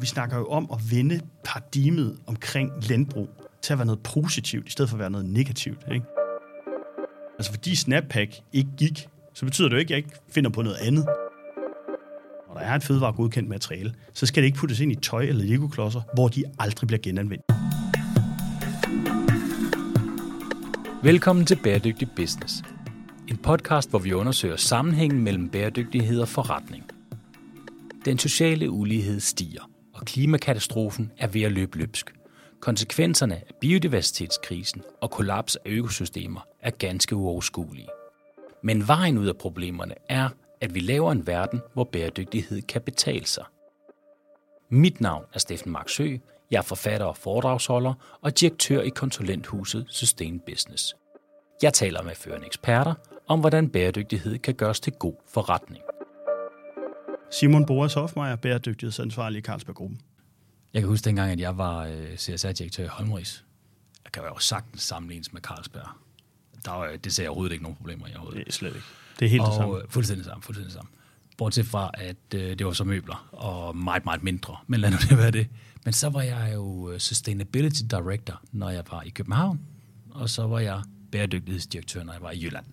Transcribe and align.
Vi 0.00 0.06
snakker 0.06 0.36
jo 0.38 0.46
om 0.46 0.68
at 0.72 0.78
vende 0.90 1.20
paradigmet 1.44 2.18
omkring 2.26 2.70
landbrug 2.88 3.28
til 3.62 3.72
at 3.72 3.78
være 3.78 3.86
noget 3.86 4.02
positivt, 4.02 4.68
i 4.68 4.70
stedet 4.70 4.88
for 4.88 4.96
at 4.96 5.00
være 5.00 5.10
noget 5.10 5.26
negativt. 5.26 5.84
Ikke? 5.94 6.06
Altså 7.38 7.52
fordi 7.52 7.76
Snappack 7.76 8.40
ikke 8.52 8.70
gik, 8.76 9.08
så 9.34 9.44
betyder 9.44 9.68
det 9.68 9.74
jo 9.74 9.78
ikke, 9.78 9.94
at 9.94 9.98
jeg 9.98 10.06
ikke 10.06 10.18
finder 10.28 10.50
på 10.50 10.62
noget 10.62 10.76
andet. 10.76 11.06
Når 12.48 12.54
der 12.54 12.60
er 12.60 12.74
et 12.74 12.82
fødevaregodkendt 12.82 13.48
materiale, 13.48 13.94
så 14.12 14.26
skal 14.26 14.42
det 14.42 14.46
ikke 14.46 14.58
puttes 14.58 14.80
ind 14.80 14.92
i 14.92 14.94
tøj 14.94 15.22
eller 15.22 15.44
legoklodser, 15.44 16.00
hvor 16.14 16.28
de 16.28 16.44
aldrig 16.58 16.86
bliver 16.86 17.00
genanvendt. 17.02 17.42
Velkommen 21.02 21.46
til 21.46 21.58
Bæredygtig 21.62 22.08
Business. 22.16 22.62
En 23.28 23.36
podcast, 23.36 23.90
hvor 23.90 23.98
vi 23.98 24.12
undersøger 24.12 24.56
sammenhængen 24.56 25.22
mellem 25.22 25.48
bæredygtighed 25.48 26.20
og 26.20 26.28
forretning. 26.28 26.84
Den 28.04 28.18
sociale 28.18 28.70
ulighed 28.70 29.20
stiger, 29.20 29.70
klimakatastrofen 30.06 31.12
er 31.18 31.26
ved 31.26 31.42
at 31.42 31.52
løbe 31.52 31.78
løbsk. 31.78 32.14
Konsekvenserne 32.60 33.34
af 33.34 33.54
biodiversitetskrisen 33.60 34.82
og 35.00 35.10
kollaps 35.10 35.56
af 35.56 35.70
økosystemer 35.70 36.40
er 36.60 36.70
ganske 36.70 37.16
uoverskuelige. 37.16 37.88
Men 38.62 38.88
vejen 38.88 39.18
ud 39.18 39.26
af 39.26 39.36
problemerne 39.36 39.94
er, 40.08 40.28
at 40.60 40.74
vi 40.74 40.80
laver 40.80 41.12
en 41.12 41.26
verden, 41.26 41.60
hvor 41.72 41.84
bæredygtighed 41.84 42.62
kan 42.62 42.80
betale 42.80 43.26
sig. 43.26 43.44
Mit 44.70 45.00
navn 45.00 45.24
er 45.34 45.38
Steffen 45.38 45.72
Marksø. 45.72 46.16
Jeg 46.50 46.58
er 46.58 46.62
forfatter 46.62 47.06
og 47.06 47.16
foredragsholder 47.16 47.94
og 48.20 48.40
direktør 48.40 48.80
i 48.80 48.88
konsulenthuset 48.88 49.86
Sustain 49.88 50.40
Business. 50.46 50.96
Jeg 51.62 51.72
taler 51.72 52.02
med 52.02 52.14
førende 52.14 52.46
eksperter 52.46 52.94
om, 53.28 53.40
hvordan 53.40 53.68
bæredygtighed 53.68 54.38
kan 54.38 54.54
gøres 54.54 54.80
til 54.80 54.92
god 54.92 55.14
forretning. 55.28 55.84
Simon 57.30 57.66
Boas 57.66 57.94
Hofmeier, 57.94 58.36
bæredygtighedsansvarlig 58.36 59.38
i 59.38 59.42
Carlsberg 59.42 59.76
Gruppen. 59.76 60.00
Jeg 60.74 60.82
kan 60.82 60.88
huske 60.88 61.04
dengang, 61.04 61.30
at 61.32 61.40
jeg 61.40 61.58
var 61.58 61.84
øh, 61.84 62.16
CSR-direktør 62.16 62.84
i 62.84 62.86
Holmris. 62.86 63.44
Jeg 64.04 64.12
kan 64.12 64.22
jo 64.22 64.38
sagtens 64.38 64.82
sammenlignes 64.82 65.32
med 65.32 65.40
Carlsberg. 65.40 65.88
Der 66.64 66.70
var, 66.70 66.96
det 67.04 67.12
ser 67.12 67.22
jeg 67.22 67.30
overhovedet 67.30 67.52
ikke 67.52 67.62
nogen 67.62 67.76
problemer 67.76 68.06
i 68.06 68.10
overhovedet. 68.10 68.38
Det 68.38 68.48
er 68.48 68.52
slet 68.52 68.68
ikke. 68.74 68.86
Det 69.18 69.26
er 69.26 69.30
helt 69.30 69.42
og, 69.42 69.46
det 69.46 69.54
samme. 69.56 69.76
øh, 69.76 69.82
Fuldstændig 69.88 70.24
samme, 70.26 70.42
fuldstændig 70.42 70.72
samme. 70.72 70.90
Bortset 71.38 71.66
fra, 71.66 71.90
at 71.94 72.16
øh, 72.34 72.58
det 72.58 72.66
var 72.66 72.72
så 72.72 72.84
møbler, 72.84 73.28
og 73.32 73.76
meget, 73.76 74.04
meget 74.04 74.22
mindre. 74.22 74.56
Men 74.66 74.80
lad 74.80 74.90
nu 74.90 74.96
det 75.10 75.18
være 75.18 75.30
det. 75.30 75.48
Men 75.84 75.92
så 75.92 76.08
var 76.08 76.22
jeg 76.22 76.50
jo 76.54 76.90
øh, 76.90 76.98
Sustainability 76.98 77.80
Director, 77.90 78.40
når 78.52 78.70
jeg 78.70 78.84
var 78.90 79.02
i 79.02 79.08
København. 79.08 79.60
Og 80.10 80.30
så 80.30 80.46
var 80.46 80.58
jeg 80.58 80.82
bæredygtighedsdirektør, 81.12 82.02
når 82.04 82.12
jeg 82.12 82.22
var 82.22 82.30
i 82.30 82.42
Jylland. 82.44 82.64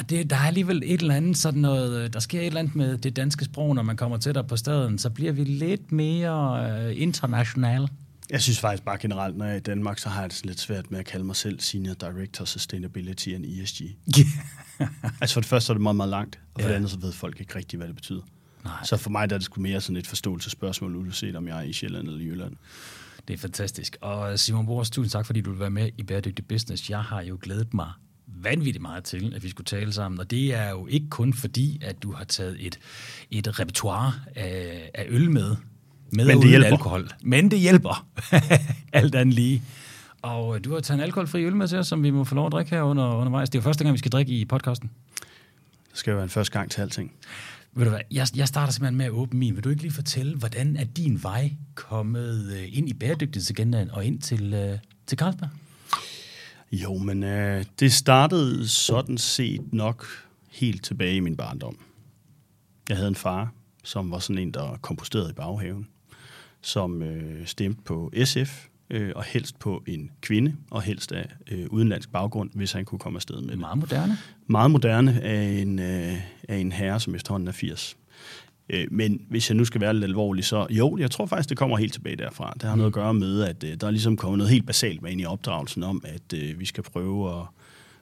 Og 0.00 0.10
det, 0.10 0.30
der 0.30 0.36
er 0.36 0.40
alligevel 0.46 0.82
et 0.84 1.00
eller 1.00 1.14
andet 1.14 1.36
sådan 1.36 1.60
noget, 1.60 2.04
øh, 2.04 2.12
der 2.12 2.20
sker 2.20 2.40
et 2.40 2.46
eller 2.46 2.60
andet 2.60 2.76
med 2.76 2.98
det 2.98 3.16
danske 3.16 3.44
sprog, 3.44 3.74
når 3.74 3.82
man 3.82 3.96
kommer 3.96 4.16
tættere 4.18 4.44
på 4.44 4.56
staden, 4.56 4.98
så 4.98 5.10
bliver 5.10 5.32
vi 5.32 5.44
lidt 5.44 5.92
mere 5.92 6.70
øh, 6.88 7.00
international. 7.02 7.88
Jeg 8.30 8.42
synes 8.42 8.60
faktisk 8.60 8.82
bare 8.84 8.98
generelt, 9.00 9.36
når 9.36 9.44
jeg 9.44 9.52
er 9.52 9.56
i 9.56 9.60
Danmark, 9.60 9.98
så 9.98 10.08
har 10.08 10.20
jeg 10.20 10.30
det 10.30 10.36
sådan 10.36 10.48
lidt 10.48 10.60
svært 10.60 10.90
med 10.90 10.98
at 10.98 11.04
kalde 11.06 11.24
mig 11.24 11.36
selv 11.36 11.60
Senior 11.60 11.94
Director 11.94 12.44
Sustainability 12.44 13.28
and 13.28 13.44
ESG. 13.44 13.80
altså 15.20 15.34
for 15.34 15.40
det 15.40 15.48
første 15.48 15.70
er 15.70 15.74
det 15.74 15.82
meget, 15.82 15.96
meget 15.96 16.10
langt, 16.10 16.38
og 16.54 16.60
for 16.60 16.68
Ja. 16.68 16.72
det 16.72 16.76
andet 16.76 16.90
så 16.90 16.98
ved 16.98 17.12
folk 17.12 17.40
ikke 17.40 17.56
rigtigt, 17.56 17.80
hvad 17.80 17.88
det 17.88 17.96
betyder. 17.96 18.20
Nej. 18.64 18.72
Så 18.84 18.96
for 18.96 19.10
mig 19.10 19.30
der 19.30 19.34
er 19.36 19.38
det 19.38 19.44
sgu 19.44 19.60
mere 19.60 19.80
sådan 19.80 19.96
et 19.96 20.06
forståelsesspørgsmål, 20.06 20.96
uanset 20.96 21.36
om 21.36 21.48
jeg 21.48 21.58
er 21.58 21.62
i 21.62 21.72
Sjælland 21.72 22.08
eller 22.08 22.20
i 22.20 22.24
Jylland. 22.24 22.52
Det 23.28 23.34
er 23.34 23.38
fantastisk. 23.38 23.96
Og 24.00 24.38
Simon 24.38 24.66
Boers, 24.66 24.90
tusind 24.90 25.10
tak, 25.10 25.26
fordi 25.26 25.40
du 25.40 25.50
vil 25.50 25.60
være 25.60 25.70
med 25.70 25.90
i 25.98 26.02
Bæredygtig 26.02 26.46
Business. 26.46 26.90
Jeg 26.90 27.00
har 27.02 27.22
jo 27.22 27.38
glædet 27.42 27.74
mig 27.74 27.90
vanvittigt 28.34 28.82
meget 28.82 29.04
til, 29.04 29.32
at 29.36 29.42
vi 29.42 29.48
skulle 29.48 29.64
tale 29.64 29.92
sammen. 29.92 30.20
Og 30.20 30.30
det 30.30 30.54
er 30.54 30.70
jo 30.70 30.86
ikke 30.86 31.06
kun 31.10 31.32
fordi, 31.34 31.80
at 31.82 32.02
du 32.02 32.12
har 32.12 32.24
taget 32.24 32.56
et, 32.66 32.78
et 33.30 33.60
repertoire 33.60 34.12
af, 34.36 34.90
af 34.94 35.06
øl 35.08 35.30
med, 35.30 35.56
med 36.12 36.24
Men 36.26 36.42
det 36.42 36.48
hjælper. 36.48 36.66
alkohol. 36.68 37.08
Men 37.22 37.50
det 37.50 37.58
hjælper. 37.58 38.06
Alt 38.92 39.14
andet 39.14 39.34
lige. 39.34 39.62
Og 40.22 40.56
øh, 40.56 40.64
du 40.64 40.72
har 40.72 40.80
taget 40.80 40.98
en 40.98 41.04
alkoholfri 41.04 41.44
øl 41.44 41.56
med 41.56 41.68
til 41.68 41.78
os, 41.78 41.86
som 41.86 42.02
vi 42.02 42.10
må 42.10 42.24
få 42.24 42.34
lov 42.34 42.46
at 42.46 42.52
drikke 42.52 42.70
her 42.70 42.82
under, 42.82 43.14
undervejs. 43.14 43.50
Det 43.50 43.58
er 43.58 43.62
jo 43.62 43.64
første 43.64 43.84
gang, 43.84 43.92
vi 43.92 43.98
skal 43.98 44.10
drikke 44.10 44.32
i 44.32 44.44
podcasten. 44.44 44.90
Det 45.90 45.98
skal 45.98 46.10
jo 46.10 46.16
være 46.16 46.24
en 46.24 46.30
første 46.30 46.58
gang 46.58 46.70
til 46.70 46.80
alting. 46.80 47.12
Ved 47.74 47.84
du 47.84 47.90
hvad, 47.90 48.00
jeg, 48.10 48.26
jeg 48.36 48.48
starter 48.48 48.72
simpelthen 48.72 48.96
med 48.98 49.04
at 49.06 49.10
åbne 49.10 49.38
min. 49.38 49.54
Vil 49.56 49.64
du 49.64 49.68
ikke 49.68 49.82
lige 49.82 49.92
fortælle, 49.92 50.36
hvordan 50.36 50.76
er 50.76 50.84
din 50.84 51.22
vej 51.22 51.52
kommet 51.74 52.52
øh, 52.56 52.68
ind 52.78 52.88
i 52.88 52.94
bæredygtighedsagendaen 52.94 53.90
og 53.90 54.04
ind 54.04 54.20
til, 54.20 54.54
øh, 54.54 54.78
til 55.06 55.18
Carlsberg? 55.18 55.48
Jo, 56.72 56.98
men 56.98 57.22
øh, 57.22 57.64
det 57.80 57.92
startede 57.92 58.68
sådan 58.68 59.18
set 59.18 59.72
nok 59.72 60.06
helt 60.50 60.84
tilbage 60.84 61.16
i 61.16 61.20
min 61.20 61.36
barndom. 61.36 61.78
Jeg 62.88 62.96
havde 62.96 63.08
en 63.08 63.14
far, 63.14 63.52
som 63.84 64.10
var 64.10 64.18
sådan 64.18 64.42
en, 64.42 64.50
der 64.50 64.78
komposterede 64.82 65.30
i 65.30 65.32
baghaven, 65.32 65.88
som 66.62 67.02
øh, 67.02 67.46
stemte 67.46 67.82
på 67.82 68.12
SF, 68.24 68.66
øh, 68.90 69.12
og 69.16 69.24
helst 69.24 69.58
på 69.58 69.82
en 69.86 70.10
kvinde, 70.20 70.56
og 70.70 70.82
helst 70.82 71.12
af 71.12 71.28
øh, 71.50 71.66
udenlandsk 71.70 72.12
baggrund, 72.12 72.50
hvis 72.54 72.72
han 72.72 72.84
kunne 72.84 72.98
komme 72.98 73.16
afsted 73.16 73.40
med 73.40 73.50
det. 73.50 73.58
Meget 73.58 73.78
moderne. 73.78 74.18
Meget 74.46 74.70
moderne 74.70 75.22
af 75.22 75.42
en, 75.42 75.78
øh, 75.78 76.14
af 76.48 76.56
en 76.56 76.72
herre, 76.72 77.00
som 77.00 77.14
efterhånden 77.14 77.48
er 77.48 77.52
80. 77.52 77.96
Øh, 78.72 78.86
men 78.90 79.20
hvis 79.28 79.50
jeg 79.50 79.56
nu 79.56 79.64
skal 79.64 79.80
være 79.80 79.94
lidt 79.94 80.04
alvorlig, 80.04 80.44
så 80.44 80.66
jo, 80.70 80.96
jeg 80.98 81.10
tror 81.10 81.26
faktisk, 81.26 81.48
det 81.48 81.58
kommer 81.58 81.76
helt 81.76 81.92
tilbage 81.92 82.16
derfra. 82.16 82.52
Det 82.54 82.62
har 82.62 82.76
noget 82.76 82.86
at 82.86 82.92
gøre 82.92 83.14
med, 83.14 83.42
at 83.42 83.64
øh, 83.64 83.76
der 83.80 83.86
er 83.86 83.90
ligesom 83.90 84.16
kommet 84.16 84.38
noget 84.38 84.52
helt 84.52 84.66
basalt 84.66 85.02
med 85.02 85.10
ind 85.10 85.20
i 85.20 85.24
opdragelsen 85.24 85.82
om, 85.82 86.02
at 86.04 86.38
øh, 86.38 86.60
vi 86.60 86.64
skal 86.64 86.84
prøve 86.84 87.38
at, 87.38 87.46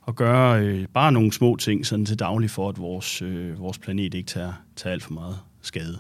at 0.09 0.17
gøre 0.17 0.63
øh, 0.63 0.87
bare 0.95 1.13
nogle 1.13 1.33
små 1.33 1.57
ting 1.57 1.87
sådan 1.87 2.07
til 2.07 2.19
daglig 2.19 2.51
for, 2.51 2.69
at 2.69 2.79
vores, 2.79 3.23
øh, 3.23 3.61
vores 3.61 3.79
planet 3.79 4.15
ikke 4.15 4.27
tager, 4.27 4.53
tager 4.77 4.93
alt 4.93 5.03
for 5.03 5.13
meget 5.13 5.39
skade. 5.63 5.99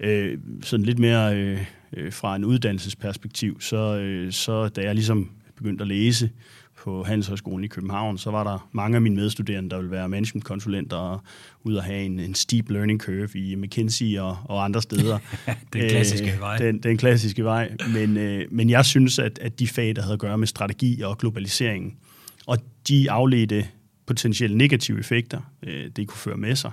Øh, 0.00 0.38
sådan 0.62 0.86
lidt 0.86 0.98
mere 0.98 1.36
øh, 1.36 1.60
øh 1.92 2.12
fra 2.12 2.36
en 2.36 2.44
uddannelsesperspektiv, 2.44 3.60
så, 3.60 3.96
øh, 3.96 4.32
så 4.32 4.68
da 4.68 4.80
jeg 4.80 4.94
ligesom 4.94 5.30
begyndte 5.56 5.82
at 5.82 5.88
læse 5.88 6.30
på 6.84 7.02
Handelshøjskolen 7.02 7.64
i 7.64 7.68
København, 7.68 8.18
så 8.18 8.30
var 8.30 8.44
der 8.44 8.68
mange 8.72 8.94
af 8.94 9.02
mine 9.02 9.16
medstuderende, 9.16 9.70
der 9.70 9.76
ville 9.76 9.90
være 9.90 10.08
managementkonsulenter 10.08 10.96
og 10.96 11.20
ud 11.62 11.74
og 11.74 11.84
have 11.84 12.02
en, 12.02 12.20
en 12.20 12.34
steep 12.34 12.70
learning 12.70 13.00
curve 13.00 13.38
i 13.38 13.54
McKinsey 13.54 14.18
og, 14.18 14.36
og 14.44 14.64
andre 14.64 14.82
steder. 14.82 15.18
Den 15.72 15.88
klassiske 15.88 16.36
vej. 16.40 16.58
Den, 16.58 16.78
den 16.78 16.96
klassiske 16.96 17.44
vej. 17.44 17.72
Men, 17.92 18.16
øh, 18.16 18.46
men 18.50 18.70
jeg 18.70 18.84
synes, 18.84 19.18
at, 19.18 19.38
at 19.38 19.58
de 19.58 19.68
fag, 19.68 19.96
der 19.96 20.02
havde 20.02 20.14
at 20.14 20.20
gøre 20.20 20.38
med 20.38 20.46
strategi 20.46 21.00
og 21.00 21.18
globalisering, 21.18 21.98
og 22.46 22.58
de 22.88 23.10
afledte 23.10 23.66
potentielle 24.06 24.58
negative 24.58 24.98
effekter, 24.98 25.40
øh, 25.62 25.90
det 25.96 26.08
kunne 26.08 26.18
føre 26.18 26.36
med 26.36 26.56
sig, 26.56 26.70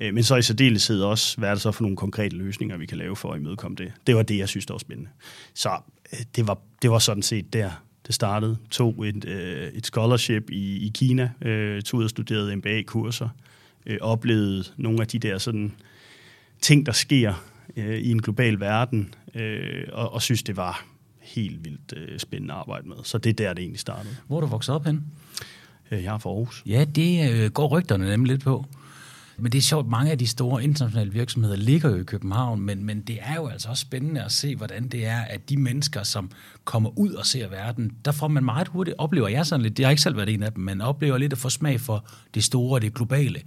Øh, 0.00 0.14
Men 0.14 0.24
så 0.24 0.36
i 0.36 0.42
særdeleshed 0.42 1.02
også, 1.02 1.38
hvad 1.38 1.48
er 1.48 1.54
det 1.54 1.62
så 1.62 1.72
for 1.72 1.82
nogle 1.82 1.96
konkrete 1.96 2.36
løsninger, 2.36 2.76
vi 2.76 2.86
kan 2.86 2.98
lave 2.98 3.16
for 3.16 3.32
at 3.32 3.40
imødekomme 3.40 3.76
det. 3.76 3.92
Det 4.06 4.16
var 4.16 4.22
det, 4.22 4.38
jeg 4.38 4.48
synes, 4.48 4.66
der 4.66 4.74
var 4.74 4.78
spændende. 4.78 5.10
Så 5.54 5.70
øh, 6.12 6.18
det 6.36 6.46
var, 6.46 6.58
det 6.82 6.90
var 6.90 6.98
sådan 6.98 7.22
set 7.22 7.52
der, 7.52 7.70
det 8.06 8.14
startede. 8.14 8.56
Tog 8.70 9.06
et, 9.06 9.24
øh, 9.24 9.68
et 9.68 9.86
scholarship 9.86 10.50
i, 10.50 10.86
i 10.86 10.90
Kina, 10.94 11.30
øh, 11.42 11.82
tog 11.82 11.98
ud 11.98 12.04
og 12.04 12.10
studerede 12.10 12.56
MBA-kurser, 12.56 13.28
øh, 13.86 13.98
oplevede 14.00 14.64
nogle 14.76 15.00
af 15.00 15.06
de 15.06 15.18
der 15.18 15.38
sådan 15.38 15.72
ting, 16.60 16.86
der 16.86 16.92
sker 16.92 17.34
øh, 17.76 17.98
i 17.98 18.10
en 18.10 18.22
global 18.22 18.60
verden, 18.60 19.14
øh, 19.34 19.84
og, 19.92 20.12
og 20.12 20.22
synes, 20.22 20.42
det 20.42 20.56
var 20.56 20.84
helt 21.20 21.64
vildt 21.64 21.94
øh, 21.96 22.18
spændende 22.18 22.54
at 22.54 22.60
arbejde 22.60 22.88
med. 22.88 22.96
Så 23.02 23.18
det 23.18 23.30
er 23.30 23.34
der, 23.34 23.52
det 23.52 23.62
egentlig 23.62 23.80
startede. 23.80 24.16
Hvor 24.26 24.36
er 24.36 24.40
du 24.40 24.46
vokset 24.46 24.74
op 24.74 24.86
hen? 24.86 25.04
Øh, 25.90 26.04
jeg 26.04 26.14
er 26.14 26.18
fra 26.18 26.30
Aarhus. 26.30 26.62
Ja, 26.66 26.84
det 26.84 27.32
øh, 27.32 27.50
går 27.50 27.68
rygterne 27.68 28.06
nemlig 28.06 28.32
lidt 28.32 28.44
på. 28.44 28.66
Men 29.42 29.52
det 29.52 29.58
er 29.58 29.62
sjovt, 29.62 29.88
mange 29.88 30.10
af 30.10 30.18
de 30.18 30.26
store 30.26 30.64
internationale 30.64 31.12
virksomheder 31.12 31.56
ligger 31.56 31.90
jo 31.90 31.96
i 31.96 32.02
København, 32.02 32.60
men, 32.60 32.84
men 32.84 33.00
det 33.00 33.18
er 33.22 33.34
jo 33.34 33.46
altså 33.46 33.68
også 33.68 33.80
spændende 33.80 34.24
at 34.24 34.32
se, 34.32 34.56
hvordan 34.56 34.88
det 34.88 35.06
er, 35.06 35.20
at 35.20 35.48
de 35.48 35.56
mennesker, 35.56 36.02
som 36.02 36.30
kommer 36.64 36.98
ud 36.98 37.12
og 37.12 37.26
ser 37.26 37.48
verden, 37.48 37.92
der 38.04 38.12
får 38.12 38.28
man 38.28 38.44
meget 38.44 38.68
hurtigt, 38.68 38.96
oplever 38.98 39.28
jeg 39.28 39.46
sådan 39.46 39.62
lidt, 39.62 39.76
det 39.76 39.84
har 39.84 39.90
ikke 39.90 40.02
selv 40.02 40.16
været 40.16 40.28
en 40.28 40.42
af 40.42 40.52
dem, 40.52 40.64
men 40.64 40.80
oplever 40.80 41.18
lidt 41.18 41.32
at 41.32 41.38
få 41.38 41.48
smag 41.48 41.80
for 41.80 42.06
det 42.34 42.44
store 42.44 42.76
og 42.76 42.82
det 42.82 42.94
globale. 42.94 43.40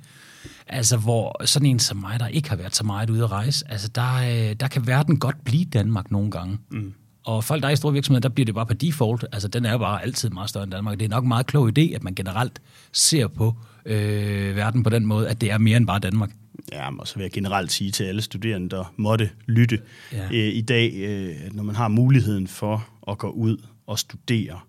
Altså, 0.67 0.97
hvor 0.97 1.45
sådan 1.45 1.65
en 1.65 1.79
som 1.79 1.97
mig, 1.97 2.19
der 2.19 2.27
ikke 2.27 2.49
har 2.49 2.55
været 2.55 2.75
så 2.75 2.83
meget 2.83 3.09
ude 3.09 3.23
at 3.23 3.31
rejse, 3.31 3.71
altså, 3.71 3.87
der, 3.87 4.15
øh, 4.15 4.55
der 4.59 4.67
kan 4.67 4.87
verden 4.87 5.19
godt 5.19 5.43
blive 5.45 5.65
Danmark 5.65 6.11
nogle 6.11 6.31
gange. 6.31 6.57
Mm. 6.71 6.93
Og 7.25 7.43
folk, 7.43 7.61
der 7.61 7.67
er 7.67 7.73
i 7.73 7.75
store 7.75 7.93
virksomheder, 7.93 8.29
der 8.29 8.33
bliver 8.33 8.45
det 8.45 8.55
bare 8.55 8.65
på 8.65 8.73
default. 8.73 9.25
Altså, 9.31 9.47
den 9.47 9.65
er 9.65 9.71
jo 9.71 9.77
bare 9.77 10.03
altid 10.03 10.29
meget 10.29 10.49
større 10.49 10.63
end 10.63 10.71
Danmark. 10.71 10.99
Det 10.99 11.05
er 11.05 11.09
nok 11.09 11.23
en 11.23 11.27
meget 11.27 11.45
klog 11.45 11.71
idé, 11.77 11.95
at 11.95 12.03
man 12.03 12.15
generelt 12.15 12.61
ser 12.91 13.27
på 13.27 13.55
øh, 13.85 14.55
verden 14.55 14.83
på 14.83 14.89
den 14.89 15.05
måde, 15.05 15.29
at 15.29 15.41
det 15.41 15.51
er 15.51 15.57
mere 15.57 15.77
end 15.77 15.87
bare 15.87 15.99
Danmark. 15.99 16.31
Ja, 16.71 16.97
og 16.99 17.07
så 17.07 17.15
vil 17.15 17.21
jeg 17.23 17.31
generelt 17.31 17.71
sige 17.71 17.91
til 17.91 18.03
alle 18.03 18.21
studerende, 18.21 18.69
der 18.69 18.93
måtte 18.97 19.29
lytte 19.47 19.79
Ja. 20.11 20.25
øh, 20.25 20.53
i 20.55 20.61
dag, 20.61 20.93
øh, 20.95 21.35
når 21.51 21.63
man 21.63 21.75
har 21.75 21.87
muligheden 21.87 22.47
for 22.47 22.87
at 23.11 23.17
gå 23.17 23.29
ud 23.29 23.57
og 23.87 23.99
studere, 23.99 24.59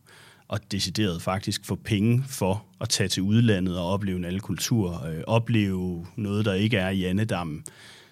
og 0.49 0.61
decideret 0.73 1.23
faktisk 1.23 1.65
få 1.65 1.75
penge 1.75 2.25
for 2.29 2.65
at 2.81 2.89
tage 2.89 3.09
til 3.09 3.23
udlandet 3.23 3.79
og 3.79 3.87
opleve 3.93 4.17
en 4.19 4.25
alle 4.25 4.41
kulturer, 4.41 5.07
øh, 5.07 5.23
opleve 5.27 6.07
noget, 6.17 6.45
der 6.45 6.55
ikke 6.55 6.77
er 6.77 6.89
i 6.89 7.05
andedammen, 7.05 7.65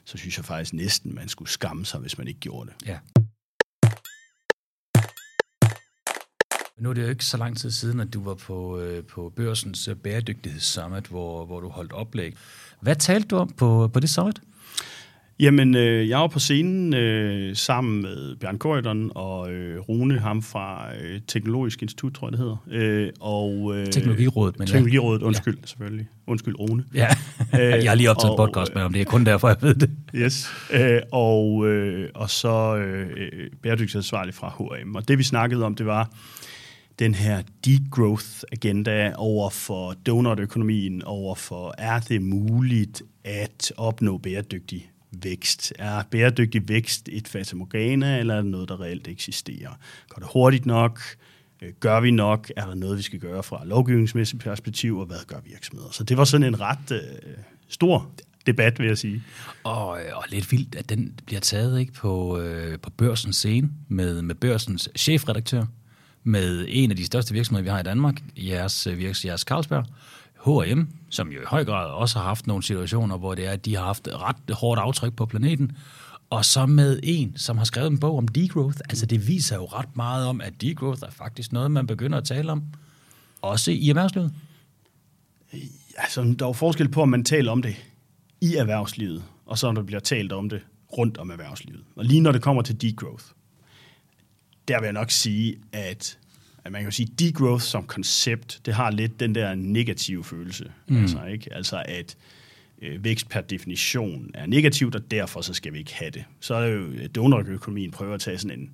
så 0.04 0.18
synes 0.18 0.36
jeg 0.36 0.44
faktisk 0.44 0.72
næsten, 0.74 1.14
man 1.14 1.28
skulle 1.28 1.50
skamme 1.50 1.84
sig, 1.86 2.00
hvis 2.00 2.18
man 2.18 2.28
ikke 2.28 2.40
gjorde 2.40 2.70
det. 2.70 2.88
Ja. 2.88 2.96
Nu 6.84 6.90
er 6.90 6.94
det 6.94 7.02
jo 7.02 7.08
ikke 7.08 7.24
så 7.24 7.36
lang 7.36 7.56
tid 7.56 7.70
siden, 7.70 8.00
at 8.00 8.14
du 8.14 8.24
var 8.24 8.34
på, 8.34 8.80
øh, 8.80 9.04
på 9.04 9.32
Børsens 9.36 9.88
øh, 9.88 9.96
Bæredygtighedssummit, 9.96 11.06
hvor, 11.06 11.46
hvor 11.46 11.60
du 11.60 11.68
holdt 11.68 11.92
oplæg. 11.92 12.34
Hvad 12.80 12.96
talte 12.96 13.28
du 13.28 13.36
om 13.36 13.48
på, 13.56 13.90
på 13.92 14.00
det 14.00 14.10
summit? 14.10 14.40
Jamen, 15.40 15.74
øh, 15.76 16.08
jeg 16.08 16.18
var 16.18 16.26
på 16.26 16.38
scenen 16.38 16.94
øh, 16.94 17.56
sammen 17.56 18.02
med 18.02 18.36
Bjørn 18.36 18.58
Korydon 18.58 19.10
og 19.14 19.52
øh, 19.52 19.80
Rune, 19.80 20.18
ham 20.18 20.42
fra 20.42 20.94
øh, 21.00 21.20
Teknologisk 21.26 21.82
Institut, 21.82 22.12
tror 22.12 22.26
jeg 22.26 22.32
det 22.32 22.40
hedder. 22.40 22.56
Øh, 22.70 23.10
og, 23.20 23.76
øh, 23.76 23.86
Teknologirådet, 23.86 24.58
men 24.58 24.68
Teknologirådet, 24.68 25.22
undskyld, 25.22 25.56
ja. 25.56 25.66
selvfølgelig. 25.66 26.08
Undskyld, 26.26 26.60
Rune. 26.60 26.84
Ja, 26.94 27.08
jeg 27.58 27.90
har 27.90 27.94
lige 27.94 28.10
optaget 28.10 28.38
og, 28.38 28.48
podcast 28.48 28.74
med 28.74 28.82
om 28.82 28.92
det 28.92 29.00
er 29.00 29.04
kun 29.04 29.26
derfor, 29.26 29.48
jeg 29.48 29.56
ved 29.60 29.74
det. 29.74 29.90
Yes, 30.14 30.50
øh, 30.72 31.00
og, 31.12 31.66
øh, 31.68 32.08
og 32.14 32.30
så 32.30 32.76
øh, 32.76 33.50
bæredygtighedsansvarlig 33.62 34.34
fra 34.34 34.48
H&M. 34.58 34.94
Og 34.94 35.08
det, 35.08 35.18
vi 35.18 35.22
snakkede 35.22 35.64
om, 35.64 35.74
det 35.74 35.86
var 35.86 36.10
den 36.98 37.14
her 37.14 37.42
degrowth-agenda 37.66 39.12
over 39.16 39.50
for 39.50 39.94
donut-økonomien, 40.06 41.02
over 41.02 41.34
for, 41.34 41.74
er 41.78 42.00
det 42.00 42.22
muligt 42.22 43.02
at 43.24 43.72
opnå 43.76 44.18
bæredygtig 44.18 44.90
vækst? 45.22 45.72
Er 45.78 46.02
bæredygtig 46.10 46.68
vækst 46.68 47.08
et 47.12 47.28
fatamorgana, 47.28 48.18
eller 48.18 48.34
er 48.34 48.42
det 48.42 48.50
noget, 48.50 48.68
der 48.68 48.80
reelt 48.80 49.08
eksisterer? 49.08 49.78
Går 50.08 50.18
det 50.18 50.28
hurtigt 50.32 50.66
nok? 50.66 51.00
Øh, 51.62 51.72
gør 51.80 52.00
vi 52.00 52.10
nok? 52.10 52.50
Er 52.56 52.66
der 52.66 52.74
noget, 52.74 52.98
vi 52.98 53.02
skal 53.02 53.18
gøre 53.18 53.42
fra 53.42 53.64
lovgivningsmæssigt 53.64 54.42
perspektiv, 54.42 54.98
og 54.98 55.06
hvad 55.06 55.26
gør 55.26 55.40
virksomheder? 55.44 55.90
Så 55.90 56.04
det 56.04 56.16
var 56.16 56.24
sådan 56.24 56.46
en 56.46 56.60
ret 56.60 56.90
øh, 56.90 57.00
stor 57.68 58.10
debat, 58.46 58.78
vil 58.78 58.86
jeg 58.86 58.98
sige. 58.98 59.22
Og, 59.64 60.00
øh, 60.00 60.16
og 60.16 60.24
lidt 60.28 60.52
vildt, 60.52 60.74
at 60.74 60.88
den 60.88 61.18
bliver 61.26 61.40
taget 61.40 61.80
ikke 61.80 61.92
på, 61.92 62.38
øh, 62.38 62.78
på 62.78 62.90
børsens 62.90 63.36
scene 63.36 63.70
med, 63.88 64.22
med 64.22 64.34
børsens 64.34 64.88
chefredaktør, 64.96 65.64
med 66.24 66.66
en 66.68 66.90
af 66.90 66.96
de 66.96 67.04
største 67.04 67.34
virksomheder, 67.34 67.62
vi 67.62 67.70
har 67.70 67.80
i 67.80 67.82
Danmark, 67.82 68.22
jeres, 68.36 68.86
øh, 68.86 68.98
virksomhed, 68.98 69.30
jeres, 69.30 69.40
Carlsberg, 69.40 69.86
H&M, 70.46 70.88
som 71.10 71.28
jo 71.28 71.40
i 71.40 71.44
høj 71.46 71.64
grad 71.64 71.90
også 71.90 72.18
har 72.18 72.24
haft 72.24 72.46
nogle 72.46 72.62
situationer, 72.62 73.18
hvor 73.18 73.34
det 73.34 73.46
er, 73.46 73.50
at 73.50 73.64
de 73.64 73.76
har 73.76 73.84
haft 73.84 74.08
ret 74.12 74.56
hårdt 74.56 74.80
aftryk 74.80 75.16
på 75.16 75.26
planeten, 75.26 75.76
og 76.30 76.44
så 76.44 76.66
med 76.66 77.00
en, 77.02 77.32
som 77.36 77.58
har 77.58 77.64
skrevet 77.64 77.90
en 77.90 77.98
bog 77.98 78.18
om 78.18 78.28
degrowth. 78.28 78.78
Altså 78.88 79.06
det 79.06 79.28
viser 79.28 79.56
jo 79.56 79.64
ret 79.64 79.96
meget 79.96 80.26
om, 80.26 80.40
at 80.40 80.60
degrowth 80.60 81.02
er 81.06 81.10
faktisk 81.10 81.52
noget, 81.52 81.70
man 81.70 81.86
begynder 81.86 82.18
at 82.18 82.24
tale 82.24 82.52
om, 82.52 82.62
også 83.42 83.70
i 83.70 83.88
erhvervslivet. 83.88 84.32
Altså, 85.96 86.22
der 86.22 86.44
er 86.44 86.48
jo 86.48 86.52
forskel 86.52 86.88
på, 86.88 87.02
om 87.02 87.08
man 87.08 87.24
taler 87.24 87.52
om 87.52 87.62
det 87.62 87.76
i 88.40 88.54
erhvervslivet, 88.54 89.22
og 89.46 89.58
så 89.58 89.66
om 89.66 89.74
der 89.74 89.82
bliver 89.82 90.00
talt 90.00 90.32
om 90.32 90.48
det 90.48 90.60
rundt 90.98 91.18
om 91.18 91.30
erhvervslivet. 91.30 91.82
Og 91.96 92.04
lige 92.04 92.20
når 92.20 92.32
det 92.32 92.42
kommer 92.42 92.62
til 92.62 92.80
degrowth, 92.82 93.24
der 94.68 94.80
vil 94.80 94.86
jeg 94.86 94.92
nok 94.92 95.10
sige, 95.10 95.56
at, 95.72 96.18
at 96.64 96.72
man 96.72 96.82
kan 96.82 96.92
sige, 96.92 97.08
degrowth 97.18 97.64
som 97.64 97.86
koncept, 97.86 98.60
det 98.66 98.74
har 98.74 98.90
lidt 98.90 99.20
den 99.20 99.34
der 99.34 99.54
negative 99.54 100.24
følelse. 100.24 100.72
Mm. 100.88 101.00
Altså, 101.00 101.24
ikke? 101.24 101.54
altså 101.54 101.82
at 101.88 102.16
øh, 102.82 103.04
vækst 103.04 103.28
per 103.28 103.40
definition 103.40 104.30
er 104.34 104.46
negativt, 104.46 104.94
og 104.94 105.10
derfor 105.10 105.40
så 105.40 105.54
skal 105.54 105.72
vi 105.72 105.78
ikke 105.78 105.94
have 105.94 106.10
det. 106.10 106.24
Så 106.40 106.54
er 106.54 106.68
det 106.68 106.76
jo, 106.76 107.06
donorøkonomien 107.14 107.90
prøver 107.90 108.14
at 108.14 108.20
tage 108.20 108.38
sådan 108.38 108.60
en 108.60 108.70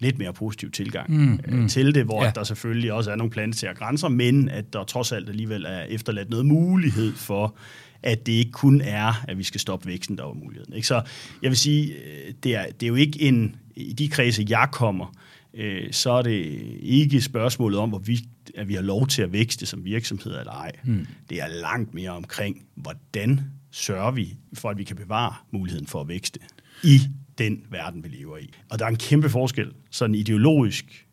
lidt 0.00 0.18
mere 0.18 0.32
positiv 0.32 0.70
tilgang 0.70 1.10
mm, 1.10 1.40
øh, 1.48 1.60
mm. 1.60 1.68
til 1.68 1.94
det, 1.94 2.04
hvor 2.04 2.24
ja. 2.24 2.32
der 2.34 2.44
selvfølgelig 2.44 2.92
også 2.92 3.10
er 3.10 3.16
nogle 3.16 3.30
planetære 3.30 3.74
grænser, 3.74 4.08
men 4.08 4.48
at 4.48 4.72
der 4.72 4.84
trods 4.84 5.12
alt 5.12 5.28
alligevel 5.28 5.64
er 5.64 5.82
efterladt 5.82 6.30
noget 6.30 6.46
mulighed 6.46 7.12
for, 7.12 7.56
at 8.02 8.26
det 8.26 8.32
ikke 8.32 8.52
kun 8.52 8.80
er, 8.80 9.24
at 9.28 9.38
vi 9.38 9.42
skal 9.42 9.60
stoppe 9.60 9.86
væksten, 9.86 10.18
der 10.18 10.24
var 10.24 10.32
muligheden. 10.32 10.74
Ikke? 10.74 10.86
Så 10.86 11.02
jeg 11.42 11.50
vil 11.50 11.58
sige, 11.58 11.94
øh, 11.94 12.34
det 12.42 12.54
er, 12.54 12.64
det 12.66 12.82
er 12.82 12.88
jo 12.88 12.94
ikke 12.94 13.20
en, 13.20 13.56
i 13.76 13.92
de 13.92 14.08
kredse, 14.08 14.46
jeg 14.48 14.68
kommer, 14.72 15.14
øh, 15.54 15.92
så 15.92 16.10
er 16.10 16.22
det 16.22 16.44
ikke 16.80 17.20
spørgsmålet 17.20 17.78
om, 17.78 17.88
hvorvidt 17.88 18.24
at 18.54 18.68
vi 18.68 18.74
har 18.74 18.82
lov 18.82 19.06
til 19.06 19.22
at 19.22 19.32
vækste 19.32 19.66
som 19.66 19.84
virksomhed 19.84 20.38
eller 20.38 20.52
ej. 20.52 20.72
Mm. 20.84 21.06
Det 21.30 21.40
er 21.42 21.48
langt 21.48 21.94
mere 21.94 22.10
omkring, 22.10 22.66
hvordan 22.74 23.40
sørger 23.70 24.10
vi 24.10 24.36
for, 24.54 24.70
at 24.70 24.78
vi 24.78 24.84
kan 24.84 24.96
bevare 24.96 25.34
muligheden 25.50 25.86
for 25.86 26.00
at 26.00 26.08
vækste 26.08 26.40
i 26.84 27.00
den 27.38 27.62
verden, 27.70 28.04
vi 28.04 28.08
lever 28.08 28.38
i. 28.38 28.50
Og 28.70 28.78
der 28.78 28.84
er 28.84 28.88
en 28.88 28.96
kæmpe 28.96 29.30
forskel, 29.30 29.72
sådan 29.90 30.14
ideologisk, 30.14 31.06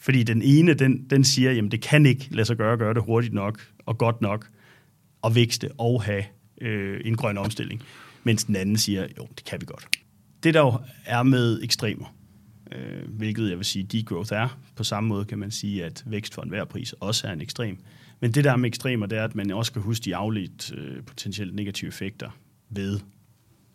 fordi 0.00 0.22
den 0.22 0.42
ene, 0.42 0.74
den, 0.74 1.06
den 1.10 1.24
siger, 1.24 1.52
jamen 1.52 1.70
det 1.70 1.80
kan 1.80 2.06
ikke 2.06 2.28
lade 2.30 2.46
sig 2.46 2.56
gøre 2.56 2.72
at 2.72 2.78
gøre 2.78 2.94
det 2.94 3.02
hurtigt 3.02 3.34
nok 3.34 3.66
og 3.86 3.98
godt 3.98 4.20
nok, 4.20 4.48
og 5.22 5.34
vækste 5.34 5.70
og 5.78 6.02
have 6.02 6.24
øh, 6.60 7.00
en 7.04 7.16
grøn 7.16 7.38
omstilling, 7.38 7.82
mens 8.24 8.44
den 8.44 8.56
anden 8.56 8.76
siger, 8.76 9.06
jo, 9.18 9.26
det 9.36 9.44
kan 9.44 9.60
vi 9.60 9.66
godt. 9.66 9.86
Det 10.42 10.54
der 10.54 10.60
jo 10.60 10.78
er 11.04 11.22
med 11.22 11.62
ekstremer, 11.62 12.15
øh, 12.72 13.08
hvilket 13.08 13.48
jeg 13.48 13.56
vil 13.56 13.64
sige, 13.64 13.84
degrowth 13.84 14.32
er. 14.32 14.58
På 14.76 14.84
samme 14.84 15.08
måde 15.08 15.24
kan 15.24 15.38
man 15.38 15.50
sige, 15.50 15.84
at 15.84 16.04
vækst 16.06 16.34
for 16.34 16.42
enhver 16.42 16.64
pris 16.64 16.92
også 16.92 17.26
er 17.28 17.32
en 17.32 17.40
ekstrem. 17.40 17.78
Men 18.20 18.32
det 18.32 18.44
der 18.44 18.56
med 18.56 18.68
ekstremer, 18.68 19.06
det 19.06 19.18
er, 19.18 19.24
at 19.24 19.34
man 19.34 19.50
også 19.50 19.72
kan 19.72 19.82
huske 19.82 20.04
de 20.04 20.16
afledt 20.16 20.72
øh, 20.72 21.02
potentielt 21.02 21.54
negative 21.54 21.88
effekter 21.88 22.30
ved 22.68 23.00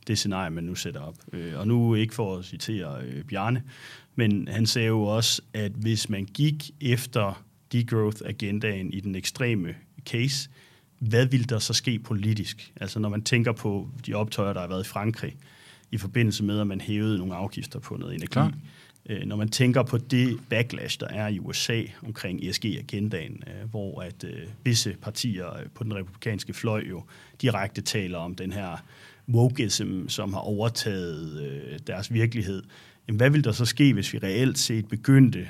det 0.08 0.18
scenarie, 0.18 0.50
man 0.50 0.64
nu 0.64 0.76
sætter 0.76 1.02
op. 1.02 1.16
Øh, 1.34 1.60
og 1.60 1.68
nu 1.68 1.96
ikke 1.96 2.16
for 2.16 2.38
at 2.38 2.46
citere 2.46 3.02
øh, 3.04 3.24
Bjarne, 3.24 3.64
men 4.16 4.48
han 4.48 4.66
sagde 4.66 4.88
jo 4.88 5.04
også, 5.04 5.42
at 5.54 5.72
hvis 5.72 6.10
man 6.10 6.26
gik 6.26 6.72
efter 6.82 7.44
degrowth-agendaen 7.74 8.94
i 8.94 9.00
den 9.00 9.16
ekstreme 9.16 9.76
case, 10.06 10.50
hvad 11.00 11.26
ville 11.26 11.46
der 11.46 11.60
så 11.60 11.74
ske 11.74 12.00
politisk? 12.00 12.74
Altså 12.76 13.00
når 13.00 13.10
man 13.10 13.24
tænker 13.24 13.52
på 13.52 13.90
de 14.06 14.14
optøjer, 14.14 14.54
der 14.54 14.62
har 14.62 14.68
været 14.68 14.86
i 14.86 14.90
Frankrig, 14.90 15.38
i 15.92 15.98
forbindelse 15.98 16.44
med, 16.44 16.60
at 16.60 16.68
man 16.68 16.82
hævede 16.82 17.18
nogle 17.18 17.36
afgifter 17.36 17.80
på 17.80 17.98
noget 17.98 18.16
energi. 18.16 18.32
Klar. 18.32 18.54
Øh, 19.10 19.26
når 19.26 19.36
man 19.36 19.50
tænker 19.50 19.84
på 19.84 19.98
det 19.98 20.40
backlash, 20.50 21.00
der 21.00 21.08
er 21.08 21.28
i 21.28 21.40
USA 21.40 21.84
omkring 22.06 22.44
ESG-agendaen, 22.44 23.44
øh, 23.48 23.70
hvor 23.70 24.02
at 24.02 24.24
øh, 24.24 24.48
visse 24.64 24.96
partier 25.02 25.46
på 25.76 25.84
den 25.84 25.96
republikanske 25.96 26.54
fløj 26.54 26.84
jo 26.90 27.04
direkte 27.42 27.82
taler 27.82 28.18
om 28.18 28.36
den 28.36 28.54
her 28.54 28.86
wokeism, 29.30 30.08
som 30.08 30.34
har 30.34 30.40
overtaget 30.40 31.88
deres 31.88 32.14
virkelighed. 32.14 32.64
Jamen, 33.08 33.18
hvad 33.18 33.30
vil 33.30 33.44
der 33.44 33.52
så 33.52 33.66
ske, 33.66 33.94
hvis 33.94 34.14
vi 34.14 34.18
reelt 34.18 34.60
set 34.60 34.88
begyndte 34.88 35.48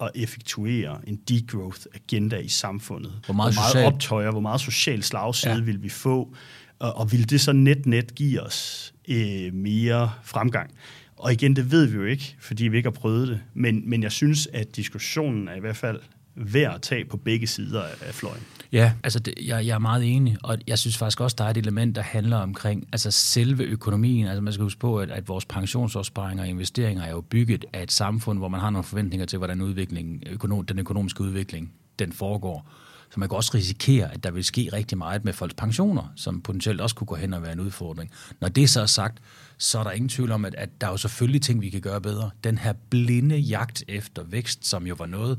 at 0.00 0.10
effektuere 0.14 0.98
en 1.06 1.16
degrowth-agenda 1.16 2.36
i 2.36 2.48
samfundet? 2.48 3.12
Hvor 3.26 3.34
meget, 3.34 3.54
hvor 3.54 3.60
meget 3.60 3.72
social... 3.72 3.86
optøjer, 3.86 4.30
hvor 4.30 4.40
meget 4.40 4.60
social 4.60 5.02
slagside 5.02 5.54
ja. 5.54 5.60
vil 5.60 5.82
vi 5.82 5.88
få? 5.88 6.34
Og, 6.80 6.96
og 6.96 7.12
vil 7.12 7.30
det 7.30 7.40
så 7.40 7.52
net-net 7.52 8.14
give 8.14 8.40
os 8.40 8.92
øh, 9.08 9.54
mere 9.54 10.12
fremgang? 10.22 10.70
Og 11.16 11.32
igen, 11.32 11.56
det 11.56 11.70
ved 11.70 11.86
vi 11.86 11.96
jo 11.96 12.04
ikke, 12.04 12.36
fordi 12.40 12.64
vi 12.64 12.76
ikke 12.76 12.86
har 12.86 13.00
prøvet 13.00 13.28
det. 13.28 13.40
Men, 13.54 13.90
men 13.90 14.02
jeg 14.02 14.12
synes, 14.12 14.48
at 14.52 14.76
diskussionen 14.76 15.48
er 15.48 15.54
i 15.54 15.60
hvert 15.60 15.76
fald 15.76 16.00
værd 16.34 16.74
at 16.74 16.82
tage 16.82 17.04
på 17.04 17.16
begge 17.16 17.46
sider 17.46 17.82
af 17.82 18.14
fløjen. 18.14 18.42
Ja, 18.72 18.92
altså 19.04 19.18
det, 19.18 19.34
jeg, 19.46 19.66
jeg 19.66 19.74
er 19.74 19.78
meget 19.78 20.16
enig, 20.16 20.36
og 20.42 20.58
jeg 20.66 20.78
synes 20.78 20.98
faktisk 20.98 21.20
også, 21.20 21.36
der 21.38 21.44
er 21.44 21.50
et 21.50 21.56
element, 21.56 21.96
der 21.96 22.02
handler 22.02 22.36
omkring 22.36 22.88
altså 22.92 23.10
selve 23.10 23.64
økonomien. 23.64 24.26
Altså 24.26 24.40
man 24.40 24.52
skal 24.52 24.62
huske 24.62 24.80
på, 24.80 24.98
at, 24.98 25.10
at 25.10 25.28
vores 25.28 25.44
pensionsopsparinger 25.44 26.44
og 26.44 26.48
investeringer 26.48 27.04
er 27.04 27.10
jo 27.10 27.20
bygget 27.20 27.64
af 27.72 27.82
et 27.82 27.92
samfund, 27.92 28.38
hvor 28.38 28.48
man 28.48 28.60
har 28.60 28.70
nogle 28.70 28.84
forventninger 28.84 29.26
til, 29.26 29.36
hvordan 29.36 29.60
udviklingen, 29.60 30.22
økonom, 30.30 30.66
den 30.66 30.78
økonomiske 30.78 31.20
udvikling 31.20 31.72
den 31.98 32.12
foregår. 32.12 32.70
Så 33.10 33.20
man 33.20 33.28
kan 33.28 33.36
også 33.36 33.50
risikere, 33.54 34.14
at 34.14 34.24
der 34.24 34.30
vil 34.30 34.44
ske 34.44 34.70
rigtig 34.72 34.98
meget 34.98 35.24
med 35.24 35.32
folks 35.32 35.54
pensioner, 35.54 36.12
som 36.16 36.40
potentielt 36.40 36.80
også 36.80 36.94
kunne 36.94 37.06
gå 37.06 37.14
hen 37.14 37.34
og 37.34 37.42
være 37.42 37.52
en 37.52 37.60
udfordring. 37.60 38.10
Når 38.40 38.48
det 38.48 38.70
så 38.70 38.80
er 38.80 38.86
sagt, 38.86 39.18
så 39.58 39.78
er 39.78 39.84
der 39.84 39.90
ingen 39.90 40.08
tvivl 40.08 40.32
om, 40.32 40.44
at, 40.44 40.54
at 40.54 40.80
der 40.80 40.86
er 40.86 40.90
jo 40.90 40.96
selvfølgelig 40.96 41.42
ting, 41.42 41.60
vi 41.60 41.70
kan 41.70 41.80
gøre 41.80 42.00
bedre. 42.00 42.30
Den 42.44 42.58
her 42.58 42.72
blinde 42.90 43.36
jagt 43.36 43.84
efter 43.88 44.22
vækst, 44.22 44.66
som 44.66 44.86
jo 44.86 44.94
var 44.98 45.06
noget, 45.06 45.38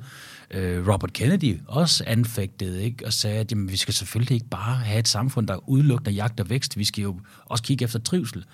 øh, 0.51 0.87
Robert 0.87 1.13
Kennedy 1.13 1.59
også 1.67 2.03
anfægtede, 2.07 2.83
ikke? 2.83 3.05
og 3.05 3.13
sagde, 3.13 3.39
at 3.39 3.51
jamen, 3.51 3.71
vi 3.71 3.77
skal 3.77 3.93
selvfølgelig 3.93 4.35
ikke 4.35 4.49
bare 4.49 4.75
have 4.75 4.99
et 4.99 5.07
samfund, 5.07 5.47
der 5.47 5.69
udelukkende 5.69 6.11
jagter 6.11 6.43
vækst. 6.43 6.77
Vi 6.77 6.83
skal 6.83 7.01
jo 7.01 7.19
også 7.45 7.63
kigge 7.63 7.85
efter 7.85 7.99
trivsel. 7.99 8.45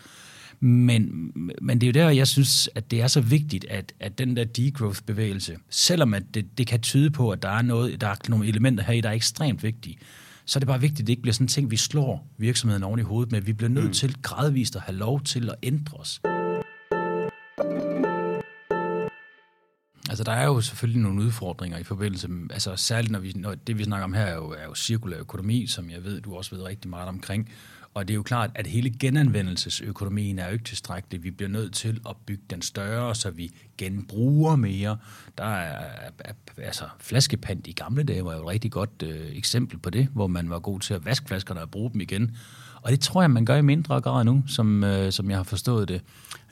Men, 0.60 1.32
men 1.62 1.82
det 1.82 1.88
er 1.88 2.02
jo 2.02 2.06
der, 2.06 2.10
jeg 2.10 2.28
synes, 2.28 2.70
at 2.76 2.92
det 2.92 3.02
er 3.02 3.08
så 3.08 3.22
vigtigt, 3.22 3.66
at, 3.70 3.94
at 4.00 4.18
den 4.18 4.38
der 4.38 4.44
degrowth-bevægelse, 4.44 5.58
selvom 5.70 6.14
at 6.14 6.24
det, 6.34 6.58
det 6.58 6.68
kan 6.68 6.82
tyde 6.82 7.12
på, 7.12 7.32
at 7.32 7.44
der 7.44 7.50
er, 7.50 7.62
noget, 7.62 8.02
der 8.02 8.08
er 8.08 8.16
nogle 8.30 8.48
elementer 8.48 8.84
her, 8.84 9.02
der 9.02 9.10
er 9.10 9.14
ekstremt 9.14 9.64
vigtige, 9.64 9.98
så 10.46 10.58
er 10.58 10.62
det 10.62 10.68
bare 10.68 10.82
vigtigt, 10.82 11.00
at 11.00 11.08
det 11.08 11.14
ikke 11.14 11.22
bliver 11.22 11.34
sådan 11.34 11.46
en 11.46 11.48
ting, 11.48 11.72
vi 11.72 11.78
slår 11.78 12.28
virksomheden 12.38 12.84
oven 12.84 13.00
i 13.00 13.04
hovedet 13.04 13.32
med. 13.32 13.42
Vi 13.42 13.54
bliver 13.54 13.70
nødt 13.70 13.86
mm. 13.86 13.94
til 13.94 14.16
gradvist 14.22 14.76
at 14.76 14.82
have 14.82 14.98
lov 14.98 15.22
til 15.22 15.50
at 15.50 15.56
ændre 15.64 15.98
os. 15.98 16.22
Altså, 20.10 20.24
der 20.24 20.32
er 20.32 20.46
jo 20.46 20.62
selvfølgelig 20.62 21.02
nogle 21.02 21.22
udfordringer 21.24 21.78
i 21.78 21.84
forbindelse 21.84 22.28
med, 22.28 22.52
altså 22.52 22.76
særligt 22.76 23.12
når 23.12 23.20
vi, 23.20 23.32
når 23.36 23.56
det 23.56 23.78
vi 23.78 23.84
snakker 23.84 24.04
om 24.04 24.14
her 24.14 24.22
er 24.22 24.36
jo, 24.36 24.50
er 24.50 24.64
jo 24.64 24.76
cirkulær 24.76 25.18
økonomi, 25.18 25.68
som 25.68 25.90
jeg 25.90 26.04
ved, 26.04 26.22
du 26.22 26.36
også 26.36 26.56
ved 26.56 26.64
rigtig 26.64 26.90
meget 26.90 27.08
omkring. 27.08 27.50
Og 27.98 28.08
det 28.08 28.14
er 28.14 28.16
jo 28.16 28.24
klart, 28.24 28.52
at 28.56 28.68
hele 28.68 28.90
genanvendelsesøkonomien 29.00 30.40
er 30.40 30.46
jo 30.46 30.54
ikke 30.54 30.66
tilstrækkelig. 30.66 31.24
Vi 31.24 31.32
bliver 31.32 31.50
nødt 31.50 31.74
til 31.74 32.00
at 32.10 32.16
bygge 32.26 32.44
den 32.50 32.62
større, 32.62 33.16
så 33.16 33.30
vi 33.30 33.52
genbruger 33.78 34.56
mere. 34.56 34.98
Der 35.38 35.44
er, 35.44 35.86
altså 36.58 36.84
flaskepant 37.00 37.68
i 37.68 37.72
gamle 37.72 38.04
dage 38.04 38.26
var 38.26 38.34
jo 38.34 38.42
et 38.42 38.48
rigtig 38.48 38.72
godt 38.72 39.04
øh, 39.04 39.38
eksempel 39.38 39.78
på 39.78 39.90
det, 39.90 40.08
hvor 40.14 40.28
man 40.28 40.50
var 40.50 40.60
god 40.60 40.80
til 40.80 40.94
at 40.94 41.06
vaske 41.06 41.28
flaskerne 41.28 41.62
og 41.62 41.72
bruge 41.72 41.92
dem 41.94 42.02
igen. 42.02 42.38
Og 42.82 42.92
det 42.92 43.00
tror 43.00 43.22
jeg, 43.22 43.32
man 43.32 43.46
gør 43.46 43.56
i 43.56 43.62
mindre 43.62 44.02
grad 44.02 44.26
nu, 44.26 44.44
som, 44.48 44.84
øh, 44.84 45.12
som 45.12 45.30
jeg 45.30 45.38
har 45.38 45.44
forstået 45.44 45.88
det. 45.88 46.02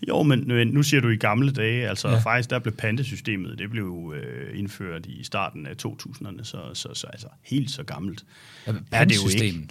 Jo, 0.07 0.23
men 0.23 0.67
nu 0.67 0.83
siger 0.83 1.01
du 1.01 1.09
i 1.09 1.17
gamle 1.17 1.51
dage, 1.51 1.89
altså 1.89 2.09
ja. 2.09 2.17
faktisk 2.17 2.49
der 2.49 2.59
blev 2.59 2.73
pantesystemet, 2.73 3.59
det 3.59 3.69
blev 3.69 4.13
øh, 4.15 4.59
indført 4.59 5.05
i 5.05 5.23
starten 5.23 5.67
af 5.67 5.73
2000'erne, 5.85 6.43
så, 6.43 6.61
så, 6.73 6.89
så 6.93 7.07
altså 7.07 7.27
helt 7.41 7.71
så 7.71 7.83
gammelt. 7.83 8.25
Ja, 8.67 8.73
er 8.91 9.05
det 9.05 9.15
jo 9.15 9.43
ikke. 9.43 9.67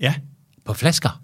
Ja, 0.00 0.14
på 0.66 0.74
flasker? 0.74 1.22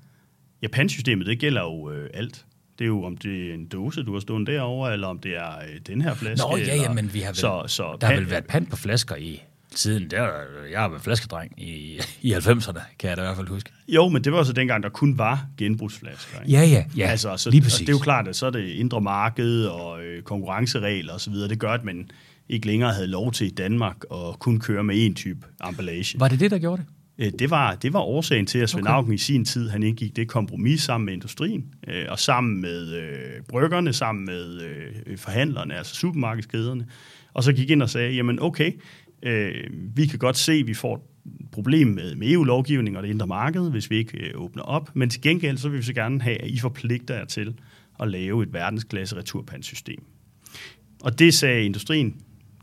Ja, 0.63 0.69
pantsystemet, 0.69 1.27
det 1.27 1.39
gælder 1.39 1.63
jo 1.63 1.91
øh, 1.91 2.11
alt. 2.15 2.45
Det 2.79 2.85
er 2.85 2.89
jo, 2.89 3.05
om 3.05 3.17
det 3.17 3.51
er 3.51 3.55
en 3.55 3.67
dåse, 3.67 4.03
du 4.03 4.13
har 4.13 4.21
stående 4.21 4.53
derovre, 4.53 4.93
eller 4.93 5.09
om 5.09 5.19
det 5.19 5.37
er 5.37 5.59
øh, 5.59 5.81
den 5.87 6.03
her 6.03 6.15
flaske. 6.15 6.47
Nå, 6.51 6.57
ja, 6.57 6.77
ja, 6.77 6.93
men 6.93 7.15
vi 7.15 7.21
har 7.21 7.29
vel, 7.29 7.37
så, 7.37 7.65
så 7.67 7.97
der 8.01 8.07
har 8.07 8.15
vel 8.15 8.31
været 8.31 8.45
pant 8.45 8.71
på 8.71 8.77
flasker 8.77 9.17
i 9.17 9.43
siden. 9.75 10.11
Der, 10.11 10.29
jeg 10.71 10.81
har 10.81 10.89
været 10.89 11.03
flaskedreng 11.03 11.63
i, 11.63 12.01
i 12.23 12.35
90'erne, 12.35 12.81
kan 12.99 13.09
jeg 13.09 13.17
da 13.17 13.23
i 13.23 13.25
hvert 13.25 13.37
fald 13.37 13.49
huske. 13.49 13.71
Jo, 13.89 14.09
men 14.09 14.25
det 14.25 14.33
var 14.33 14.43
så 14.43 14.53
dengang, 14.53 14.83
der 14.83 14.89
kun 14.89 15.19
var 15.19 15.47
genbrugsflasker. 15.59 16.41
Ikke? 16.41 16.53
Ja, 16.53 16.65
ja, 16.65 16.85
ja, 16.97 17.07
altså, 17.07 17.37
så, 17.37 17.51
lige 17.51 17.61
og 17.61 17.63
præcis. 17.63 17.81
Det 17.81 17.89
er 17.89 17.93
jo 17.93 17.99
klart, 17.99 18.29
at 18.29 18.37
så 18.37 18.47
er 18.47 18.51
det 18.51 18.69
indre 18.69 19.01
marked 19.01 19.65
og 19.65 20.03
øh, 20.03 20.23
konkurrenceregler 20.23 21.13
osv., 21.13 21.35
det 21.35 21.59
gør, 21.59 21.71
at 21.71 21.85
man 21.85 22.11
ikke 22.49 22.67
længere 22.67 22.93
havde 22.93 23.07
lov 23.07 23.33
til 23.33 23.47
i 23.47 23.51
Danmark 23.51 23.97
at 24.13 24.39
kun 24.39 24.61
køre 24.61 24.85
med 24.85 25.11
én 25.11 25.15
type 25.15 25.47
emballage. 25.69 26.21
Var 26.21 26.29
det 26.29 26.41
det, 26.41 26.51
der 26.51 26.59
gjorde 26.59 26.83
det? 26.83 26.91
Øh, 27.19 27.33
Det 27.39 27.51
var, 27.51 27.75
det 27.75 27.93
var 27.93 28.01
årsagen 28.01 28.47
til, 28.47 28.59
at 28.59 28.71
Svend 28.71 28.87
Okay. 28.87 28.95
Auken 28.95 29.13
i 29.13 29.19
sin 29.19 29.45
tid, 29.45 29.69
han 29.69 29.83
indgik 29.83 30.17
det 30.17 30.29
kompromis 30.29 30.83
sammen 30.83 31.05
med 31.05 31.15
industrien, 31.15 31.75
øh, 31.89 32.05
og 32.09 32.19
sammen 32.19 32.61
med 32.61 32.95
øh, 32.95 33.43
bryggerne, 33.49 33.93
sammen 33.93 34.25
med 34.25 34.61
øh, 34.63 35.19
forhandlerne, 35.19 35.75
altså 35.75 35.95
supermarkedskæderne, 35.95 36.87
og 37.35 37.43
så 37.43 37.53
gik 37.53 37.71
ind 37.71 37.83
og 37.83 37.91
sagde, 37.91 38.13
jamen 38.13 38.39
okay, 38.43 38.73
øh, 39.23 39.55
vi 39.97 40.07
kan 40.07 40.19
godt 40.19 40.37
se, 40.37 40.53
at 40.53 40.67
vi 40.67 40.75
får 40.75 40.95
et 40.97 41.03
problem 41.53 41.89
med, 41.89 42.15
med 42.15 42.31
EU-lovgivning 42.31 42.97
og 42.97 43.03
det 43.03 43.09
indre 43.09 43.27
marked, 43.27 43.71
hvis 43.71 43.91
vi 43.91 43.97
ikke 43.97 44.19
øh, 44.19 44.41
åbner 44.41 44.63
op, 44.63 44.97
men 44.97 45.11
til 45.11 45.21
gengæld 45.21 45.57
så 45.59 45.69
vil 45.69 45.79
vi 45.79 45.85
så 45.85 45.93
gerne 45.93 46.23
have, 46.23 46.43
at 46.43 46.49
I 46.49 46.59
forpligter 46.59 47.15
jer 47.15 47.25
til 47.25 47.55
at 48.01 48.09
lave 48.09 48.43
et 48.43 48.53
verdensklasse 48.53 49.17
returpandsystem. 49.17 50.05
Og 51.03 51.19
det 51.19 51.35
sagde 51.35 51.65
industrien, 51.65 52.17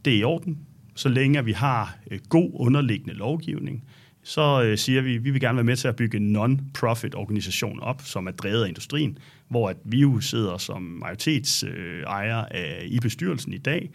det 0.06 0.14
er 0.14 0.18
i 0.18 0.24
orden, 0.24 0.58
så 0.96 1.10
længe 1.10 1.46
vi 1.46 1.52
har 1.52 1.98
øh, 2.12 2.20
god 2.30 2.52
underliggende 2.54 3.14
lovgivning, 3.14 3.84
så 4.30 4.64
øh, 4.64 4.78
siger 4.78 5.02
vi, 5.02 5.18
vi 5.18 5.32
vil 5.32 5.42
gerne 5.42 5.56
være 5.56 5.64
med 5.64 5.76
til 5.76 5.88
at 5.88 5.96
bygge 5.96 6.18
en 6.18 6.32
non-profit 6.36 7.16
organisation 7.16 7.80
op, 7.80 8.02
som 8.06 8.28
er 8.28 8.32
drevet 8.32 8.64
af 8.64 8.68
industrien, 8.68 9.18
hvor 9.48 9.70
at 9.70 9.78
vi 9.84 10.00
jo 10.00 10.20
sidder 10.20 10.58
som 10.58 10.82
majoritetsejer 10.82 11.98
øh, 11.98 12.04
ejer 12.04 12.82
i 12.82 13.00
bestyrelsen 13.00 13.54
i 13.54 13.58
dag. 13.58 13.90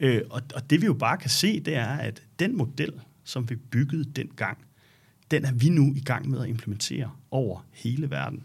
Øh, 0.00 0.22
og, 0.30 0.42
og 0.54 0.70
det 0.70 0.80
vi 0.80 0.86
jo 0.86 0.94
bare 0.94 1.16
kan 1.16 1.30
se, 1.30 1.60
det 1.60 1.74
er, 1.74 1.86
at 1.88 2.22
den 2.38 2.56
model, 2.56 2.92
som 3.24 3.50
vi 3.50 3.56
byggede 3.56 4.04
dengang, 4.04 4.58
den 5.30 5.44
er 5.44 5.52
vi 5.52 5.68
nu 5.68 5.94
i 5.96 6.00
gang 6.00 6.30
med 6.30 6.40
at 6.40 6.48
implementere 6.48 7.10
over 7.30 7.66
hele 7.72 8.10
verden. 8.10 8.42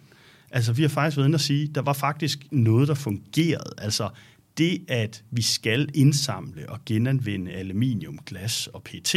Altså, 0.51 0.73
vi 0.73 0.81
har 0.81 0.89
faktisk 0.89 1.17
været 1.17 1.27
inde 1.27 1.35
og 1.35 1.41
sige, 1.41 1.67
der 1.67 1.81
var 1.81 1.93
faktisk 1.93 2.39
noget, 2.51 2.87
der 2.87 2.93
fungerede. 2.93 3.73
Altså, 3.77 4.09
det, 4.57 4.85
at 4.88 5.24
vi 5.31 5.41
skal 5.41 5.89
indsamle 5.93 6.69
og 6.69 6.79
genanvende 6.85 7.51
aluminium, 7.51 8.19
glas 8.25 8.67
og 8.67 8.83
PET, 8.83 9.13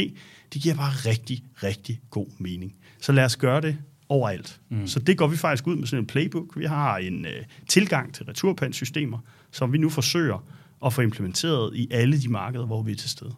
det 0.53 0.63
giver 0.63 0.75
bare 0.75 0.93
rigtig, 0.93 1.45
rigtig 1.63 2.01
god 2.11 2.27
mening. 2.39 2.75
Så 3.01 3.13
lad 3.13 3.25
os 3.25 3.37
gøre 3.37 3.61
det 3.61 3.79
overalt. 4.09 4.61
Mm. 4.69 4.87
Så 4.87 4.99
det 4.99 5.19
går 5.19 5.27
vi 5.27 5.37
faktisk 5.37 5.67
ud 5.67 5.77
med 5.77 5.87
sådan 5.87 6.03
en 6.03 6.07
playbook. 6.07 6.57
Vi 6.57 6.65
har 6.65 6.99
en 6.99 7.27
øh, 7.27 7.45
tilgang 7.69 8.15
til 8.15 8.25
returpandsystemer, 8.25 9.19
som 9.51 9.73
vi 9.73 9.79
nu 9.79 9.91
forsøger 9.91 10.45
at 10.87 10.93
få 10.93 11.01
implementeret 11.01 11.77
i 11.77 11.89
alle 11.91 12.21
de 12.21 12.29
markeder, 12.29 12.67
hvor 12.67 12.83
vi 12.83 12.93
er 12.93 12.97
til 12.97 13.11
stede. 13.11 13.35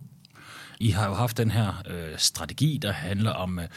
I 0.80 0.90
har 0.90 1.07
jo 1.07 1.14
haft 1.14 1.37
den 1.37 1.50
her 1.50 1.83
øh, 1.90 2.19
strategi, 2.19 2.78
der 2.83 2.92
handler 2.92 3.30
om 3.30 3.59
øh, 3.59 3.69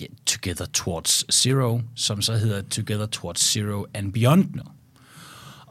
ja, 0.00 0.06
Together 0.26 0.64
Towards 0.64 1.34
Zero, 1.34 1.80
som 1.94 2.22
så 2.22 2.36
hedder 2.36 2.62
Together 2.62 3.06
Towards 3.06 3.40
Zero 3.52 3.86
and 3.94 4.12
Beyond 4.12 4.54
nu. 4.54 4.62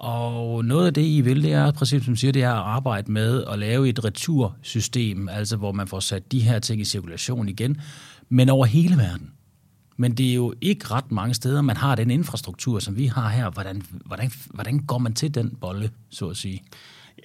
Og 0.02 0.66
noget 0.66 0.88
af 0.88 0.94
det, 0.94 1.02
I 1.06 1.22
vil, 1.22 1.44
det 1.44 1.54
er, 1.54 1.72
præcis 1.72 2.06
som 2.06 2.16
siger, 2.16 2.32
det 2.32 2.44
er 2.44 2.52
at 2.52 2.58
arbejde 2.64 3.12
med 3.12 3.44
at 3.52 3.60
lave 3.60 3.90
et 3.90 4.06
retursystem, 4.06 5.30
altså 5.30 5.58
hvor 5.58 5.72
man 5.72 5.88
får 5.88 6.00
sat 6.00 6.32
de 6.32 6.40
her 6.40 6.60
ting 6.60 6.82
i 6.82 6.86
cirkulation 6.86 7.50
igen, 7.50 7.82
men 8.30 8.50
over 8.50 8.66
hele 8.66 8.98
verden. 8.98 9.32
Men 9.98 10.14
det 10.14 10.30
er 10.30 10.34
jo 10.34 10.54
ikke 10.62 10.86
ret 10.88 11.12
mange 11.12 11.34
steder, 11.34 11.62
man 11.62 11.78
har 11.78 11.96
den 11.96 12.12
infrastruktur, 12.12 12.80
som 12.80 12.98
vi 12.98 13.06
har 13.06 13.30
her. 13.30 13.50
Hvordan, 13.50 13.82
hvordan, 14.06 14.32
hvordan 14.54 14.80
går 14.80 14.98
man 14.98 15.14
til 15.14 15.36
den 15.36 15.58
bolle, 15.62 15.90
så 16.10 16.28
at 16.28 16.38
sige? 16.38 16.64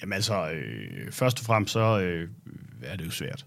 Jamen 0.01 0.13
altså, 0.13 0.51
øh, 0.51 1.13
først 1.13 1.39
og 1.41 1.45
fremmest 1.47 1.73
så 1.73 2.01
øh, 2.01 2.29
er 2.83 2.97
det 2.97 3.07
jo 3.07 3.11
svært. 3.11 3.47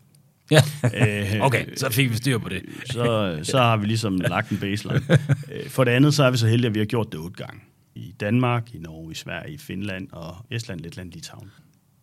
Ja, 0.52 0.62
Øh, 0.84 1.42
okay, 1.48 1.66
så 1.76 1.90
fik 1.90 2.10
vi 2.10 2.16
styr 2.16 2.38
på 2.38 2.50
det. 2.50 2.62
så, 2.86 3.40
så 3.44 3.58
har 3.58 3.78
vi 3.78 3.86
ligesom 3.86 4.18
lagt 4.18 4.50
en 4.50 4.58
baseline. 4.58 5.02
Øh, 5.52 5.70
For 5.70 5.84
det 5.84 5.92
andet, 5.92 6.14
så 6.14 6.24
er 6.24 6.32
vi 6.32 6.38
så 6.38 6.48
heldige, 6.48 6.68
at 6.68 6.74
vi 6.74 6.80
har 6.80 6.86
gjort 6.86 7.12
det 7.12 7.20
otte 7.20 7.44
gange. 7.44 7.60
I 8.00 8.16
Danmark, 8.20 8.76
i 8.76 8.78
Norge, 8.78 9.12
i 9.12 9.16
Sverige, 9.16 9.54
i 9.54 9.58
Finland 9.58 10.08
og 10.12 10.36
Estland, 10.52 10.80
Letland, 10.80 11.12
Litauen. 11.12 11.52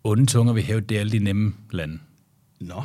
Onde 0.05 0.27
tunger 0.27 0.53
vil 0.53 0.63
hæve, 0.63 0.81
det 0.81 0.97
er 0.97 1.01
alle 1.01 1.13
de 1.13 1.19
nemme 1.19 1.55
lande. 1.71 1.99
Nå, 2.61 2.83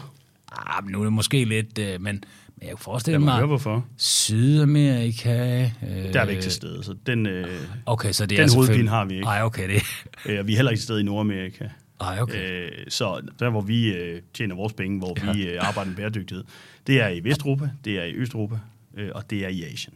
Ah, 0.51 0.83
men 0.83 0.91
nu 0.91 0.99
er 0.99 1.03
det 1.03 1.13
måske 1.13 1.45
lidt, 1.45 1.77
øh, 1.77 2.01
men, 2.01 2.01
men 2.01 2.21
jeg 2.61 2.67
kan 2.67 2.77
forestille 2.77 3.19
mig 3.19 3.33
høre, 3.33 3.45
hvorfor. 3.47 3.85
Sydamerika... 3.97 5.63
Øh, 5.63 6.13
Der 6.13 6.21
er 6.21 6.25
vi 6.25 6.31
ikke 6.31 6.43
til 6.43 6.51
stede, 6.51 6.83
så 6.83 6.95
den, 7.05 7.25
øh, 7.25 7.47
Okay, 7.85 8.11
så 8.11 8.25
det 8.25 8.37
den 8.37 8.49
er 8.49 8.55
hovedpine 8.55 8.89
har 8.89 9.05
vi 9.05 9.13
ikke. 9.15 9.27
Ej, 9.27 9.43
okay, 9.43 9.69
det... 9.69 9.81
øh, 10.25 10.47
vi 10.47 10.51
er 10.51 10.55
heller 10.55 10.71
ikke 10.71 10.79
til 10.79 10.83
stede 10.83 10.99
i 10.99 11.03
Nordamerika. 11.03 11.69
Ej, 12.01 12.21
okay. 12.21 12.65
Øh, 12.65 12.71
så 12.89 13.21
der, 13.39 13.49
hvor 13.49 13.61
vi 13.61 13.93
øh, 13.93 14.21
tjener 14.33 14.55
vores 14.55 14.73
penge, 14.73 14.97
hvor 14.97 15.17
ja. 15.25 15.31
vi 15.31 15.47
øh, 15.47 15.67
arbejder 15.67 15.89
med 15.89 15.97
bæredygtighed, 15.97 16.43
det 16.87 17.01
er 17.01 17.07
i 17.07 17.23
Vesteuropa, 17.23 17.69
det 17.85 17.99
er 17.99 18.03
i 18.03 18.13
Østeuropa, 18.13 18.59
øh, 18.97 19.09
og 19.15 19.29
det 19.29 19.45
er 19.45 19.49
i 19.49 19.63
Asien. 19.63 19.93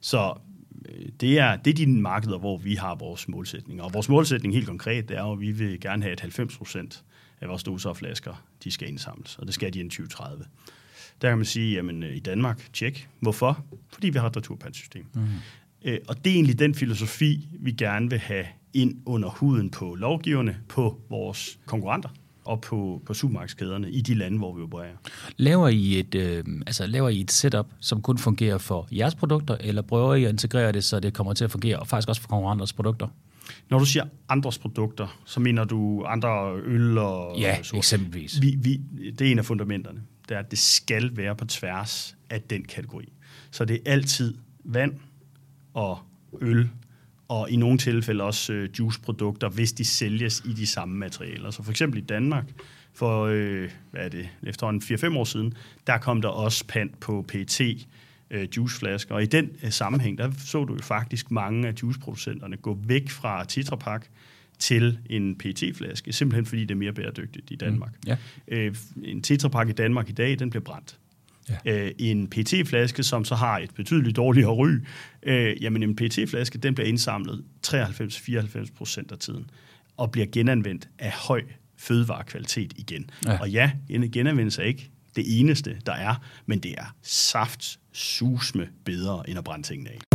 Så 0.00 0.34
det 1.20 1.38
er, 1.38 1.56
det 1.56 1.70
er 1.70 1.74
de 1.74 1.86
markeder, 1.86 2.38
hvor 2.38 2.56
vi 2.56 2.74
har 2.74 2.94
vores 2.94 3.28
målsætninger. 3.28 3.84
Og 3.84 3.94
vores 3.94 4.08
målsætning 4.08 4.54
helt 4.54 4.66
konkret, 4.66 5.08
det 5.08 5.16
er 5.16 5.22
jo, 5.22 5.32
at 5.32 5.40
vi 5.40 5.50
vil 5.50 5.80
gerne 5.80 6.02
have, 6.02 6.12
at 6.12 6.20
90 6.20 6.56
procent 6.56 7.04
af 7.40 7.48
vores 7.48 7.62
doser 7.62 7.90
og 7.90 7.96
flasker, 7.96 8.44
de 8.64 8.70
skal 8.70 8.88
indsamles, 8.88 9.38
og 9.38 9.46
det 9.46 9.54
skal 9.54 9.74
de 9.74 9.80
i 9.80 9.82
2030. 9.82 10.44
Der 11.22 11.28
kan 11.28 11.38
man 11.38 11.44
sige, 11.44 11.74
jamen 11.74 12.02
øh, 12.02 12.16
i 12.16 12.20
Danmark, 12.20 12.72
tjek. 12.72 13.08
Hvorfor? 13.20 13.64
Fordi 13.92 14.10
vi 14.10 14.18
har 14.18 14.26
et 14.26 14.36
returpandsystem. 14.36 15.06
Mm. 15.14 15.22
Øh, 15.84 15.98
og 16.08 16.24
det 16.24 16.30
er 16.30 16.34
egentlig 16.34 16.58
den 16.58 16.74
filosofi, 16.74 17.48
vi 17.60 17.72
gerne 17.72 18.10
vil 18.10 18.18
have 18.18 18.46
ind 18.74 19.02
under 19.06 19.28
huden 19.28 19.70
på 19.70 19.94
lovgiverne, 19.94 20.56
på 20.68 21.00
vores 21.10 21.58
konkurrenter 21.66 22.08
og 22.44 22.60
på, 22.60 23.02
på 23.06 23.14
supermarkedskæderne 23.14 23.90
i 23.90 24.00
de 24.00 24.14
lande, 24.14 24.38
hvor 24.38 24.54
vi 24.54 24.62
opererer. 24.62 24.96
Laver 25.36 25.68
I, 25.68 25.98
et, 25.98 26.14
øh, 26.14 26.44
altså, 26.66 26.86
laver 26.86 27.08
I 27.08 27.20
et 27.20 27.30
setup, 27.30 27.66
som 27.80 28.02
kun 28.02 28.18
fungerer 28.18 28.58
for 28.58 28.88
jeres 28.92 29.14
produkter, 29.14 29.56
eller 29.60 29.82
prøver 29.82 30.14
I 30.14 30.24
at 30.24 30.30
integrere 30.30 30.72
det, 30.72 30.84
så 30.84 31.00
det 31.00 31.14
kommer 31.14 31.32
til 31.32 31.44
at 31.44 31.50
fungere, 31.50 31.78
og 31.78 31.86
faktisk 31.86 32.08
også 32.08 32.22
for 32.22 32.28
konkurrenters 32.28 32.72
produkter? 32.72 33.08
Når 33.70 33.78
du 33.78 33.84
siger 33.84 34.04
andres 34.28 34.58
produkter, 34.58 35.20
så 35.24 35.40
mener 35.40 35.64
du 35.64 36.04
andre 36.06 36.56
øl 36.64 36.98
og 36.98 37.38
Ja, 37.38 37.56
og 37.72 37.78
eksempelvis. 37.78 38.42
Vi, 38.42 38.58
vi, 38.60 38.80
det 39.10 39.20
er 39.20 39.32
en 39.32 39.38
af 39.38 39.44
fundamenterne. 39.44 40.02
Det 40.28 40.34
er, 40.34 40.38
at 40.38 40.50
det 40.50 40.58
skal 40.58 41.16
være 41.16 41.36
på 41.36 41.44
tværs 41.44 42.16
af 42.30 42.42
den 42.42 42.64
kategori. 42.64 43.12
Så 43.50 43.64
det 43.64 43.76
er 43.76 43.92
altid 43.92 44.34
vand 44.64 44.92
og 45.74 45.98
øl, 46.40 46.70
og 47.28 47.50
i 47.50 47.56
nogle 47.56 47.78
tilfælde 47.78 48.24
også 48.24 48.52
øh, 48.52 48.68
juiceprodukter, 48.78 49.48
hvis 49.48 49.72
de 49.72 49.84
sælges 49.84 50.42
i 50.44 50.52
de 50.52 50.66
samme 50.66 50.96
materialer. 50.96 51.50
Så 51.50 51.62
for 51.62 51.70
eksempel 51.70 51.98
i 51.98 52.04
Danmark, 52.04 52.44
for 52.94 53.24
øh, 53.24 53.70
hvad 53.90 54.04
er 54.04 54.08
det, 54.08 54.28
efterhånden 54.42 54.82
4-5 54.82 55.18
år 55.18 55.24
siden, 55.24 55.54
der 55.86 55.98
kom 55.98 56.22
der 56.22 56.28
også 56.28 56.64
pant 56.66 57.00
på 57.00 57.24
PET 57.28 57.86
øh, 58.30 58.48
juiceflasker. 58.56 59.14
Og 59.14 59.22
i 59.22 59.26
den 59.26 59.50
øh, 59.62 59.70
sammenhæng, 59.70 60.18
der 60.18 60.30
så 60.38 60.64
du 60.64 60.74
jo 60.74 60.82
faktisk 60.82 61.30
mange 61.30 61.68
af 61.68 61.74
juiceproducenterne 61.82 62.56
gå 62.56 62.78
væk 62.84 63.10
fra 63.10 63.44
Tetra 63.44 63.76
Pak 63.76 64.06
til 64.58 64.98
en 65.10 65.38
PET-flaske, 65.38 66.12
simpelthen 66.12 66.46
fordi 66.46 66.60
det 66.60 66.70
er 66.70 66.78
mere 66.78 66.92
bæredygtigt 66.92 67.50
i 67.50 67.56
Danmark. 67.56 67.92
Mm, 67.92 68.08
ja. 68.08 68.16
Øh, 68.48 68.74
en 69.04 69.22
Tetra 69.22 69.48
Pak 69.48 69.68
i 69.68 69.72
Danmark 69.72 70.08
i 70.08 70.12
dag, 70.12 70.38
den 70.38 70.50
bliver 70.50 70.64
brændt. 70.64 70.98
Ja. 71.48 71.72
Øh, 71.72 71.92
en 71.98 72.26
PET-flaske, 72.26 73.02
som 73.02 73.24
så 73.24 73.34
har 73.34 73.58
et 73.58 73.74
betydeligt 73.74 74.16
dårligere 74.16 74.50
ry, 74.50 74.70
øh, 75.22 75.62
jamen 75.62 75.82
en 75.82 75.96
PET-flaske, 75.96 76.58
den 76.58 76.74
bliver 76.74 76.88
indsamlet 76.88 77.44
93-94 77.66 78.72
procent 78.76 79.12
af 79.12 79.18
tiden, 79.18 79.50
og 79.96 80.12
bliver 80.12 80.26
genanvendt 80.32 80.88
af 80.98 81.12
høj 81.12 81.42
fødevarekvalitet 81.76 82.72
igen. 82.76 83.10
Ja. 83.26 83.40
Og 83.40 83.50
ja, 83.50 83.70
en 83.88 84.10
genanvendelse 84.10 84.62
er 84.62 84.66
ikke 84.66 84.90
det 85.16 85.40
eneste, 85.40 85.76
der 85.86 85.92
er, 85.92 86.14
men 86.46 86.58
det 86.58 86.74
er 86.78 86.94
saft 87.02 87.78
susme 87.92 88.68
bedre, 88.84 89.28
end 89.28 89.38
at 89.38 89.44
brænde 89.44 89.66
tingene 89.66 89.90
af. 89.90 90.11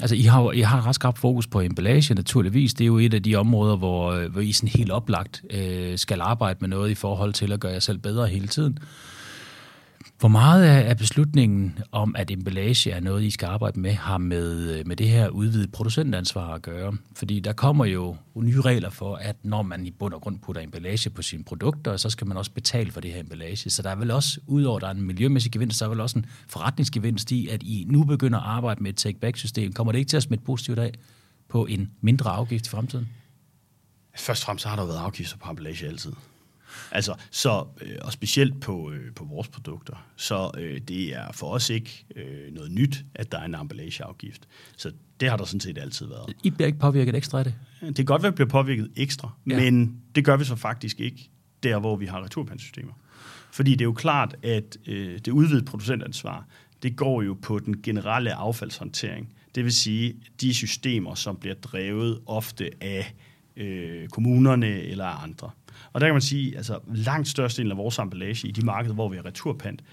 Altså, 0.00 0.16
I 0.16 0.22
har, 0.22 0.52
I 0.52 0.60
har 0.60 0.86
ret 0.86 0.94
skarpt 0.94 1.18
fokus 1.18 1.46
på 1.46 1.60
emballage, 1.60 2.14
naturligvis. 2.14 2.74
Det 2.74 2.84
er 2.84 2.86
jo 2.86 2.98
et 2.98 3.14
af 3.14 3.22
de 3.22 3.36
områder, 3.36 3.76
hvor, 3.76 4.12
øh, 4.12 4.32
hvor 4.32 4.40
I 4.40 4.52
sådan 4.52 4.68
helt 4.68 4.90
oplagt 4.90 5.42
øh, 5.50 5.98
skal 5.98 6.20
arbejde 6.20 6.58
med 6.60 6.68
noget 6.68 6.90
i 6.90 6.94
forhold 6.94 7.32
til 7.32 7.52
at 7.52 7.60
gøre 7.60 7.72
jer 7.72 7.78
selv 7.78 7.98
bedre 7.98 8.26
hele 8.26 8.46
tiden. 8.46 8.78
Hvor 10.20 10.28
meget 10.28 10.64
af 10.64 10.96
beslutningen 10.96 11.78
om, 11.92 12.16
at 12.16 12.30
emballage 12.30 12.90
er 12.90 13.00
noget, 13.00 13.22
I 13.22 13.30
skal 13.30 13.46
arbejde 13.46 13.80
med, 13.80 13.92
har 13.92 14.18
med, 14.18 14.78
øh, 14.78 14.86
med 14.86 14.96
det 14.96 15.08
her 15.08 15.28
udvidet 15.28 15.72
producentansvar 15.72 16.54
at 16.54 16.62
gøre? 16.62 16.96
Fordi 17.14 17.40
der 17.40 17.52
kommer 17.52 17.84
jo 17.84 18.16
nye 18.34 18.60
regler 18.60 18.90
for, 18.90 19.16
at 19.16 19.36
når 19.42 19.62
man 19.62 19.86
i 19.86 19.90
bund 19.90 20.14
og 20.14 20.20
grund 20.20 20.38
putter 20.38 20.62
emballage 20.62 21.10
på 21.10 21.22
sine 21.22 21.44
produkter, 21.44 21.96
så 21.96 22.10
skal 22.10 22.26
man 22.26 22.36
også 22.36 22.50
betale 22.50 22.92
for 22.92 23.00
det 23.00 23.12
her 23.12 23.20
emballage. 23.20 23.70
Så 23.70 23.82
der 23.82 23.90
er 23.90 23.94
vel 23.94 24.10
også, 24.10 24.40
udover 24.46 24.76
at 24.76 24.82
der 24.82 24.88
er 24.88 24.92
en 24.92 25.02
miljømæssig 25.02 25.52
gevinst, 25.52 25.78
så 25.78 25.84
er 25.84 25.88
vel 25.88 26.00
også 26.00 26.18
en 26.18 26.26
forretningsgevinst 26.48 27.32
i, 27.32 27.48
at 27.48 27.62
I 27.62 27.86
nu 27.88 28.04
begynder 28.04 28.38
at 28.38 28.46
arbejde 28.46 28.82
med 28.82 28.90
et 28.90 28.96
take-back-system. 28.96 29.72
Kommer 29.72 29.92
det 29.92 29.98
ikke 29.98 30.08
til 30.08 30.16
at 30.16 30.22
smitte 30.22 30.44
positivt 30.44 30.78
af 30.78 30.92
på 31.48 31.66
en 31.66 31.90
mindre 32.00 32.30
afgift 32.30 32.66
i 32.66 32.70
fremtiden? 32.70 33.08
Først 34.16 34.42
og 34.42 34.46
fremmest 34.46 34.62
så 34.62 34.68
har 34.68 34.76
der 34.76 34.86
været 34.86 34.98
afgifter 34.98 35.36
på 35.36 35.50
emballage 35.50 35.86
altid. 35.86 36.12
Altså, 36.92 37.14
så, 37.30 37.66
øh, 37.80 37.96
og 38.02 38.12
specielt 38.12 38.60
på, 38.60 38.90
øh, 38.90 39.14
på 39.14 39.24
vores 39.24 39.48
produkter. 39.48 40.06
Så 40.16 40.50
øh, 40.58 40.80
det 40.80 41.16
er 41.16 41.32
for 41.32 41.46
os 41.46 41.70
ikke 41.70 42.04
øh, 42.16 42.54
noget 42.54 42.72
nyt, 42.72 43.04
at 43.14 43.32
der 43.32 43.38
er 43.38 43.44
en 43.44 43.54
emballageafgift. 43.54 44.48
Så 44.76 44.92
det 45.20 45.30
har 45.30 45.36
der 45.36 45.44
sådan 45.44 45.60
set 45.60 45.78
altid 45.78 46.06
været. 46.06 46.34
I 46.44 46.50
bliver 46.50 46.66
ikke 46.66 46.78
påvirket 46.78 47.14
ekstra 47.14 47.38
af 47.38 47.44
det? 47.44 47.54
Det 47.80 47.96
kan 47.96 48.04
godt 48.04 48.22
være, 48.22 48.28
at 48.28 48.32
vi 48.32 48.36
bliver 48.36 48.48
påvirket 48.48 48.90
ekstra, 48.96 49.30
ja. 49.50 49.56
men 49.60 49.96
det 50.14 50.24
gør 50.24 50.36
vi 50.36 50.44
så 50.44 50.56
faktisk 50.56 51.00
ikke 51.00 51.30
der, 51.62 51.78
hvor 51.78 51.96
vi 51.96 52.06
har 52.06 52.24
returpandsystemer. 52.24 52.92
Fordi 53.52 53.70
det 53.70 53.80
er 53.80 53.84
jo 53.84 53.92
klart, 53.92 54.36
at 54.42 54.76
øh, 54.86 55.18
det 55.18 55.28
udvidede 55.28 55.64
producentansvar, 55.64 56.46
det 56.82 56.96
går 56.96 57.22
jo 57.22 57.36
på 57.42 57.58
den 57.58 57.82
generelle 57.82 58.34
affaldshåndtering. 58.34 59.34
Det 59.54 59.64
vil 59.64 59.72
sige, 59.72 60.14
de 60.40 60.54
systemer, 60.54 61.14
som 61.14 61.36
bliver 61.36 61.54
drevet 61.54 62.20
ofte 62.26 62.70
af 62.80 63.14
øh, 63.56 64.08
kommunerne 64.08 64.66
eller 64.66 65.04
andre. 65.04 65.50
Og 65.92 66.00
der 66.00 66.06
kan 66.06 66.14
man 66.14 66.22
sige, 66.22 66.56
altså 66.56 66.78
langt 66.94 67.28
størstedelen 67.28 67.72
af 67.72 67.76
vores 67.78 67.98
emballage 67.98 68.48
i 68.48 68.50
de 68.50 68.64
markeder, 68.64 68.94
hvor 68.94 69.08
vi 69.08 69.16
har 69.16 69.24
returpant, 69.24 69.84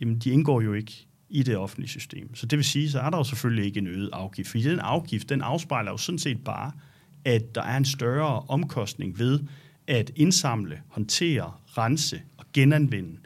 jamen 0.00 0.18
de 0.18 0.30
indgår 0.30 0.60
jo 0.60 0.72
ikke 0.72 1.06
i 1.28 1.42
det 1.42 1.56
offentlige 1.56 1.88
system. 1.88 2.34
Så 2.34 2.46
det 2.46 2.56
vil 2.56 2.64
sige, 2.64 2.90
så 2.90 3.00
er 3.00 3.10
der 3.10 3.18
jo 3.18 3.24
selvfølgelig 3.24 3.64
ikke 3.64 3.78
en 3.78 3.86
øget 3.86 4.10
afgift. 4.12 4.48
Fordi 4.48 4.62
den 4.62 4.80
afgift, 4.80 5.28
den 5.28 5.42
afspejler 5.42 5.90
jo 5.90 5.96
sådan 5.96 6.18
set 6.18 6.44
bare, 6.44 6.72
at 7.24 7.54
der 7.54 7.62
er 7.62 7.76
en 7.76 7.84
større 7.84 8.40
omkostning 8.48 9.18
ved 9.18 9.40
at 9.86 10.10
indsamle, 10.16 10.80
håndtere, 10.88 11.52
rense 11.78 12.22
og 12.36 12.44
genanvende 12.52 13.18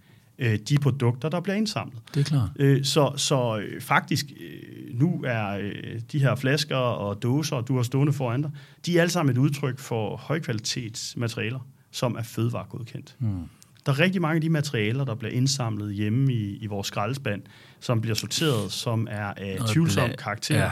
øh, 0.42 0.58
de 0.68 0.78
produkter, 0.78 1.28
der 1.28 1.40
bliver 1.40 1.56
indsamlet. 1.56 1.98
Det 2.14 2.20
er 2.20 2.24
klart. 2.24 2.48
Øh, 2.56 2.84
så 2.84 3.12
så 3.16 3.58
øh, 3.58 3.80
faktisk, 3.80 4.26
øh, 4.40 4.98
nu 5.00 5.22
er 5.26 5.48
øh, 5.48 6.00
de 6.12 6.18
her 6.18 6.34
flasker 6.34 6.76
og 6.76 7.22
dåser, 7.22 7.60
du 7.60 7.76
har 7.76 7.82
stående 7.82 8.12
foran 8.12 8.42
dig, 8.42 8.50
de 8.86 8.96
er 8.96 9.00
alle 9.00 9.10
sammen 9.10 9.32
et 9.36 9.38
udtryk 9.38 9.78
for 9.78 10.16
højkvalitetsmaterialer, 10.16 11.66
som 11.90 12.14
er 12.14 12.22
fødevaregodkendt. 12.22 13.16
Hmm. 13.18 13.44
Der 13.86 13.92
er 13.92 13.98
rigtig 13.98 14.22
mange 14.22 14.34
af 14.34 14.40
de 14.40 14.50
materialer, 14.50 15.04
der 15.04 15.14
bliver 15.14 15.32
indsamlet 15.32 15.94
hjemme 15.94 16.32
i, 16.32 16.56
i 16.56 16.66
vores 16.66 16.86
skraldespand, 16.86 17.42
som 17.80 18.00
bliver 18.00 18.14
sorteret, 18.14 18.72
som 18.72 19.08
er 19.10 19.34
af 19.36 19.58
tvivlsom 19.68 20.10
karakter, 20.18 20.56
ja, 20.56 20.70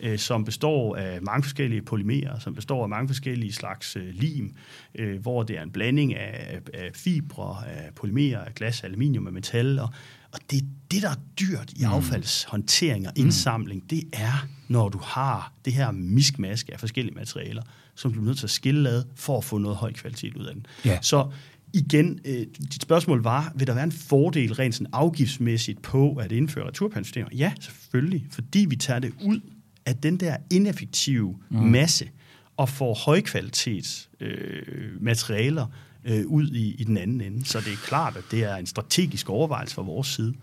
ja. 0.00 0.10
Øh, 0.12 0.18
som 0.18 0.44
består 0.44 0.96
af 0.96 1.22
mange 1.22 1.42
forskellige 1.42 1.82
polymerer, 1.82 2.38
som 2.38 2.54
består 2.54 2.82
af 2.82 2.88
mange 2.88 3.08
forskellige 3.08 3.52
slags 3.52 3.96
øh, 3.96 4.14
lim, 4.14 4.54
øh, 4.94 5.20
hvor 5.22 5.42
det 5.42 5.58
er 5.58 5.62
en 5.62 5.70
blanding 5.70 6.14
af, 6.14 6.60
af 6.74 6.90
fibre, 6.94 7.68
af 7.68 7.94
polymerer, 7.94 8.44
af 8.44 8.54
glas, 8.54 8.84
aluminium 8.84 9.26
og 9.26 9.32
metal. 9.32 9.78
Og, 9.78 9.88
og 10.32 10.38
det, 10.50 10.64
det, 10.90 11.02
der 11.02 11.10
er 11.10 11.20
dyrt 11.40 11.72
i 11.76 11.84
mm. 11.84 11.92
affaldshåndtering 11.92 13.06
og 13.06 13.12
indsamling, 13.16 13.82
mm. 13.82 13.88
det 13.88 14.02
er, 14.12 14.46
når 14.68 14.88
du 14.88 14.98
har 14.98 15.52
det 15.64 15.72
her 15.72 15.90
miskmaske 15.90 16.72
af 16.72 16.80
forskellige 16.80 17.14
materialer, 17.14 17.62
som 17.94 18.12
du 18.12 18.20
er 18.20 18.24
nødt 18.24 18.38
til 18.38 18.46
at 18.46 18.50
skille 18.50 18.88
ad 18.88 19.04
for 19.14 19.38
at 19.38 19.44
få 19.44 19.58
noget 19.58 19.76
høj 19.76 19.92
kvalitet 19.92 20.36
ud 20.36 20.44
af 20.44 20.54
den. 20.54 20.66
Ja. 20.84 20.98
Så 21.02 21.30
igen, 21.76 22.18
øh, 22.24 22.46
dit 22.72 22.82
spørgsmål 22.82 23.22
var, 23.22 23.52
vil 23.54 23.66
der 23.66 23.74
være 23.74 23.84
en 23.84 23.92
fordel 23.92 24.54
rent 24.54 24.74
sådan 24.74 24.92
afgiftsmæssigt 24.92 25.82
på 25.82 26.14
at 26.14 26.32
indføre 26.32 26.66
returpandsystemer? 26.66 27.28
Ja, 27.34 27.52
selvfølgelig, 27.60 28.26
fordi 28.30 28.66
vi 28.68 28.76
tager 28.76 29.00
det 29.00 29.12
ud 29.24 29.40
af 29.86 29.96
den 29.96 30.16
der 30.16 30.36
ineffektive 30.50 31.36
mm. 31.50 31.58
masse 31.58 32.08
og 32.56 32.68
får 32.68 32.94
højkvalitets 32.94 34.10
øh, 34.20 35.02
materialer 35.02 35.66
øh, 36.04 36.26
ud 36.26 36.50
i, 36.50 36.74
i 36.78 36.84
den 36.84 36.96
anden 36.96 37.20
ende. 37.20 37.44
Så 37.44 37.58
det 37.58 37.72
er 37.72 37.76
klart, 37.76 38.16
at 38.16 38.24
det 38.30 38.44
er 38.44 38.56
en 38.56 38.66
strategisk 38.66 39.30
overvejelse 39.30 39.74
fra 39.74 39.82
vores 39.82 40.08
side. 40.08 40.34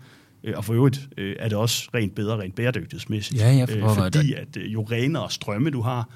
Øh, 0.44 0.54
og 0.56 0.64
for 0.64 0.74
øvrigt 0.74 1.08
øh, 1.16 1.36
er 1.38 1.48
det 1.48 1.58
også 1.58 1.90
rent 1.94 2.14
bedre, 2.14 2.38
rent 2.38 2.54
bæredygtighedsmæssigt. 2.54 3.40
Ja, 3.40 3.64
for 3.64 3.90
øh, 3.90 3.96
fordi 3.96 4.32
at 4.32 4.56
øh, 4.56 4.72
jo 4.72 4.82
renere 4.82 5.30
strømme 5.30 5.70
du 5.70 5.80
har, 5.80 6.08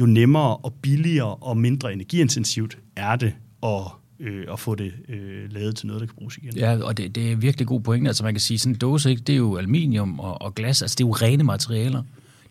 jo 0.00 0.06
nemmere 0.06 0.56
og 0.56 0.74
billigere 0.82 1.34
og 1.34 1.56
mindre 1.56 1.92
energiintensivt 1.92 2.78
er 2.96 3.16
det 3.16 3.34
at 3.62 3.82
øh, 4.20 4.44
og 4.48 4.60
få 4.60 4.74
det 4.74 4.92
øh, 5.08 5.52
lavet 5.52 5.76
til 5.76 5.86
noget, 5.86 6.00
der 6.00 6.06
kan 6.06 6.14
bruges 6.14 6.36
igen. 6.36 6.56
Ja, 6.56 6.78
og 6.82 6.96
det, 6.96 7.14
det 7.14 7.32
er 7.32 7.36
virkelig 7.36 7.66
god 7.66 7.80
pointe. 7.80 8.08
Altså 8.08 8.24
man 8.24 8.34
kan 8.34 8.40
sige, 8.40 8.58
sådan 8.58 8.74
en 8.74 8.78
dåse, 8.78 9.10
ikke, 9.10 9.22
det 9.22 9.32
er 9.32 9.36
jo 9.36 9.56
aluminium 9.56 10.20
og, 10.20 10.42
og 10.42 10.54
glas, 10.54 10.82
altså 10.82 10.94
det 10.94 11.04
er 11.04 11.08
jo 11.08 11.12
rene 11.12 11.44
materialer. 11.44 12.02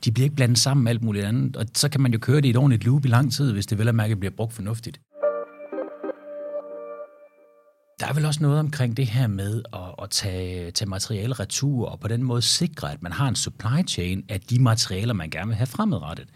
De 0.05 0.11
bliver 0.11 0.23
ikke 0.23 0.35
blandet 0.35 0.57
sammen 0.57 0.83
med 0.83 0.91
alt 0.91 1.03
muligt 1.03 1.25
andet, 1.25 1.55
og 1.57 1.65
så 1.73 1.89
kan 1.89 2.01
man 2.01 2.13
jo 2.13 2.19
køre 2.19 2.37
det 2.37 2.45
i 2.45 2.49
et 2.49 2.57
ordentligt 2.57 2.85
loop 2.85 3.05
i 3.05 3.07
lang 3.07 3.33
tid, 3.33 3.53
hvis 3.53 3.65
det 3.65 3.77
vel 3.77 3.87
at 3.87 3.95
mærke 3.95 4.15
bliver 4.15 4.31
brugt 4.31 4.53
fornuftigt. 4.53 4.99
Der 7.99 8.07
er 8.07 8.13
vel 8.13 8.25
også 8.25 8.43
noget 8.43 8.59
omkring 8.59 8.97
det 8.97 9.07
her 9.07 9.27
med 9.27 9.61
at, 9.73 10.03
at 10.03 10.09
tage, 10.09 10.71
tage 10.71 10.89
materiale 10.89 11.33
retur, 11.33 11.89
og 11.89 11.99
på 11.99 12.07
den 12.07 12.23
måde 12.23 12.41
sikre, 12.41 12.91
at 12.91 13.03
man 13.03 13.11
har 13.11 13.27
en 13.27 13.35
supply 13.35 13.87
chain 13.87 14.25
af 14.29 14.41
de 14.41 14.61
materialer, 14.61 15.13
man 15.13 15.29
gerne 15.29 15.47
vil 15.47 15.55
have 15.55 15.67
fremadrettet 15.67 16.27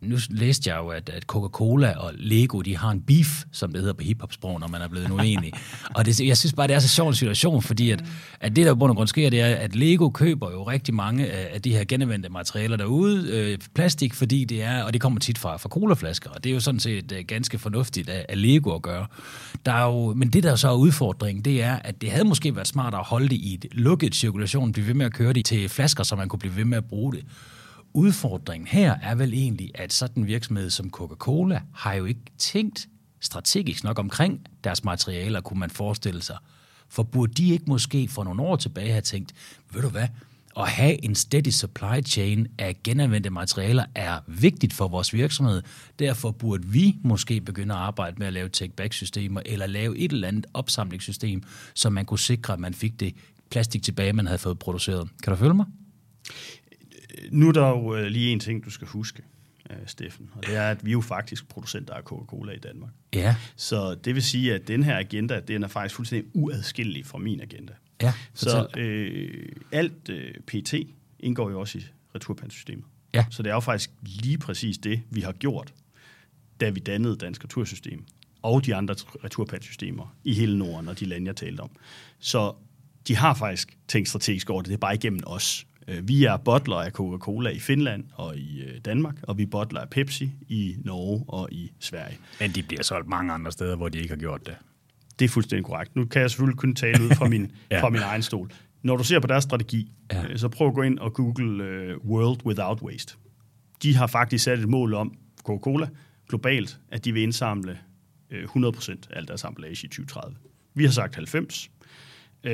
nu 0.00 0.16
læste 0.30 0.70
jeg 0.70 0.78
jo, 0.78 0.88
at, 0.88 1.08
at 1.08 1.22
Coca-Cola 1.22 1.92
og 1.98 2.12
Lego, 2.16 2.60
de 2.60 2.76
har 2.76 2.90
en 2.90 3.02
beef, 3.02 3.44
som 3.52 3.72
det 3.72 3.80
hedder 3.80 3.94
på 3.94 4.02
hiphop-sprog, 4.02 4.60
når 4.60 4.68
man 4.68 4.82
er 4.82 4.88
blevet 4.88 5.10
uenig. 5.10 5.52
og 5.94 6.06
det, 6.06 6.20
jeg 6.20 6.36
synes 6.36 6.52
bare, 6.52 6.66
det 6.66 6.74
er 6.74 6.78
så 6.78 6.88
sjov 6.88 7.08
en 7.08 7.14
situation, 7.14 7.62
fordi 7.62 7.90
at, 7.90 8.04
at 8.40 8.56
det, 8.56 8.66
der 8.66 8.74
på 8.74 8.78
bund 8.78 8.90
og 8.90 8.96
grund 8.96 9.08
sker, 9.08 9.30
det 9.30 9.40
er, 9.40 9.54
at 9.54 9.74
Lego 9.74 10.08
køber 10.08 10.50
jo 10.50 10.62
rigtig 10.62 10.94
mange 10.94 11.26
af 11.30 11.62
de 11.62 11.72
her 11.72 11.84
genanvendte 11.84 12.28
materialer 12.28 12.76
derude, 12.76 13.28
øh, 13.30 13.58
plastik, 13.74 14.14
fordi 14.14 14.44
det 14.44 14.62
er, 14.62 14.82
og 14.82 14.92
det 14.92 15.00
kommer 15.00 15.20
tit 15.20 15.38
fra, 15.38 15.56
fra 15.56 15.68
colaflasker, 15.68 16.30
og 16.30 16.44
det 16.44 16.50
er 16.50 16.54
jo 16.54 16.60
sådan 16.60 16.80
set 16.80 17.12
øh, 17.12 17.24
ganske 17.28 17.58
fornuftigt 17.58 18.08
af, 18.08 18.26
af 18.28 18.42
Lego 18.42 18.74
at 18.74 18.82
gøre. 18.82 19.06
Der 19.66 19.72
er 19.72 19.84
jo, 19.84 20.14
men 20.14 20.30
det, 20.30 20.42
der 20.42 20.56
så 20.56 20.68
er 20.68 20.76
udfordringen, 20.76 21.44
det 21.44 21.62
er, 21.62 21.78
at 21.84 22.00
det 22.00 22.10
havde 22.10 22.24
måske 22.24 22.54
været 22.54 22.68
smartere 22.68 23.00
at 23.00 23.06
holde 23.06 23.28
det 23.28 23.36
i 23.36 23.54
et 23.54 23.66
lukket 23.72 24.14
cirkulation, 24.14 24.72
blive 24.72 24.86
ved 24.86 24.94
med 24.94 25.06
at 25.06 25.12
køre 25.12 25.32
det 25.32 25.44
til 25.44 25.68
flasker, 25.68 26.04
så 26.04 26.16
man 26.16 26.28
kunne 26.28 26.40
blive 26.40 26.56
ved 26.56 26.64
med 26.64 26.78
at 26.78 26.84
bruge 26.84 27.12
det 27.12 27.24
udfordringen 27.96 28.66
her 28.66 28.94
er 29.02 29.14
vel 29.14 29.32
egentlig, 29.32 29.70
at 29.74 29.92
sådan 29.92 30.22
en 30.22 30.26
virksomhed 30.26 30.70
som 30.70 30.90
Coca-Cola 30.90 31.60
har 31.74 31.94
jo 31.94 32.04
ikke 32.04 32.20
tænkt 32.38 32.88
strategisk 33.20 33.84
nok 33.84 33.98
omkring 33.98 34.46
deres 34.64 34.84
materialer, 34.84 35.40
kunne 35.40 35.60
man 35.60 35.70
forestille 35.70 36.22
sig. 36.22 36.36
For 36.88 37.02
burde 37.02 37.32
de 37.32 37.52
ikke 37.52 37.64
måske 37.66 38.08
for 38.08 38.24
nogle 38.24 38.42
år 38.42 38.56
tilbage 38.56 38.90
have 38.90 39.00
tænkt, 39.00 39.32
ved 39.72 39.82
du 39.82 39.88
hvad, 39.88 40.08
at 40.56 40.68
have 40.68 41.04
en 41.04 41.14
steady 41.14 41.50
supply 41.50 42.04
chain 42.06 42.46
af 42.58 42.76
genanvendte 42.84 43.30
materialer 43.30 43.84
er 43.94 44.20
vigtigt 44.26 44.72
for 44.72 44.88
vores 44.88 45.12
virksomhed. 45.12 45.62
Derfor 45.98 46.30
burde 46.30 46.66
vi 46.66 46.96
måske 47.02 47.40
begynde 47.40 47.74
at 47.74 47.80
arbejde 47.80 48.16
med 48.18 48.26
at 48.26 48.32
lave 48.32 48.48
take-back-systemer, 48.48 49.40
eller 49.46 49.66
lave 49.66 49.98
et 49.98 50.12
eller 50.12 50.28
andet 50.28 50.46
opsamlingssystem, 50.54 51.42
så 51.74 51.90
man 51.90 52.04
kunne 52.04 52.18
sikre, 52.18 52.52
at 52.52 52.60
man 52.60 52.74
fik 52.74 53.00
det 53.00 53.14
plastik 53.50 53.82
tilbage, 53.82 54.12
man 54.12 54.26
havde 54.26 54.38
fået 54.38 54.58
produceret. 54.58 55.08
Kan 55.22 55.30
du 55.30 55.36
følge 55.36 55.54
mig? 55.54 55.66
Nu 57.30 57.48
er 57.48 57.52
der 57.52 57.68
jo 57.68 57.96
øh, 57.96 58.06
lige 58.06 58.32
en 58.32 58.40
ting, 58.40 58.64
du 58.64 58.70
skal 58.70 58.88
huske, 58.88 59.22
øh, 59.70 59.76
Steffen, 59.86 60.30
og 60.34 60.46
det 60.46 60.56
er, 60.56 60.70
at 60.70 60.84
vi 60.84 60.90
er 60.90 60.92
jo 60.92 61.00
faktisk 61.00 61.48
producenter 61.48 61.94
af 61.94 62.02
Coca-Cola 62.02 62.52
i 62.52 62.58
Danmark. 62.58 62.90
Ja. 63.14 63.36
Så 63.56 63.94
det 63.94 64.14
vil 64.14 64.22
sige, 64.22 64.54
at 64.54 64.68
den 64.68 64.82
her 64.82 64.98
agenda, 64.98 65.40
den 65.40 65.62
er 65.62 65.68
faktisk 65.68 65.94
fuldstændig 65.94 66.30
uadskillelig 66.34 67.06
fra 67.06 67.18
min 67.18 67.40
agenda. 67.40 67.72
Ja, 68.02 68.12
Så 68.34 68.66
øh, 68.76 69.48
alt 69.72 70.08
øh, 70.08 70.34
PT 70.46 70.74
indgår 71.20 71.50
jo 71.50 71.60
også 71.60 71.78
i 71.78 71.84
returpandsystemet. 72.14 72.84
Ja. 73.14 73.24
Så 73.30 73.42
det 73.42 73.50
er 73.50 73.54
jo 73.54 73.60
faktisk 73.60 73.90
lige 74.02 74.38
præcis 74.38 74.78
det, 74.78 75.02
vi 75.10 75.20
har 75.20 75.32
gjort, 75.32 75.74
da 76.60 76.70
vi 76.70 76.80
dannede 76.80 77.16
Dansk 77.16 77.44
Retursystem 77.44 78.04
og 78.42 78.66
de 78.66 78.74
andre 78.74 78.94
returpandsystemer 79.24 80.16
i 80.24 80.34
hele 80.34 80.58
Norden 80.58 80.88
og 80.88 81.00
de 81.00 81.04
lande, 81.04 81.26
jeg 81.26 81.36
talte 81.36 81.60
om. 81.60 81.70
Så 82.18 82.54
de 83.08 83.16
har 83.16 83.34
faktisk 83.34 83.78
tænkt 83.88 84.08
strategisk 84.08 84.50
over 84.50 84.62
det, 84.62 84.68
det 84.68 84.74
er 84.74 84.78
bare 84.78 84.94
igennem 84.94 85.20
os. 85.26 85.66
Øh, 85.88 86.08
vi 86.08 86.24
er 86.24 86.36
bottler 86.36 86.76
af 86.76 86.90
Coca-Cola 86.90 87.50
i 87.50 87.58
Finland 87.58 88.04
og 88.14 88.36
i 88.36 88.62
øh, 88.62 88.80
Danmark, 88.84 89.14
og 89.22 89.38
vi 89.38 89.42
er 89.42 89.46
bottler 89.46 89.80
af 89.80 89.90
Pepsi 89.90 90.30
i 90.48 90.76
Norge 90.84 91.24
og 91.28 91.48
i 91.52 91.72
Sverige. 91.80 92.18
Men 92.40 92.50
de 92.50 92.62
bliver 92.62 92.82
solgt 92.82 93.08
mange 93.08 93.32
andre 93.32 93.52
steder, 93.52 93.76
hvor 93.76 93.88
de 93.88 93.98
ikke 93.98 94.10
har 94.10 94.16
gjort 94.16 94.46
det. 94.46 94.54
Det 95.18 95.24
er 95.24 95.28
fuldstændig 95.28 95.64
korrekt. 95.64 95.96
Nu 95.96 96.04
kan 96.04 96.22
jeg 96.22 96.30
selvfølgelig 96.30 96.58
kun 96.58 96.74
tale 96.74 97.04
ud 97.04 97.10
fra 97.10 97.28
min, 97.28 97.52
ja. 97.70 97.82
fra 97.82 97.88
min 97.88 98.00
egen 98.00 98.22
stol. 98.22 98.50
Når 98.82 98.96
du 98.96 99.04
ser 99.04 99.20
på 99.20 99.26
deres 99.26 99.44
strategi, 99.44 99.92
ja. 100.12 100.24
Øh, 100.28 100.38
så 100.38 100.48
prøv 100.48 100.68
at 100.68 100.74
gå 100.74 100.82
ind 100.82 100.98
og 100.98 101.14
google 101.14 101.64
uh, 101.96 102.10
World 102.10 102.46
Without 102.46 102.82
Waste. 102.82 103.14
De 103.82 103.94
har 103.94 104.06
faktisk 104.06 104.44
sat 104.44 104.58
et 104.58 104.68
mål 104.68 104.94
om, 104.94 105.18
Coca-Cola, 105.44 105.88
globalt, 106.28 106.80
at 106.90 107.04
de 107.04 107.12
vil 107.12 107.22
indsamle 107.22 107.78
uh, 108.54 108.66
100% 108.66 108.90
af 108.90 108.96
al 109.10 109.28
deres 109.28 109.44
emballage 109.44 109.84
i 109.84 109.88
2030. 109.88 110.36
Vi 110.74 110.84
har 110.84 110.92
sagt 110.92 111.14
90. 111.14 111.70
Uh, 112.44 112.50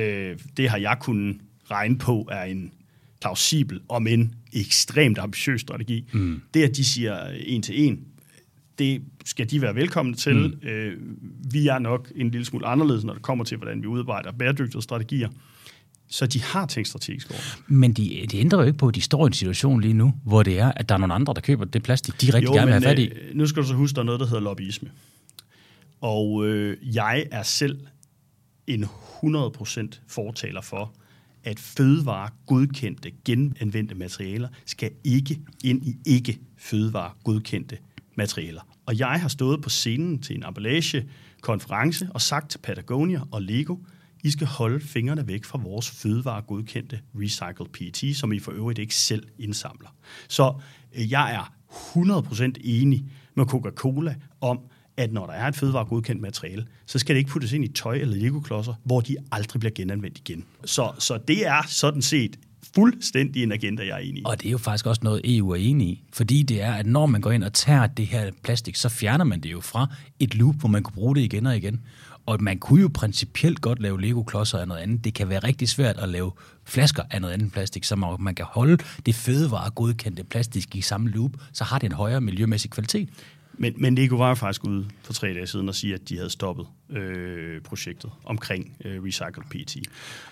det 0.57 0.69
har 0.69 0.77
jeg 0.77 0.97
kunnet 0.99 1.37
regne 1.71 1.97
på 1.97 2.27
er 2.31 2.43
en 2.43 2.73
plausibel, 3.23 3.81
om 3.89 4.07
en 4.07 4.35
ekstremt 4.53 5.17
ambitiøs 5.17 5.61
strategi. 5.61 6.09
Mm. 6.13 6.41
Det, 6.53 6.63
at 6.63 6.75
de 6.75 6.85
siger 6.85 7.27
en 7.45 7.61
til 7.61 7.87
en, 7.87 7.99
det 8.79 9.01
skal 9.25 9.49
de 9.49 9.61
være 9.61 9.75
velkomne 9.75 10.13
til. 10.13 10.35
Mm. 10.35 10.67
Øh, 10.67 10.97
vi 11.51 11.67
er 11.67 11.79
nok 11.79 12.11
en 12.15 12.31
lille 12.31 12.45
smule 12.45 12.65
anderledes, 12.65 13.03
når 13.03 13.13
det 13.13 13.21
kommer 13.21 13.43
til, 13.43 13.57
hvordan 13.57 13.81
vi 13.81 13.87
udarbejder 13.87 14.31
bæredygtige 14.31 14.81
strategier. 14.81 15.29
Så 16.07 16.25
de 16.25 16.41
har 16.41 16.65
tænkt 16.65 16.89
strategisk 16.89 17.31
over. 17.31 17.39
Men 17.67 17.93
de, 17.93 18.25
de 18.31 18.37
ændrer 18.39 18.59
jo 18.59 18.65
ikke 18.65 18.77
på, 18.77 18.87
at 18.87 18.95
de 18.95 19.01
står 19.01 19.25
i 19.25 19.27
en 19.27 19.33
situation 19.33 19.81
lige 19.81 19.93
nu, 19.93 20.13
hvor 20.25 20.43
det 20.43 20.59
er, 20.59 20.71
at 20.71 20.89
der 20.89 20.95
er 20.95 20.99
nogle 20.99 21.13
andre, 21.13 21.33
der 21.33 21.41
køber 21.41 21.65
det 21.65 21.83
plastik, 21.83 22.21
de 22.21 22.25
rigtig 22.25 22.43
jo, 22.43 22.53
gerne 22.53 22.65
vil 22.65 22.73
have 22.73 22.83
fat 22.83 22.99
i. 22.99 23.07
Øh, 23.07 23.35
nu 23.35 23.47
skal 23.47 23.63
du 23.63 23.67
så 23.67 23.73
huske, 23.73 23.95
der 23.95 24.01
er 24.01 24.05
noget, 24.05 24.19
der 24.19 24.25
hedder 24.25 24.41
lobbyisme. 24.41 24.89
Og 26.01 26.47
øh, 26.47 26.77
jeg 26.95 27.25
er 27.31 27.43
selv 27.43 27.79
en 28.67 28.83
100% 28.83 28.87
fortaler 30.07 30.61
for, 30.61 30.93
at 31.43 31.59
fødevare 31.59 32.29
godkendte 32.47 33.11
genanvendte 33.25 33.95
materialer 33.95 34.47
skal 34.65 34.91
ikke 35.03 35.39
ind 35.63 35.85
i 35.85 35.95
ikke 36.05 36.39
fødevare 36.57 37.11
godkendte 37.23 37.77
materialer. 38.15 38.61
Og 38.85 38.99
jeg 38.99 39.21
har 39.21 39.27
stået 39.27 39.61
på 39.61 39.69
scenen 39.69 40.21
til 40.21 40.35
en 40.35 40.45
emballage 40.45 41.09
konference 41.41 42.07
og 42.13 42.21
sagt 42.21 42.51
til 42.51 42.57
Patagonia 42.57 43.21
og 43.31 43.41
Lego, 43.41 43.77
I 44.23 44.29
skal 44.29 44.47
holde 44.47 44.79
fingrene 44.79 45.27
væk 45.27 45.45
fra 45.45 45.59
vores 45.63 45.91
fødevaregodkendte 45.91 46.99
recycled 47.15 47.69
PET, 47.69 48.15
som 48.15 48.33
I 48.33 48.39
for 48.39 48.51
øvrigt 48.51 48.79
ikke 48.79 48.95
selv 48.95 49.27
indsamler. 49.39 49.95
Så 50.27 50.61
øh, 50.95 51.11
jeg 51.11 51.33
er 51.33 51.53
100% 51.71 52.53
enig 52.63 53.05
med 53.35 53.45
Coca-Cola 53.45 54.15
om, 54.41 54.59
at 54.97 55.13
når 55.13 55.25
der 55.25 55.33
er 55.33 55.47
et 55.47 55.55
fødevaregodkendt 55.55 56.21
materiale, 56.21 56.65
så 56.85 56.99
skal 56.99 57.15
det 57.15 57.19
ikke 57.19 57.31
puttes 57.31 57.53
ind 57.53 57.65
i 57.65 57.67
tøj 57.67 57.95
eller 57.95 58.15
legoklodser, 58.15 58.73
hvor 58.83 59.01
de 59.01 59.17
aldrig 59.31 59.59
bliver 59.59 59.73
genanvendt 59.75 60.17
igen. 60.17 60.45
Så, 60.65 60.91
så 60.99 61.19
det 61.27 61.47
er 61.47 61.61
sådan 61.67 62.01
set 62.01 62.35
fuldstændig 62.75 63.43
en 63.43 63.51
agenda, 63.51 63.85
jeg 63.85 63.93
er 63.93 63.97
enig 63.97 64.17
i. 64.17 64.23
Og 64.25 64.41
det 64.41 64.47
er 64.47 64.51
jo 64.51 64.57
faktisk 64.57 64.85
også 64.85 65.01
noget, 65.03 65.21
EU 65.37 65.49
er 65.49 65.55
enig 65.55 65.87
i. 65.87 66.03
Fordi 66.13 66.43
det 66.43 66.61
er, 66.61 66.73
at 66.73 66.85
når 66.85 67.05
man 67.05 67.21
går 67.21 67.31
ind 67.31 67.43
og 67.43 67.53
tager 67.53 67.87
det 67.87 68.05
her 68.05 68.31
plastik, 68.43 68.75
så 68.75 68.89
fjerner 68.89 69.25
man 69.25 69.39
det 69.39 69.51
jo 69.51 69.61
fra 69.61 69.87
et 70.19 70.35
loop, 70.35 70.55
hvor 70.55 70.69
man 70.69 70.83
kunne 70.83 70.93
bruge 70.93 71.15
det 71.15 71.21
igen 71.21 71.45
og 71.45 71.57
igen. 71.57 71.81
Og 72.25 72.43
man 72.43 72.57
kunne 72.57 72.81
jo 72.81 72.89
principielt 72.93 73.61
godt 73.61 73.79
lave 73.79 74.01
Lego-klodser 74.01 74.57
af 74.57 74.67
noget 74.67 74.81
andet. 74.81 75.03
Det 75.03 75.13
kan 75.13 75.29
være 75.29 75.39
rigtig 75.39 75.69
svært 75.69 75.97
at 75.97 76.09
lave 76.09 76.31
flasker 76.65 77.03
af 77.11 77.21
noget 77.21 77.33
andet 77.33 77.51
plastik, 77.51 77.83
så 77.83 78.17
man 78.19 78.35
kan 78.35 78.45
holde 78.49 78.77
det 79.05 79.15
fødevare 79.15 79.69
godkendte 79.69 80.23
plastik 80.23 80.75
i 80.75 80.81
samme 80.81 81.09
loop, 81.09 81.31
så 81.53 81.63
har 81.63 81.79
det 81.79 81.85
en 81.85 81.91
højere 81.91 82.21
miljømæssig 82.21 82.71
kvalitet. 82.71 83.09
Men, 83.57 83.73
men 83.77 83.95
Lego 83.95 84.15
var 84.15 84.29
jo 84.29 84.35
faktisk 84.35 84.65
ude 84.65 84.85
for 85.03 85.13
tre 85.13 85.33
dage 85.33 85.47
siden 85.47 85.69
og 85.69 85.75
sige, 85.75 85.93
at 85.93 86.09
de 86.09 86.17
havde 86.17 86.29
stoppet 86.29 86.65
øh, 86.89 87.61
projektet 87.61 88.11
omkring 88.23 88.77
øh, 88.85 89.03
Recycled 89.03 89.45
PET. 89.49 89.77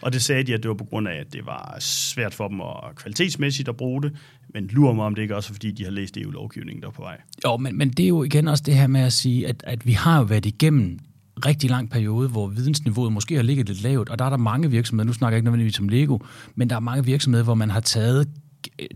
Og 0.01 0.13
det 0.13 0.21
sagde 0.21 0.43
de, 0.43 0.53
at 0.53 0.63
det 0.63 0.69
var 0.69 0.75
på 0.75 0.83
grund 0.83 1.07
af, 1.07 1.15
at 1.15 1.33
det 1.33 1.45
var 1.45 1.77
svært 1.79 2.33
for 2.33 2.47
dem 2.47 2.61
at 2.61 2.95
kvalitetsmæssigt 2.95 3.69
at 3.69 3.77
bruge 3.77 4.01
det, 4.01 4.15
men 4.53 4.67
lurer 4.67 4.93
mig 4.93 5.05
om 5.05 5.15
det 5.15 5.21
ikke 5.21 5.35
også, 5.35 5.53
fordi 5.53 5.71
de 5.71 5.83
har 5.83 5.91
læst 5.91 6.17
EU-lovgivningen, 6.17 6.83
der 6.83 6.89
på 6.89 7.01
vej. 7.01 7.21
Jo, 7.45 7.57
men, 7.57 7.77
men 7.77 7.89
det 7.89 8.03
er 8.03 8.07
jo 8.07 8.23
igen 8.23 8.47
også 8.47 8.63
det 8.65 8.75
her 8.75 8.87
med 8.87 9.01
at 9.01 9.13
sige, 9.13 9.47
at, 9.47 9.63
at 9.67 9.85
vi 9.85 9.91
har 9.91 10.17
jo 10.17 10.23
været 10.23 10.45
igennem 10.45 10.99
rigtig 11.45 11.69
lang 11.69 11.89
periode, 11.89 12.29
hvor 12.29 12.47
vidensniveauet 12.47 13.13
måske 13.13 13.35
har 13.35 13.43
ligget 13.43 13.67
lidt 13.67 13.81
lavt, 13.81 14.09
og 14.09 14.19
der 14.19 14.25
er 14.25 14.29
der 14.29 14.37
mange 14.37 14.71
virksomheder, 14.71 15.07
nu 15.07 15.13
snakker 15.13 15.35
jeg 15.35 15.37
ikke 15.37 15.45
nødvendigvis 15.45 15.79
om 15.79 15.89
Lego, 15.89 16.17
men 16.55 16.69
der 16.69 16.75
er 16.75 16.79
mange 16.79 17.05
virksomheder, 17.05 17.43
hvor 17.43 17.55
man 17.55 17.69
har 17.69 17.79
taget, 17.79 18.29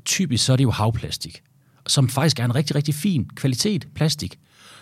typisk 0.05 0.45
så 0.45 0.53
er 0.53 0.57
det 0.57 0.63
jo 0.63 0.71
havplastik, 0.71 1.41
som 1.87 2.09
faktisk 2.09 2.39
er 2.39 2.45
en 2.45 2.55
rigtig, 2.55 2.75
rigtig 2.75 2.95
fin 2.95 3.29
kvalitet 3.35 3.87
plastik, 3.95 4.39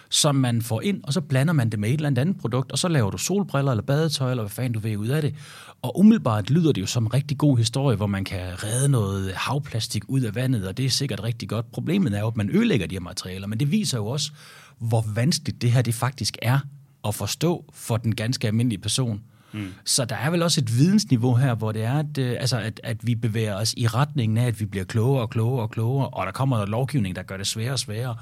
som 0.10 0.36
man 0.36 0.62
får 0.62 0.82
ind, 0.82 1.04
og 1.04 1.14
så 1.14 1.22
blander 1.22 1.54
man 1.54 1.70
det 1.70 1.80
med 1.80 1.90
et 1.90 1.94
eller 1.94 2.08
andet 2.08 2.38
produkt, 2.38 2.72
og 2.72 2.80
så 2.80 2.88
laver 2.88 3.12
du 3.12 3.18
solbriller 3.18 3.72
eller 3.72 3.84
badetøj, 3.84 4.30
eller 4.30 4.44
hvad 4.44 4.52
fanden 4.52 4.74
du 4.74 4.80
vil 4.80 4.98
ud 4.98 5.08
af 5.08 5.22
det. 5.22 5.36
Og 5.82 6.00
umiddelbart 6.00 6.50
lyder 6.50 6.72
det 6.72 6.82
jo 6.82 6.88
som 6.88 7.04
en 7.04 7.14
rigtig 7.14 7.38
god 7.38 7.58
historie, 7.58 7.98
hvor 7.98 8.08
man 8.08 8.24
kan 8.24 8.64
redde 8.64 8.90
noget 8.90 9.34
havplastik 9.34 10.04
ud 10.08 10.22
af 10.22 10.36
vandet, 10.36 10.68
og 10.68 10.78
det 10.78 10.86
er 10.86 10.90
sikkert 10.90 11.24
rigtig 11.24 11.50
godt. 11.50 11.72
Problemet 11.72 12.16
er 12.16 12.20
jo, 12.20 12.28
at 12.28 12.38
man 12.38 12.50
ødelægger 12.50 12.88
de 12.88 12.96
her 12.96 13.00
materialer, 13.00 13.48
men 13.48 13.60
det 13.60 13.72
viser 13.72 13.98
jo 13.98 14.08
også, 14.08 14.32
hvor 14.80 15.06
vanskeligt 15.16 15.62
det 15.62 15.72
her 15.72 15.82
det 15.82 15.94
faktisk 15.94 16.38
er 16.42 16.60
at 17.08 17.16
forstå 17.16 17.66
for 17.74 17.98
den 17.98 18.16
ganske 18.16 18.48
almindelige 18.48 18.82
person. 18.82 19.22
Mm. 19.54 19.74
Så 19.86 20.06
der 20.06 20.16
er 20.16 20.30
vel 20.30 20.44
også 20.44 20.62
et 20.62 20.78
vidensniveau 20.78 21.36
her, 21.36 21.56
hvor 21.56 21.72
det 21.72 21.84
er, 21.84 22.00
at, 22.00 22.18
øh, 22.18 22.36
altså, 22.40 22.60
at, 22.60 22.82
at 22.84 23.08
vi 23.08 23.16
bevæger 23.16 23.56
os 23.56 23.74
i 23.78 23.88
retningen 23.88 24.38
af, 24.38 24.48
at 24.48 24.60
vi 24.60 24.66
bliver 24.66 24.86
klogere 24.86 25.22
og 25.22 25.30
klogere 25.30 25.62
og 25.62 25.72
klogere, 25.72 26.10
og 26.10 26.26
der 26.26 26.32
kommer 26.32 26.56
noget 26.56 26.70
lovgivning, 26.70 27.16
der 27.16 27.24
gør 27.24 27.38
det 27.38 27.48
sværere 27.48 27.74
og 27.74 27.80
sværere 27.80 28.16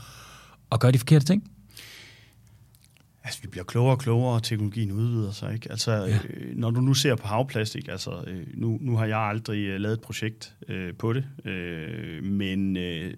at 0.72 0.80
gøre 0.80 0.91
de 0.91 0.98
forkerte 0.98 1.26
ting. 1.26 1.52
Altså, 3.24 3.41
vi 3.41 3.48
bliver 3.48 3.63
klogere 3.63 3.96
og 3.96 4.00
klogere, 4.00 4.36
og 4.36 4.44
teknologien 4.44 4.91
udvider 4.91 5.32
sig, 5.32 5.54
ikke? 5.54 5.72
Altså, 5.72 5.91
ja. 5.91 6.20
øh, 6.30 6.58
når 6.58 6.72
du 6.72 6.82
nu 6.82 6.94
ser 6.94 7.15
på 7.15 7.28
havplastik, 7.28 7.88
altså, 7.88 8.24
øh, 8.28 8.48
nu, 8.54 8.78
nu 8.82 8.98
har 8.98 9.06
jeg 9.06 9.17
aldrig 9.17 9.60
øh, 9.60 9.82
lavet 9.82 9.94
et 9.94 10.02
projekt 10.02 10.56
øh, 10.67 10.94
på 10.94 11.13
det, 11.13 11.26
øh, 11.46 12.24
men 12.24 12.78
øh, 12.78 13.13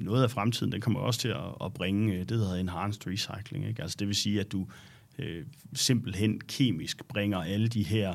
noget 0.00 0.22
af 0.22 0.30
fremtiden, 0.30 0.72
den 0.72 0.80
kommer 0.80 1.00
også 1.00 1.20
til 1.20 1.28
at, 1.28 1.54
at 1.64 1.72
bringe 1.72 2.12
øh, 2.12 2.18
det, 2.18 2.28
der 2.28 2.36
hedder 2.36 2.54
enhanced 2.54 3.06
recycling, 3.06 3.68
ikke? 3.68 3.82
Altså, 3.82 3.96
det 4.00 4.06
vil 4.06 4.16
sige, 4.16 4.40
at 4.40 4.52
du 4.52 4.66
øh, 5.22 5.46
simpelthen 5.74 6.40
kemisk 6.40 7.04
bringer 7.08 7.38
alle 7.38 7.68
de 7.68 7.82
her 7.82 8.14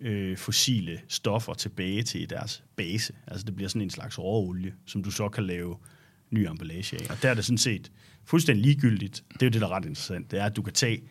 øh, 0.00 0.36
fossile 0.36 1.00
stoffer 1.08 1.54
tilbage 1.54 2.02
til 2.02 2.30
deres 2.30 2.64
base. 2.76 3.12
Altså, 3.26 3.44
det 3.44 3.56
bliver 3.56 3.68
sådan 3.68 3.82
en 3.82 3.90
slags 3.90 4.18
råolie, 4.18 4.74
som 4.86 5.02
du 5.02 5.10
så 5.10 5.28
kan 5.28 5.46
lave 5.46 5.76
ny 6.30 6.38
emballage 6.38 6.96
af. 6.96 7.10
Og 7.10 7.22
der 7.22 7.30
er 7.30 7.34
det 7.34 7.44
sådan 7.44 7.58
set 7.58 7.92
fuldstændig 8.24 8.64
ligegyldigt. 8.64 9.24
Det 9.32 9.42
er 9.42 9.46
jo 9.46 9.50
det, 9.50 9.60
der 9.60 9.66
er 9.66 9.70
ret 9.70 9.84
interessant. 9.84 10.30
Det 10.30 10.40
er, 10.40 10.44
at 10.44 10.56
du 10.56 10.62
kan 10.62 10.72
tage 10.72 11.02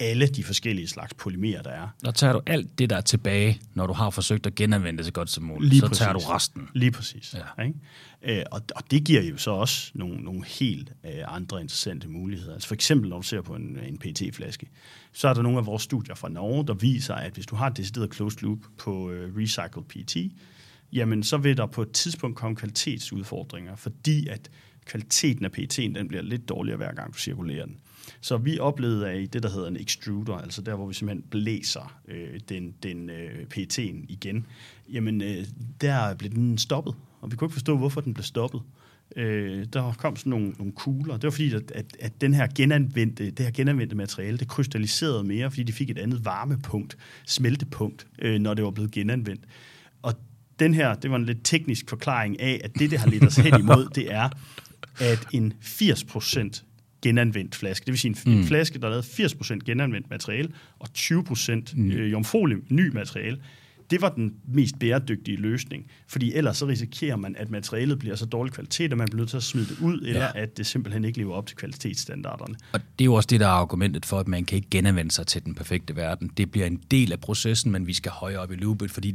alle 0.00 0.26
de 0.26 0.44
forskellige 0.44 0.88
slags 0.88 1.14
polymerer, 1.14 1.62
der 1.62 1.70
er. 1.70 1.88
Der 2.04 2.10
tager 2.10 2.32
du 2.32 2.40
alt 2.46 2.78
det, 2.78 2.90
der 2.90 2.96
er 2.96 3.00
tilbage, 3.00 3.60
når 3.74 3.86
du 3.86 3.92
har 3.92 4.10
forsøgt 4.10 4.46
at 4.46 4.54
genanvende 4.54 4.98
det 4.98 5.06
så 5.06 5.12
godt 5.12 5.30
som 5.30 5.44
muligt. 5.44 5.68
Lige 5.68 5.80
så 5.80 5.86
præcis. 5.86 5.98
tager 5.98 6.12
du 6.12 6.18
resten. 6.18 6.68
Lige 6.74 6.90
præcis. 6.90 7.34
Ja. 7.58 7.62
Ikke? 7.62 7.78
Øh, 8.22 8.42
og, 8.50 8.62
og 8.76 8.90
det 8.90 9.04
giver 9.04 9.22
jo 9.22 9.36
så 9.36 9.50
også 9.50 9.90
nogle, 9.94 10.20
nogle 10.20 10.44
helt 10.44 10.92
øh, 11.04 11.12
andre 11.26 11.60
interessante 11.60 12.08
muligheder. 12.08 12.54
Altså 12.54 12.68
for 12.68 12.74
eksempel, 12.74 13.10
når 13.10 13.16
du 13.16 13.22
ser 13.22 13.42
på 13.42 13.54
en, 13.54 13.78
en 13.88 13.98
PET-flaske, 13.98 14.66
så 15.12 15.28
er 15.28 15.34
der 15.34 15.42
nogle 15.42 15.58
af 15.58 15.66
vores 15.66 15.82
studier 15.82 16.14
fra 16.14 16.28
Norge, 16.28 16.66
der 16.66 16.74
viser, 16.74 17.14
at 17.14 17.32
hvis 17.32 17.46
du 17.46 17.56
har 17.56 17.66
et 17.66 17.76
decideret 17.76 18.14
closed 18.14 18.42
loop 18.42 18.58
på 18.78 19.10
øh, 19.10 19.36
recycled 19.36 19.84
PET, 19.84 20.32
jamen 20.92 21.22
så 21.22 21.36
vil 21.36 21.56
der 21.56 21.66
på 21.66 21.82
et 21.82 21.92
tidspunkt 21.92 22.36
komme 22.36 22.56
kvalitetsudfordringer, 22.56 23.76
fordi 23.76 24.28
at 24.28 24.50
kvaliteten 24.84 25.44
af 25.44 25.50
PET'en 25.58 25.94
den 25.94 26.08
bliver 26.08 26.22
lidt 26.22 26.48
dårligere 26.48 26.76
hver 26.76 26.94
gang 26.94 27.12
du 27.12 27.18
cirkulerer 27.18 27.66
den. 27.66 27.76
Så 28.20 28.36
vi 28.36 28.58
oplevede 28.58 29.10
af 29.10 29.28
det, 29.32 29.42
der 29.42 29.50
hedder 29.50 29.68
en 29.68 29.76
extruder, 29.76 30.34
altså 30.34 30.62
der, 30.62 30.74
hvor 30.74 30.86
vi 30.86 30.94
simpelthen 30.94 31.30
blæser 31.30 32.00
øh, 32.08 32.40
den, 32.48 32.74
den 32.82 33.10
øh, 33.10 33.46
PET'en 33.54 34.04
igen, 34.08 34.46
jamen 34.92 35.22
øh, 35.22 35.46
der 35.80 36.14
blev 36.14 36.30
den 36.30 36.58
stoppet, 36.58 36.94
og 37.20 37.30
vi 37.30 37.36
kunne 37.36 37.46
ikke 37.46 37.54
forstå, 37.54 37.76
hvorfor 37.76 38.00
den 38.00 38.14
blev 38.14 38.24
stoppet. 38.24 38.62
Øh, 39.16 39.66
der 39.72 39.92
kom 39.92 40.16
sådan 40.16 40.30
nogle, 40.30 40.48
nogle 40.58 40.72
kugler. 40.72 41.14
Det 41.14 41.24
var 41.24 41.30
fordi, 41.30 41.54
at, 41.54 41.70
at, 41.74 41.96
at 42.00 42.20
den 42.20 42.34
her 42.34 42.46
genanvendte, 42.54 43.30
det 43.30 43.44
her 43.44 43.50
genanvendte 43.52 43.96
materiale, 43.96 44.38
det 44.38 44.48
krystalliserede 44.48 45.24
mere, 45.24 45.50
fordi 45.50 45.62
de 45.62 45.72
fik 45.72 45.90
et 45.90 45.98
andet 45.98 46.24
varmepunkt, 46.24 46.96
smeltepunkt, 47.26 48.06
øh, 48.18 48.40
når 48.40 48.54
det 48.54 48.64
var 48.64 48.70
blevet 48.70 48.90
genanvendt. 48.90 49.44
Og 50.02 50.14
den 50.58 50.74
her, 50.74 50.94
det 50.94 51.10
var 51.10 51.16
en 51.16 51.26
lidt 51.26 51.38
teknisk 51.44 51.88
forklaring 51.88 52.40
af, 52.40 52.60
at 52.64 52.74
det, 52.78 52.90
det 52.90 52.98
har 52.98 53.10
lidt 53.10 53.24
os 53.24 53.36
hen 53.36 53.60
imod, 53.60 53.88
det 53.94 54.12
er, 54.12 54.28
at 54.98 55.26
en 55.32 55.52
80% 55.62 56.62
genanvendt 57.02 57.54
flaske, 57.54 57.84
det 57.84 57.92
vil 57.92 57.98
sige 57.98 58.16
en, 58.26 58.32
mm. 58.32 58.38
en 58.38 58.44
flaske, 58.44 58.78
der 58.78 58.86
er 58.86 58.90
lavet 58.90 59.04
80% 59.04 59.58
genanvendt 59.58 60.10
materiale, 60.10 60.48
og 60.78 60.88
20% 60.98 61.52
mm. 61.76 61.90
øh, 61.90 62.12
jomfruelig 62.12 62.56
ny 62.68 62.88
materiale, 62.88 63.38
det 63.90 64.02
var 64.02 64.08
den 64.08 64.32
mest 64.48 64.78
bæredygtige 64.78 65.36
løsning. 65.36 65.86
Fordi 66.08 66.34
ellers 66.34 66.56
så 66.56 66.66
risikerer 66.66 67.16
man, 67.16 67.36
at 67.38 67.50
materialet 67.50 67.98
bliver 67.98 68.16
så 68.16 68.26
dårlig 68.26 68.52
kvalitet, 68.52 68.92
at 68.92 68.98
man 68.98 69.06
bliver 69.06 69.20
nødt 69.20 69.30
til 69.30 69.36
at 69.36 69.42
smide 69.42 69.66
det 69.66 69.78
ud, 69.80 70.00
eller 70.00 70.22
ja. 70.22 70.42
at 70.42 70.56
det 70.56 70.66
simpelthen 70.66 71.04
ikke 71.04 71.18
lever 71.18 71.34
op 71.34 71.46
til 71.46 71.56
kvalitetsstandarderne. 71.56 72.54
Og 72.72 72.80
det 72.80 73.04
er 73.04 73.04
jo 73.04 73.14
også 73.14 73.26
det, 73.26 73.40
der 73.40 73.46
er 73.46 73.50
argumentet 73.50 74.06
for, 74.06 74.18
at 74.18 74.28
man 74.28 74.44
kan 74.44 74.56
ikke 74.56 74.70
genanvende 74.70 75.10
sig 75.10 75.26
til 75.26 75.44
den 75.44 75.54
perfekte 75.54 75.96
verden. 75.96 76.30
Det 76.36 76.50
bliver 76.50 76.66
en 76.66 76.80
del 76.90 77.12
af 77.12 77.20
processen, 77.20 77.72
men 77.72 77.86
vi 77.86 77.94
skal 77.94 78.12
højere 78.12 78.38
op 78.38 78.52
i 78.52 78.56
loopet, 78.56 78.90
fordi 78.90 79.14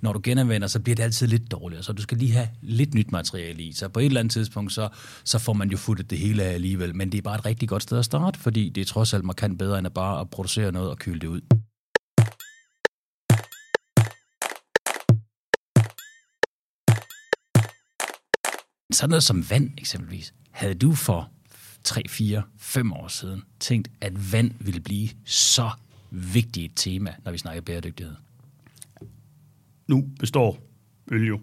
når 0.00 0.12
du 0.12 0.20
genanvender, 0.22 0.68
så 0.68 0.80
bliver 0.80 0.96
det 0.96 1.02
altid 1.02 1.26
lidt 1.26 1.50
dårligere, 1.50 1.82
så 1.82 1.92
du 1.92 2.02
skal 2.02 2.18
lige 2.18 2.32
have 2.32 2.48
lidt 2.62 2.94
nyt 2.94 3.12
materiale 3.12 3.62
i. 3.62 3.72
Så 3.72 3.88
på 3.88 4.00
et 4.00 4.06
eller 4.06 4.20
andet 4.20 4.32
tidspunkt, 4.32 4.72
så, 4.72 4.88
så 5.24 5.38
får 5.38 5.52
man 5.52 5.70
jo 5.70 5.76
futtet 5.76 6.10
det 6.10 6.18
hele 6.18 6.42
af 6.42 6.54
alligevel. 6.54 6.96
Men 6.96 7.12
det 7.12 7.18
er 7.18 7.22
bare 7.22 7.38
et 7.38 7.46
rigtig 7.46 7.68
godt 7.68 7.82
sted 7.82 7.98
at 7.98 8.04
starte, 8.04 8.38
fordi 8.38 8.68
det 8.68 8.80
er 8.80 8.84
trods 8.84 9.14
alt 9.14 9.24
markant 9.24 9.58
bedre, 9.58 9.78
end 9.78 9.86
at 9.86 9.94
bare 9.94 10.20
at 10.20 10.30
producere 10.30 10.72
noget 10.72 10.90
og 10.90 10.98
kyle 10.98 11.18
det 11.18 11.26
ud. 11.26 11.40
Sådan 18.92 19.10
noget 19.10 19.22
som 19.22 19.50
vand 19.50 19.70
eksempelvis. 19.78 20.34
Havde 20.50 20.74
du 20.74 20.94
for 20.94 21.30
3, 21.84 22.02
4, 22.08 22.42
5 22.58 22.92
år 22.92 23.08
siden 23.08 23.42
tænkt, 23.60 23.88
at 24.00 24.32
vand 24.32 24.50
ville 24.60 24.80
blive 24.80 25.08
så 25.24 25.70
vigtigt 26.10 26.72
et 26.72 26.76
tema, 26.76 27.14
når 27.24 27.32
vi 27.32 27.38
snakker 27.38 27.62
bæredygtighed? 27.62 28.14
Nu 29.86 30.04
består 30.18 30.58
øl 31.10 31.26
jo 31.26 31.40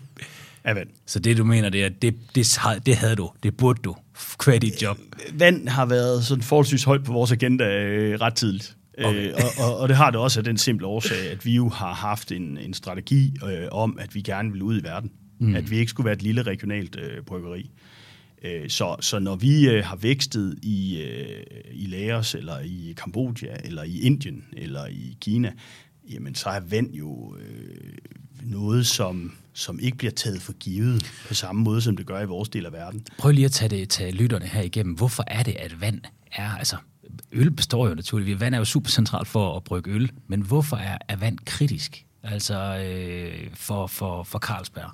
af 0.64 0.74
vand. 0.74 0.88
Så 1.06 1.18
det 1.18 1.36
du 1.36 1.44
mener, 1.44 1.68
det 1.68 1.84
er, 1.84 1.88
det, 1.88 2.14
det, 2.34 2.58
det 2.86 2.96
havde 2.96 3.16
du, 3.16 3.30
det 3.42 3.56
burde 3.56 3.82
du, 3.82 3.96
kvad 4.38 4.60
dit 4.60 4.82
job? 4.82 4.98
Vand 5.32 5.68
har 5.68 5.86
været 5.86 6.24
sådan 6.24 6.42
forholdsvis 6.42 6.84
højt 6.84 7.04
på 7.04 7.12
vores 7.12 7.32
agenda 7.32 7.64
øh, 7.64 8.20
ret 8.20 8.34
tidligt. 8.34 8.76
Okay. 8.98 9.28
Øh, 9.28 9.34
og, 9.34 9.64
og, 9.66 9.78
og 9.78 9.88
det 9.88 9.96
har 9.96 10.10
det 10.10 10.20
også 10.20 10.40
af 10.40 10.44
den 10.44 10.58
simple 10.58 10.86
årsag, 10.86 11.30
at 11.30 11.44
vi 11.44 11.54
jo 11.54 11.68
har 11.68 11.92
haft 11.92 12.32
en, 12.32 12.58
en 12.58 12.74
strategi 12.74 13.36
øh, 13.44 13.68
om, 13.72 13.98
at 13.98 14.14
vi 14.14 14.20
gerne 14.22 14.52
vil 14.52 14.62
ud 14.62 14.80
i 14.80 14.84
verden. 14.84 15.10
Mm. 15.44 15.54
At 15.54 15.70
vi 15.70 15.76
ikke 15.78 15.90
skulle 15.90 16.04
være 16.04 16.14
et 16.14 16.22
lille 16.22 16.42
regionalt 16.42 16.96
øh, 17.00 17.22
bryggeri. 17.22 17.70
Øh, 18.44 18.68
så, 18.68 18.96
så 19.00 19.18
når 19.18 19.36
vi 19.36 19.68
øh, 19.68 19.84
har 19.84 19.96
vækstet 19.96 20.58
i, 20.62 21.02
øh, 21.02 21.44
i 21.72 21.86
Laos, 21.86 22.34
eller 22.34 22.58
i 22.60 22.94
Kambodja, 22.96 23.56
eller 23.64 23.82
i 23.82 24.00
Indien, 24.00 24.44
eller 24.52 24.86
i 24.86 25.16
Kina, 25.20 25.52
jamen 26.10 26.34
så 26.34 26.48
er 26.48 26.60
vand 26.60 26.94
jo 26.94 27.36
øh, 27.36 27.92
noget, 28.42 28.86
som, 28.86 29.32
som 29.52 29.78
ikke 29.80 29.96
bliver 29.96 30.12
taget 30.12 30.42
for 30.42 30.52
givet 30.52 31.12
på 31.28 31.34
samme 31.34 31.62
måde, 31.62 31.80
som 31.80 31.96
det 31.96 32.06
gør 32.06 32.20
i 32.20 32.26
vores 32.26 32.48
del 32.48 32.66
af 32.66 32.72
verden. 32.72 33.06
Prøv 33.18 33.32
lige 33.32 33.44
at 33.44 33.52
tage, 33.52 33.68
det, 33.68 33.88
tage 33.88 34.12
lytterne 34.12 34.46
her 34.46 34.62
igennem. 34.62 34.94
Hvorfor 34.94 35.24
er 35.26 35.42
det, 35.42 35.56
at 35.58 35.80
vand 35.80 36.00
er... 36.32 36.50
Altså, 36.50 36.76
øl 37.32 37.50
består 37.50 37.88
jo 37.88 37.94
naturligvis. 37.94 38.40
Vand 38.40 38.54
er 38.54 38.58
jo 38.58 38.64
super 38.64 38.90
centralt 38.90 39.28
for 39.28 39.56
at 39.56 39.64
brygge 39.64 39.90
øl. 39.90 40.10
Men 40.26 40.40
hvorfor 40.40 40.76
er, 40.76 40.98
er 41.08 41.16
vand 41.16 41.38
kritisk? 41.46 42.04
Altså 42.22 42.84
øh, 42.86 43.50
for, 43.54 43.86
for, 43.86 44.22
for 44.22 44.38
Carlsberg? 44.38 44.90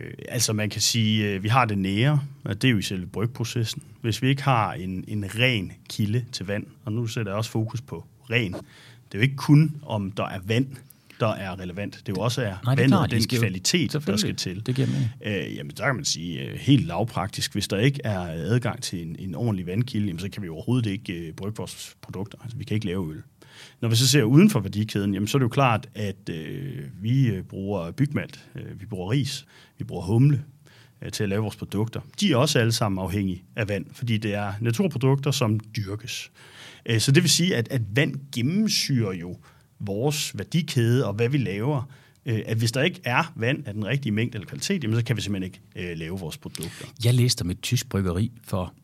Øh, 0.00 0.12
altså 0.28 0.52
man 0.52 0.70
kan 0.70 0.80
sige, 0.80 1.28
øh, 1.28 1.42
vi 1.42 1.48
har 1.48 1.64
det 1.64 1.78
nære, 1.78 2.22
og 2.44 2.62
det 2.62 2.68
er 2.68 2.72
jo 2.72 2.78
i 2.78 2.82
selve 2.82 3.06
brygprocessen. 3.06 3.82
Hvis 4.00 4.22
vi 4.22 4.28
ikke 4.28 4.42
har 4.42 4.72
en, 4.72 5.04
en 5.08 5.24
ren 5.38 5.72
kilde 5.88 6.24
til 6.32 6.46
vand, 6.46 6.66
og 6.84 6.92
nu 6.92 7.06
sætter 7.06 7.32
jeg 7.32 7.36
også 7.36 7.50
fokus 7.50 7.80
på 7.80 8.04
ren, 8.30 8.52
det 8.52 9.14
er 9.14 9.18
jo 9.18 9.20
ikke 9.20 9.36
kun, 9.36 9.76
om 9.82 10.10
der 10.10 10.24
er 10.24 10.40
vand, 10.44 10.66
der 11.20 11.28
er 11.28 11.60
relevant. 11.60 11.94
Det 11.94 12.08
er 12.08 12.12
jo 12.18 12.22
også 12.22 12.42
er 12.42 12.54
Nej, 12.64 12.74
det 12.74 12.84
er 12.84 12.88
vandet, 12.96 13.10
den 13.10 13.22
skal 13.22 13.36
jo- 13.36 13.40
kvalitet, 13.40 13.92
der 14.06 14.16
skal 14.16 14.36
til. 14.36 14.66
Det 14.66 14.74
giver 14.74 14.88
mening. 14.88 15.10
Øh, 15.24 15.56
jamen, 15.56 15.70
der 15.76 15.84
kan 15.86 15.94
man 15.96 16.04
sige 16.04 16.40
øh, 16.40 16.58
helt 16.58 16.86
lavpraktisk, 16.86 17.52
hvis 17.52 17.68
der 17.68 17.78
ikke 17.78 18.00
er 18.04 18.20
adgang 18.20 18.82
til 18.82 19.02
en, 19.02 19.16
en 19.18 19.34
ordentlig 19.34 19.66
vandkilde, 19.66 20.06
jamen, 20.06 20.20
så 20.20 20.28
kan 20.30 20.42
vi 20.42 20.48
overhovedet 20.48 20.90
ikke 20.90 21.12
øh, 21.12 21.32
brygge 21.32 21.56
vores 21.56 21.96
produkter. 22.02 22.38
Altså, 22.42 22.58
vi 22.58 22.64
kan 22.64 22.74
ikke 22.74 22.86
lave 22.86 23.10
øl. 23.10 23.22
Når 23.80 23.88
vi 23.88 23.96
så 23.96 24.08
ser 24.08 24.22
uden 24.22 24.50
for 24.50 24.60
værdikæden, 24.60 25.14
jamen, 25.14 25.26
så 25.26 25.36
er 25.36 25.38
det 25.38 25.44
jo 25.44 25.48
klart, 25.48 25.88
at 25.94 26.28
øh, 26.30 26.84
vi 27.02 27.26
øh, 27.26 27.42
bruger 27.42 27.90
bygmalt, 27.90 28.44
øh, 28.54 28.80
vi 28.80 28.86
bruger 28.86 29.10
ris, 29.10 29.46
vi 29.78 29.84
bruger 29.84 30.02
humle 30.02 30.44
øh, 31.02 31.10
til 31.12 31.22
at 31.22 31.28
lave 31.28 31.42
vores 31.42 31.56
produkter. 31.56 32.00
De 32.20 32.32
er 32.32 32.36
også 32.36 32.58
alle 32.58 32.72
sammen 32.72 32.98
afhængige 33.04 33.44
af 33.56 33.68
vand, 33.68 33.86
fordi 33.92 34.16
det 34.18 34.34
er 34.34 34.52
naturprodukter, 34.60 35.30
som 35.30 35.60
dyrkes. 35.76 36.30
Så 36.98 37.12
det 37.12 37.22
vil 37.22 37.30
sige, 37.30 37.56
at, 37.56 37.68
at 37.70 37.82
vand 37.96 38.14
gennemsyrer 38.34 39.12
jo 39.12 39.36
vores 39.80 40.38
værdikæde 40.38 41.06
og 41.06 41.14
hvad 41.14 41.28
vi 41.28 41.38
laver. 41.38 41.90
Øh, 42.26 42.42
at 42.46 42.56
hvis 42.56 42.72
der 42.72 42.82
ikke 42.82 43.00
er 43.04 43.32
vand 43.36 43.66
af 43.66 43.74
den 43.74 43.86
rigtige 43.86 44.12
mængde 44.12 44.36
eller 44.36 44.48
kvalitet, 44.48 44.84
jamen, 44.84 44.98
så 44.98 45.04
kan 45.04 45.16
vi 45.16 45.20
simpelthen 45.20 45.52
ikke 45.76 45.90
øh, 45.90 45.98
lave 45.98 46.18
vores 46.18 46.38
produkter. 46.38 46.86
Jeg 47.04 47.14
læste 47.14 47.42
om 47.42 47.50
et 47.50 47.62
tysk 47.62 47.88
bryggeri 47.88 48.32
for 48.42 48.74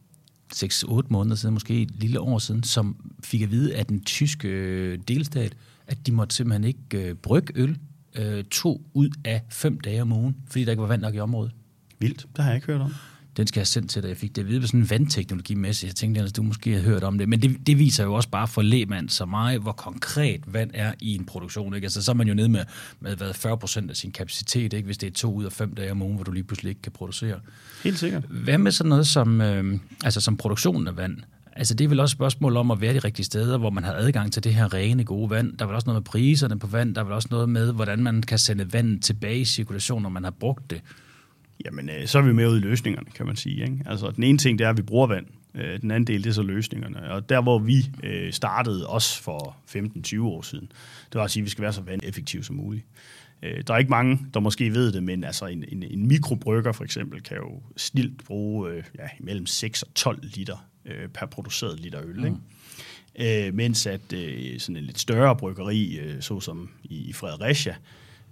6-8 0.54 1.00
måneder 1.08 1.36
siden, 1.36 1.52
måske 1.52 1.82
et 1.82 1.90
lille 1.90 2.20
år 2.20 2.38
siden, 2.38 2.62
som 2.62 2.96
fik 3.24 3.42
at 3.42 3.50
vide 3.50 3.76
af 3.76 3.86
den 3.86 4.04
tyske 4.04 4.48
øh, 4.48 4.98
delstat, 5.08 5.56
at 5.86 6.06
de 6.06 6.12
måtte 6.12 6.34
simpelthen 6.34 6.64
ikke 6.64 7.08
øh, 7.08 7.14
brygge 7.14 7.52
øl 7.56 7.78
øh, 8.14 8.44
to 8.44 8.82
ud 8.94 9.10
af 9.24 9.42
fem 9.50 9.80
dage 9.80 10.02
om 10.02 10.12
ugen, 10.12 10.36
fordi 10.46 10.64
der 10.64 10.70
ikke 10.70 10.80
var 10.80 10.88
vand 10.88 11.02
nok 11.02 11.14
i 11.14 11.18
området. 11.18 11.52
Vildt, 11.98 12.26
det 12.36 12.44
har 12.44 12.50
jeg 12.50 12.56
ikke 12.56 12.66
hørt 12.66 12.80
om. 12.80 12.94
Den 13.36 13.46
skal 13.46 13.60
jeg 13.60 13.66
sendt 13.66 13.90
til 13.90 14.02
dig. 14.02 14.08
Jeg 14.08 14.16
fik 14.16 14.36
det 14.36 14.42
at 14.42 14.48
vide 14.48 14.60
på 14.60 14.66
sådan 14.66 14.80
en 14.80 14.90
vandteknologimæssigt. 14.90 15.88
Jeg 15.88 15.96
tænkte, 15.96 16.20
at 16.20 16.36
du 16.36 16.42
måske 16.42 16.72
har 16.74 16.80
hørt 16.80 17.04
om 17.04 17.18
det. 17.18 17.28
Men 17.28 17.42
det, 17.42 17.66
det 17.66 17.78
viser 17.78 18.04
jo 18.04 18.14
også 18.14 18.28
bare 18.28 18.48
for 18.48 18.62
lægmand 18.62 19.08
som 19.08 19.28
mig, 19.28 19.58
hvor 19.58 19.72
konkret 19.72 20.40
vand 20.46 20.70
er 20.74 20.92
i 21.00 21.14
en 21.14 21.24
produktion. 21.24 21.74
Ikke? 21.74 21.84
Altså, 21.84 22.02
så 22.02 22.10
er 22.10 22.14
man 22.14 22.28
jo 22.28 22.34
nede 22.34 22.48
med, 22.48 22.64
med 23.00 23.16
hvad, 23.16 23.34
40 23.34 23.58
procent 23.58 23.90
af 23.90 23.96
sin 23.96 24.12
kapacitet, 24.12 24.72
ikke? 24.72 24.86
hvis 24.86 24.98
det 24.98 25.06
er 25.06 25.10
to 25.10 25.34
ud 25.34 25.44
af 25.44 25.52
fem 25.52 25.74
dage 25.74 25.90
om 25.90 26.02
ugen, 26.02 26.14
hvor 26.14 26.24
du 26.24 26.32
lige 26.32 26.44
pludselig 26.44 26.70
ikke 26.70 26.82
kan 26.82 26.92
producere. 26.92 27.40
Helt 27.84 27.98
sikkert. 27.98 28.24
Hvad 28.24 28.58
med 28.58 28.72
sådan 28.72 28.88
noget 28.88 29.06
som, 29.06 29.40
øh, 29.40 29.78
altså 30.04 30.20
som 30.20 30.36
produktionen 30.36 30.88
af 30.88 30.96
vand? 30.96 31.16
Altså 31.56 31.74
det 31.74 31.84
er 31.84 31.88
vel 31.88 32.00
også 32.00 32.12
et 32.14 32.16
spørgsmål 32.16 32.56
om 32.56 32.70
at 32.70 32.80
være 32.80 32.94
de 32.94 32.98
rigtige 32.98 33.26
steder, 33.26 33.58
hvor 33.58 33.70
man 33.70 33.84
har 33.84 33.92
adgang 33.92 34.32
til 34.32 34.44
det 34.44 34.54
her 34.54 34.74
rene, 34.74 35.04
gode 35.04 35.30
vand. 35.30 35.58
Der 35.58 35.64
er 35.64 35.66
vel 35.66 35.74
også 35.74 35.86
noget 35.86 36.00
med 36.00 36.04
priserne 36.04 36.58
på 36.58 36.66
vand. 36.66 36.94
Der 36.94 37.00
er 37.00 37.04
vel 37.04 37.12
også 37.12 37.28
noget 37.30 37.48
med, 37.48 37.72
hvordan 37.72 38.02
man 38.02 38.22
kan 38.22 38.38
sende 38.38 38.72
vand 38.72 39.00
tilbage 39.00 39.38
i 39.38 39.44
cirkulation, 39.44 40.02
når 40.02 40.08
man 40.08 40.24
har 40.24 40.30
brugt 40.30 40.70
det. 40.70 40.80
Jamen, 41.64 41.90
øh, 41.90 42.06
så 42.06 42.18
er 42.18 42.22
vi 42.22 42.32
med 42.32 42.48
ud 42.48 42.56
i 42.56 42.60
løsningerne, 42.60 43.10
kan 43.14 43.26
man 43.26 43.36
sige. 43.36 43.62
Ikke? 43.62 43.78
Altså, 43.86 44.10
den 44.10 44.24
ene 44.24 44.38
ting, 44.38 44.58
det 44.58 44.64
er, 44.64 44.70
at 44.70 44.76
vi 44.76 44.82
bruger 44.82 45.06
vand. 45.06 45.26
Øh, 45.54 45.80
den 45.80 45.90
anden 45.90 46.06
del, 46.06 46.24
det 46.24 46.30
er 46.30 46.34
så 46.34 46.42
løsningerne. 46.42 47.10
Og 47.10 47.28
der, 47.28 47.42
hvor 47.42 47.58
vi 47.58 47.90
øh, 48.02 48.32
startede 48.32 48.86
også 48.86 49.22
for 49.22 49.56
15-20 49.76 50.22
år 50.22 50.42
siden, 50.42 50.72
det 51.12 51.18
var 51.18 51.24
at 51.24 51.30
sige, 51.30 51.40
at 51.40 51.44
vi 51.44 51.50
skal 51.50 51.62
være 51.62 51.72
så 51.72 51.82
vandeffektive 51.82 52.44
som 52.44 52.56
muligt. 52.56 52.86
Øh, 53.42 53.62
der 53.66 53.74
er 53.74 53.78
ikke 53.78 53.90
mange, 53.90 54.18
der 54.34 54.40
måske 54.40 54.74
ved 54.74 54.92
det, 54.92 55.02
men 55.02 55.24
altså 55.24 55.46
en, 55.46 55.64
en, 55.68 55.82
en 55.82 56.08
mikrobrygger 56.08 56.72
for 56.72 56.84
eksempel 56.84 57.22
kan 57.22 57.36
jo 57.36 57.62
snilt 57.76 58.24
bruge 58.24 58.70
øh, 58.70 58.84
ja, 58.98 59.08
mellem 59.20 59.46
6 59.46 59.82
og 59.82 59.94
12 59.94 60.18
liter 60.22 60.66
øh, 60.86 61.08
per 61.08 61.26
produceret 61.26 61.80
liter 61.80 62.00
øl. 62.04 62.18
Mm. 62.18 62.24
Ikke? 62.24 62.36
Øh, 63.48 63.54
mens 63.54 63.86
at 63.86 64.12
øh, 64.12 64.60
sådan 64.60 64.76
en 64.76 64.84
lidt 64.84 64.98
større 64.98 65.36
bryggeri, 65.36 65.98
øh, 65.98 66.22
såsom 66.22 66.70
i, 66.84 67.08
i 67.08 67.12
Fredericia, 67.12 67.76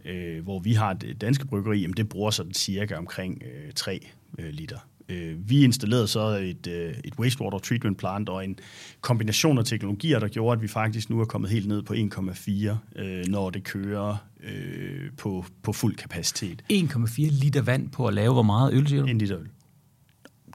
øh, 0.04 0.42
hvor 0.42 0.58
vi 0.58 0.72
har 0.72 0.92
det 0.92 1.20
danske 1.20 1.46
bryggeri, 1.46 1.80
jamen 1.80 1.96
det 1.96 2.08
bruger 2.08 2.30
sådan 2.30 2.54
cirka 2.54 2.94
omkring 2.94 3.42
øh, 3.42 3.72
3 3.72 4.06
øh, 4.38 4.48
liter. 4.48 4.78
Øh, 5.10 5.50
vi 5.50 5.64
installerede 5.64 6.08
så 6.08 6.20
et, 6.20 6.66
øh, 6.66 6.94
et 7.04 7.14
wastewater 7.18 7.58
treatment 7.58 7.98
plant 7.98 8.28
og 8.28 8.44
en 8.44 8.58
kombination 9.00 9.58
af 9.58 9.64
teknologier, 9.64 10.18
der 10.18 10.28
gjorde, 10.28 10.56
at 10.58 10.62
vi 10.62 10.68
faktisk 10.68 11.10
nu 11.10 11.20
er 11.20 11.24
kommet 11.24 11.50
helt 11.50 11.68
ned 11.68 11.82
på 11.82 11.94
1,4, 11.94 13.00
øh, 13.02 13.26
når 13.26 13.50
det 13.50 13.64
kører 13.64 14.16
øh, 14.42 15.10
på, 15.16 15.44
på 15.62 15.72
fuld 15.72 15.96
kapacitet. 15.96 16.62
1,4 16.72 17.12
liter 17.16 17.62
vand 17.62 17.90
på 17.90 18.06
at 18.06 18.14
lave 18.14 18.32
hvor 18.32 18.42
meget 18.42 18.74
øl, 18.74 18.88
siger 18.88 19.02
du? 19.02 19.08
En 19.08 19.18
liter 19.18 19.38
øl. 19.38 19.48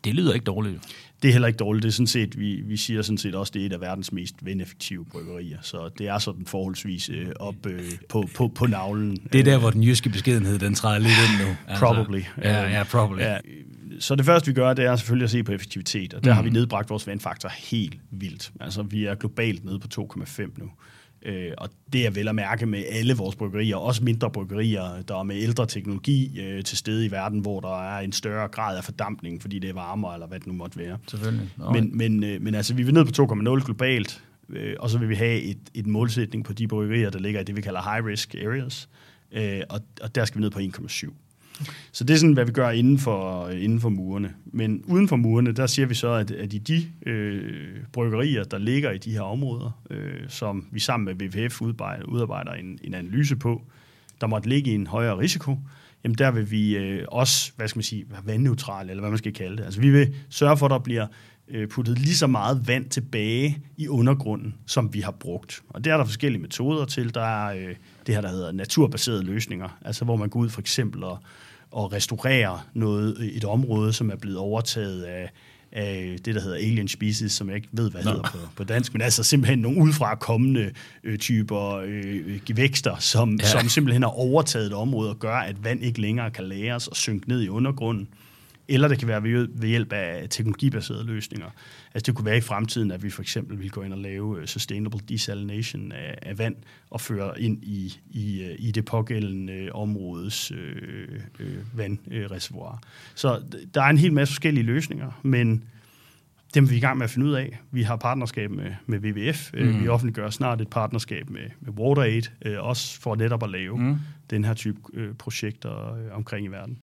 Det 0.03 0.15
lyder 0.15 0.33
ikke 0.33 0.43
dårligt. 0.43 0.79
Det 1.25 1.29
er 1.29 1.33
heller 1.33 1.47
ikke 1.47 1.57
dårligt. 1.57 1.83
Det 1.83 1.89
er 1.89 1.93
sådan 1.93 2.07
set, 2.07 2.39
vi, 2.39 2.61
vi 2.65 2.77
siger 2.77 3.01
sådan 3.01 3.17
set 3.17 3.35
også, 3.35 3.51
det 3.55 3.61
er 3.61 3.65
et 3.65 3.73
af 3.73 3.81
verdens 3.81 4.11
mest 4.11 4.35
vandeffektive 4.41 5.05
bryggerier. 5.05 5.57
Så 5.61 5.89
det 5.97 6.07
er 6.07 6.17
sådan 6.17 6.45
forholdsvis 6.45 7.09
øh, 7.09 7.27
op 7.39 7.65
øh, 7.67 7.81
på, 8.09 8.29
på, 8.35 8.47
på 8.47 8.65
navlen. 8.67 9.17
Det 9.33 9.39
er 9.39 9.43
der, 9.43 9.57
hvor 9.57 9.69
den 9.69 9.83
jyske 9.83 10.09
beskedenhed, 10.09 10.59
den 10.59 10.75
træder 10.75 10.99
lidt 10.99 11.09
ind 11.09 11.47
nu. 11.47 11.55
Altså, 11.67 11.85
Probably. 11.85 12.21
Ja, 12.41 12.69
ja, 12.69 12.83
probably. 12.83 13.21
Ja, 13.21 13.37
så 13.99 14.15
det 14.15 14.25
første, 14.25 14.47
vi 14.47 14.53
gør, 14.53 14.73
det 14.73 14.85
er 14.85 14.95
selvfølgelig 14.95 15.23
at 15.23 15.31
se 15.31 15.43
på 15.43 15.51
effektivitet, 15.51 16.13
og 16.13 16.23
der 16.23 16.31
mm. 16.31 16.35
har 16.35 16.43
vi 16.43 16.49
nedbragt 16.49 16.89
vores 16.89 17.07
vandfaktor 17.07 17.49
helt 17.49 17.97
vildt. 18.11 18.51
Altså, 18.59 18.83
vi 18.83 19.05
er 19.05 19.15
globalt 19.15 19.65
nede 19.65 19.79
på 19.79 19.87
2,5 20.01 20.41
nu. 20.57 20.69
Øh, 21.25 21.51
og 21.57 21.69
det 21.93 22.05
er 22.05 22.09
vel 22.09 22.27
at 22.27 22.35
mærke 22.35 22.65
med 22.65 22.83
alle 22.91 23.13
vores 23.13 23.35
bryggerier, 23.35 23.75
også 23.75 24.03
mindre 24.03 24.31
bryggerier, 24.31 25.01
der 25.07 25.19
er 25.19 25.23
med 25.23 25.35
ældre 25.35 25.65
teknologi 25.65 26.41
øh, 26.41 26.63
til 26.63 26.77
stede 26.77 27.05
i 27.05 27.11
verden, 27.11 27.39
hvor 27.39 27.59
der 27.59 27.83
er 27.83 27.99
en 27.99 28.11
større 28.11 28.47
grad 28.47 28.77
af 28.77 28.83
fordampning, 28.83 29.41
fordi 29.41 29.59
det 29.59 29.69
er 29.69 29.73
varmere, 29.73 30.13
eller 30.13 30.27
hvad 30.27 30.39
det 30.39 30.47
nu 30.47 30.53
måtte 30.53 30.77
være. 30.77 30.97
Selvfølgelig. 31.07 31.49
Nå, 31.57 31.71
Men, 31.71 31.97
men, 31.97 32.23
øh, 32.23 32.41
men 32.41 32.55
altså, 32.55 32.73
vi 32.73 32.81
er 32.81 32.91
nede 32.91 33.05
på 33.05 33.11
2,0 33.33 33.65
globalt, 33.65 34.23
øh, 34.49 34.75
og 34.79 34.89
så 34.89 34.97
vil 34.97 35.09
vi 35.09 35.15
have 35.15 35.41
et, 35.41 35.57
et 35.73 35.87
målsætning 35.87 36.45
på 36.45 36.53
de 36.53 36.67
bryggerier, 36.67 37.09
der 37.09 37.19
ligger 37.19 37.41
i 37.41 37.43
det, 37.43 37.55
vi 37.55 37.61
kalder 37.61 37.81
high-risk 37.81 38.35
areas, 38.35 38.89
øh, 39.31 39.61
og, 39.69 39.79
og 40.01 40.15
der 40.15 40.25
skal 40.25 40.37
vi 40.37 40.41
ned 40.41 40.51
på 40.51 40.59
1,7. 40.59 41.13
Så 41.91 42.03
det 42.03 42.13
er 42.13 42.17
sådan, 42.17 42.33
hvad 42.33 42.45
vi 42.45 42.51
gør 42.51 42.69
inden 42.69 42.99
for, 42.99 43.49
inden 43.49 43.79
for 43.79 43.89
murene. 43.89 44.33
Men 44.45 44.83
uden 44.87 45.07
for 45.07 45.15
murene, 45.15 45.51
der 45.51 45.67
siger 45.67 45.85
vi 45.85 45.93
så, 45.93 46.09
at, 46.13 46.31
at 46.31 46.53
i 46.53 46.57
de 46.57 46.85
øh, 47.05 47.77
bryggerier, 47.93 48.43
der 48.43 48.57
ligger 48.57 48.91
i 48.91 48.97
de 48.97 49.11
her 49.11 49.21
områder, 49.21 49.81
øh, 49.89 50.19
som 50.27 50.67
vi 50.71 50.79
sammen 50.79 51.05
med 51.05 51.27
WWF 51.27 51.61
udarbejder, 51.61 52.05
udarbejder 52.05 52.51
en, 52.51 52.79
en 52.83 52.93
analyse 52.93 53.35
på, 53.35 53.61
der 54.21 54.27
måtte 54.27 54.49
ligge 54.49 54.71
i 54.71 54.75
en 54.75 54.87
højere 54.87 55.17
risiko, 55.17 55.57
jamen 56.03 56.17
der 56.17 56.31
vil 56.31 56.51
vi 56.51 56.77
øh, 56.77 57.05
også, 57.07 57.51
hvad 57.55 57.67
skal 57.67 57.77
man 57.77 57.83
sige, 57.83 58.05
være 58.09 58.21
vandneutrale, 58.25 58.89
eller 58.89 59.01
hvad 59.01 59.09
man 59.09 59.17
skal 59.17 59.33
kalde 59.33 59.57
det. 59.57 59.63
Altså 59.63 59.81
vi 59.81 59.89
vil 59.89 60.15
sørge 60.29 60.57
for, 60.57 60.65
at 60.65 60.69
der 60.69 60.79
bliver 60.79 61.07
øh, 61.47 61.67
puttet 61.67 61.99
lige 61.99 62.15
så 62.15 62.27
meget 62.27 62.67
vand 62.67 62.89
tilbage 62.89 63.57
i 63.77 63.87
undergrunden, 63.87 64.55
som 64.65 64.93
vi 64.93 64.99
har 64.99 65.11
brugt. 65.11 65.61
Og 65.69 65.83
det 65.83 65.93
er 65.93 65.97
der 65.97 66.05
forskellige 66.05 66.41
metoder 66.41 66.85
til. 66.85 67.13
Der 67.13 67.21
er 67.21 67.55
øh, 67.55 67.75
det 68.07 68.15
her, 68.15 68.21
der 68.21 68.29
hedder 68.29 68.51
naturbaserede 68.51 69.23
løsninger, 69.23 69.77
altså 69.81 70.05
hvor 70.05 70.15
man 70.15 70.29
går 70.29 70.39
ud 70.39 70.49
for 70.49 70.61
eksempel 70.61 71.03
og, 71.03 71.19
og 71.75 71.93
restaurerer 71.93 72.67
noget, 72.73 73.31
et 73.37 73.45
område, 73.45 73.93
som 73.93 74.09
er 74.09 74.15
blevet 74.15 74.37
overtaget 74.37 75.03
af, 75.03 75.31
af 75.71 76.17
det, 76.25 76.35
der 76.35 76.41
hedder 76.41 76.57
alien 76.57 76.87
species, 76.87 77.31
som 77.31 77.47
jeg 77.47 77.55
ikke 77.55 77.67
ved, 77.71 77.91
hvad 77.91 78.03
Nå. 78.03 78.09
hedder 78.09 78.23
på, 78.23 78.37
på 78.55 78.63
dansk, 78.63 78.93
men 78.93 79.01
altså 79.01 79.23
simpelthen 79.23 79.59
nogle 79.59 79.81
udefra 79.81 80.15
kommende 80.15 80.71
øh, 81.03 81.17
typer 81.17 81.81
øh, 81.85 82.39
vækster, 82.55 82.95
som, 82.99 83.37
Ja. 83.41 83.45
som 83.47 83.69
simpelthen 83.69 84.03
har 84.03 84.09
overtaget 84.09 84.65
et 84.67 84.73
område 84.73 85.09
og 85.09 85.19
gør, 85.19 85.35
at 85.35 85.63
vand 85.63 85.83
ikke 85.83 86.01
længere 86.01 86.31
kan 86.31 86.43
lagres 86.43 86.87
og 86.87 86.95
synke 86.95 87.29
ned 87.29 87.41
i 87.41 87.49
undergrunden. 87.49 88.07
Eller 88.67 88.87
det 88.87 88.99
kan 88.99 89.07
være 89.07 89.23
ved, 89.23 89.47
ved 89.51 89.69
hjælp 89.69 89.93
af 89.93 90.27
teknologibaserede 90.29 91.05
løsninger. 91.05 91.49
Altså 91.93 92.05
det 92.05 92.15
kunne 92.15 92.25
være 92.25 92.37
i 92.37 92.41
fremtiden, 92.41 92.91
at 92.91 93.03
vi 93.03 93.09
for 93.09 93.21
eksempel 93.21 93.59
vil 93.59 93.71
gå 93.71 93.81
ind 93.81 93.93
og 93.93 93.99
lave 93.99 94.39
øh, 94.39 94.45
sustainable 94.45 94.99
desalination 95.09 95.91
af, 95.91 96.17
af 96.21 96.37
vand 96.37 96.55
og 96.89 97.01
føre 97.01 97.41
ind 97.41 97.63
i, 97.63 97.99
i, 98.09 98.43
øh, 98.43 98.55
i 98.59 98.71
det 98.71 98.85
pågældende 98.85 99.53
øh, 99.53 99.69
områdes 99.73 100.51
øh, 100.51 101.19
øh, 101.39 101.77
vandreservoir. 101.77 102.81
Så 103.15 103.41
der 103.73 103.81
er 103.81 103.89
en 103.89 103.97
hel 103.97 104.13
masse 104.13 104.33
forskellige 104.33 104.63
løsninger, 104.63 105.19
men 105.23 105.63
dem 106.55 106.63
er 106.63 106.67
vi 106.67 106.75
i 106.75 106.79
gang 106.79 106.97
med 106.97 107.03
at 107.03 107.09
finde 107.09 107.27
ud 107.27 107.33
af. 107.33 107.59
Vi 107.71 107.83
har 107.83 107.95
partnerskab 107.95 108.51
med, 108.51 108.71
med 108.85 108.99
WWF. 108.99 109.53
Mm. 109.53 109.83
Vi 109.83 109.87
offentliggør 109.87 110.29
snart 110.29 110.61
et 110.61 110.69
partnerskab 110.69 111.29
med, 111.29 111.49
med 111.59 111.73
WaterAid, 111.73 112.23
øh, 112.45 112.63
også 112.63 113.01
for 113.01 113.15
netop 113.15 113.43
at 113.43 113.49
lave 113.49 113.77
mm. 113.77 113.97
den 114.29 114.45
her 114.45 114.53
type 114.53 114.79
øh, 114.93 115.13
projekter 115.13 115.93
øh, 115.93 116.15
omkring 116.17 116.45
i 116.45 116.49
verden. 116.49 116.77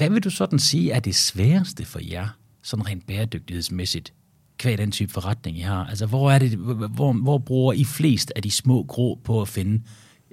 Hvad 0.00 0.10
vil 0.10 0.24
du 0.24 0.30
sådan 0.30 0.58
sige 0.58 0.90
er 0.90 1.00
det 1.00 1.14
sværeste 1.14 1.84
for 1.84 2.00
jer, 2.10 2.28
sådan 2.62 2.86
rent 2.86 3.06
bæredygtighedsmæssigt, 3.06 4.12
kvad 4.58 4.76
den 4.76 4.90
type 4.90 5.12
forretning, 5.12 5.58
I 5.58 5.60
har? 5.60 5.86
Altså, 5.86 6.06
hvor, 6.06 6.30
er 6.30 6.38
det, 6.38 6.50
hvor, 6.50 7.12
hvor 7.12 7.38
bruger 7.38 7.72
I 7.72 7.84
flest 7.84 8.32
af 8.36 8.42
de 8.42 8.50
små 8.50 8.82
grå 8.82 9.18
på 9.24 9.42
at 9.42 9.48
finde 9.48 9.82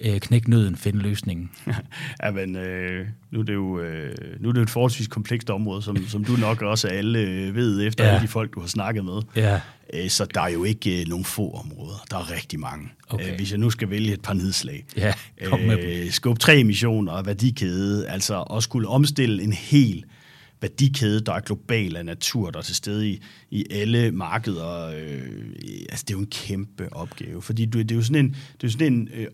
øh, 0.01 0.19
knække 0.19 0.49
nøden, 0.49 0.75
finde 0.75 0.99
løsningen? 0.99 1.49
ja, 2.23 2.31
men 2.31 2.55
øh, 2.55 3.05
nu, 3.31 3.39
er 3.39 3.43
det 3.43 3.53
jo, 3.53 3.79
øh, 3.79 4.15
nu 4.39 4.49
er 4.49 4.53
det 4.53 4.59
jo 4.59 4.63
et 4.63 4.69
forholdsvis 4.69 5.07
komplekst 5.07 5.49
område, 5.49 5.81
som, 5.81 6.07
som 6.07 6.23
du 6.25 6.31
nok 6.35 6.61
også 6.61 6.87
alle 6.87 7.19
øh, 7.19 7.55
ved 7.55 7.87
efter 7.87 8.03
Ja. 8.05 8.09
alle 8.09 8.21
de 8.23 8.27
folk, 8.27 8.53
du 8.55 8.59
har 8.59 8.67
snakket 8.67 9.05
med. 9.05 9.21
Ja. 9.35 9.59
Øh, 9.93 10.09
så 10.09 10.25
der 10.33 10.41
er 10.41 10.47
jo 10.49 10.63
ikke 10.63 11.01
øh, 11.01 11.07
nogen 11.07 11.25
få 11.25 11.51
områder. 11.51 12.05
Der 12.11 12.17
er 12.17 12.31
rigtig 12.35 12.59
mange. 12.59 12.89
Okay. 13.09 13.29
Øh, 13.31 13.35
hvis 13.35 13.51
jeg 13.51 13.59
nu 13.59 13.69
skal 13.69 13.89
vælge 13.89 14.13
et 14.13 14.21
par 14.21 14.33
nedslag. 14.33 14.85
Ja, 14.97 15.13
kom 15.45 15.59
med 15.59 15.79
øh, 16.05 16.11
skub 16.11 16.39
tre 16.39 16.59
emissioner 16.59 17.11
og 17.11 17.25
værdikæde, 17.25 18.07
altså 18.07 18.41
at 18.41 18.63
skulle 18.63 18.87
omstille 18.87 19.43
en 19.43 19.53
hel 19.53 20.03
værdikæde, 20.61 21.19
der 21.19 21.33
er 21.33 21.39
global 21.39 21.95
af 21.95 22.05
natur, 22.05 22.51
der 22.51 22.59
er 22.59 22.63
til 22.63 22.75
stede 22.75 23.09
i, 23.09 23.21
i 23.51 23.65
alle 23.71 24.11
markeder. 24.11 24.87
Øh, 24.87 25.21
altså, 25.89 26.05
det 26.07 26.09
er 26.09 26.17
jo 26.17 26.19
en 26.19 26.27
kæmpe 26.27 26.93
opgave, 26.93 27.41
fordi 27.41 27.65
du, 27.65 27.79
det 27.79 27.91
er 27.91 27.95
jo 27.95 28.01
sådan 28.01 28.25
en, 28.25 28.35
det 28.61 28.67
er 28.67 28.71
sådan 28.71 28.93
en 28.93 29.09
øh, 29.13 29.27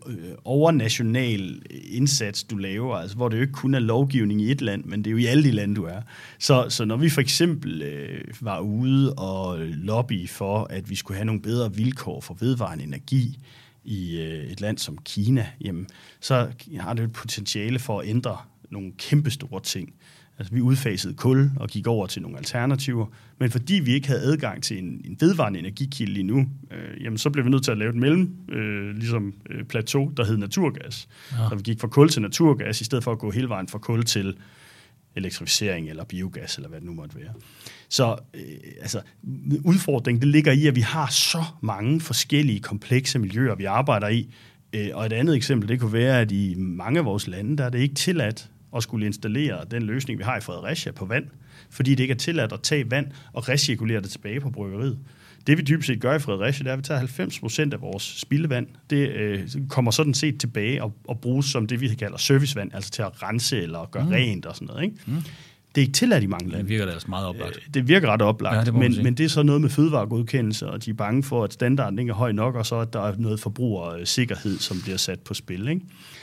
overnational 0.44 1.62
indsats, 1.90 2.44
du 2.44 2.56
laver, 2.56 2.96
altså, 2.96 3.16
hvor 3.16 3.28
det 3.28 3.36
jo 3.36 3.42
ikke 3.42 3.52
kun 3.52 3.74
er 3.74 3.78
lovgivning 3.78 4.40
i 4.40 4.50
et 4.50 4.60
land, 4.60 4.84
men 4.84 5.04
det 5.04 5.06
er 5.06 5.12
jo 5.12 5.18
i 5.18 5.26
alle 5.26 5.44
de 5.44 5.50
lande, 5.50 5.74
du 5.74 5.84
er. 5.84 6.00
Så, 6.38 6.66
så 6.68 6.84
når 6.84 6.96
vi 6.96 7.08
for 7.08 7.20
eksempel 7.20 7.82
øh, 7.82 8.20
var 8.40 8.60
ude 8.60 9.14
og 9.14 9.58
lobby 9.58 10.28
for, 10.28 10.66
at 10.70 10.90
vi 10.90 10.94
skulle 10.94 11.16
have 11.16 11.26
nogle 11.26 11.42
bedre 11.42 11.74
vilkår 11.74 12.20
for 12.20 12.36
vedvarende 12.40 12.84
energi, 12.84 13.38
i 13.84 14.20
øh, 14.20 14.44
et 14.44 14.60
land 14.60 14.78
som 14.78 14.98
Kina, 14.98 15.46
jamen, 15.60 15.86
så 16.20 16.48
har 16.80 16.94
det 16.94 17.04
et 17.04 17.12
potentiale 17.12 17.78
for 17.78 18.00
at 18.00 18.08
ændre 18.08 18.36
nogle 18.70 18.92
kæmpestore 18.98 19.60
ting. 19.60 19.94
Altså, 20.38 20.54
vi 20.54 20.60
udfasede 20.60 21.14
kul 21.14 21.50
og 21.56 21.68
gik 21.68 21.86
over 21.86 22.06
til 22.06 22.22
nogle 22.22 22.38
alternativer, 22.38 23.06
men 23.38 23.50
fordi 23.50 23.74
vi 23.74 23.94
ikke 23.94 24.08
havde 24.08 24.20
adgang 24.20 24.62
til 24.62 24.78
en, 24.78 25.00
en 25.04 25.16
vedvarende 25.20 25.58
energikilde 25.58 26.12
lige 26.12 26.24
nu, 26.24 26.48
øh, 26.70 27.04
jamen, 27.04 27.18
så 27.18 27.30
blev 27.30 27.44
vi 27.44 27.50
nødt 27.50 27.64
til 27.64 27.70
at 27.70 27.78
lave 27.78 27.90
et 27.90 27.96
mellem 27.96 28.36
øh, 28.48 28.96
ligesom, 28.96 29.34
øh, 29.50 29.64
plateau, 29.64 30.12
der 30.16 30.24
hed 30.24 30.36
naturgas. 30.36 31.08
Ja. 31.32 31.36
Så 31.48 31.54
vi 31.54 31.62
gik 31.62 31.80
fra 31.80 31.88
kul 31.88 32.08
til 32.08 32.22
naturgas, 32.22 32.80
i 32.80 32.84
stedet 32.84 33.04
for 33.04 33.12
at 33.12 33.18
gå 33.18 33.30
hele 33.30 33.48
vejen 33.48 33.68
fra 33.68 33.78
kul 33.78 34.04
til 34.04 34.36
elektrificering 35.16 35.88
eller 35.88 36.04
biogas, 36.04 36.56
eller 36.56 36.68
hvad 36.68 36.80
det 36.80 36.86
nu 36.86 36.94
måtte 36.94 37.16
være. 37.16 37.32
Så 37.88 38.16
øh, 38.34 38.42
altså, 38.80 39.00
udfordringen 39.64 40.20
det 40.20 40.28
ligger 40.28 40.52
i, 40.52 40.66
at 40.66 40.76
vi 40.76 40.80
har 40.80 41.10
så 41.10 41.44
mange 41.60 42.00
forskellige 42.00 42.60
komplekse 42.60 43.18
miljøer, 43.18 43.54
vi 43.54 43.64
arbejder 43.64 44.08
i. 44.08 44.34
Øh, 44.72 44.88
og 44.92 45.06
et 45.06 45.12
andet 45.12 45.36
eksempel, 45.36 45.68
det 45.68 45.80
kunne 45.80 45.92
være, 45.92 46.20
at 46.20 46.32
i 46.32 46.54
mange 46.54 46.98
af 46.98 47.04
vores 47.04 47.26
lande, 47.26 47.56
der 47.56 47.64
er 47.64 47.70
det 47.70 47.78
ikke 47.78 47.94
tilladt 47.94 48.50
at 48.76 48.82
skulle 48.82 49.06
installere 49.06 49.64
den 49.70 49.82
løsning, 49.82 50.18
vi 50.18 50.24
har 50.24 50.36
i 50.36 50.40
Fredericia 50.40 50.92
på 50.92 51.04
vand, 51.04 51.26
fordi 51.70 51.90
det 51.90 52.00
ikke 52.00 52.12
er 52.12 52.18
tilladt 52.18 52.52
at 52.52 52.60
tage 52.62 52.90
vand 52.90 53.06
og 53.32 53.48
recirkulere 53.48 54.00
det 54.00 54.10
tilbage 54.10 54.40
på 54.40 54.50
bryggeriet. 54.50 54.98
Det 55.46 55.58
vi 55.58 55.62
dybest 55.62 55.86
set 55.86 56.00
gør 56.00 56.14
i 56.14 56.18
Fredericia, 56.18 56.64
det 56.64 56.68
er, 56.68 56.72
at 56.72 56.78
vi 56.78 56.82
tager 56.82 56.98
90 56.98 57.40
procent 57.40 57.74
af 57.74 57.80
vores 57.80 58.02
spildevand. 58.02 58.66
Det 58.90 59.08
øh, 59.08 59.48
kommer 59.68 59.90
sådan 59.90 60.14
set 60.14 60.40
tilbage 60.40 60.82
og, 60.82 60.94
og 61.08 61.20
bruges 61.20 61.46
som 61.46 61.66
det, 61.66 61.80
vi 61.80 61.88
kalder 61.88 62.16
servicevand, 62.16 62.74
altså 62.74 62.90
til 62.90 63.02
at 63.02 63.22
rense 63.22 63.62
eller 63.62 63.88
gøre 63.90 64.04
mm. 64.04 64.10
rent 64.10 64.46
og 64.46 64.54
sådan 64.54 64.66
noget. 64.66 64.84
Ikke? 64.84 64.96
Mm. 65.06 65.22
Det 65.74 65.80
er 65.80 65.82
ikke 65.82 65.92
tilladt 65.92 66.24
i 66.24 66.26
mange 66.26 66.48
lande. 66.48 66.62
Det 66.62 66.68
virker 66.68 66.86
da 66.86 66.92
altså 66.92 67.10
meget 67.10 67.26
oplagt. 67.26 67.56
Øh, 67.56 67.74
det 67.74 67.88
virker 67.88 68.08
ret 68.08 68.22
oplagt, 68.22 68.56
ja, 68.56 68.64
det 68.64 68.74
men, 68.74 69.02
men 69.02 69.14
det 69.14 69.24
er 69.24 69.28
så 69.28 69.42
noget 69.42 69.60
med 69.60 69.70
fødevaregodkendelse, 69.70 70.66
og 70.66 70.84
de 70.84 70.90
er 70.90 70.94
bange 70.94 71.22
for, 71.22 71.44
at 71.44 71.52
standarden 71.52 71.98
ikke 71.98 72.10
er 72.10 72.14
høj 72.14 72.32
nok, 72.32 72.54
og 72.54 72.66
så 72.66 72.76
at 72.76 72.92
der 72.92 73.00
er 73.00 73.14
noget 73.18 73.40
forbrugersikkerhed, 73.40 74.58
som 74.58 74.80
bliver 74.82 74.96
sat 74.96 75.20
på 75.20 75.34
spil. 75.34 75.68
Ikke? 75.68 75.80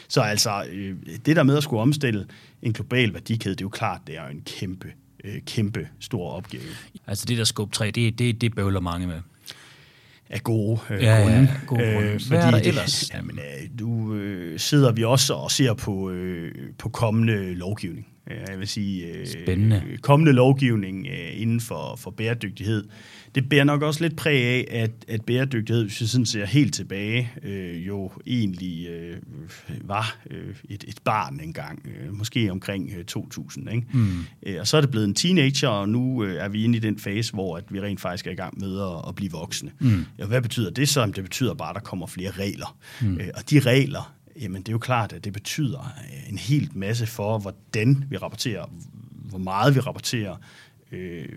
Så 0.07 0.21
altså, 0.21 0.63
øh, 0.71 0.95
det 1.25 1.35
der 1.35 1.43
med 1.43 1.57
at 1.57 1.63
skulle 1.63 1.81
omstille 1.81 2.25
en 2.61 2.73
global 2.73 3.13
værdikæde, 3.13 3.55
det 3.55 3.61
er 3.61 3.65
jo 3.65 3.69
klart, 3.69 4.01
det 4.07 4.17
er 4.17 4.27
en 4.27 4.41
kæmpe, 4.45 4.87
øh, 5.23 5.41
kæmpe 5.45 5.87
stor 5.99 6.31
opgave. 6.31 6.63
Altså 7.07 7.25
det 7.25 7.37
der 7.37 7.43
skub 7.43 7.71
3, 7.71 7.91
det, 7.91 8.19
det, 8.19 8.41
det 8.41 8.55
bøvler 8.55 8.79
mange 8.79 9.07
med 9.07 9.21
af 10.31 10.43
gode 10.43 10.79
øh, 10.89 11.03
ja, 11.03 11.21
grunde. 11.21 11.33
Ja, 11.33 11.47
gode 11.67 11.81
grunde. 11.81 12.07
Øh, 12.07 12.21
Hvad 12.27 12.39
er 12.39 12.51
der 12.51 12.57
ellers? 12.57 13.09
Jamen, 13.13 13.39
øh, 13.39 13.69
du 13.79 14.13
øh, 14.13 14.59
sidder 14.59 14.91
vi 14.91 15.03
også 15.03 15.33
og 15.33 15.51
ser 15.51 15.73
på, 15.73 16.09
øh, 16.09 16.51
på 16.77 16.89
kommende 16.89 17.53
lovgivning. 17.53 18.07
Jeg 18.29 18.59
vil 18.59 18.67
sige, 18.67 19.05
øh, 19.05 19.27
Spændende. 19.27 19.83
kommende 20.01 20.31
lovgivning 20.33 21.07
øh, 21.07 21.41
inden 21.41 21.61
for, 21.61 21.95
for 21.95 22.11
bæredygtighed. 22.11 22.83
Det 23.35 23.49
bærer 23.49 23.63
nok 23.63 23.81
også 23.81 24.03
lidt 24.03 24.15
præg 24.15 24.43
af, 24.43 24.67
at, 24.69 24.91
at 25.07 25.25
bæredygtighed, 25.25 25.83
hvis 25.83 26.01
vi 26.01 26.05
sådan 26.05 26.25
ser 26.25 26.45
helt 26.45 26.73
tilbage, 26.73 27.31
øh, 27.43 27.87
jo 27.87 28.11
egentlig 28.27 28.87
øh, 28.87 29.17
var 29.81 30.17
øh, 30.31 30.55
et, 30.69 30.83
et 30.87 30.99
barn 31.03 31.39
engang, 31.43 31.85
øh, 31.85 32.13
måske 32.13 32.51
omkring 32.51 32.91
øh, 32.97 33.05
2000. 33.05 33.69
Ikke? 33.71 33.87
Mm. 33.93 34.09
Øh, 34.45 34.59
og 34.59 34.67
så 34.67 34.77
er 34.77 34.81
det 34.81 34.91
blevet 34.91 35.07
en 35.07 35.15
teenager, 35.15 35.67
og 35.67 35.89
nu 35.89 36.23
øh, 36.23 36.35
er 36.35 36.49
vi 36.49 36.63
inde 36.63 36.77
i 36.77 36.81
den 36.81 36.99
fase, 36.99 37.33
hvor 37.33 37.57
at 37.57 37.63
vi 37.69 37.81
rent 37.81 38.01
faktisk 38.01 38.27
er 38.27 38.31
i 38.31 38.35
gang 38.35 38.59
med 38.59 38.79
at, 38.79 39.09
at 39.09 39.15
blive 39.15 39.31
voksne. 39.31 39.71
Mm. 39.79 40.05
Ja, 40.19 40.25
hvad 40.25 40.41
betyder 40.41 40.69
det 40.69 40.89
så? 40.89 41.05
Det 41.05 41.23
betyder 41.23 41.53
bare, 41.53 41.69
at 41.69 41.75
der 41.75 41.81
kommer 41.81 42.07
flere 42.07 42.31
regler. 42.31 42.77
Mm. 43.01 43.17
Øh, 43.17 43.27
og 43.35 43.49
de 43.49 43.59
regler, 43.59 44.13
Jamen, 44.41 44.61
det 44.61 44.69
er 44.69 44.73
jo 44.73 44.79
klart, 44.79 45.13
at 45.13 45.23
det 45.23 45.33
betyder 45.33 45.79
øh, 45.79 46.29
en 46.29 46.37
helt 46.37 46.75
masse 46.75 47.07
for, 47.07 47.39
hvordan 47.39 48.05
vi 48.09 48.17
rapporterer, 48.17 48.65
hvor 49.11 49.39
meget 49.39 49.75
vi 49.75 49.79
rapporterer, 49.79 50.35
øh, 50.91 51.29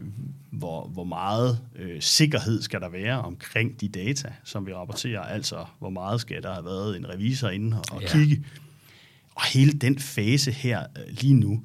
hvor, 0.50 0.86
hvor 0.86 1.04
meget 1.04 1.60
øh, 1.76 2.02
sikkerhed 2.02 2.62
skal 2.62 2.80
der 2.80 2.88
være 2.88 3.22
omkring 3.22 3.80
de 3.80 3.88
data, 3.88 4.32
som 4.44 4.66
vi 4.66 4.74
rapporterer, 4.74 5.20
altså 5.20 5.64
hvor 5.78 5.90
meget 5.90 6.20
skal 6.20 6.42
der 6.42 6.52
have 6.52 6.64
været 6.64 6.96
en 6.96 7.08
revisor 7.08 7.48
inde 7.48 7.82
og 7.92 8.02
ja. 8.02 8.08
kigge. 8.08 8.44
Og 9.34 9.42
hele 9.44 9.72
den 9.72 9.98
fase 9.98 10.50
her 10.50 10.80
øh, 10.80 11.04
lige 11.08 11.34
nu, 11.34 11.62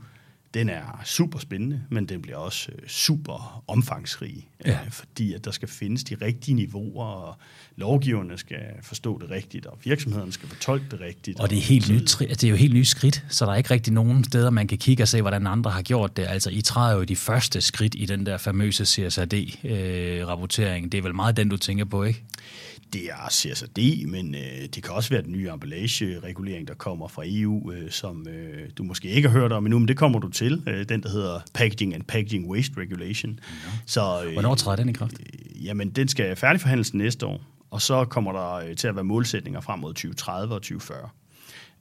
den 0.54 0.70
er 0.70 1.02
super 1.06 1.40
spændende, 1.40 1.82
men 1.90 2.06
den 2.06 2.22
bliver 2.22 2.38
også 2.38 2.72
øh, 2.72 2.88
super 2.88 3.64
omfangsrig, 3.68 4.48
ja. 4.66 4.72
øh, 4.72 4.92
fordi 4.92 5.34
at 5.34 5.46
der 5.46 5.52
skal 5.52 5.68
findes 5.68 6.04
de 6.04 6.16
rigtige 6.22 6.56
niveauer, 6.56 7.06
og 7.06 7.36
lovgiverne 7.76 8.38
skal 8.38 8.60
forstå 8.82 9.20
det 9.22 9.30
rigtigt, 9.30 9.66
og 9.66 9.78
virksomhederne 9.84 10.32
skal 10.32 10.50
fortolke 10.50 10.86
det 10.92 11.02
rigtigt. 11.02 11.40
Og 11.40 11.50
det 11.50 11.58
er, 11.58 11.62
helt 11.62 11.90
nyt, 11.90 12.02
altså, 12.02 12.26
det 12.28 12.44
er 12.44 12.50
jo 12.50 12.56
helt 12.56 12.74
nyt 12.74 12.88
skridt, 12.88 13.26
så 13.30 13.46
der 13.46 13.52
er 13.52 13.56
ikke 13.56 13.72
rigtig 13.72 13.94
nogen 13.94 14.24
steder, 14.24 14.50
man 14.50 14.68
kan 14.68 14.78
kigge 14.78 15.04
og 15.04 15.08
se, 15.08 15.22
hvordan 15.22 15.48
andre 15.48 15.72
har 15.72 15.82
gjort 15.82 16.18
det. 16.18 16.26
Altså, 16.30 16.50
I 16.50 16.62
træder 16.62 16.98
jo 16.98 17.04
de 17.04 17.16
første 17.16 17.62
skridt 17.62 17.96
i 17.98 18.06
den 18.06 18.26
der 18.26 18.38
famøse 18.38 18.86
CSRD-rapportering. 18.86 20.86
Øh, 20.86 20.92
det 20.92 20.98
er 20.98 21.02
vel 21.02 21.16
meget 21.16 21.38
den, 21.38 21.50
du 21.50 21.58
tænker 21.58 21.86
på, 21.86 22.04
ikke? 22.04 22.24
Det 22.94 23.06
er 23.06 23.30
CSRD, 23.32 24.08
men 24.08 24.36
øh, 24.36 24.42
det 24.76 24.84
kan 24.84 24.94
også 24.94 25.10
være 25.10 25.22
den 25.22 25.32
nye 25.32 25.50
emballage-regulering, 25.50 26.68
der 26.68 26.74
kommer 26.74 27.08
fra 27.08 27.24
EU, 27.26 27.72
øh, 27.72 27.92
som 27.92 28.28
øh, 28.28 28.70
du 28.78 28.84
måske 28.84 29.08
ikke 29.08 29.30
har 29.30 29.40
hørt 29.40 29.52
om 29.52 29.66
endnu, 29.66 29.80
men 29.80 29.88
det 29.88 29.98
kommer 29.98 30.20
du 30.20 30.30
til. 30.30 30.64
Øh, 30.68 30.90
den, 30.90 31.04
der 31.04 31.10
hedder 31.10 31.40
Packaging 31.54 31.96
and 31.96 32.04
Packaging 32.04 32.50
Waste 32.50 32.74
Regulation. 32.78 33.40
Ja. 33.66 33.70
Så, 33.86 34.24
øh, 34.26 34.34
Hvornår 34.34 34.56
træder 34.56 34.76
den 34.76 34.90
i 34.90 34.94
kraft? 34.94 35.14
Øh, 35.20 35.66
jamen, 35.66 35.90
den 35.90 36.08
skal 36.08 36.36
færdigforhandles 36.36 36.94
næste 36.94 37.26
år, 37.26 37.42
og 37.72 37.82
så 37.82 38.06
kommer 38.06 38.32
der 38.32 38.54
øh, 38.54 38.76
til 38.76 38.88
at 38.88 38.96
være 38.96 39.04
målsætninger 39.04 39.62
frem 39.62 39.80
mod 39.80 39.94
2030 39.94 40.56
og 40.56 40.62
2040. 40.62 41.10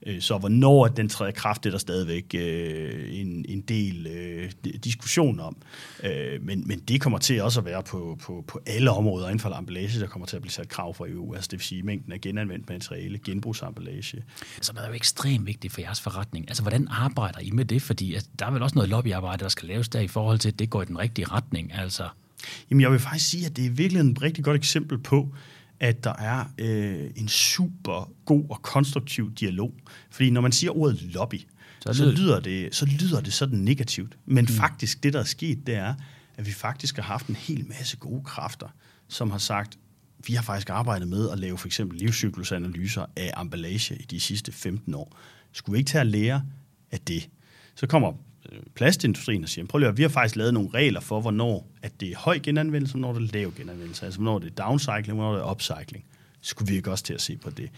Øh, 0.05 0.21
så 0.21 0.37
hvornår 0.37 0.87
den 0.87 1.09
træder 1.09 1.31
kraft, 1.31 1.63
det 1.63 1.69
er 1.69 1.71
der 1.71 1.79
stadigvæk 1.79 2.35
øh, 2.35 3.19
en, 3.19 3.45
en 3.49 3.61
del 3.61 4.07
øh, 4.07 4.51
diskussion 4.83 5.39
om. 5.39 5.57
Øh, 6.03 6.41
men, 6.41 6.67
men 6.67 6.79
det 6.79 7.01
kommer 7.01 7.19
til 7.19 7.41
også 7.41 7.59
at 7.59 7.65
være 7.65 7.83
på, 7.83 8.17
på, 8.21 8.43
på 8.47 8.59
alle 8.67 8.91
områder 8.91 9.27
inden 9.27 9.39
for 9.39 9.49
emballage, 9.49 9.99
der 9.99 10.07
kommer 10.07 10.25
til 10.25 10.35
at 10.35 10.41
blive 10.41 10.51
sat 10.51 10.69
krav 10.69 10.93
fra 10.93 11.05
EU. 11.07 11.33
Altså 11.33 11.47
det 11.51 11.59
vil 11.59 11.65
sige 11.65 11.83
mængden 11.83 12.13
af 12.13 12.21
genanvendt 12.21 12.69
materiale, 12.69 13.19
genbrugsemballage. 13.25 14.23
Så 14.61 14.73
det 14.73 14.81
er 14.83 14.87
jo 14.87 14.93
ekstremt 14.93 15.45
vigtigt 15.45 15.73
for 15.73 15.81
jeres 15.81 16.01
forretning. 16.01 16.45
Altså 16.47 16.63
hvordan 16.63 16.87
arbejder 16.91 17.39
I 17.39 17.51
med 17.51 17.65
det? 17.65 17.81
Fordi 17.81 18.13
altså, 18.13 18.29
der 18.39 18.45
er 18.45 18.51
vel 18.51 18.61
også 18.61 18.75
noget 18.75 18.89
lobbyarbejde, 18.89 19.43
der 19.43 19.49
skal 19.49 19.67
laves 19.67 19.89
der 19.89 19.99
i 19.99 20.07
forhold 20.07 20.39
til, 20.39 20.49
at 20.49 20.59
det 20.59 20.69
går 20.69 20.81
i 20.81 20.85
den 20.85 20.99
rigtige 20.99 21.27
retning. 21.27 21.73
Altså. 21.73 22.09
Jamen 22.69 22.81
jeg 22.81 22.91
vil 22.91 22.99
faktisk 22.99 23.29
sige, 23.29 23.45
at 23.45 23.55
det 23.57 23.65
er 23.65 23.69
virkelig 23.69 23.99
en 23.99 24.21
rigtig 24.21 24.43
godt 24.43 24.57
eksempel 24.57 24.97
på, 24.97 25.33
at 25.79 26.03
der 26.03 26.13
er 26.13 26.45
øh, 26.57 27.11
en 27.15 27.27
super 27.27 28.11
god 28.25 28.45
og 28.49 28.61
konstruktiv 28.61 29.33
dialog. 29.33 29.73
Fordi 30.09 30.29
når 30.29 30.41
man 30.41 30.51
siger 30.51 30.77
ordet 30.77 31.01
lobby, 31.01 31.41
så, 31.79 31.93
så, 31.93 32.11
lyder, 32.11 32.39
det, 32.39 32.75
så 32.75 32.85
lyder 32.85 33.21
det 33.21 33.33
sådan 33.33 33.59
negativt. 33.59 34.17
Men 34.25 34.45
mm. 34.45 34.53
faktisk, 34.53 35.03
det 35.03 35.13
der 35.13 35.19
er 35.19 35.23
sket, 35.23 35.67
det 35.67 35.75
er, 35.75 35.95
at 36.37 36.45
vi 36.45 36.51
faktisk 36.51 36.95
har 36.95 37.03
haft 37.03 37.27
en 37.27 37.35
hel 37.35 37.65
masse 37.67 37.97
gode 37.97 38.23
kræfter, 38.23 38.67
som 39.07 39.31
har 39.31 39.37
sagt, 39.37 39.79
vi 40.27 40.33
har 40.33 40.43
faktisk 40.43 40.69
arbejdet 40.69 41.07
med 41.07 41.29
at 41.29 41.39
lave 41.39 41.57
for 41.57 41.67
eksempel 41.67 41.99
livscyklusanalyser 41.99 43.05
af 43.15 43.41
emballage 43.41 43.95
i 43.95 44.03
de 44.03 44.19
sidste 44.19 44.51
15 44.51 44.93
år. 44.93 45.17
Skulle 45.51 45.73
vi 45.73 45.79
ikke 45.79 45.89
tage 45.89 46.01
at 46.01 46.07
lære 46.07 46.43
af 46.91 46.99
det? 46.99 47.29
Så 47.75 47.87
kommer 47.87 48.13
Øh, 48.51 48.59
plastindustrien 48.75 49.43
og 49.43 49.49
siger, 49.49 49.65
prøv 49.65 49.79
lige 49.79 49.89
at 49.89 49.97
vi 49.97 50.01
har 50.01 50.09
faktisk 50.09 50.35
lavet 50.35 50.53
nogle 50.53 50.69
regler 50.73 50.99
for, 50.99 51.21
hvornår 51.21 51.71
at 51.81 51.99
det 51.99 52.11
er 52.11 52.17
høj 52.17 52.39
genanvendelse, 52.39 52.95
og 52.95 52.99
hvornår 52.99 53.19
det 53.19 53.29
er 53.29 53.33
lav 53.33 53.53
genanvendelse. 53.57 54.05
Altså 54.05 54.19
hvornår 54.19 54.39
det 54.39 54.49
er 54.49 54.63
downcycling, 54.63 55.13
hvornår 55.17 55.33
det 55.33 55.41
er 55.41 55.51
upcycling. 55.51 56.05
Skulle 56.41 56.71
vi 56.71 56.75
ikke 56.75 56.91
også 56.91 57.03
til 57.03 57.13
at 57.13 57.21
se 57.21 57.37
på 57.37 57.49
det. 57.49 57.69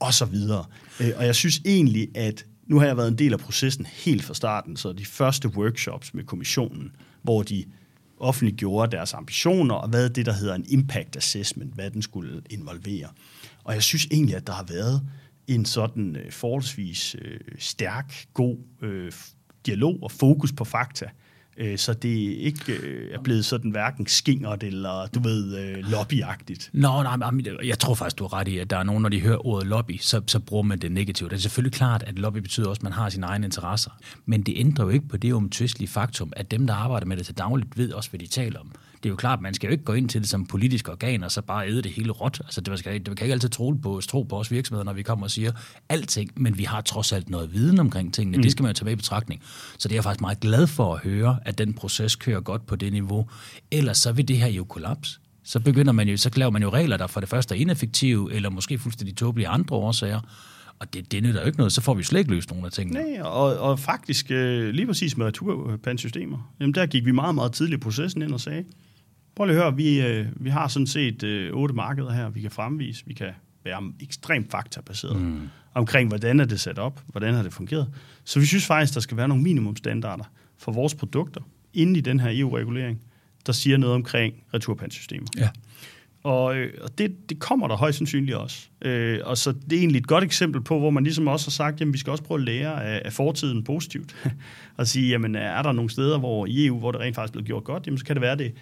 Og 0.00 0.14
så 0.14 0.24
videre. 0.24 0.64
Øh, 1.00 1.10
og 1.16 1.26
jeg 1.26 1.34
synes 1.34 1.60
egentlig, 1.64 2.08
at 2.16 2.46
nu 2.66 2.78
har 2.78 2.86
jeg 2.86 2.96
været 2.96 3.08
en 3.08 3.18
del 3.18 3.32
af 3.32 3.38
processen 3.38 3.86
helt 3.86 4.24
fra 4.24 4.34
starten, 4.34 4.76
så 4.76 4.92
de 4.92 5.04
første 5.04 5.48
workshops 5.48 6.14
med 6.14 6.24
kommissionen, 6.24 6.92
hvor 7.22 7.42
de 7.42 7.64
offentliggjorde 8.20 8.96
deres 8.96 9.14
ambitioner, 9.14 9.74
og 9.74 9.88
hvad 9.88 10.10
det, 10.10 10.26
der 10.26 10.32
hedder 10.32 10.54
en 10.54 10.64
impact 10.68 11.16
assessment, 11.16 11.74
hvad 11.74 11.90
den 11.90 12.02
skulle 12.02 12.42
involvere. 12.50 13.08
Og 13.64 13.74
jeg 13.74 13.82
synes 13.82 14.06
egentlig, 14.10 14.36
at 14.36 14.46
der 14.46 14.52
har 14.52 14.64
været 14.64 15.02
en 15.46 15.64
sådan 15.64 16.16
øh, 16.16 16.32
forholdsvis 16.32 17.16
øh, 17.20 17.40
stærk, 17.58 18.26
god 18.34 18.56
øh, 18.82 19.12
dialog 19.66 19.98
og 20.02 20.12
fokus 20.12 20.52
på 20.52 20.64
fakta, 20.64 21.06
øh, 21.56 21.78
så 21.78 21.92
det 21.92 22.08
ikke 22.18 22.72
øh, 22.72 23.14
er 23.14 23.22
blevet 23.22 23.44
sådan 23.44 23.70
hverken 23.70 24.06
skingert 24.06 24.62
eller, 24.62 25.06
du 25.06 25.20
ved, 25.20 25.58
øh, 25.58 25.90
lobbyagtigt. 25.90 26.70
Nå, 26.72 27.02
nej, 27.02 27.16
øh, 27.46 27.68
jeg 27.68 27.78
tror 27.78 27.94
faktisk, 27.94 28.18
du 28.18 28.24
har 28.24 28.34
ret 28.34 28.48
i, 28.48 28.58
at 28.58 28.70
der 28.70 28.76
er 28.76 28.82
nogen, 28.82 29.02
når 29.02 29.08
de 29.08 29.20
hører 29.20 29.46
ordet 29.46 29.66
lobby, 29.66 29.98
så, 30.00 30.22
så 30.26 30.40
bruger 30.40 30.62
man 30.62 30.78
det 30.78 30.92
negativt. 30.92 31.30
Det 31.30 31.36
er 31.36 31.40
selvfølgelig 31.40 31.72
klart, 31.72 32.02
at 32.02 32.18
lobby 32.18 32.38
betyder 32.38 32.68
også, 32.68 32.80
at 32.80 32.84
man 32.84 32.92
har 32.92 33.08
sine 33.08 33.26
egne 33.26 33.46
interesser. 33.46 33.90
Men 34.26 34.42
det 34.42 34.54
ændrer 34.56 34.84
jo 34.84 34.90
ikke 34.90 35.08
på 35.08 35.16
det 35.16 35.34
omtvistelige 35.34 35.88
faktum, 35.88 36.32
at 36.36 36.50
dem, 36.50 36.66
der 36.66 36.74
arbejder 36.74 37.06
med 37.06 37.16
det 37.16 37.26
til 37.26 37.38
dagligt, 37.38 37.78
ved 37.78 37.92
også, 37.92 38.10
hvad 38.10 38.20
de 38.20 38.26
taler 38.26 38.60
om 38.60 38.72
det 39.02 39.08
er 39.08 39.10
jo 39.10 39.16
klart, 39.16 39.40
man 39.40 39.54
skal 39.54 39.66
jo 39.66 39.72
ikke 39.72 39.84
gå 39.84 39.92
ind 39.92 40.08
til 40.08 40.20
det 40.20 40.28
som 40.28 40.46
politisk 40.46 40.88
organ, 40.88 41.22
og 41.22 41.30
så 41.30 41.42
bare 41.42 41.68
æde 41.68 41.82
det 41.82 41.90
hele 41.90 42.12
råt. 42.12 42.40
Altså, 42.44 42.60
det, 42.60 42.78
skal, 42.78 42.92
det 42.92 43.04
kan 43.04 43.24
ikke 43.24 43.32
altid 43.32 43.48
tro 43.48 43.70
på, 43.70 44.00
tro 44.08 44.22
på 44.22 44.38
os 44.38 44.50
virksomheder, 44.50 44.84
når 44.84 44.92
vi 44.92 45.02
kommer 45.02 45.26
og 45.26 45.30
siger 45.30 45.52
alting, 45.88 46.30
men 46.36 46.58
vi 46.58 46.64
har 46.64 46.80
trods 46.80 47.12
alt 47.12 47.30
noget 47.30 47.52
viden 47.52 47.78
omkring 47.78 48.14
tingene. 48.14 48.36
Mm. 48.36 48.42
Det 48.42 48.52
skal 48.52 48.62
man 48.62 48.70
jo 48.70 48.74
tage 48.74 48.84
med 48.84 48.92
i 48.92 48.96
betragtning. 48.96 49.42
Så 49.78 49.88
det 49.88 49.94
er 49.94 49.96
jeg 49.96 50.04
faktisk 50.04 50.20
meget 50.20 50.40
glad 50.40 50.66
for 50.66 50.94
at 50.94 51.00
høre, 51.00 51.38
at 51.44 51.58
den 51.58 51.74
proces 51.74 52.16
kører 52.16 52.40
godt 52.40 52.66
på 52.66 52.76
det 52.76 52.92
niveau. 52.92 53.28
Ellers 53.70 53.98
så 53.98 54.12
vil 54.12 54.28
det 54.28 54.36
her 54.38 54.48
jo 54.48 54.64
kollaps. 54.64 55.20
Så 55.44 55.60
begynder 55.60 55.92
man 55.92 56.08
jo, 56.08 56.16
så 56.16 56.30
laver 56.36 56.50
man 56.50 56.62
jo 56.62 56.70
regler, 56.70 56.96
der 56.96 57.06
for 57.06 57.20
det 57.20 57.28
første 57.28 57.54
er 57.54 57.58
ineffektive, 57.58 58.32
eller 58.32 58.50
måske 58.50 58.78
fuldstændig 58.78 59.16
tåbelige 59.16 59.48
andre 59.48 59.76
årsager. 59.76 60.20
Og 60.78 60.94
det, 60.94 61.12
det 61.12 61.22
nytter 61.22 61.40
jo 61.40 61.46
ikke 61.46 61.58
noget, 61.58 61.72
så 61.72 61.80
får 61.80 61.94
vi 61.94 62.02
slet 62.02 62.18
ikke 62.18 62.30
løst 62.30 62.50
nogle 62.50 62.66
af 62.66 62.72
tingene. 62.72 63.00
Nej, 63.00 63.22
og, 63.22 63.58
og 63.58 63.78
faktisk 63.78 64.30
øh, 64.30 64.70
lige 64.70 64.86
præcis 64.86 65.16
med 65.16 65.26
returpandsystemer, 65.26 66.52
jamen 66.60 66.74
der 66.74 66.86
gik 66.86 67.04
vi 67.04 67.10
meget, 67.10 67.34
meget 67.34 67.52
tidligt 67.52 67.80
i 67.80 67.82
processen 67.82 68.22
ind 68.22 68.32
og 68.32 68.40
sagde, 68.40 68.64
prøv 69.38 69.46
lige 69.46 69.56
at 69.56 69.62
høre, 69.62 69.76
vi, 69.76 70.00
øh, 70.00 70.26
vi 70.36 70.50
har 70.50 70.68
sådan 70.68 70.86
set 70.86 71.22
øh, 71.22 71.52
otte 71.52 71.74
markeder 71.74 72.12
her, 72.12 72.28
vi 72.28 72.40
kan 72.40 72.50
fremvise, 72.50 73.02
vi 73.06 73.14
kan 73.14 73.30
være 73.64 73.92
ekstremt 74.00 74.50
faktabaseret 74.50 75.22
mm. 75.22 75.48
omkring, 75.74 76.08
hvordan 76.08 76.40
er 76.40 76.44
det 76.44 76.60
sat 76.60 76.78
op, 76.78 77.00
hvordan 77.06 77.34
har 77.34 77.42
det 77.42 77.52
fungeret. 77.52 77.88
Så 78.24 78.40
vi 78.40 78.46
synes 78.46 78.66
faktisk, 78.66 78.94
der 78.94 79.00
skal 79.00 79.16
være 79.16 79.28
nogle 79.28 79.42
minimumstandarder 79.42 80.24
for 80.56 80.72
vores 80.72 80.94
produkter 80.94 81.40
inden 81.74 81.96
i 81.96 82.00
den 82.00 82.20
her 82.20 82.30
EU-regulering, 82.32 83.00
der 83.46 83.52
siger 83.52 83.76
noget 83.76 83.94
omkring 83.94 84.34
returpandsystemer. 84.54 85.26
Ja. 85.36 85.48
Og, 86.22 86.56
øh, 86.56 86.72
og 86.82 86.98
det, 86.98 87.30
det 87.30 87.38
kommer 87.38 87.68
der 87.68 87.76
højst 87.76 87.98
sandsynligt 87.98 88.36
også. 88.36 88.68
Øh, 88.82 89.20
og 89.24 89.38
så 89.38 89.52
det 89.52 89.72
er 89.72 89.78
egentlig 89.78 89.98
et 89.98 90.06
godt 90.06 90.24
eksempel 90.24 90.60
på, 90.60 90.78
hvor 90.78 90.90
man 90.90 91.04
ligesom 91.04 91.28
også 91.28 91.46
har 91.46 91.50
sagt, 91.50 91.80
jamen 91.80 91.92
vi 91.92 91.98
skal 91.98 92.10
også 92.10 92.24
prøve 92.24 92.40
at 92.40 92.44
lære 92.44 92.84
af, 92.84 93.02
af 93.04 93.12
fortiden 93.12 93.64
positivt. 93.64 94.16
og 94.76 94.86
sige, 94.86 95.08
jamen 95.08 95.34
er 95.34 95.62
der 95.62 95.72
nogle 95.72 95.90
steder 95.90 96.18
hvor 96.18 96.46
i 96.46 96.66
EU, 96.66 96.78
hvor 96.78 96.92
det 96.92 97.00
rent 97.00 97.14
faktisk 97.14 97.30
er 97.30 97.32
blevet 97.32 97.46
gjort 97.46 97.64
godt, 97.64 97.86
jamen 97.86 97.98
så 97.98 98.04
kan 98.04 98.16
det 98.16 98.22
være 98.22 98.36
det, 98.36 98.54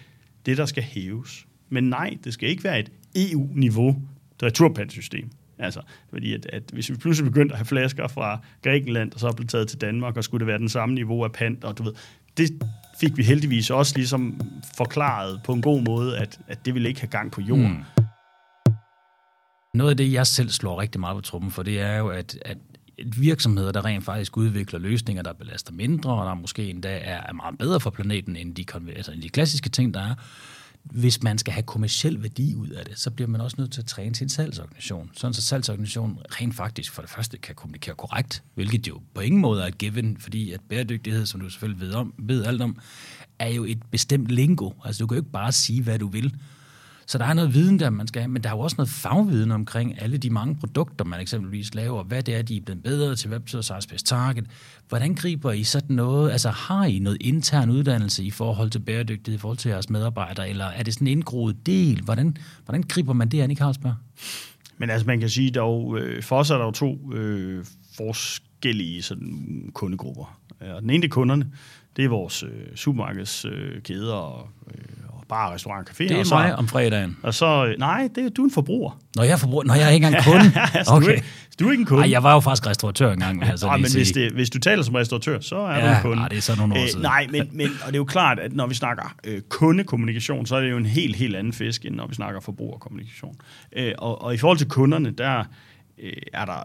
det 0.47 0.57
der 0.57 0.65
skal 0.65 0.83
hæves. 0.83 1.47
Men 1.69 1.83
nej, 1.83 2.17
det 2.23 2.33
skal 2.33 2.49
ikke 2.49 2.63
være 2.63 2.79
et 2.79 2.91
EU-niveau 3.15 4.01
returpandsystem. 4.43 5.29
Altså, 5.59 5.81
fordi 6.09 6.33
at, 6.33 6.45
at 6.45 6.63
hvis 6.73 6.89
vi 6.89 6.95
pludselig 6.95 7.31
begyndte 7.31 7.53
at 7.53 7.57
have 7.57 7.65
flasker 7.65 8.07
fra 8.07 8.39
Grækenland, 8.63 9.13
og 9.13 9.19
så 9.19 9.31
blev 9.31 9.47
taget 9.47 9.67
til 9.67 9.81
Danmark, 9.81 10.17
og 10.17 10.23
skulle 10.23 10.39
det 10.39 10.47
være 10.47 10.59
den 10.59 10.69
samme 10.69 10.95
niveau 10.95 11.23
af 11.23 11.31
pant, 11.31 11.63
og 11.63 11.77
du 11.77 11.83
ved, 11.83 11.93
det 12.37 12.63
fik 12.99 13.17
vi 13.17 13.23
heldigvis 13.23 13.69
også 13.69 13.93
ligesom 13.95 14.41
forklaret 14.77 15.41
på 15.45 15.53
en 15.53 15.61
god 15.61 15.81
måde, 15.81 16.17
at, 16.17 16.39
at 16.47 16.65
det 16.65 16.73
ville 16.73 16.89
ikke 16.89 17.01
have 17.01 17.09
gang 17.09 17.31
på 17.31 17.41
jorden. 17.41 17.67
Mm. 17.67 18.03
Noget 19.73 19.91
af 19.91 19.97
det, 19.97 20.13
jeg 20.13 20.27
selv 20.27 20.49
slår 20.49 20.81
rigtig 20.81 20.99
meget 20.99 21.15
på 21.15 21.21
trummen 21.21 21.51
for, 21.51 21.63
det 21.63 21.81
er 21.81 21.97
jo, 21.97 22.07
at, 22.07 22.37
at 22.45 22.57
virksomheder, 23.05 23.71
der 23.71 23.85
rent 23.85 24.03
faktisk 24.03 24.37
udvikler 24.37 24.79
løsninger, 24.79 25.23
der 25.23 25.33
belaster 25.33 25.73
mindre, 25.73 26.11
og 26.11 26.25
der 26.25 26.33
måske 26.33 26.69
endda 26.69 26.99
er 27.03 27.33
meget 27.33 27.57
bedre 27.57 27.79
for 27.79 27.89
planeten 27.89 28.35
end 28.35 28.55
de, 28.55 28.65
altså 28.95 29.11
end 29.11 29.21
de 29.21 29.29
klassiske 29.29 29.69
ting, 29.69 29.93
der 29.93 30.01
er, 30.01 30.15
hvis 30.83 31.23
man 31.23 31.37
skal 31.37 31.53
have 31.53 31.63
kommersiel 31.63 32.21
værdi 32.23 32.55
ud 32.55 32.69
af 32.69 32.85
det, 32.85 32.99
så 32.99 33.11
bliver 33.11 33.27
man 33.27 33.41
også 33.41 33.55
nødt 33.59 33.71
til 33.71 33.81
at 33.81 33.87
træne 33.87 34.15
sin 34.15 34.29
salgsorganisation. 34.29 35.11
Sådan 35.13 35.33
så 35.33 35.41
salgsorganisationen 35.41 36.17
rent 36.41 36.55
faktisk 36.55 36.91
for 36.91 37.01
det 37.01 37.11
første 37.11 37.37
kan 37.37 37.55
kommunikere 37.55 37.95
korrekt, 37.95 38.43
hvilket 38.55 38.87
jo 38.87 39.01
på 39.13 39.21
ingen 39.21 39.41
måde 39.41 39.63
er 39.63 39.67
et 39.67 39.77
given, 39.77 40.17
fordi 40.17 40.51
at 40.51 40.61
bæredygtighed, 40.69 41.25
som 41.25 41.39
du 41.39 41.49
selvfølgelig 41.49 41.81
ved, 41.81 41.93
om, 41.93 42.13
ved 42.17 42.45
alt 42.45 42.61
om, 42.61 42.77
er 43.39 43.49
jo 43.49 43.63
et 43.63 43.79
bestemt 43.91 44.27
lingo. 44.27 44.71
Altså 44.85 45.03
du 45.03 45.07
kan 45.07 45.15
jo 45.15 45.21
ikke 45.21 45.31
bare 45.31 45.51
sige, 45.51 45.83
hvad 45.83 45.99
du 45.99 46.07
vil. 46.07 46.35
Så 47.09 47.17
der 47.17 47.25
er 47.25 47.33
noget 47.33 47.53
viden, 47.53 47.79
der 47.79 47.89
man 47.89 48.07
skal 48.07 48.21
have, 48.21 48.31
men 48.31 48.43
der 48.43 48.49
er 48.49 48.53
jo 48.53 48.59
også 48.59 48.75
noget 48.77 48.89
fagviden 48.89 49.51
omkring 49.51 50.01
alle 50.01 50.17
de 50.17 50.29
mange 50.29 50.55
produkter, 50.55 51.05
man 51.05 51.19
eksempelvis 51.19 51.75
laver. 51.75 52.03
Hvad 52.03 52.23
det 52.23 52.35
er, 52.35 52.41
de 52.41 52.57
er 52.57 52.61
blevet 52.61 52.83
bedre 52.83 53.15
til, 53.15 53.27
hvad 53.27 53.39
betyder 53.39 53.61
size 53.61 53.97
target? 54.05 54.45
Hvordan 54.89 55.15
griber 55.15 55.51
I 55.51 55.63
sådan 55.63 55.95
noget? 55.95 56.31
Altså 56.31 56.49
har 56.49 56.85
I 56.85 56.99
noget 56.99 57.17
intern 57.21 57.69
uddannelse 57.69 58.23
i 58.23 58.31
forhold 58.31 58.69
til 58.69 58.79
bæredygtighed, 58.79 59.37
i 59.37 59.41
forhold 59.41 59.57
til 59.57 59.69
jeres 59.69 59.89
medarbejdere, 59.89 60.49
eller 60.49 60.65
er 60.65 60.83
det 60.83 60.93
sådan 60.93 61.07
en 61.07 61.11
indgroet 61.11 61.65
del? 61.65 62.01
Hvordan, 62.01 62.37
hvordan 62.65 62.83
griber 62.83 63.13
man 63.13 63.29
det 63.29 63.41
an 63.41 63.51
i 63.51 63.55
Carlsberg? 63.55 63.95
Men 64.77 64.89
altså 64.89 65.07
man 65.07 65.19
kan 65.19 65.29
sige, 65.29 65.51
der 65.51 65.95
øh, 65.95 66.23
for 66.23 66.39
os 66.39 66.49
er 66.49 66.57
der 66.57 66.65
jo 66.65 66.71
to 66.71 67.13
øh, 67.13 67.65
forskellige 67.97 69.01
sådan, 69.01 69.71
kundegrupper. 69.73 70.39
Og 70.59 70.81
den 70.81 70.89
ene 70.89 71.05
er 71.05 71.09
kunderne, 71.09 71.51
det 71.95 72.05
er 72.05 72.09
vores 72.09 72.43
øh, 72.43 72.75
supermarkedskæder 72.75 74.13
og 74.13 74.49
øh, 74.67 75.06
bar, 75.29 75.53
restaurant, 75.53 75.89
café. 75.89 76.03
Det 76.03 76.11
er 76.11 76.19
og 76.19 76.25
så, 76.25 76.35
mig 76.35 76.55
om 76.55 76.67
fredagen. 76.67 77.17
Og 77.23 77.33
så, 77.33 77.75
nej, 77.79 78.09
det 78.15 78.25
er, 78.25 78.29
du 78.29 78.41
er 78.41 78.45
en 78.45 78.51
forbruger. 78.51 78.99
Når 79.15 79.23
jeg 79.23 79.31
er 79.31 79.37
forbruger? 79.37 79.63
Når 79.63 79.75
jeg 79.75 79.83
er 79.83 79.89
ikke 79.89 80.07
engang 80.07 80.23
kunde? 80.23 80.51
altså, 80.77 80.93
okay. 80.93 81.07
du, 81.07 81.11
er, 81.11 81.19
du 81.59 81.67
er 81.67 81.71
ikke 81.71 81.81
en 81.81 81.85
kunde. 81.85 82.01
Nej, 82.01 82.11
jeg 82.11 82.23
var 82.23 82.33
jo 82.33 82.39
faktisk 82.39 82.67
restauratør 82.67 83.11
engang. 83.11 83.43
Altså, 83.47 83.67
nej, 83.67 83.77
men 83.77 83.91
hvis, 83.93 84.11
det, 84.11 84.31
hvis 84.31 84.49
du 84.49 84.59
taler 84.59 84.83
som 84.83 84.95
restauratør, 84.95 85.39
så 85.39 85.55
er 85.55 85.77
ja, 85.77 85.91
du 85.91 85.95
en 85.95 86.01
kunde. 86.01 86.15
Nej, 86.15 86.27
det 86.27 86.37
er 86.37 86.41
så 86.41 86.55
nogle 86.57 86.73
år 86.73 86.83
øh, 86.83 86.87
siden. 86.89 87.01
nej, 87.01 87.27
men, 87.31 87.49
men, 87.51 87.67
og 87.81 87.87
det 87.87 87.93
er 87.93 87.97
jo 87.97 88.05
klart, 88.05 88.39
at 88.39 88.53
når 88.53 88.67
vi 88.67 88.75
snakker 88.75 89.15
øh, 89.23 89.41
kundekommunikation, 89.41 90.45
så 90.45 90.55
er 90.55 90.61
det 90.61 90.71
jo 90.71 90.77
en 90.77 90.85
helt, 90.85 91.15
helt 91.15 91.35
anden 91.35 91.53
fisk, 91.53 91.85
end 91.85 91.95
når 91.95 92.07
vi 92.07 92.15
snakker 92.15 92.39
forbrugerkommunikation. 92.39 93.35
Øh, 93.75 93.93
og, 93.97 94.21
og 94.21 94.33
i 94.33 94.37
forhold 94.37 94.57
til 94.57 94.67
kunderne, 94.67 95.11
der 95.11 95.43
øh, 96.03 96.13
er 96.33 96.45
der 96.45 96.59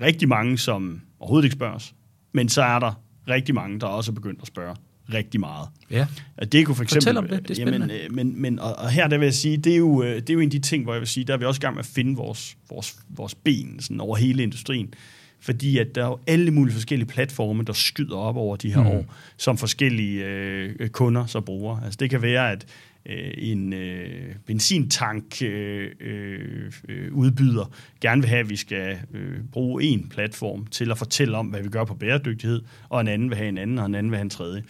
rigtig 0.00 0.28
mange, 0.28 0.58
som 0.58 1.00
overhovedet 1.20 1.44
ikke 1.44 1.54
spørger 1.56 1.74
os. 1.74 1.94
Men 2.34 2.48
så 2.48 2.62
er 2.62 2.78
der 2.78 2.92
rigtig 3.28 3.54
mange, 3.54 3.80
der 3.80 3.86
også 3.86 4.12
er 4.12 4.14
begyndt 4.14 4.40
at 4.42 4.46
spørge 4.48 4.74
rigtig 5.14 5.40
meget. 5.40 5.68
Ja. 5.90 6.06
Det 6.52 6.66
kunne 6.66 6.74
for 6.74 6.82
eksempel, 6.82 7.04
Fortæl 7.04 7.16
om 7.16 7.28
det, 7.28 7.48
det 7.48 7.58
er 7.58 7.64
jamen, 7.64 7.90
øh, 7.90 8.12
men, 8.14 8.42
men, 8.42 8.58
og, 8.58 8.74
og 8.78 8.90
her 8.90 9.08
der 9.08 9.18
vil 9.18 9.26
jeg 9.26 9.34
sige, 9.34 9.56
det 9.56 9.72
er, 9.72 9.76
jo, 9.76 10.02
øh, 10.02 10.16
det 10.16 10.30
er 10.30 10.34
jo 10.34 10.40
en 10.40 10.46
af 10.46 10.50
de 10.50 10.58
ting, 10.58 10.84
hvor 10.84 10.92
jeg 10.92 11.00
vil 11.00 11.08
sige, 11.08 11.24
der 11.24 11.32
er 11.32 11.36
vi 11.36 11.44
også 11.44 11.58
i 11.58 11.62
gang 11.62 11.74
med 11.74 11.82
at 11.82 11.86
finde 11.86 12.16
vores, 12.16 12.56
vores, 12.70 12.96
vores 13.08 13.34
ben 13.34 13.80
sådan 13.80 14.00
over 14.00 14.16
hele 14.16 14.42
industrien. 14.42 14.94
Fordi 15.40 15.78
at 15.78 15.94
der 15.94 16.02
er 16.02 16.06
jo 16.06 16.18
alle 16.26 16.50
mulige 16.50 16.74
forskellige 16.74 17.08
platforme, 17.08 17.62
der 17.62 17.72
skyder 17.72 18.16
op 18.16 18.36
over 18.36 18.56
de 18.56 18.74
her 18.74 18.82
mm. 18.82 18.88
år, 18.88 19.14
som 19.36 19.58
forskellige 19.58 20.24
øh, 20.24 20.88
kunder 20.88 21.26
så 21.26 21.40
bruger. 21.40 21.80
Altså 21.80 21.96
det 22.00 22.10
kan 22.10 22.22
være, 22.22 22.52
at 22.52 22.66
øh, 23.06 23.30
en 23.36 23.72
øh, 23.72 24.34
benzintank 24.46 25.42
øh, 25.42 25.90
øh, 26.00 26.72
øh, 26.88 27.12
udbyder 27.12 27.72
gerne 28.00 28.22
vil 28.22 28.28
have, 28.28 28.40
at 28.40 28.50
vi 28.50 28.56
skal 28.56 28.98
øh, 29.14 29.38
bruge 29.52 29.82
en 29.82 30.08
platform 30.08 30.66
til 30.66 30.90
at 30.90 30.98
fortælle 30.98 31.36
om, 31.36 31.46
hvad 31.46 31.62
vi 31.62 31.68
gør 31.68 31.84
på 31.84 31.94
bæredygtighed, 31.94 32.62
og 32.88 33.00
en 33.00 33.08
anden 33.08 33.30
vil 33.30 33.38
have 33.38 33.48
en 33.48 33.58
anden, 33.58 33.78
og 33.78 33.86
en 33.86 33.94
anden 33.94 34.10
vil 34.10 34.16
have 34.16 34.24
en 34.24 34.30
tredje. 34.30 34.62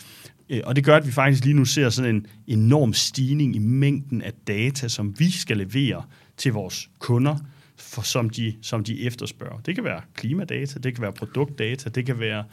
Øh, 0.50 0.60
og 0.64 0.76
det 0.76 0.84
gør, 0.84 0.96
at 0.96 1.06
vi 1.06 1.12
faktisk 1.12 1.44
lige 1.44 1.56
nu 1.56 1.64
ser 1.64 1.88
sådan 1.88 2.14
en 2.14 2.26
enorm 2.46 2.92
stigning 2.92 3.56
i 3.56 3.58
mængden 3.58 4.22
af 4.22 4.32
data, 4.46 4.88
som 4.88 5.14
vi 5.18 5.30
skal 5.30 5.56
levere 5.56 6.02
til 6.36 6.52
vores 6.52 6.90
kunder, 6.98 7.36
for, 7.76 8.02
som, 8.02 8.30
de, 8.30 8.54
som 8.62 8.84
de 8.84 9.06
efterspørger. 9.06 9.60
Det 9.60 9.74
kan 9.74 9.84
være 9.84 10.00
klimadata, 10.14 10.78
det 10.78 10.94
kan 10.94 11.02
være 11.02 11.12
produktdata, 11.12 11.90
det 11.90 12.06
kan 12.06 12.20
være 12.20 12.44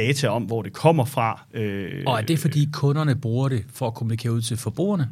data 0.00 0.28
om, 0.28 0.42
hvor 0.42 0.62
det 0.62 0.72
kommer 0.72 1.04
fra. 1.04 1.46
Øh, 1.54 2.02
og 2.06 2.18
er 2.18 2.22
det, 2.22 2.38
fordi 2.38 2.68
kunderne 2.72 3.16
bruger 3.16 3.48
det 3.48 3.64
for 3.74 3.86
at 3.86 3.94
kommunikere 3.94 4.32
ud 4.32 4.42
til 4.42 4.56
forbrugerne? 4.56 5.08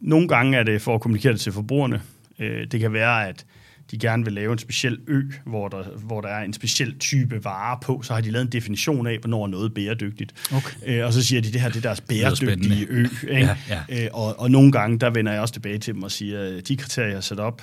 Nogle 0.00 0.28
gange 0.28 0.58
er 0.58 0.62
det 0.62 0.82
for 0.82 0.94
at 0.94 1.00
kommunikere 1.00 1.32
det 1.32 1.40
til 1.40 1.52
forbrugerne. 1.52 2.02
Øh, 2.38 2.66
det 2.72 2.80
kan 2.80 2.92
være, 2.92 3.28
at 3.28 3.44
de 3.90 3.98
gerne 3.98 4.24
vil 4.24 4.32
lave 4.32 4.52
en 4.52 4.58
speciel 4.58 4.98
ø, 5.06 5.22
hvor 5.46 5.68
der, 5.68 5.82
hvor 5.98 6.20
der 6.20 6.28
er 6.28 6.44
en 6.44 6.52
speciel 6.52 6.98
type 6.98 7.44
varer 7.44 7.80
på, 7.80 8.02
så 8.02 8.14
har 8.14 8.20
de 8.20 8.30
lavet 8.30 8.44
en 8.44 8.52
definition 8.52 9.06
af, 9.06 9.18
hvornår 9.18 9.46
noget 9.46 9.70
er 9.70 9.74
bæredygtigt. 9.74 10.34
Okay. 10.54 10.76
Øh, 10.86 11.06
og 11.06 11.12
så 11.12 11.22
siger 11.22 11.42
de, 11.42 11.52
det 11.52 11.60
her 11.60 11.68
det 11.68 11.76
er 11.76 11.80
deres 11.80 12.00
bæredygtige 12.00 12.86
ø. 12.88 13.02
Ikke? 13.02 13.10
Ja, 13.28 13.56
ja. 13.68 14.04
Øh, 14.04 14.08
og, 14.12 14.40
og 14.40 14.50
nogle 14.50 14.72
gange, 14.72 14.98
der 14.98 15.10
vender 15.10 15.32
jeg 15.32 15.40
også 15.40 15.54
tilbage 15.54 15.78
til 15.78 15.94
dem 15.94 16.02
og 16.02 16.10
siger, 16.10 16.60
de 16.60 16.76
kriterier, 16.76 17.08
jeg 17.08 17.16
har 17.16 17.20
sat 17.20 17.40
op, 17.40 17.62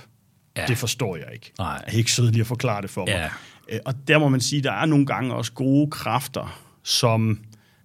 ja. 0.57 0.65
det 0.67 0.77
forstår 0.77 1.15
jeg 1.15 1.27
ikke. 1.33 1.51
Nej. 1.59 1.67
Jeg 1.67 1.93
er 1.93 1.97
ikke 1.97 2.11
sød 2.11 2.31
lige 2.31 2.41
at 2.41 2.47
forklare 2.47 2.81
det 2.81 2.89
for 2.89 3.05
mig. 3.05 3.13
Ja. 3.13 3.27
Øh, 3.69 3.79
og 3.85 3.93
der 4.07 4.19
må 4.19 4.29
man 4.29 4.41
sige, 4.41 4.61
der 4.61 4.71
er 4.71 4.85
nogle 4.85 5.05
gange 5.05 5.33
også 5.33 5.53
gode 5.53 5.91
kræfter, 5.91 6.61
som 6.83 7.39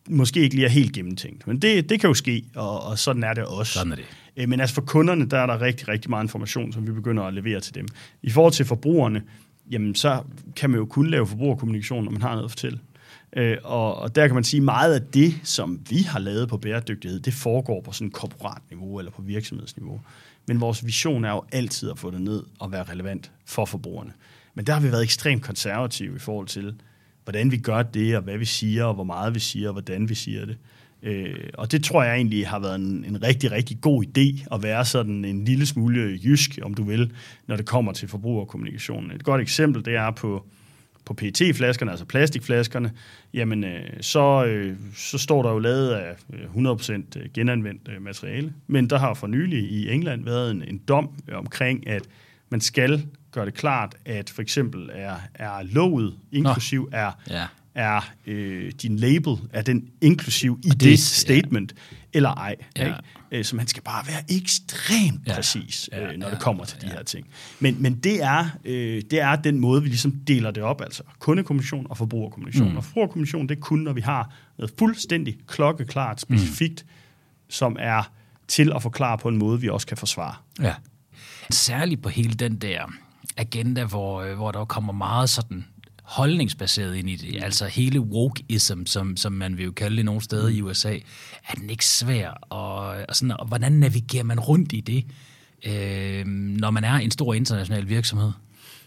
måske 0.09 0.41
ikke 0.41 0.55
lige 0.55 0.64
er 0.64 0.70
helt 0.70 0.93
gennemtænkt. 0.93 1.47
Men 1.47 1.62
det, 1.62 1.89
det 1.89 2.01
kan 2.01 2.09
jo 2.09 2.14
ske, 2.14 2.45
og, 2.55 2.83
og 2.83 2.99
sådan 2.99 3.24
er 3.24 3.35
det 3.35 3.45
også. 3.45 3.72
Sådan 3.72 3.93
er 3.93 3.97
det. 3.97 4.05
Øh, 4.37 4.49
men 4.49 4.61
altså 4.61 4.74
for 4.74 4.83
kunderne, 4.83 5.26
der 5.28 5.39
er 5.39 5.47
der 5.47 5.61
rigtig, 5.61 5.89
rigtig 5.89 6.11
meget 6.11 6.24
information, 6.24 6.72
som 6.72 6.87
vi 6.87 6.93
begynder 6.93 7.22
at 7.22 7.35
levere 7.35 7.61
til 7.61 7.74
dem. 7.74 7.89
I 8.22 8.31
forhold 8.31 8.53
til 8.53 8.66
forbrugerne, 8.66 9.22
jamen 9.70 9.95
så 9.95 10.22
kan 10.57 10.70
man 10.70 10.78
jo 10.78 10.87
kun 10.87 11.07
lave 11.11 11.26
forbrugerkommunikation, 11.26 12.05
når 12.05 12.12
man 12.12 12.22
har 12.22 12.31
noget 12.31 12.45
at 12.45 12.51
fortælle. 12.51 12.78
Øh, 13.37 13.57
og, 13.64 13.97
og 13.97 14.14
der 14.14 14.26
kan 14.26 14.35
man 14.35 14.45
sige, 14.45 14.59
at 14.59 14.64
meget 14.64 14.95
af 14.95 15.03
det, 15.03 15.35
som 15.45 15.81
vi 15.91 16.03
har 16.03 16.18
lavet 16.18 16.49
på 16.49 16.57
bæredygtighed, 16.57 17.20
det 17.20 17.35
foregår 17.35 17.81
på 17.81 17.93
sådan 17.93 18.07
et 18.07 18.12
korporat 18.12 18.62
niveau 18.70 18.99
eller 18.99 19.12
på 19.12 19.22
virksomhedsniveau. 19.22 20.01
Men 20.47 20.61
vores 20.61 20.87
vision 20.87 21.24
er 21.24 21.31
jo 21.31 21.43
altid 21.53 21.91
at 21.91 21.99
få 21.99 22.11
det 22.11 22.20
ned 22.20 22.43
og 22.59 22.72
være 22.72 22.83
relevant 22.83 23.31
for 23.47 23.64
forbrugerne. 23.64 24.12
Men 24.55 24.67
der 24.67 24.73
har 24.73 24.81
vi 24.81 24.93
været 24.93 25.03
ekstremt 25.03 25.43
konservative 25.43 26.17
i 26.17 26.19
forhold 26.19 26.47
til, 26.47 26.75
hvordan 27.25 27.51
vi 27.51 27.57
gør 27.57 27.83
det, 27.83 28.17
og 28.17 28.23
hvad 28.23 28.39
vi 28.39 28.45
siger, 28.45 28.85
og 28.85 28.95
hvor 28.95 29.05
meget 29.05 29.35
vi 29.35 29.41
siger, 29.41 29.69
og 29.69 29.73
hvordan 29.73 30.09
vi 30.09 30.15
siger 30.15 30.47
det. 30.47 30.59
Øh, 31.03 31.51
og 31.55 31.73
det 31.73 31.85
tror 31.85 32.03
jeg 32.03 32.17
egentlig 32.17 32.49
har 32.49 32.59
været 32.59 32.75
en, 32.75 33.05
en 33.05 33.23
rigtig, 33.23 33.53
rigtig 33.53 33.81
god 33.81 34.05
idé 34.05 34.55
at 34.55 34.63
være 34.63 34.85
sådan 34.85 35.25
en 35.25 35.45
lille 35.45 35.67
smule 35.67 36.21
jysk, 36.25 36.59
om 36.63 36.75
du 36.75 36.85
vil, 36.85 37.13
når 37.47 37.57
det 37.57 37.67
kommer 37.67 37.93
til 37.93 38.09
forbrugerkommunikationen. 38.09 39.11
Et 39.11 39.25
godt 39.25 39.41
eksempel, 39.41 39.85
det 39.85 39.95
er 39.95 40.11
på, 40.11 40.47
på 41.05 41.15
PET-flaskerne, 41.15 41.91
altså 41.91 42.07
plastikflaskerne, 42.07 42.93
jamen 43.35 43.65
øh, 43.65 43.81
så, 44.01 44.45
øh, 44.45 44.77
så 44.97 45.19
står 45.19 45.43
der 45.43 45.51
jo 45.51 45.59
lavet 45.59 45.91
af 45.91 46.17
øh, 46.33 46.71
100% 46.71 46.93
øh, 46.93 47.29
genanvendt 47.35 47.89
øh, 47.89 48.03
materiale. 48.03 48.53
Men 48.67 48.91
der 48.91 48.99
har 48.99 49.15
for 49.15 49.27
nylig 49.27 49.71
i 49.71 49.91
England 49.91 50.25
været 50.25 50.51
en, 50.51 50.63
en 50.63 50.79
dom 50.79 51.11
øh, 51.29 51.39
omkring, 51.39 51.87
at 51.87 52.03
man 52.51 52.61
skal 52.61 53.07
gøre 53.33 53.47
det 53.47 53.55
klart, 53.55 53.95
at 54.05 54.31
for 54.31 54.43
eksempel 54.43 54.91
er, 54.93 55.16
er 55.35 55.62
lovet, 55.62 56.14
inklusiv 56.33 56.89
er, 56.93 57.12
ja. 57.31 57.47
er 57.74 58.11
øh, 58.26 58.72
din 58.83 58.97
label, 58.97 59.37
er 59.53 59.62
den 59.62 59.89
inklusiv 60.01 60.61
i 60.64 60.68
det, 60.68 60.81
det 60.81 60.99
statement, 61.01 61.74
eller 62.12 62.31
ej. 62.31 62.57
Ja. 62.76 62.87
Ikke? 62.87 62.99
Øh, 63.33 63.45
Så 63.45 63.57
man 63.57 63.66
skal 63.66 63.83
bare 63.83 64.07
være 64.07 64.22
ekstremt 64.28 65.20
Ja. 65.26 65.35
præcis, 65.35 65.89
Ja, 65.93 66.12
øh, 66.12 66.18
når 66.18 66.26
ja, 66.26 66.33
det 66.35 66.41
kommer 66.43 66.64
til 66.64 66.81
de 66.81 66.87
her 66.87 67.03
ting. 67.03 67.26
Men, 67.61 67.83
men 67.83 67.95
det, 67.95 68.22
er, 68.22 68.47
øh, 68.64 69.03
det 69.11 69.20
er 69.20 69.37
den 69.37 69.61
måde, 69.61 69.83
vi 69.83 69.89
ligesom 69.89 70.12
deler 70.12 70.51
det 70.51 70.62
op, 70.62 70.81
altså 70.81 71.03
kundekommunikation 71.18 71.87
og 71.91 71.97
forbrugerkommunikation. 71.97 72.70
Mm. 72.70 72.76
Og 72.76 72.85
forbrugerkommunikation, 72.85 73.49
det 73.49 73.57
er 73.57 73.61
kun, 73.61 73.78
når 73.78 73.93
vi 73.93 74.01
har 74.01 74.35
noget 74.59 74.72
fuldstændig 74.78 75.37
klokkeklart, 75.47 76.20
specifikt, 76.20 76.85
mm. 76.85 76.91
som 77.49 77.76
er 77.81 78.12
til 78.49 78.72
at 78.72 78.83
forklare 78.83 79.18
på 79.18 79.28
en 79.28 79.37
måde, 79.37 79.61
vi 79.61 79.68
også 79.68 79.87
kan 79.87 79.97
forsvare. 79.97 80.35
Ja. 80.61 80.74
Særligt 81.51 82.03
på 82.03 82.09
hele 82.09 82.35
den 82.35 82.57
der 82.57 82.93
agenda, 83.37 83.85
hvor, 83.85 84.22
øh, 84.22 84.35
hvor 84.37 84.51
der 84.51 84.64
kommer 84.64 84.93
meget 84.93 85.31
sådan 85.31 85.64
holdningsbaseret 86.03 86.97
ind 86.97 87.11
i 87.11 87.16
det. 87.16 87.45
Altså 87.45 87.66
hele 87.66 88.01
wokeism, 88.01 88.85
som, 88.87 89.16
som 89.16 89.33
man 89.33 89.57
vil 89.57 89.64
jo 89.64 89.72
kalde 89.72 89.97
det 89.97 90.05
nogle 90.05 90.20
steder 90.20 90.49
i 90.49 90.62
USA, 90.62 90.95
er 91.49 91.55
den 91.55 91.70
ikke 91.70 91.85
svær? 91.85 92.31
Og, 92.31 92.76
og, 93.09 93.16
sådan, 93.16 93.41
og 93.41 93.47
hvordan 93.47 93.72
navigerer 93.72 94.24
man 94.24 94.41
rundt 94.41 94.72
i 94.72 94.81
det, 94.81 95.05
øh, 95.66 96.26
når 96.26 96.70
man 96.70 96.85
er 96.85 96.95
en 96.95 97.11
stor 97.11 97.35
international 97.35 97.89
virksomhed? 97.89 98.33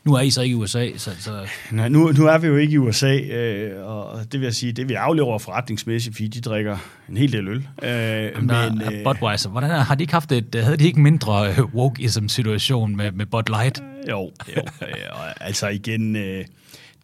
Nu 0.03 0.13
er 0.13 0.21
I 0.21 0.29
så 0.29 0.41
ikke 0.41 0.53
i 0.53 0.55
USA, 0.55 0.89
så... 0.97 1.11
så 1.19 1.31
Nej, 1.71 1.89
nu, 1.89 2.11
nu 2.11 2.25
er 2.25 2.37
vi 2.37 2.47
jo 2.47 2.55
ikke 2.55 2.73
i 2.73 2.77
USA, 2.77 3.19
øh, 3.19 3.87
og 3.87 4.19
det 4.31 4.39
vil 4.39 4.45
jeg 4.45 4.53
sige, 4.53 4.71
det 4.71 4.89
vi 4.89 4.93
aflever 4.93 5.39
forretningsmæssigt, 5.39 6.15
fordi 6.15 6.27
de 6.27 6.41
drikker 6.41 6.77
en 7.09 7.17
hel 7.17 7.31
del 7.31 7.47
øl. 7.47 7.67
Øh, 7.83 7.91
men, 8.35 8.47
men, 8.47 8.81
øh, 8.81 9.03
Budweiser, 9.03 9.49
hvordan 9.49 9.71
er, 9.71 9.79
har 9.79 9.95
de 9.95 10.03
ikke 10.03 10.13
haft 10.13 10.31
et, 10.31 10.55
havde 10.55 10.77
de 10.77 10.85
ikke 10.85 11.01
mindre 11.01 11.49
øh, 11.49 11.75
wokeism-situation 11.75 12.95
med, 12.95 13.11
med 13.11 13.25
Bud 13.25 13.43
Light? 13.49 13.83
Jo, 14.09 14.31
jo 14.55 14.61
øh, 14.81 15.33
altså 15.41 15.67
igen, 15.67 16.15
øh, 16.15 16.45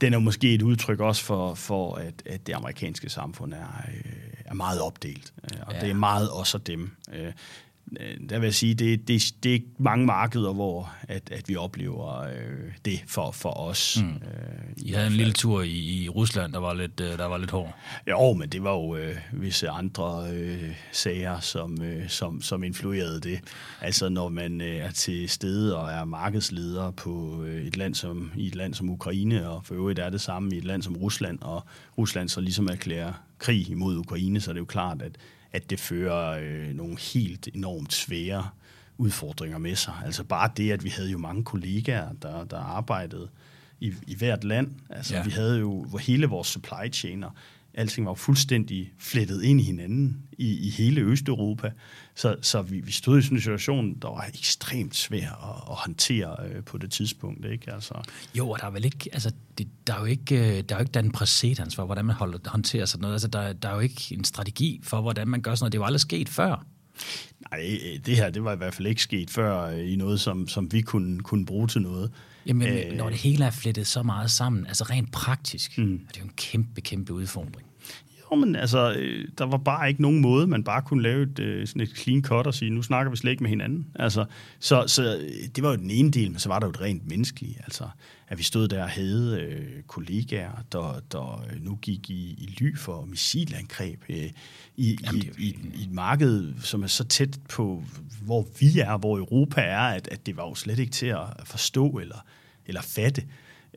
den 0.01 0.13
er 0.13 0.19
måske 0.19 0.53
et 0.53 0.61
udtryk 0.61 0.99
også 0.99 1.23
for, 1.23 1.53
for 1.55 1.95
at, 1.95 2.13
at 2.25 2.47
det 2.47 2.53
amerikanske 2.53 3.09
samfund 3.09 3.53
er, 3.53 3.83
øh, 3.95 4.11
er 4.45 4.53
meget 4.53 4.81
opdelt, 4.81 5.33
øh, 5.43 5.59
og 5.67 5.73
Ja. 5.73 5.79
det 5.79 5.89
er 5.89 5.93
meget 5.93 6.29
os 6.33 6.55
og 6.55 6.67
dem. 6.67 6.91
Øh, 7.13 7.31
der 8.29 8.39
vil 8.39 8.45
jeg 8.45 8.53
sige, 8.53 8.73
det, 8.73 9.07
det, 9.07 9.33
det 9.43 9.55
er 9.55 9.59
mange 9.77 10.05
markeder, 10.05 10.53
hvor 10.53 10.93
at, 11.07 11.31
at 11.31 11.49
vi 11.49 11.55
oplever 11.55 12.21
øh, 12.21 12.71
det 12.85 13.03
for, 13.07 13.31
for 13.31 13.49
os. 13.49 13.97
Mm. 14.01 14.09
Øh, 14.09 14.73
I 14.77 14.91
havde 14.91 15.07
en 15.07 15.13
lille 15.13 15.33
tur 15.33 15.61
i, 15.61 16.03
i 16.03 16.09
Rusland, 16.09 16.53
der 16.53 16.59
var 16.59 16.73
lidt, 16.73 16.99
øh, 16.99 17.17
der 17.17 17.25
var 17.25 17.37
lidt 17.37 17.51
hård. 17.51 17.75
Jo, 18.09 18.33
men 18.33 18.49
det 18.49 18.63
var 18.63 18.73
jo 18.73 18.95
øh, 18.95 19.15
visse 19.33 19.69
andre 19.69 20.27
øh, 20.33 20.75
sager, 20.91 21.39
som, 21.39 21.81
øh, 21.81 22.09
som, 22.09 22.41
som 22.41 22.63
influerede 22.63 23.19
det. 23.21 23.39
Altså 23.81 24.09
når 24.09 24.29
man 24.29 24.61
øh, 24.61 24.75
er 24.75 24.91
til 24.91 25.29
stede 25.29 25.77
og 25.77 25.91
er 25.91 26.05
markedsleder 26.05 26.91
på 26.91 27.43
øh, 27.43 27.65
et 27.65 27.77
land 27.77 27.95
som, 27.95 28.31
i 28.35 28.47
et 28.47 28.55
land 28.55 28.73
som 28.73 28.89
Ukraine, 28.89 29.49
og 29.49 29.65
for 29.65 29.75
øvrigt 29.75 29.99
er 29.99 30.09
det 30.09 30.21
samme 30.21 30.55
i 30.55 30.57
et 30.57 30.65
land 30.65 30.81
som 30.81 30.95
Rusland, 30.95 31.39
og 31.41 31.63
Rusland 31.97 32.29
så 32.29 32.41
ligesom 32.41 32.67
erklærer 32.67 33.13
krig 33.37 33.69
imod 33.69 33.97
Ukraine, 33.97 34.41
så 34.41 34.51
er 34.51 34.53
det 34.53 34.59
jo 34.59 34.65
klart, 34.65 35.01
at, 35.01 35.17
at 35.51 35.69
det 35.69 35.79
fører 35.79 36.39
øh, 36.41 36.75
nogle 36.75 36.97
helt 36.99 37.47
enormt 37.53 37.93
svære 37.93 38.49
udfordringer 38.97 39.57
med 39.57 39.75
sig. 39.75 39.93
Altså 40.05 40.23
bare 40.23 40.51
det, 40.57 40.71
at 40.71 40.83
vi 40.83 40.89
havde 40.89 41.09
jo 41.11 41.17
mange 41.17 41.43
kollegaer, 41.43 42.13
der, 42.21 42.43
der 42.43 42.57
arbejdede 42.57 43.29
i, 43.79 43.93
i 44.07 44.15
hvert 44.15 44.43
land. 44.43 44.71
Altså 44.89 45.15
Ja. 45.15 45.23
vi 45.23 45.29
havde 45.31 45.59
jo 45.59 45.97
hele 45.97 46.27
vores 46.27 46.47
supply 46.47 46.91
chain, 46.93 47.23
og 47.23 47.31
alting 47.73 48.05
var 48.05 48.11
jo 48.11 48.15
fuldstændig 48.15 48.93
flettet 48.99 49.43
ind 49.43 49.61
i 49.61 49.63
hinanden 49.63 50.23
i, 50.37 50.67
i 50.67 50.69
hele 50.69 51.01
Østeuropa. 51.01 51.71
Så, 52.15 52.35
så 52.41 52.61
vi, 52.61 52.79
vi 52.79 52.91
stod 52.91 53.19
i 53.19 53.21
sådan 53.21 53.37
en 53.37 53.41
situation, 53.41 53.99
der 54.01 54.07
var 54.07 54.25
ekstremt 54.33 54.95
svær 54.95 55.29
at, 55.31 55.71
at 55.71 55.75
håndtere 55.75 56.35
øh, 56.47 56.63
på 56.63 56.77
det 56.77 56.91
tidspunkt. 56.91 57.45
Ikke? 57.45 57.73
Altså, 57.73 57.93
Jo, 58.35 58.49
og 58.49 58.59
der 58.59 58.65
er 58.65 58.71
vel 58.71 58.85
ikke, 58.85 59.09
altså, 59.13 59.31
det, 59.57 59.67
der 59.87 59.93
er 59.93 59.99
jo 59.99 60.05
ikke, 60.05 60.35
øh, 60.35 60.63
der 60.69 60.75
er 60.75 60.79
jo 60.79 60.79
ikke 60.79 60.91
den 60.91 61.11
præcedens 61.11 61.75
for, 61.75 61.85
hvordan 61.85 62.05
man 62.05 62.15
holder, 62.15 62.39
håndterer 62.45 62.85
sådan 62.85 63.01
noget. 63.01 63.13
Altså, 63.13 63.27
der, 63.27 63.53
der 63.53 63.69
er 63.69 63.73
jo 63.73 63.79
ikke 63.79 64.07
en 64.11 64.23
strategi 64.23 64.81
for, 64.83 65.01
hvordan 65.01 65.27
man 65.27 65.41
gør 65.41 65.55
sådan 65.55 65.63
noget. 65.63 65.71
Det 65.71 65.77
er 65.77 65.81
jo 65.81 65.85
aldrig 65.85 66.01
sket 66.01 66.29
før. 66.29 66.65
nej, 67.51 67.79
øh, 67.85 67.99
det 68.05 68.15
her 68.15 68.29
det 68.29 68.43
var 68.43 68.53
i 68.53 68.57
hvert 68.57 68.73
fald 68.73 68.87
ikke 68.87 69.01
sket 69.01 69.29
før 69.29 69.61
øh, 69.61 69.91
i 69.91 69.95
noget, 69.95 70.19
som, 70.19 70.47
som 70.47 70.71
vi 70.71 70.81
kunne, 70.81 71.19
kunne 71.19 71.45
bruge 71.45 71.67
til 71.67 71.81
noget. 71.81 72.11
Jamen, 72.45 72.67
Øh. 72.67 72.97
når 72.97 73.09
det 73.09 73.17
hele 73.17 73.45
er 73.45 73.51
flettet 73.51 73.87
så 73.87 74.03
meget 74.03 74.31
sammen, 74.31 74.67
altså 74.67 74.83
rent 74.83 75.11
praktisk, 75.11 75.77
mm. 75.77 75.93
er 75.93 76.11
det 76.11 76.19
jo 76.19 76.23
en 76.25 76.31
kæmpe, 76.37 76.81
kæmpe 76.81 77.13
udfordring. 77.13 77.68
Jo, 78.31 78.35
men 78.35 78.55
altså, 78.55 78.93
øh, 78.97 79.27
der 79.37 79.45
var 79.45 79.57
bare 79.57 79.89
ikke 79.89 80.01
nogen 80.01 80.19
måde, 80.19 80.47
man 80.47 80.63
bare 80.63 80.81
kunne 80.81 81.03
lave 81.03 81.23
et, 81.23 81.39
øh, 81.39 81.67
sådan 81.67 81.81
et 81.81 81.97
clean 81.97 82.23
cut 82.23 82.47
og 82.47 82.53
sige, 82.53 82.71
nu 82.71 82.81
snakker 82.81 83.09
vi 83.09 83.17
slet 83.17 83.31
ikke 83.31 83.43
med 83.43 83.49
hinanden. 83.49 83.87
Altså, 83.95 84.25
så, 84.59 84.83
så 84.87 85.17
øh, 85.17 85.47
det 85.55 85.63
var 85.63 85.69
jo 85.69 85.75
den 85.75 85.91
ene 85.91 86.11
del, 86.11 86.31
men 86.31 86.39
så 86.39 86.49
var 86.49 86.59
der 86.59 86.67
jo 86.67 86.71
et 86.71 86.81
rent 86.81 87.07
menneskeligt. 87.07 87.57
Altså, 87.63 87.83
at 88.27 88.37
vi 88.37 88.43
stod 88.43 88.67
der 88.67 88.83
og 88.83 88.89
havde 88.89 89.41
øh, 89.41 89.83
kollegaer, 89.87 90.51
der, 90.71 91.01
der 91.11 91.45
øh, 91.53 91.65
nu 91.65 91.75
gik 91.75 92.09
i, 92.09 92.29
i 92.31 92.55
ly 92.59 92.77
for 92.77 93.05
missilangreb 93.05 94.03
øh, 94.09 94.29
i, 94.77 94.97
Jamen, 95.03 95.21
i, 95.21 95.31
i, 95.37 95.57
i 95.73 95.83
et 95.83 95.91
marked, 95.91 96.53
som 96.61 96.83
er 96.83 96.87
så 96.87 97.03
tæt 97.03 97.39
på, 97.49 97.83
hvor 98.21 98.47
vi 98.59 98.79
er, 98.79 98.97
hvor 98.97 99.17
Europa 99.17 99.61
er, 99.61 99.79
at, 99.79 100.07
at 100.07 100.25
det 100.25 100.37
var 100.37 100.43
jo 100.43 100.55
slet 100.55 100.79
ikke 100.79 100.91
til 100.91 101.05
at 101.05 101.25
forstå 101.45 101.89
eller, 101.89 102.25
eller 102.65 102.81
fatte. 102.81 103.23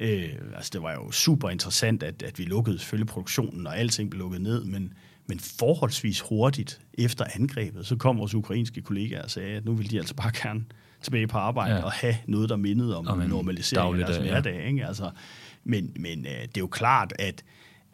Øh, 0.00 0.28
altså 0.56 0.70
det 0.72 0.82
var 0.82 0.92
jo 0.92 1.10
super 1.10 1.50
interessant, 1.50 2.02
at, 2.02 2.22
at 2.22 2.38
vi 2.38 2.44
lukkede 2.44 2.78
selvfølgelig 2.78 3.08
produktionen, 3.08 3.66
og 3.66 3.78
alting 3.78 4.10
blev 4.10 4.18
lukket 4.20 4.40
ned, 4.40 4.64
men, 4.64 4.92
men 5.26 5.38
forholdsvis 5.40 6.20
hurtigt 6.20 6.80
efter 6.94 7.24
angrebet, 7.34 7.86
så 7.86 7.96
kom 7.96 8.18
vores 8.18 8.34
ukrainske 8.34 8.82
kollegaer 8.82 9.22
og 9.22 9.30
sagde, 9.30 9.56
at 9.56 9.64
nu 9.64 9.74
ville 9.74 9.90
de 9.90 9.98
altså 9.98 10.14
bare 10.14 10.32
gerne 10.42 10.64
tilbage 11.02 11.26
på 11.26 11.38
arbejde 11.38 11.74
Ja. 11.74 11.82
og 11.82 11.92
have 11.92 12.16
noget, 12.26 12.48
der 12.48 12.56
mindede 12.56 12.96
om, 12.96 13.06
Om 13.08 13.18
en 13.18 13.24
om 13.24 13.30
normalisering 13.30 13.92
af 13.92 13.98
deres 13.98 14.16
dagligdag, 14.16 14.34
ja. 14.34 14.42
hverdag. 14.42 14.66
Ikke? 14.68 14.86
Altså, 14.86 15.10
men 15.64 15.92
men 15.96 16.26
øh, 16.26 16.32
det 16.32 16.56
er 16.56 16.60
jo 16.60 16.66
klart, 16.66 17.12
at 17.18 17.44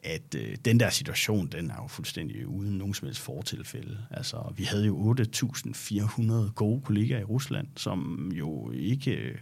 at 0.02 0.34
øh, 0.36 0.56
den 0.64 0.80
der 0.80 0.90
situation, 0.90 1.46
den 1.46 1.70
er 1.70 1.74
jo 1.82 1.88
fuldstændig 1.88 2.46
uden 2.46 2.78
nogen 2.78 2.94
som 2.94 3.06
helst 3.08 3.20
fortilfælde. 3.20 3.98
Altså, 4.10 4.52
vi 4.56 4.64
havde 4.64 4.86
jo 4.86 5.14
8.400 5.14 6.52
gode 6.54 6.80
kollegaer 6.80 7.20
i 7.20 7.24
Rusland, 7.24 7.66
som 7.76 8.32
jo 8.34 8.70
ikke 8.74 9.10
øh, 9.10 9.34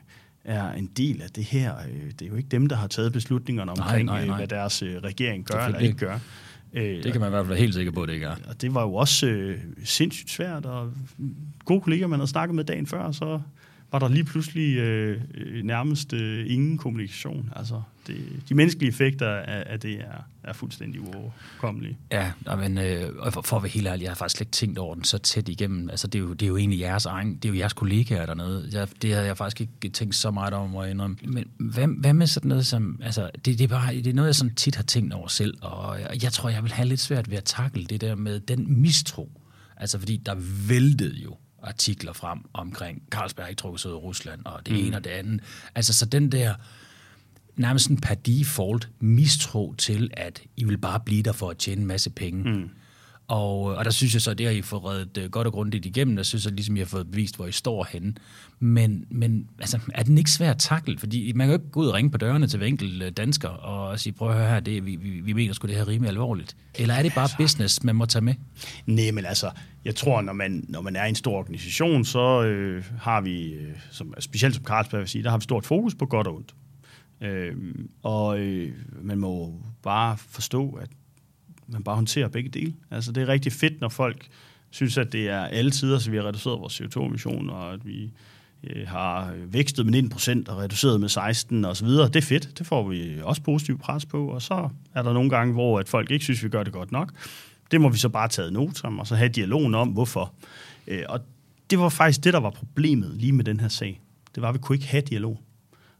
er 0.46 0.72
en 0.72 0.86
del 0.96 1.22
af 1.22 1.30
det 1.30 1.44
her. 1.44 1.74
Øh, 1.76 2.10
Det 2.18 2.22
er 2.22 2.26
jo 2.26 2.34
ikke 2.36 2.48
dem, 2.48 2.66
der 2.66 2.76
har 2.76 2.86
taget 2.86 3.12
beslutningerne 3.12 3.70
omkring, 3.70 4.04
nej, 4.06 4.14
nej, 4.14 4.18
nej. 4.18 4.26
nej. 4.26 4.36
hvad 4.36 4.48
deres 4.48 4.82
øh, 4.82 4.96
regering 4.96 5.44
gør 5.46 5.58
eller 5.66 5.78
ikke 5.78 5.96
gør. 5.98 6.18
Øh, 6.72 7.02
Det 7.02 7.12
kan 7.12 7.20
man 7.20 7.28
i 7.28 7.30
hvert 7.30 7.42
fald 7.42 7.48
være 7.48 7.58
helt 7.58 7.74
sikker 7.74 7.92
på, 7.92 8.02
at 8.02 8.08
det 8.08 8.14
ikke 8.14 8.26
er. 8.26 8.36
og 8.48 8.62
det 8.62 8.74
var 8.74 8.82
jo 8.82 8.94
også 8.94 9.26
øh, 9.26 9.58
sindssygt 9.84 10.30
svært, 10.30 10.66
og 10.66 10.92
gode 11.64 11.80
kolleger, 11.80 12.06
man 12.06 12.18
havde 12.18 12.30
snakket 12.30 12.54
med 12.54 12.64
dagen 12.64 12.86
før, 12.86 13.12
så 13.12 13.40
var 13.92 13.98
der 13.98 14.08
lige 14.08 14.24
pludselig 14.24 14.76
øh, 14.76 15.20
nærmest 15.64 16.12
øh, 16.12 16.52
ingen 16.52 16.78
kommunikation. 16.78 17.52
Altså, 17.56 17.82
det, 18.06 18.16
de 18.48 18.54
menneskelige 18.54 18.88
effekter 18.88 19.28
af, 19.28 19.64
af 19.66 19.80
det 19.80 19.94
er, 19.94 20.26
er 20.42 20.52
fuldstændig 20.52 21.00
uoverkommelige. 21.00 21.98
Ja, 22.12 22.32
men 22.56 22.78
øh, 22.78 23.16
og 23.18 23.32
for, 23.32 23.42
for 23.42 23.56
at 23.56 23.62
være 23.62 23.70
helt 23.70 23.86
ærlig, 23.86 24.02
jeg 24.02 24.10
har 24.10 24.16
faktisk 24.16 24.36
slet 24.36 24.46
ikke 24.46 24.52
tænkt 24.52 24.78
over 24.78 24.94
den 24.94 25.04
så 25.04 25.18
tæt 25.18 25.48
igennem. 25.48 25.90
Altså, 25.90 26.06
det 26.06 26.18
er 26.18 26.22
jo, 26.22 26.32
det 26.32 26.42
er 26.42 26.48
jo 26.48 26.56
egentlig 26.56 26.80
jeres 26.80 27.06
egen, 27.06 27.36
det 27.36 27.44
er 27.44 27.48
jo 27.48 27.58
jeres 27.58 27.72
kollegaer 27.72 28.26
dernede. 28.26 28.68
Jeg, 28.72 28.88
det 29.02 29.12
havde 29.14 29.26
jeg 29.26 29.36
faktisk 29.36 29.60
ikke 29.60 29.88
tænkt 29.88 30.14
så 30.14 30.30
meget 30.30 30.54
om, 30.54 30.76
at 30.76 30.90
indrømme. 30.90 31.16
Men 31.22 31.44
hvad, 31.56 31.88
hvad 31.98 32.14
med 32.14 32.26
sådan 32.26 32.48
noget 32.48 32.66
som, 32.66 33.00
altså, 33.02 33.30
det, 33.34 33.58
det, 33.58 33.60
er 33.60 33.68
bare, 33.68 33.94
det 33.94 34.06
er 34.06 34.14
noget, 34.14 34.26
jeg 34.26 34.34
sådan 34.34 34.54
tit 34.54 34.76
har 34.76 34.82
tænkt 34.82 35.12
over 35.12 35.28
selv, 35.28 35.54
og 35.60 36.00
jeg, 36.00 36.22
jeg 36.22 36.32
tror, 36.32 36.48
jeg 36.48 36.62
vil 36.62 36.72
have 36.72 36.88
lidt 36.88 37.00
svært 37.00 37.30
ved 37.30 37.36
at 37.36 37.44
takle 37.44 37.84
det 37.84 38.00
der 38.00 38.14
med 38.14 38.40
den 38.40 38.80
mistro. 38.80 39.30
Altså, 39.76 39.98
fordi 39.98 40.16
der 40.16 40.34
væltede 40.68 41.16
jo 41.16 41.36
artikler 41.66 42.12
frem 42.12 42.38
omkring 42.52 43.02
Carlsberg 43.10 43.48
ikke 43.48 43.60
trukket 43.60 43.80
sig 43.80 43.90
ud 43.90 43.96
af 43.96 44.02
Rusland, 44.02 44.40
og 44.44 44.66
det 44.66 44.74
mm. 44.74 44.86
ene 44.86 44.96
og 44.96 45.04
det 45.04 45.10
andet. 45.10 45.40
Altså, 45.74 45.92
så 45.92 46.06
den 46.06 46.32
der, 46.32 46.54
nærmest 47.56 47.84
sådan 47.84 47.96
per 47.96 48.14
default 48.14 48.88
mistro 49.00 49.74
til, 49.78 50.10
at 50.12 50.42
I 50.56 50.64
vil 50.64 50.78
bare 50.78 51.00
blive 51.00 51.22
der 51.22 51.32
for 51.32 51.50
at 51.50 51.58
tjene 51.58 51.80
en 51.80 51.86
masse 51.86 52.10
penge. 52.10 52.52
Mm. 52.52 52.70
Og, 53.28 53.62
og 53.62 53.84
der 53.84 53.90
synes 53.90 54.14
jeg 54.14 54.22
så, 54.22 54.34
det 54.34 54.46
har 54.46 54.52
I 54.52 54.62
fået 54.62 54.84
reddet 54.84 55.18
øh, 55.18 55.30
godt 55.30 55.46
og 55.46 55.52
grundigt 55.52 55.86
igennem. 55.86 56.16
Der 56.16 56.22
synes 56.22 56.44
jeg 56.44 56.52
ligesom, 56.52 56.76
I 56.76 56.78
har 56.78 56.86
fået 56.86 57.10
bevist, 57.10 57.36
hvor 57.36 57.46
I 57.46 57.52
står 57.52 57.86
henne. 57.90 58.14
Men, 58.58 59.06
men 59.10 59.48
altså, 59.58 59.78
er 59.94 60.02
den 60.02 60.18
ikke 60.18 60.30
svær 60.30 60.50
at 60.50 60.58
takle? 60.58 60.98
Fordi 60.98 61.32
man 61.32 61.46
kan 61.46 61.54
jo 61.54 61.58
ikke 61.58 61.70
gå 61.70 61.80
ud 61.80 61.86
og 61.86 61.94
ringe 61.94 62.10
på 62.10 62.18
dørene 62.18 62.46
til 62.46 62.58
hver 62.58 62.66
enkelt 62.66 63.02
øh, 63.02 63.10
dansker 63.10 63.48
og 63.48 64.00
sige, 64.00 64.12
prøv 64.12 64.28
at 64.28 64.36
høre 64.36 64.48
her, 64.48 64.60
det, 64.60 64.86
vi, 64.86 64.96
vi, 64.96 65.20
vi 65.20 65.32
mener 65.32 65.54
sgu 65.54 65.66
det 65.66 65.76
her 65.76 65.88
rimelig 65.88 66.08
alvorligt. 66.08 66.56
Eller 66.74 66.94
er 66.94 67.02
det 67.02 67.12
bare 67.14 67.28
business, 67.38 67.84
man 67.84 67.96
må 67.96 68.06
tage 68.06 68.22
med? 68.22 68.34
Nej, 68.86 69.10
men 69.10 69.24
altså, 69.24 69.50
jeg 69.84 69.94
tror, 69.94 70.20
når 70.20 70.32
man, 70.32 70.64
når 70.68 70.80
man 70.80 70.96
er 70.96 71.04
i 71.04 71.08
en 71.08 71.14
stor 71.14 71.38
organisation, 71.38 72.04
så 72.04 72.42
øh, 72.42 72.84
har 73.00 73.20
vi, 73.20 73.52
øh, 73.52 73.72
som, 73.90 74.14
specielt 74.18 74.54
som 74.54 74.64
Carlsberg 74.64 75.00
vil 75.00 75.08
sige, 75.08 75.24
der 75.24 75.30
har 75.30 75.38
vi 75.38 75.42
stort 75.42 75.66
fokus 75.66 75.94
på 75.94 76.06
godt 76.06 76.26
og 76.26 76.34
ondt. 76.34 76.54
Øh, 77.20 77.54
og 78.02 78.38
øh, 78.40 78.72
man 79.02 79.18
må 79.18 79.62
bare 79.82 80.16
forstå, 80.16 80.70
at 80.70 80.88
man 81.68 81.82
bare 81.82 81.94
håndterer 81.94 82.28
begge 82.28 82.48
dele. 82.48 82.74
Altså, 82.90 83.12
det 83.12 83.22
er 83.22 83.28
rigtig 83.28 83.52
fedt, 83.52 83.80
når 83.80 83.88
folk 83.88 84.28
synes, 84.70 84.98
at 84.98 85.12
det 85.12 85.28
er 85.28 85.40
alle 85.40 85.70
tider, 85.70 85.98
så 85.98 86.10
vi 86.10 86.16
har 86.16 86.24
reduceret 86.24 86.60
vores 86.60 86.80
CO2-emission, 86.80 87.50
og 87.50 87.72
at 87.72 87.86
vi 87.86 88.12
øh, 88.64 88.88
har 88.88 89.32
øh, 89.32 89.52
vækstet 89.52 89.86
med 89.86 89.92
19 89.92 90.10
procent 90.10 90.48
og 90.48 90.58
reduceret 90.58 91.00
med 91.00 91.08
16 91.08 91.64
og 91.64 91.76
så 91.76 91.84
videre. 91.84 92.06
Det 92.08 92.16
er 92.16 92.26
fedt. 92.26 92.58
Det 92.58 92.66
får 92.66 92.88
vi 92.88 93.20
også 93.22 93.42
positiv 93.42 93.78
pres 93.78 94.06
på. 94.06 94.28
Og 94.28 94.42
så 94.42 94.68
er 94.94 95.02
der 95.02 95.12
nogle 95.12 95.30
gange, 95.30 95.52
hvor 95.54 95.80
at 95.80 95.88
folk 95.88 96.10
ikke 96.10 96.24
synes, 96.24 96.44
vi 96.44 96.48
gør 96.48 96.62
det 96.62 96.72
godt 96.72 96.92
nok. 96.92 97.12
Det 97.70 97.80
må 97.80 97.88
vi 97.88 97.98
så 97.98 98.08
bare 98.08 98.28
tage 98.28 98.50
not 98.50 98.84
om, 98.84 98.98
og 98.98 99.06
så 99.06 99.14
have 99.14 99.28
dialogen 99.28 99.74
om, 99.74 99.88
hvorfor. 99.88 100.32
Øh, 100.86 101.02
og 101.08 101.20
det 101.70 101.78
var 101.78 101.88
faktisk 101.88 102.24
det, 102.24 102.32
der 102.32 102.40
var 102.40 102.50
problemet 102.50 103.16
lige 103.16 103.32
med 103.32 103.44
den 103.44 103.60
her 103.60 103.68
sag. 103.68 104.00
Det 104.34 104.42
var, 104.42 104.48
at 104.48 104.54
vi 104.54 104.58
kunne 104.58 104.76
ikke 104.76 104.88
have 104.88 105.00
dialog. 105.00 105.40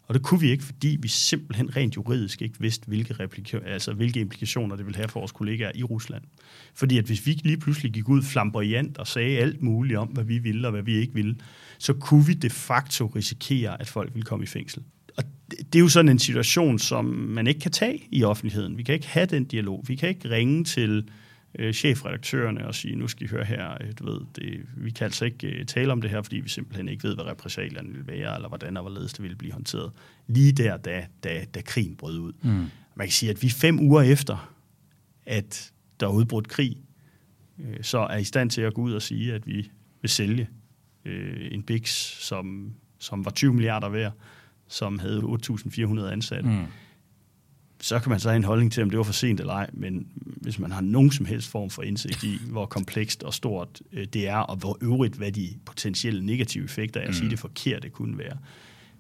Og 0.07 0.15
det 0.15 0.23
kunne 0.23 0.41
vi 0.41 0.51
ikke, 0.51 0.65
fordi 0.65 0.99
vi 1.01 1.09
simpelthen 1.09 1.77
rent 1.77 1.97
juridisk 1.97 2.43
ikke 2.43 2.61
vidste, 2.61 2.87
hvilke, 2.87 3.15
replika- 3.15 3.69
altså, 3.69 3.93
hvilke 3.93 4.21
implikationer 4.21 4.77
det 4.77 4.87
ville 4.87 4.97
have 4.97 5.09
for 5.09 5.21
vores 5.21 5.33
kollegaer 5.33 5.73
i 5.75 5.83
Rusland. 5.83 6.23
Fordi 6.75 6.99
at 6.99 7.05
hvis 7.05 7.27
vi 7.27 7.33
lige 7.33 7.57
pludselig 7.57 7.93
gik 7.93 8.09
ud 8.09 8.23
flamboyant 8.23 8.99
og 8.99 9.07
sagde 9.07 9.39
alt 9.39 9.63
muligt 9.63 9.99
om, 9.99 10.09
hvad 10.09 10.25
vi 10.25 10.39
ville 10.39 10.69
og 10.69 10.73
hvad 10.73 10.83
vi 10.83 10.95
ikke 10.95 11.15
ville, 11.15 11.37
så 11.79 11.93
kunne 11.93 12.27
vi 12.27 12.35
de 12.35 12.51
facto 12.51 13.07
risikere, 13.07 13.81
at 13.81 13.89
folk 13.89 14.15
ville 14.15 14.25
komme 14.25 14.43
i 14.43 14.47
fængsel. 14.47 14.83
Og 15.17 15.25
det, 15.49 15.75
er 15.75 15.81
jo 15.81 15.89
sådan 15.89 16.09
en 16.09 16.19
situation, 16.19 16.79
som 16.79 17.05
man 17.05 17.47
ikke 17.47 17.61
kan 17.61 17.73
tage 17.73 18.03
i 18.11 18.25
offentligheden. 18.25 18.79
Vi 18.79 18.83
kan 18.83 18.95
ikke 18.95 19.09
have 19.09 19.27
den 19.27 19.45
dialog. 19.45 19.85
Vi 19.87 19.95
kan 19.95 20.09
ikke 20.09 20.31
ringe 20.31 20.65
til 20.65 21.09
øh, 21.59 21.75
chefredaktørerne 21.75 22.67
og 22.67 22.75
sige, 22.75 22.97
nu 22.97 23.09
skal 23.09 23.27
I 23.27 23.29
høre 23.29 23.45
her, 23.45 23.71
øh, 23.81 23.93
du 23.99 24.11
ved, 24.11 24.21
det, 24.37 24.67
vi 24.77 24.91
kan 24.91 25.05
altså 25.05 25.25
ikke 25.25 25.47
øh, 25.49 25.67
tale 25.67 25.93
om 25.93 26.01
det 26.01 26.11
her, 26.11 26.23
fordi 26.23 26.37
vi 26.37 26.49
simpelthen 26.49 26.89
ikke 26.89 27.05
ved, 27.05 27.15
hvad 27.15 27.25
repressalierne 27.25 27.93
vil 27.93 28.07
være, 28.07 28.35
eller 28.35 28.49
hvordan 28.49 28.77
og 28.77 28.83
hvorledes 28.83 29.13
det 29.13 29.23
vil 29.23 29.37
blive 29.37 29.53
håndteret. 29.53 29.93
Lige 30.27 30.53
der, 30.53 30.77
da, 30.77 31.07
da, 31.25 31.45
da 31.55 31.61
krigen 31.61 31.97
brød 31.97 32.19
ud. 32.19 32.33
Mm. 32.43 32.67
Man 32.95 33.07
kan 33.07 33.13
sige, 33.13 33.31
at 33.31 33.43
vi 33.43 33.51
fem 33.51 33.81
uger 33.81 34.03
efter, 34.03 34.55
at 35.27 35.73
der 36.01 36.07
er 36.07 36.13
udbrudt 36.13 36.49
krig, 36.49 36.77
øh, 37.59 37.83
så 37.83 37.99
er 37.99 38.17
i 38.17 38.25
stand 38.25 38.51
til 38.51 38.63
at 38.63 38.75
gå 38.75 38.83
ud 38.83 38.93
og 38.93 39.03
sige, 39.03 39.35
at 39.35 39.47
vi 39.47 39.71
vil 40.01 40.11
sælge 40.11 40.49
øh, 41.05 41.49
en 41.51 41.63
BIX, 41.63 41.91
som, 42.21 42.75
som 42.99 43.25
var 43.25 43.31
20 43.31 43.55
milliarder 43.55 43.89
værd, 43.89 44.13
som 44.69 44.99
havde 44.99 45.21
8.400 45.21 46.01
ansatte. 46.01 46.49
Mm 46.49 46.67
så 47.87 47.99
kan 47.99 48.11
man 48.11 48.21
så 48.21 48.29
have 48.29 48.37
en 48.37 48.45
holdning 48.45 48.73
til, 48.73 48.83
om 48.83 48.91
det 48.91 48.97
var 48.99 49.05
for 49.05 49.13
sent 49.13 49.41
eller 49.41 49.53
ej, 49.53 49.71
men 49.73 50.07
hvis 50.17 50.59
man 50.59 50.73
har 50.73 50.81
nogen 50.81 51.11
som 51.11 51.27
helst 51.27 51.51
form 51.51 51.71
for 51.71 51.83
indsigt 51.83 52.23
i, 52.23 52.39
hvor 52.51 52.67
komplekst 52.67 53.23
og 53.23 53.35
stort 53.35 53.81
øh, 53.93 54.07
det 54.07 54.29
er, 54.29 54.37
og 54.37 54.57
hvor 54.57 54.79
øvrigt, 54.81 55.15
hvad 55.15 55.33
de 55.33 55.55
potentielle 55.67 56.27
negative 56.27 56.65
effekter 56.65 57.01
af 57.01 57.05
at 57.05 57.11
mm. 57.11 57.15
sige 57.15 57.31
det 57.31 57.39
forkert 57.39 57.83
det 57.83 57.93
kunne 57.93 58.19
være, 58.19 58.37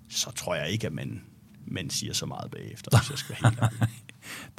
så 0.08 0.30
tror 0.30 0.54
jeg 0.54 0.70
ikke, 0.70 0.86
at 0.86 0.92
man, 0.92 1.22
man 1.66 1.90
siger 1.90 2.12
så 2.12 2.26
meget 2.26 2.50
bagefter, 2.50 2.98
hvis 2.98 3.10
jeg 3.10 3.18
skal 3.18 3.36
være 3.42 3.50
helt 3.50 3.62
ærlig. 3.62 3.88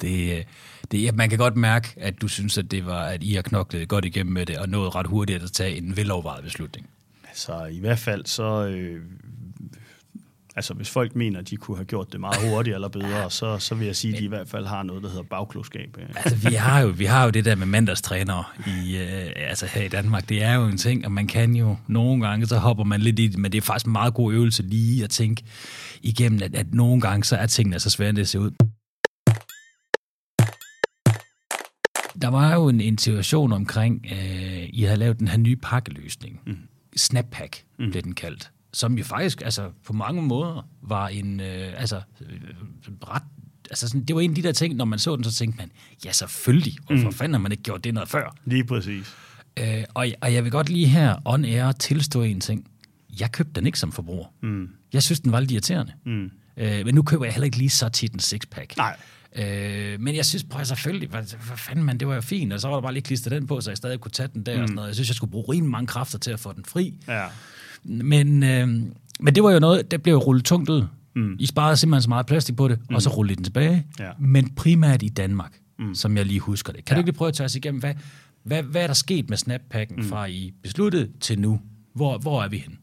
det, 0.00 0.46
det, 0.90 1.02
ja, 1.02 1.12
man 1.12 1.28
kan 1.28 1.38
godt 1.38 1.56
mærke, 1.56 1.94
at 1.96 2.20
du 2.20 2.28
synes, 2.28 2.58
at 2.58 2.70
det 2.70 2.86
var, 2.86 3.04
at 3.04 3.22
I 3.22 3.34
har 3.34 3.42
knoklet 3.42 3.88
godt 3.88 4.04
igennem 4.04 4.32
med 4.32 4.46
det, 4.46 4.58
og 4.58 4.68
nået 4.68 4.94
ret 4.94 5.06
hurtigt 5.06 5.42
at 5.42 5.52
tage 5.52 5.76
en 5.76 5.96
velovervejet 5.96 6.44
beslutning. 6.44 6.90
Altså, 7.28 7.64
i 7.64 7.78
hvert 7.78 7.98
fald 7.98 8.26
så 8.26 8.66
øh, 8.66 9.02
Altså, 10.58 10.74
hvis 10.74 10.90
folk 10.90 11.16
mener, 11.16 11.38
at 11.38 11.50
de 11.50 11.56
kunne 11.56 11.76
have 11.76 11.84
gjort 11.84 12.12
det 12.12 12.20
meget 12.20 12.50
hurtigere 12.50 12.74
eller 12.74 12.88
bedre, 12.88 13.30
så, 13.40 13.58
så 13.58 13.74
vil 13.74 13.86
jeg 13.86 13.96
sige, 13.96 14.14
at 14.14 14.20
de 14.20 14.24
i 14.24 14.28
hvert 14.28 14.48
fald 14.48 14.66
har 14.66 14.82
noget, 14.82 15.02
der 15.02 15.08
hedder 15.08 15.22
bagklogskab. 15.22 15.98
Altså, 16.16 16.36
vi 16.48 16.54
har 16.54 16.80
jo, 16.80 16.88
vi 16.88 17.04
har 17.04 17.24
jo 17.24 17.30
det 17.30 17.44
der 17.44 17.54
med 17.54 17.66
mandagstrænere 17.66 18.44
i, 18.66 18.96
øh, 18.96 19.32
altså 19.36 19.66
her 19.66 19.82
i 19.82 19.88
Danmark. 19.88 20.28
Det 20.28 20.42
er 20.42 20.54
jo 20.54 20.64
en 20.64 20.76
ting, 20.76 21.04
og 21.04 21.12
man 21.12 21.26
kan 21.26 21.56
jo 21.56 21.76
nogle 21.86 22.26
gange, 22.26 22.46
så 22.46 22.58
hopper 22.58 22.84
man 22.84 23.00
lidt 23.00 23.18
i 23.18 23.26
det, 23.26 23.38
men 23.38 23.52
det 23.52 23.58
er 23.58 23.62
faktisk 23.62 23.86
en 23.86 23.92
meget 23.92 24.14
god 24.14 24.32
øvelse 24.32 24.62
lige 24.62 25.04
at 25.04 25.10
tænke 25.10 25.42
igennem, 26.02 26.42
at, 26.42 26.54
at 26.54 26.74
nogle 26.74 27.00
gange, 27.00 27.24
så 27.24 27.36
er 27.36 27.46
tingene 27.46 27.80
så 27.80 27.90
svære, 27.90 28.08
end 28.08 28.16
det 28.16 28.28
ser 28.28 28.38
ud. 28.38 28.50
Der 32.22 32.28
var 32.28 32.54
jo 32.54 32.68
en, 32.68 32.80
en 32.80 32.98
situation 32.98 33.52
omkring, 33.52 34.06
øh, 34.12 34.68
I 34.68 34.82
havde 34.82 34.98
lavet 34.98 35.18
den 35.18 35.28
her 35.28 35.38
nye 35.38 35.56
pakkeløsning. 35.56 36.40
Mm. 36.46 36.56
Snappack 36.96 37.64
mm. 37.78 37.90
blev 37.90 38.02
den 38.02 38.14
kaldt 38.14 38.50
som 38.72 38.98
jo 38.98 39.04
faktisk 39.04 39.42
altså, 39.42 39.70
på 39.86 39.92
mange 39.92 40.22
måder 40.22 40.68
var 40.82 41.08
en 41.08 41.40
øh, 41.40 41.80
altså, 41.80 42.00
øh, 42.20 42.40
ret 43.08 43.22
altså 43.70 43.88
sådan, 43.88 44.04
det 44.04 44.16
var 44.16 44.22
en 44.22 44.30
af 44.30 44.34
de 44.34 44.42
der 44.42 44.52
ting, 44.52 44.74
når 44.74 44.84
man 44.84 44.98
så 44.98 45.16
den, 45.16 45.24
så 45.24 45.34
tænkte 45.34 45.58
man, 45.58 45.70
ja 46.04 46.12
selvfølgelig, 46.12 46.76
og 46.86 46.98
for 46.98 47.08
mm. 47.08 47.12
fanden 47.12 47.34
har 47.34 47.40
man 47.40 47.52
ikke 47.52 47.62
gjort 47.62 47.84
det 47.84 47.94
noget 47.94 48.08
før? 48.08 48.36
Lige 48.44 48.64
præcis. 48.64 49.14
Øh, 49.58 49.84
og, 49.94 50.06
og 50.20 50.34
jeg 50.34 50.44
vil 50.44 50.52
godt 50.52 50.68
lige 50.68 50.86
her 50.86 51.16
on 51.24 51.44
air 51.44 51.72
tilstå 51.72 52.22
en 52.22 52.40
ting. 52.40 52.70
Jeg 53.20 53.32
købte 53.32 53.52
den 53.54 53.66
ikke 53.66 53.78
som 53.78 53.92
forbruger. 53.92 54.26
Mm. 54.42 54.68
Jeg 54.92 55.02
synes, 55.02 55.20
den 55.20 55.32
var 55.32 55.40
lidt 55.40 55.50
irriterende. 55.50 55.92
Mm. 56.04 56.30
Øh, 56.56 56.84
men 56.86 56.94
nu 56.94 57.02
køber 57.02 57.24
jeg 57.24 57.34
heller 57.34 57.44
ikke 57.44 57.58
lige 57.58 57.70
så 57.70 57.88
tit 57.88 58.12
en 58.12 58.20
sixpack. 58.20 58.76
Nej. 58.76 58.96
Øh, 59.36 60.00
men 60.00 60.16
jeg 60.16 60.26
synes, 60.26 60.44
prøv 60.44 60.64
selvfølgelig, 60.64 61.08
hvad, 61.08 61.22
hvad 61.22 61.56
fanden 61.56 61.84
man, 61.84 61.98
det 61.98 62.08
var 62.08 62.14
jo 62.14 62.20
fint, 62.20 62.52
og 62.52 62.60
så 62.60 62.68
var 62.68 62.74
der 62.74 62.82
bare 62.82 62.92
lige 62.92 63.02
klistret 63.02 63.32
den 63.32 63.46
på, 63.46 63.60
så 63.60 63.70
jeg 63.70 63.76
stadig 63.76 64.00
kunne 64.00 64.12
tage 64.12 64.28
den 64.34 64.42
der 64.42 64.56
mm. 64.56 64.62
og 64.62 64.68
sådan 64.68 64.74
noget. 64.74 64.88
Jeg 64.88 64.94
synes, 64.94 65.08
jeg 65.08 65.14
skulle 65.14 65.30
bruge 65.30 65.52
rimelig 65.52 65.70
mange 65.70 65.86
kræfter 65.86 66.18
til 66.18 66.30
at 66.30 66.40
få 66.40 66.52
den 66.52 66.64
fri. 66.64 66.94
Ja. 67.08 67.26
Men, 67.84 68.42
øh, 68.42 68.68
men 69.20 69.34
det 69.34 69.42
var 69.42 69.50
jo 69.50 69.58
noget, 69.58 69.90
der 69.90 69.98
blev 69.98 70.16
rullet 70.16 70.44
tungt 70.44 70.68
ud. 70.68 70.86
Mm. 71.16 71.36
I 71.38 71.46
sparede 71.46 71.76
simpelthen 71.76 72.02
så 72.02 72.08
meget 72.08 72.26
plastik 72.26 72.56
på 72.56 72.68
det, 72.68 72.78
mm. 72.90 72.94
og 72.94 73.02
så 73.02 73.10
rullede 73.10 73.36
den 73.36 73.44
tilbage. 73.44 73.86
Ja. 73.98 74.10
Men 74.18 74.54
primært 74.54 75.02
i 75.02 75.08
Danmark, 75.08 75.58
mm. 75.78 75.94
som 75.94 76.16
jeg 76.16 76.26
lige 76.26 76.40
husker 76.40 76.72
det. 76.72 76.84
Kan 76.84 76.94
ja. 76.94 76.96
du 76.96 77.00
ikke 77.00 77.10
lige 77.10 77.18
prøve 77.18 77.28
at 77.28 77.34
tage 77.34 77.44
os 77.44 77.54
igennem, 77.54 77.80
hvad, 77.80 77.94
hvad, 78.42 78.62
hvad 78.62 78.82
er 78.82 78.86
der 78.86 78.94
sket 78.94 79.28
med 79.28 79.36
Snappacken 79.36 79.96
mm. 79.96 80.04
fra 80.04 80.26
I 80.26 80.52
besluttede 80.62 81.10
til 81.20 81.38
nu? 81.38 81.60
Hvor, 81.94 82.18
hvor 82.18 82.42
er 82.42 82.48
vi 82.48 82.58
hen? 82.58 82.78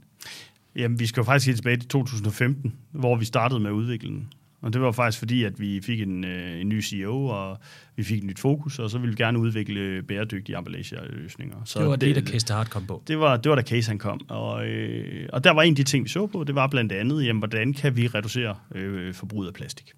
Jamen, 0.75 0.99
vi 0.99 1.05
skal 1.05 1.21
jo 1.21 1.25
faktisk 1.25 1.45
helt 1.45 1.57
tilbage 1.57 1.77
til 1.77 1.87
2015, 1.87 2.73
hvor 2.91 3.15
vi 3.15 3.25
startede 3.25 3.59
med 3.59 3.71
udviklingen. 3.71 4.27
Og 4.61 4.73
det 4.73 4.81
var 4.81 4.91
faktisk 4.91 5.19
fordi, 5.19 5.43
at 5.43 5.59
vi 5.59 5.81
fik 5.81 6.01
en, 6.01 6.23
øh, 6.23 6.61
en 6.61 6.69
ny 6.69 6.81
CEO, 6.81 7.25
og 7.25 7.57
vi 7.95 8.03
fik 8.03 8.17
et 8.17 8.23
nyt 8.23 8.39
fokus, 8.39 8.79
og 8.79 8.89
så 8.89 8.97
ville 8.97 9.15
vi 9.15 9.23
gerne 9.23 9.39
udvikle 9.39 10.03
bæredygtige 10.03 10.57
emballageløsninger. 10.57 11.57
Så 11.65 11.79
det 11.79 11.87
var 11.87 11.95
det, 11.95 12.15
det 12.15 12.25
da 12.25 12.31
Case 12.31 12.53
Hart 12.53 12.69
kom 12.69 12.85
på? 12.85 13.03
Det 13.07 13.19
var, 13.19 13.37
det 13.37 13.49
var 13.49 13.55
da 13.55 13.61
Case 13.61 13.89
han 13.89 13.97
kom. 13.97 14.29
Og, 14.29 14.67
øh, 14.67 15.29
og 15.33 15.43
der 15.43 15.51
var 15.51 15.61
en 15.61 15.71
af 15.71 15.75
de 15.75 15.83
ting, 15.83 16.03
vi 16.03 16.09
så 16.09 16.27
på, 16.27 16.43
det 16.43 16.55
var 16.55 16.67
blandt 16.67 16.91
andet, 16.91 17.25
jamen, 17.25 17.39
hvordan 17.39 17.73
kan 17.73 17.97
vi 17.97 18.07
reducere 18.07 18.55
øh, 18.75 19.13
forbruget 19.13 19.47
af 19.47 19.53
plastik. 19.53 19.93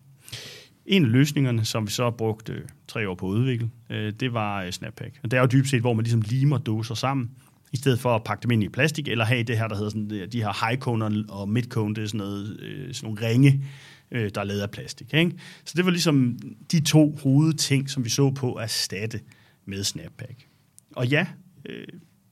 En 0.86 1.06
af 1.06 1.12
løsningerne, 1.12 1.66
som 1.66 1.88
vi 1.88 1.92
så 1.92 2.04
har 2.04 2.12
brugt 2.12 2.50
øh, 2.50 2.62
tre 2.88 3.10
år 3.10 3.16
på 3.16 3.28
at 3.28 3.32
udvikle, 3.32 3.70
øh, 3.90 4.14
det 4.20 4.34
var 4.34 4.64
øh, 4.64 4.72
Snappack. 4.72 5.20
Og 5.24 5.32
det 5.32 5.38
er 5.38 5.42
jo 5.42 5.48
dybest 5.52 5.72
set, 5.72 5.82
hvor 5.82 5.94
man 5.94 6.04
ligesom 6.04 6.22
limer 6.22 6.58
doser 6.58 6.96
sammen, 6.96 7.32
i 7.74 7.78
stedet 7.78 8.00
for 8.00 8.16
at 8.16 8.24
pakke 8.24 8.44
dem 8.44 8.52
ind 8.52 8.64
i 8.64 8.70
plastik, 8.70 9.08
eller 9.08 9.26
have 9.26 9.44
det 9.44 9.58
her, 9.58 9.68
der 9.68 9.76
hedder 9.76 9.90
sådan, 9.90 10.30
de 10.32 10.42
her 10.44 10.68
high 10.68 10.80
cone 10.80 11.26
og 11.30 11.50
mid 11.50 11.64
cone, 11.64 11.96
det 11.96 12.04
er 12.04 12.08
sådan, 12.08 12.18
noget, 12.18 12.60
øh, 12.60 12.94
sådan 12.94 13.08
nogle 13.08 13.28
ringe, 13.28 13.64
øh, 14.12 14.32
der 14.36 14.42
er 14.42 14.46
lavet 14.46 14.62
af 14.62 14.72
plastik. 14.72 15.14
Ikke? 15.14 15.32
Så 15.66 15.74
det 15.78 15.86
var 15.86 15.92
ligesom 15.92 16.40
de 16.72 16.82
to 16.82 17.18
hovedting, 17.24 17.90
som 17.90 18.06
vi 18.06 18.10
så 18.10 18.32
på 18.32 18.54
at 18.54 18.64
erstatte 18.64 19.20
med 19.66 19.84
Snappack. 19.84 20.48
Og 20.96 21.08
ja, 21.08 21.28
øh, 21.66 21.88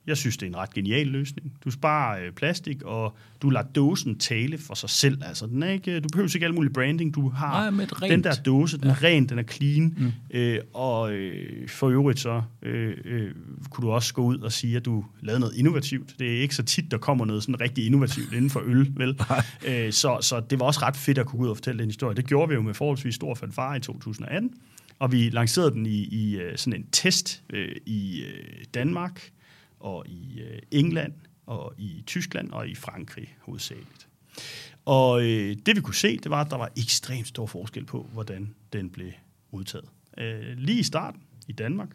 jeg 0.07 0.17
synes, 0.17 0.37
det 0.37 0.45
er 0.45 0.49
en 0.49 0.55
ret 0.55 0.73
genial 0.73 1.07
løsning. 1.07 1.53
Du 1.65 1.71
sparer 1.71 2.25
øh, 2.25 2.31
plastik, 2.31 2.83
og 2.83 3.17
du 3.41 3.49
lader 3.49 3.67
dåsen 3.75 4.17
tale 4.19 4.57
for 4.57 4.73
sig 4.73 4.89
selv. 4.89 5.21
Altså, 5.25 5.47
den 5.47 5.63
er 5.63 5.69
ikke, 5.69 5.99
du 5.99 6.07
behøver 6.11 6.35
ikke 6.35 6.45
alt 6.45 6.55
mulig 6.55 6.73
branding. 6.73 7.15
Du 7.15 7.29
har 7.29 7.69
Nej, 7.69 8.09
den 8.09 8.23
der 8.23 8.33
dåse, 8.33 8.77
den 8.77 8.87
er 8.87 8.95
ja. 9.01 9.07
ren, 9.07 9.29
den 9.29 9.39
er 9.39 9.43
clean. 9.43 9.95
Mm. 9.97 10.11
Øh, 10.37 10.59
og 10.73 11.13
øh, 11.13 11.69
for 11.69 11.89
øvrigt 11.89 12.19
så 12.19 12.41
øh, 12.61 12.97
øh, 13.05 13.31
kunne 13.69 13.87
du 13.87 13.91
også 13.91 14.13
gå 14.13 14.21
ud 14.21 14.37
og 14.37 14.51
sige, 14.51 14.77
at 14.77 14.85
du 14.85 15.05
lavede 15.21 15.39
noget 15.39 15.55
innovativt. 15.55 16.19
Det 16.19 16.37
er 16.37 16.41
ikke 16.41 16.55
så 16.55 16.63
tit, 16.63 16.91
der 16.91 16.97
kommer 16.97 17.25
noget 17.25 17.43
sådan 17.43 17.61
rigtig 17.61 17.85
innovativt 17.85 18.33
inden 18.33 18.49
for 18.49 18.61
øl, 18.65 18.91
vel? 18.95 19.19
øh, 19.67 19.91
så, 19.91 20.17
så 20.21 20.41
det 20.49 20.59
var 20.59 20.65
også 20.65 20.79
ret 20.83 20.97
fedt 20.97 21.17
at 21.17 21.25
kunne 21.25 21.39
gå 21.39 21.45
ud 21.45 21.49
og 21.49 21.57
fortælle 21.57 21.79
den 21.79 21.89
historie. 21.89 22.15
Det 22.15 22.27
gjorde 22.27 22.49
vi 22.49 22.55
jo 22.55 22.61
med 22.61 22.73
forholdsvis 22.73 23.15
stor 23.15 23.35
fanfare 23.35 23.77
i 23.77 23.79
2018. 23.79 24.51
Og 24.99 25.11
vi 25.11 25.29
lancerede 25.29 25.71
den 25.71 25.85
i, 25.85 26.03
i 26.03 26.37
øh, 26.37 26.57
sådan 26.57 26.79
en 26.79 26.87
test 26.91 27.43
øh, 27.53 27.75
i 27.85 28.21
øh, 28.21 28.65
Danmark, 28.73 29.29
og 29.85 30.07
i 30.07 30.41
øh, 30.41 30.59
England, 30.71 31.13
og 31.45 31.73
i 31.77 32.03
Tyskland 32.07 32.51
og 32.51 32.67
i 32.67 32.75
Frankrig 32.75 33.35
hovedsageligt. 33.41 34.07
Og 34.85 35.23
øh, 35.23 35.55
det 35.65 35.75
vi 35.75 35.81
kunne 35.81 35.95
se, 35.95 36.17
det 36.17 36.31
var, 36.31 36.41
at 36.41 36.49
der 36.49 36.57
var 36.57 36.71
ekstremt 36.77 37.27
stor 37.27 37.45
forskel 37.45 37.85
på, 37.85 38.09
hvordan 38.13 38.55
den 38.73 38.89
blev 38.89 39.11
udtaget. 39.51 39.85
Øh, 40.17 40.57
lige 40.57 40.79
i 40.79 40.83
starten 40.83 41.21
i 41.47 41.51
Danmark, 41.51 41.89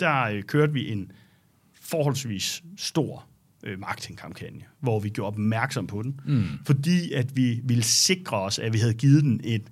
der 0.00 0.22
øh, 0.22 0.42
kørte 0.42 0.72
vi 0.72 0.92
en 0.92 1.12
forholdsvis 1.80 2.62
stor 2.76 3.26
øh, 3.62 3.78
marketingkampagne, 3.78 4.64
hvor 4.80 5.00
vi 5.00 5.08
gjorde 5.08 5.26
opmærksom 5.26 5.86
på 5.86 6.02
den, 6.02 6.20
mm. 6.26 6.44
fordi 6.66 7.12
at 7.12 7.36
vi 7.36 7.60
ville 7.64 7.82
sikre 7.82 8.36
os, 8.36 8.58
at 8.58 8.72
vi 8.72 8.78
havde 8.78 8.94
givet 8.94 9.22
den 9.22 9.40
et 9.44 9.62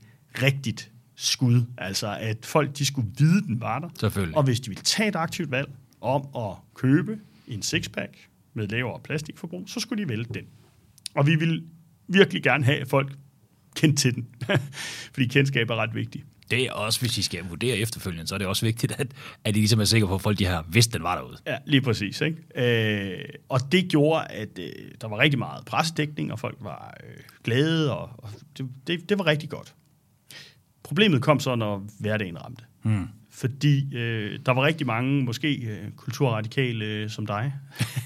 rigtigt 0.43 0.91
skud. 1.15 1.65
Altså, 1.79 2.17
at 2.21 2.47
folk 2.47 2.79
de 2.79 2.85
skulle 2.85 3.09
vide, 3.19 3.43
den 3.43 3.61
var 3.61 3.79
der. 3.79 3.89
Selvfølgelig. 4.01 4.37
Og 4.37 4.43
hvis 4.43 4.61
de 4.61 4.69
ville 4.69 4.83
tage 4.83 5.09
et 5.09 5.17
aktivt 5.17 5.51
valg 5.51 5.71
om 6.01 6.29
at 6.37 6.57
købe 6.75 7.19
en 7.55 7.63
sixpack 7.63 8.29
med 8.55 8.69
lavere 8.69 9.01
plastikforbrug, 9.05 9.69
så 9.69 9.81
skulle 9.81 10.05
de 10.05 10.09
vælge 10.09 10.25
den. 10.35 10.45
Og 11.15 11.27
vi 11.27 11.37
vil 11.37 11.65
virkelig 12.09 12.43
gerne 12.43 12.65
have, 12.65 12.79
at 12.79 12.89
folk 12.89 13.13
kendte 13.77 14.03
til 14.03 14.15
den, 14.15 14.29
fordi 15.15 15.27
kendskab 15.27 15.71
er 15.71 15.77
ret 15.77 15.95
vigtigt. 15.95 16.25
Det 16.51 16.67
er 16.67 16.73
også, 16.73 17.01
hvis 17.01 17.19
I 17.19 17.23
skal 17.23 17.45
vurdere 17.49 17.77
efterfølgende, 17.77 18.27
så 18.27 18.35
er 18.35 18.39
det 18.39 18.47
også 18.47 18.67
vigtigt, 18.67 18.93
at, 18.99 19.07
at 19.45 19.57
I 19.57 19.59
ligesom 19.59 19.81
er 19.81 19.85
sikre 19.85 20.09
på, 20.09 20.15
at 20.15 20.21
folk 20.21 20.39
de 20.39 20.45
har 20.45 20.67
vidst, 20.69 20.93
den 20.93 21.03
var 21.03 21.15
derude. 21.15 21.37
Ja, 21.47 21.57
lige 21.67 21.81
præcis. 21.81 22.21
Ikke? 22.21 23.15
Øh, 23.15 23.25
og 23.49 23.73
det 23.73 23.89
gjorde, 23.89 24.25
at 24.25 24.59
øh, 24.59 24.69
der 25.01 25.09
var 25.09 25.19
rigtig 25.19 25.39
meget 25.39 25.65
pressedækning, 25.65 26.33
og 26.33 26.39
folk 26.39 26.57
var 26.61 26.95
øh, 27.05 27.23
glade, 27.45 27.97
og, 27.99 28.11
og 28.19 28.31
det, 28.59 28.69
det, 28.87 29.09
det 29.09 29.19
var 29.19 29.27
rigtig 29.27 29.49
godt. 29.49 29.75
Problemet 30.83 31.23
kom 31.23 31.41
så, 31.41 31.55
når 31.55 31.87
hverdagen 31.99 32.45
ramte. 32.45 32.65
Hmm 32.83 33.09
fordi 33.33 33.97
øh, 33.97 34.39
der 34.47 34.53
var 34.53 34.67
rigtig 34.67 34.87
mange, 34.87 35.25
måske 35.25 35.55
øh, 35.55 35.91
kulturradikale 35.97 36.85
øh, 36.85 37.11
som 37.11 37.27
dig, 37.27 37.53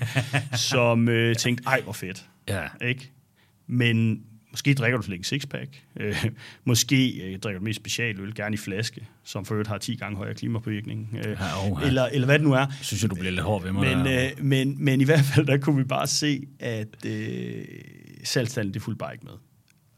som 0.70 1.08
øh, 1.08 1.36
tænkte, 1.36 1.64
ej, 1.66 1.80
hvor 1.80 1.92
fedt. 1.92 2.26
Ja. 2.48 2.62
Ikke? 2.80 3.10
Men 3.66 4.22
måske 4.50 4.74
drikker 4.74 4.96
du 4.96 5.02
slet 5.02 5.14
ikke 5.14 5.28
sixpack. 5.28 5.82
Øh, 5.96 6.24
måske 6.64 7.10
øh, 7.10 7.38
drikker 7.38 7.58
du 7.58 7.64
mest 7.64 7.76
specialøl, 7.76 8.34
gerne 8.34 8.54
i 8.54 8.56
flaske, 8.56 9.06
som 9.24 9.44
for 9.44 9.54
øvrigt 9.54 9.68
har 9.68 9.78
10 9.78 9.96
gange 9.96 10.16
højere 10.16 10.34
klimapåvirkning. 10.34 11.18
Øh, 11.18 11.36
ja, 11.40 11.70
oh, 11.70 11.82
ja. 11.82 11.86
eller, 11.86 12.04
eller 12.04 12.26
hvad 12.26 12.38
det 12.38 12.46
nu 12.46 12.52
er. 12.52 12.66
Synes 12.82 13.02
jeg, 13.02 13.10
du 13.10 13.14
bliver 13.14 13.30
lidt 13.30 13.42
hård 13.42 13.62
ved 13.62 13.72
mig. 13.72 13.96
Men, 13.96 14.06
øh, 14.06 14.44
men, 14.44 14.84
men 14.84 15.00
i 15.00 15.04
hvert 15.04 15.24
fald, 15.34 15.46
der 15.46 15.58
kunne 15.58 15.76
vi 15.76 15.84
bare 15.84 16.06
se, 16.06 16.46
at 16.60 17.06
øh, 17.06 17.64
salgstallet 18.24 18.74
det 18.74 18.82
fulgte 18.82 18.98
bare 18.98 19.14
ikke 19.14 19.24
med. 19.24 19.34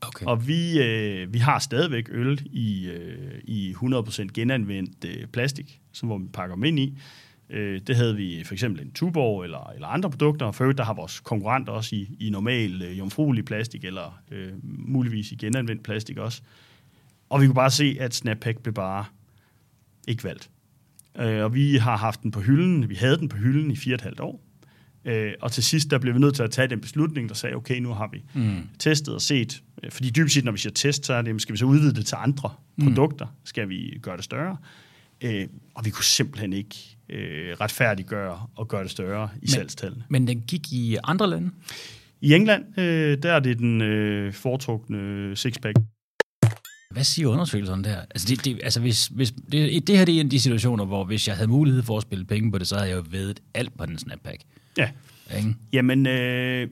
Okay. 0.00 0.26
Og 0.26 0.48
vi, 0.48 0.82
øh, 0.82 1.32
vi 1.32 1.38
har 1.38 1.58
stadigvæk 1.58 2.08
øl 2.10 2.40
i, 2.50 2.86
øh, 2.86 3.40
i 3.44 3.72
100% 3.72 4.32
genanvendt 4.34 5.04
øh, 5.04 5.26
plastik, 5.26 5.80
som 5.92 6.08
hvor 6.08 6.18
vi 6.18 6.28
pakker 6.32 6.54
dem 6.54 6.64
ind 6.64 6.78
i. 6.78 6.98
Øh, 7.50 7.80
det 7.86 7.96
havde 7.96 8.16
vi 8.16 8.42
for 8.44 8.54
eksempel 8.54 8.82
en 8.82 8.92
Tuborg 8.92 9.44
eller, 9.44 9.70
eller 9.74 9.88
andre 9.88 10.10
produkter, 10.10 10.46
og 10.46 10.54
for 10.54 10.64
øvrigt 10.64 10.78
der 10.78 10.84
har 10.84 10.94
vores 10.94 11.20
konkurrenter 11.20 11.72
også 11.72 11.96
i, 11.96 12.16
i 12.20 12.30
normal 12.30 12.82
øh, 12.82 12.98
jomfruelig 12.98 13.44
plastik, 13.44 13.84
eller 13.84 14.20
øh, 14.30 14.52
muligvis 14.62 15.32
i 15.32 15.34
genanvendt 15.34 15.82
plastik 15.82 16.18
også. 16.18 16.42
Og 17.28 17.40
vi 17.40 17.46
kunne 17.46 17.54
bare 17.54 17.70
se, 17.70 17.96
at 18.00 18.14
Snappack 18.14 18.58
blev 18.62 18.74
bare 18.74 19.04
ikke 20.08 20.24
valgt. 20.24 20.50
Øh, 21.18 21.44
og 21.44 21.54
vi 21.54 21.76
har 21.76 21.96
haft 21.96 22.22
den 22.22 22.30
på 22.30 22.40
hylden, 22.40 22.88
vi 22.88 22.94
havde 22.94 23.18
den 23.18 23.28
på 23.28 23.36
hylden 23.36 23.70
i 23.70 23.76
fire 23.76 23.94
og 23.94 23.96
et 23.96 24.00
halvt 24.00 24.20
år. 24.20 24.40
Øh, 25.04 25.32
og 25.40 25.52
til 25.52 25.64
sidst, 25.64 25.90
der 25.90 25.98
blev 25.98 26.14
vi 26.14 26.18
nødt 26.18 26.34
til 26.34 26.42
at 26.42 26.50
tage 26.50 26.68
den 26.68 26.80
beslutning, 26.80 27.28
der 27.28 27.34
sagde, 27.34 27.56
okay, 27.56 27.80
nu 27.80 27.92
har 27.92 28.10
vi 28.12 28.24
mm. 28.34 28.68
testet 28.78 29.14
og 29.14 29.22
set, 29.22 29.62
øh, 29.82 29.90
fordi 29.90 30.10
dybest 30.10 30.34
set, 30.34 30.44
når 30.44 30.52
vi 30.52 30.58
siger 30.58 30.72
test, 30.72 31.06
så 31.06 31.14
er 31.14 31.22
det, 31.22 31.42
skal 31.42 31.52
vi 31.52 31.58
så 31.58 31.64
udvide 31.64 31.94
det 31.94 32.06
til 32.06 32.16
andre 32.18 32.50
mm. 32.76 32.84
produkter? 32.84 33.26
Skal 33.44 33.68
vi 33.68 33.98
gøre 34.02 34.16
det 34.16 34.24
større? 34.24 34.56
Øh, 35.24 35.46
og 35.74 35.84
vi 35.84 35.90
kunne 35.90 36.04
simpelthen 36.04 36.52
ikke 36.52 36.96
øh, 37.08 37.56
retfærdiggøre 37.60 38.46
og 38.56 38.68
gøre 38.68 38.82
det 38.82 38.90
større 38.90 39.28
i 39.36 39.38
Men- 39.40 39.48
salgstallene. 39.48 40.04
Men 40.08 40.26
den 40.28 40.40
gik 40.40 40.72
i 40.72 40.96
andre 41.04 41.30
lande? 41.30 41.50
I 42.20 42.34
England, 42.34 42.78
øh, 42.78 43.18
der 43.22 43.32
er 43.32 43.40
det 43.40 43.58
den 43.58 43.80
øh, 43.80 44.32
foretrukne 44.32 45.36
sixpack. 45.36 45.76
Hvad 46.90 47.04
siger 47.04 47.28
undersøgelserne 47.28 47.84
der? 47.84 47.96
Altså, 47.96 48.26
det, 48.28 48.44
det, 48.44 48.60
altså 48.62 48.80
hvis, 48.80 49.06
hvis, 49.06 49.32
det, 49.52 49.86
det 49.86 49.98
her 49.98 50.04
det 50.04 50.16
er 50.16 50.20
en 50.20 50.26
af 50.26 50.30
de 50.30 50.40
situationer, 50.40 50.84
hvor 50.84 51.04
hvis 51.04 51.28
jeg 51.28 51.36
havde 51.36 51.48
mulighed 51.48 51.82
for 51.82 51.96
at 51.96 52.02
spille 52.02 52.24
penge 52.24 52.52
på 52.52 52.58
det, 52.58 52.66
så 52.66 52.76
havde 52.76 52.88
jeg 52.88 52.96
jo 52.96 53.04
vedet 53.10 53.40
alt 53.54 53.78
på 53.78 53.86
den 53.86 53.98
snappack. 53.98 54.42
Ja, 54.78 54.90
Ikke? 55.36 55.54
Jamen, 55.72 56.06
øh, 56.06 56.68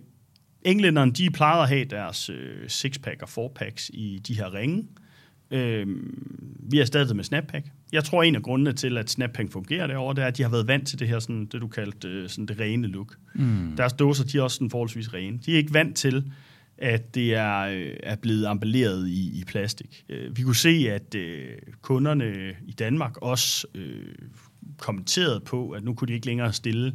englænderne, 0.63 1.13
de 1.13 1.31
plejede 1.31 1.63
at 1.63 1.69
have 1.69 1.85
deres 1.85 2.31
øh, 2.31 2.69
sixpack 2.69 3.23
og 3.23 3.29
fourpacks 3.29 3.91
i 3.95 4.21
de 4.29 4.35
her 4.35 4.55
ringe. 4.55 4.89
Øh, 5.51 5.87
vi 6.71 6.79
har 6.79 6.85
stadig 6.85 7.17
med 7.17 7.25
snappack. 7.25 7.67
Jeg 7.93 8.05
tror, 8.05 8.23
en 8.23 8.37
af 8.37 8.43
grundene 8.43 8.73
til, 8.73 8.99
at 8.99 9.11
snappack 9.11 9.53
fungerer 9.53 9.87
derovre, 9.87 10.15
det 10.15 10.23
er, 10.23 10.27
at 10.27 10.37
de 10.37 10.43
har 10.43 10.51
været 10.51 10.69
vant 10.69 10.89
til 10.89 10.99
det 10.99 11.09
her, 11.09 11.19
sådan, 11.19 11.47
det 11.47 11.61
du 11.61 11.69
kaldte 11.69 12.09
øh, 12.09 12.29
sådan 12.29 12.47
det 12.47 12.61
rene 12.61 12.87
look. 12.87 13.17
Mm. 13.35 13.77
Deres 13.77 13.93
dåser, 13.93 14.25
de 14.25 14.39
er 14.39 14.43
også 14.43 14.55
sådan 14.55 14.71
forholdsvis 14.71 15.15
rene. 15.15 15.39
De 15.47 15.53
er 15.53 15.57
ikke 15.57 15.75
vant 15.75 15.97
til, 15.97 16.33
at 16.79 17.15
det 17.15 17.35
er, 17.35 17.59
øh, 17.59 17.97
er 18.03 18.17
blevet 18.17 18.51
emballeret 18.51 19.09
i, 19.09 19.41
i 19.41 19.45
plastik. 19.45 20.05
Øh, 20.09 20.37
vi 20.37 20.43
kunne 20.43 20.57
se, 20.57 20.87
at 20.91 21.15
øh, 21.15 21.49
kunderne 21.83 22.55
i 22.67 22.73
Danmark 22.73 23.17
også 23.17 23.67
øh, 23.75 24.15
kommenterede 24.79 25.41
på, 25.41 25.71
at 25.71 25.85
nu 25.85 25.95
kunne 25.95 26.09
de 26.09 26.13
ikke 26.13 26.27
længere 26.27 26.53
stille 26.53 26.95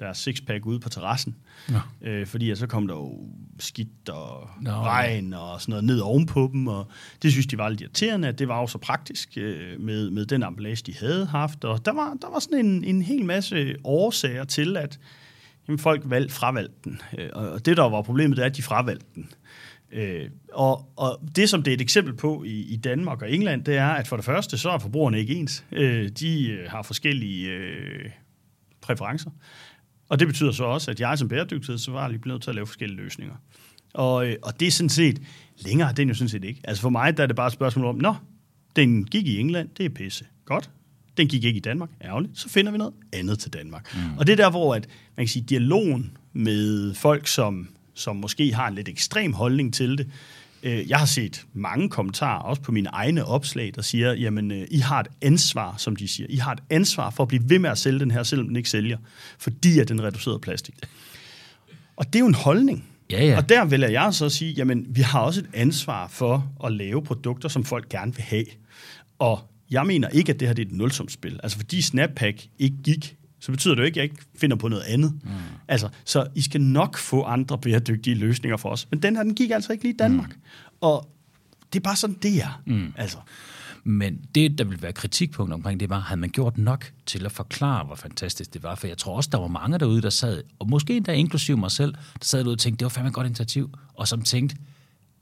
deres 0.00 0.18
sixpack 0.18 0.66
ude 0.66 0.80
på 0.80 0.88
terrassen. 0.88 1.36
Nå. 1.68 1.78
Øh, 2.02 2.26
fordi 2.26 2.54
så 2.54 2.66
kom 2.66 2.88
der 2.88 2.94
jo 2.94 3.28
skidt 3.58 4.08
og 4.08 4.48
ja. 4.64 4.82
regn 4.82 5.34
og 5.34 5.60
sådan 5.60 5.70
noget 5.70 5.84
ned 5.84 6.00
ovenpå 6.00 6.50
dem, 6.52 6.66
og 6.66 6.90
det 7.22 7.32
synes 7.32 7.46
de 7.46 7.58
var 7.58 7.68
lidt 7.68 7.80
irriterende, 7.80 8.28
at 8.28 8.38
det 8.38 8.48
var 8.48 8.60
jo 8.60 8.66
så 8.66 8.78
praktisk 8.78 9.28
øh, 9.36 9.80
med, 9.80 10.10
med 10.10 10.26
den 10.26 10.42
emballage, 10.42 10.82
de 10.86 10.94
havde 10.96 11.26
haft. 11.26 11.64
Og 11.64 11.84
der 11.84 11.92
var, 11.92 12.16
der 12.22 12.30
var 12.30 12.38
sådan 12.38 12.66
en, 12.66 12.84
en 12.84 13.02
hel 13.02 13.24
masse 13.24 13.74
årsager 13.84 14.44
til, 14.44 14.76
at 14.76 14.98
jamen, 15.68 15.78
folk 15.78 16.02
valg, 16.04 16.30
fravalgte 16.30 16.74
den. 16.84 17.00
Øh, 17.18 17.28
og 17.32 17.66
det, 17.66 17.76
der 17.76 17.88
var 17.88 18.02
problemet, 18.02 18.36
det 18.36 18.42
er, 18.42 18.46
at 18.46 18.56
de 18.56 18.62
fravalgte 18.62 19.06
den. 19.14 19.28
Øh, 19.92 20.30
og, 20.52 20.92
og 20.96 21.20
det, 21.36 21.50
som 21.50 21.62
det 21.62 21.70
er 21.70 21.74
et 21.74 21.80
eksempel 21.80 22.14
på 22.14 22.44
i, 22.44 22.60
i 22.60 22.76
Danmark 22.76 23.22
og 23.22 23.32
England, 23.32 23.64
det 23.64 23.76
er, 23.76 23.88
at 23.88 24.08
for 24.08 24.16
det 24.16 24.24
første, 24.24 24.58
så 24.58 24.70
er 24.70 24.78
forbrugerne 24.78 25.18
ikke 25.18 25.34
ens. 25.34 25.64
Øh, 25.72 26.08
de 26.08 26.50
øh, 26.50 26.70
har 26.70 26.82
forskellige 26.82 27.50
øh, 27.50 28.10
præferencer. 28.80 29.30
Og 30.10 30.18
det 30.18 30.28
betyder 30.28 30.52
så 30.52 30.64
også, 30.64 30.90
at 30.90 31.00
jeg 31.00 31.18
som 31.18 31.28
bæredygtighedsansvarlig 31.28 32.20
bliver 32.20 32.34
nødt 32.34 32.42
til 32.42 32.50
at 32.50 32.54
lave 32.54 32.66
forskellige 32.66 32.96
løsninger. 32.96 33.34
Og, 33.94 34.28
øh, 34.28 34.36
og 34.42 34.60
det 34.60 34.68
er 34.68 34.70
sådan 34.70 34.88
set, 34.88 35.22
længere 35.58 35.88
er 35.88 35.92
den 35.92 36.08
jo 36.08 36.14
sådan 36.14 36.28
set 36.28 36.44
ikke. 36.44 36.60
Altså 36.64 36.82
for 36.82 36.90
mig, 36.90 37.16
der 37.16 37.22
er 37.22 37.26
det 37.26 37.36
bare 37.36 37.46
et 37.46 37.52
spørgsmål 37.52 37.86
om, 37.86 37.94
nå, 37.94 38.14
den 38.76 39.04
gik 39.04 39.26
i 39.26 39.38
England, 39.38 39.68
det 39.78 39.84
er 39.84 39.90
pisse. 39.90 40.24
Godt. 40.44 40.70
Den 41.16 41.28
gik 41.28 41.44
ikke 41.44 41.56
i 41.56 41.60
Danmark, 41.60 41.90
ærgerligt. 42.02 42.38
Så 42.38 42.48
finder 42.48 42.72
vi 42.72 42.78
noget 42.78 42.94
andet 43.12 43.38
til 43.38 43.52
Danmark. 43.52 43.94
Mm. 43.94 44.18
Og 44.18 44.26
det 44.26 44.32
er 44.32 44.36
der, 44.36 44.50
hvor 44.50 44.74
at, 44.74 44.88
man 45.16 45.26
kan 45.26 45.28
sige, 45.28 45.44
dialogen 45.48 46.16
med 46.32 46.94
folk, 46.94 47.26
som, 47.26 47.68
som 47.94 48.16
måske 48.16 48.54
har 48.54 48.68
en 48.68 48.74
lidt 48.74 48.88
ekstrem 48.88 49.32
holdning 49.32 49.74
til 49.74 49.98
det, 49.98 50.10
Øh, 50.62 50.90
Jeg 50.90 50.98
har 50.98 51.06
set 51.06 51.46
mange 51.52 51.88
kommentarer, 51.88 52.42
også 52.42 52.62
på 52.62 52.72
mine 52.72 52.88
egne 52.88 53.24
opslag, 53.24 53.72
der 53.74 53.82
siger, 53.82 54.12
jamen, 54.12 54.50
øh, 54.50 54.66
I 54.70 54.78
har 54.78 55.00
et 55.00 55.06
ansvar, 55.22 55.74
som 55.78 55.96
de 55.96 56.08
siger. 56.08 56.26
I 56.30 56.36
har 56.36 56.52
et 56.52 56.62
ansvar 56.70 57.10
for 57.10 57.22
at 57.22 57.28
blive 57.28 57.42
ved 57.46 57.58
med 57.58 57.70
at 57.70 57.78
sælge 57.78 58.00
den 58.00 58.10
her, 58.10 58.22
selvom 58.22 58.46
den 58.46 58.56
ikke 58.56 58.70
sælger, 58.70 58.98
fordi 59.38 59.78
at 59.78 59.88
den 59.88 60.02
reducerede 60.02 60.38
plastik. 60.38 60.74
Og 61.96 62.06
det 62.06 62.14
er 62.14 62.20
jo 62.20 62.26
en 62.26 62.34
holdning. 62.34 62.84
Ja, 63.10 63.24
ja. 63.26 63.36
Og 63.36 63.48
der 63.48 63.64
vil 63.64 63.80
jeg 63.80 64.14
så 64.14 64.28
sige, 64.28 64.52
jamen, 64.52 64.86
vi 64.88 65.00
har 65.00 65.20
også 65.20 65.40
et 65.40 65.48
ansvar 65.54 66.08
for 66.08 66.52
at 66.64 66.72
lave 66.72 67.02
produkter, 67.02 67.48
som 67.48 67.64
folk 67.64 67.88
gerne 67.88 68.14
vil 68.14 68.22
have. 68.22 68.44
Og 69.18 69.40
jeg 69.70 69.86
mener 69.86 70.08
ikke, 70.08 70.32
at 70.32 70.40
det 70.40 70.48
her 70.48 70.54
det 70.54 70.62
er 70.62 70.66
et 70.66 70.72
nulsumsspil. 70.76 71.40
Altså, 71.42 71.58
fordi 71.58 71.82
Snappack 71.82 72.46
ikke 72.58 72.76
gik, 72.84 73.16
så 73.40 73.52
betyder 73.52 73.74
det 73.74 73.82
jo 73.82 73.86
ikke, 73.86 74.00
at 74.00 74.04
jeg 74.04 74.12
ikke 74.12 74.24
finder 74.36 74.56
på 74.56 74.68
noget 74.68 74.82
andet. 74.82 75.12
Mm. 75.22 75.30
Altså, 75.68 75.88
så 76.04 76.26
I 76.34 76.40
skal 76.42 76.60
nok 76.60 76.98
få 76.98 77.22
andre 77.22 77.58
bæredygtige 77.58 78.16
løsninger 78.16 78.56
for 78.56 78.68
os. 78.68 78.88
Men 78.90 79.02
den 79.02 79.16
her, 79.16 79.22
den 79.22 79.34
gik 79.34 79.50
altså 79.50 79.72
ikke 79.72 79.84
lige 79.84 79.94
i 79.94 79.96
Danmark. 79.96 80.28
Mm. 80.28 80.42
Og 80.80 81.10
det 81.72 81.78
er 81.78 81.82
bare 81.82 81.96
sådan, 81.96 82.16
det 82.22 82.42
er. 82.42 82.62
Mm. 82.66 82.92
Altså, 82.96 83.18
Men 83.84 84.20
det, 84.34 84.58
der 84.58 84.64
ville 84.64 84.82
være 84.82 84.92
kritikpunkt 84.92 85.52
omkring, 85.52 85.80
det 85.80 85.90
var, 85.90 86.00
havde 86.00 86.20
man 86.20 86.30
gjort 86.30 86.58
nok 86.58 86.92
til 87.06 87.24
at 87.24 87.32
forklare, 87.32 87.84
hvor 87.84 87.94
fantastisk 87.94 88.54
det 88.54 88.62
var? 88.62 88.74
For 88.74 88.86
jeg 88.86 88.98
tror 88.98 89.16
også, 89.16 89.30
der 89.32 89.38
var 89.38 89.48
mange 89.48 89.78
derude, 89.78 90.02
der 90.02 90.10
sad, 90.10 90.42
og 90.58 90.68
måske 90.68 90.96
endda 90.96 91.12
inklusiv 91.12 91.56
mig 91.56 91.70
selv, 91.70 91.92
der 91.94 92.00
sad 92.22 92.38
derude 92.38 92.54
og 92.54 92.58
tænkte, 92.58 92.78
det 92.78 92.84
var 92.84 92.88
fandme 92.88 93.08
et 93.08 93.14
godt 93.14 93.26
initiativ, 93.26 93.70
og 93.94 94.08
som 94.08 94.22
tænkte, 94.22 94.56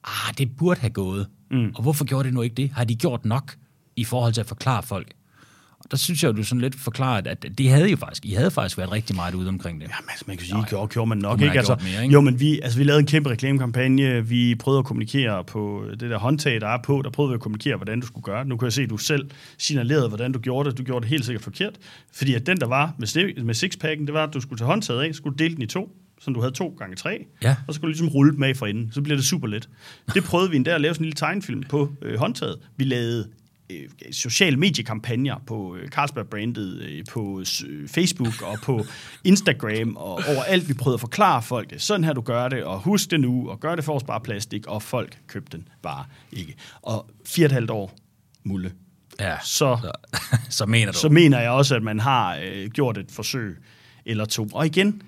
ah, 0.05 0.35
det 0.39 0.57
burde 0.57 0.81
have 0.81 0.91
gået. 0.91 1.27
Mm. 1.51 1.73
Og 1.75 1.83
hvorfor 1.83 2.05
gjorde 2.05 2.25
det 2.25 2.35
nu 2.35 2.43
ikke 2.43 2.55
det? 2.55 2.71
Har 2.71 2.85
de 2.85 2.95
gjort 2.95 3.25
nok 3.25 3.57
i 3.97 4.05
forhold 4.05 4.33
til 4.33 4.41
at 4.41 4.47
forklare 4.47 4.83
folk? 4.83 5.13
Og 5.85 5.91
der 5.91 5.97
synes 5.97 6.23
jeg, 6.23 6.29
jo, 6.29 6.37
du 6.37 6.43
sådan 6.45 6.61
lidt 6.61 6.75
forklaret, 6.75 7.27
at 7.27 7.47
det 7.59 7.71
havde 7.71 7.91
jo 7.91 7.97
faktisk, 7.97 8.25
I 8.27 8.31
havde 8.33 8.51
faktisk 8.51 8.79
været 8.79 8.93
rigtig 8.93 9.17
meget 9.17 9.35
ude 9.35 9.49
omkring 9.49 9.81
det. 9.81 9.89
Jamen, 9.89 10.09
altså, 10.11 10.25
man 10.29 10.37
kan 10.37 10.47
sige, 10.47 10.65
gjorde, 10.69 10.89
gjorde 10.89 11.09
man 11.09 11.19
nok, 11.19 11.39
man 11.39 11.49
ikke? 11.49 11.59
Altså, 11.59 11.77
mere, 11.83 12.03
ikke? 12.03 12.13
Jo, 12.13 12.21
men 12.21 12.41
vi, 12.41 12.61
altså, 12.61 12.79
vi 12.79 12.85
lavede 12.85 13.01
en 13.01 13.07
kæmpe 13.07 13.31
reklamekampagne. 13.31 14.27
Vi 14.29 14.55
prøvede 14.55 14.79
at 14.79 14.85
kommunikere 14.85 15.45
på 15.45 15.85
det 15.91 16.01
der 16.11 16.19
håndtag, 16.19 16.61
der 16.61 16.69
er 16.69 16.79
på. 16.85 17.03
Der 17.05 17.11
prøvede 17.11 17.31
vi 17.31 17.35
at 17.35 17.41
kommunikere, 17.41 17.77
hvordan 17.77 18.01
du 18.01 18.07
skulle 18.07 18.25
gøre 18.25 18.39
det. 18.41 18.49
Nu 18.49 18.57
kan 18.57 18.65
jeg 18.67 18.73
se, 18.73 18.83
at 18.83 18.91
du 18.91 18.97
selv 18.97 19.31
signalerede, 19.59 20.09
hvordan 20.09 20.33
du 20.33 20.39
gjorde 20.39 20.71
det. 20.71 20.79
Du 20.79 20.83
gjorde 20.83 21.03
det 21.03 21.11
helt 21.11 21.25
sikkert 21.25 21.43
forkert. 21.45 21.75
Fordi 22.15 22.35
at 22.35 22.47
den, 22.47 22.57
der 22.57 22.67
var 22.67 22.95
med, 22.99 23.43
med 23.45 23.55
sixpacken, 23.55 24.07
det 24.07 24.15
var, 24.15 24.27
at 24.27 24.35
du 24.35 24.41
skulle 24.41 24.59
tage 24.59 24.67
håndtaget 24.67 25.03
af, 25.03 25.15
skulle 25.15 25.39
dele 25.39 25.55
den 25.55 25.63
i 25.63 25.67
to, 25.67 25.97
så 26.21 26.31
du 26.31 26.41
havde 26.41 26.53
to 26.55 26.75
gange 26.79 26.97
tre, 26.97 27.27
Ja. 27.43 27.57
og 27.69 27.75
så 27.75 27.79
skulle 27.79 27.89
du 27.89 27.93
ligesom 27.93 28.09
rulle 28.09 28.33
dem 28.35 28.43
af 28.43 28.57
for 28.57 28.67
enden. 28.67 28.93
Så 28.93 29.03
bliver 29.03 29.17
det 29.17 29.25
super 29.25 29.47
let. 29.49 29.69
Det 30.15 30.25
prøvede 30.25 30.51
vi 30.51 30.57
endda 30.57 30.71
at 30.71 30.81
lave 30.81 30.95
sådan 30.95 31.03
en 31.03 31.07
lille 31.07 31.15
tegnefilm 31.17 31.63
på 31.63 31.93
øh, 32.03 32.19
håndtaget. 32.19 32.57
Vi 32.77 32.85
lavede 32.85 33.29
øh, 33.71 33.89
sociale 34.13 34.57
mediekampagner 34.57 35.39
på 35.47 35.77
øh, 35.77 35.89
Carlsberg-brandet, 35.89 36.83
øh, 36.83 37.05
på 37.11 37.41
øh, 37.69 37.89
Facebook 37.89 38.43
og 38.43 38.59
på 38.63 38.85
Instagram 39.25 39.97
og 39.97 40.13
overalt. 40.29 40.69
Vi 40.69 40.75
prøvede 40.75 40.95
at 40.95 41.01
forklare 41.01 41.43
folk, 41.43 41.71
det. 41.71 41.83
sådan 41.83 42.05
her 42.05 42.13
du 42.13 42.21
gør 42.21 42.49
det, 42.49 42.65
og 42.65 42.81
husk 42.81 43.11
det 43.11 43.21
nu, 43.21 43.51
og 43.51 43.61
gør 43.61 43.75
det 43.75 43.85
for 43.85 43.97
at 43.97 44.01
spare 44.01 44.21
plastik, 44.21 44.67
og 44.67 44.83
folk 44.83 45.19
købte 45.27 45.57
den 45.57 45.69
bare 45.83 46.05
ikke. 46.33 46.55
Og 46.83 47.11
fire 47.27 47.45
og 47.45 47.47
et 47.47 47.53
halvt 47.53 47.71
år, 47.71 47.97
Mulle, 48.45 48.73
Ja, 49.21 49.37
så, 49.45 49.79
så, 49.83 49.93
så 50.59 50.67
mener 50.67 50.93
du. 50.93 50.99
så 50.99 51.09
mener 51.09 51.41
jeg 51.41 51.51
også, 51.51 51.77
at 51.77 51.83
man 51.83 52.01
har 52.01 52.37
øh, 52.37 52.71
gjort 52.71 52.99
et 52.99 53.11
forsøg 53.11 53.59
eller 54.07 54.25
to. 54.25 54.49
Og 54.53 54.67
igen, 54.67 55.03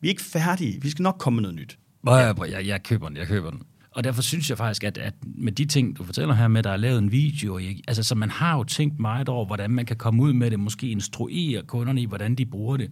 vi 0.00 0.08
er 0.08 0.10
ikke 0.10 0.22
færdige. 0.22 0.82
Vi 0.82 0.90
skal 0.90 1.02
nok 1.02 1.16
komme 1.18 1.34
med 1.36 1.42
noget 1.42 1.54
nyt. 1.54 1.78
Jeg, 2.06 2.34
jeg, 2.50 2.66
jeg 2.66 2.82
køber 2.82 3.08
den, 3.08 3.16
jeg 3.16 3.26
køber 3.26 3.50
den. 3.50 3.62
Og 3.94 4.04
derfor 4.04 4.22
synes 4.22 4.50
jeg 4.50 4.58
faktisk, 4.58 4.84
at, 4.84 4.98
at 4.98 5.14
med 5.24 5.52
de 5.52 5.64
ting, 5.64 5.98
du 5.98 6.04
fortæller 6.04 6.34
her 6.34 6.48
med, 6.48 6.62
der 6.62 6.70
er 6.70 6.76
lavet 6.76 6.98
en 6.98 7.12
video, 7.12 7.58
ikke? 7.58 7.82
altså, 7.88 8.02
så 8.02 8.14
man 8.14 8.30
har 8.30 8.56
jo 8.56 8.64
tænkt 8.64 8.98
meget 8.98 9.28
over, 9.28 9.46
hvordan 9.46 9.70
man 9.70 9.86
kan 9.86 9.96
komme 9.96 10.22
ud 10.22 10.32
med 10.32 10.50
det, 10.50 10.60
måske 10.60 10.88
instruere 10.88 11.62
kunderne 11.62 12.02
i, 12.02 12.04
hvordan 12.04 12.34
de 12.34 12.46
bruger 12.46 12.76
det. 12.76 12.90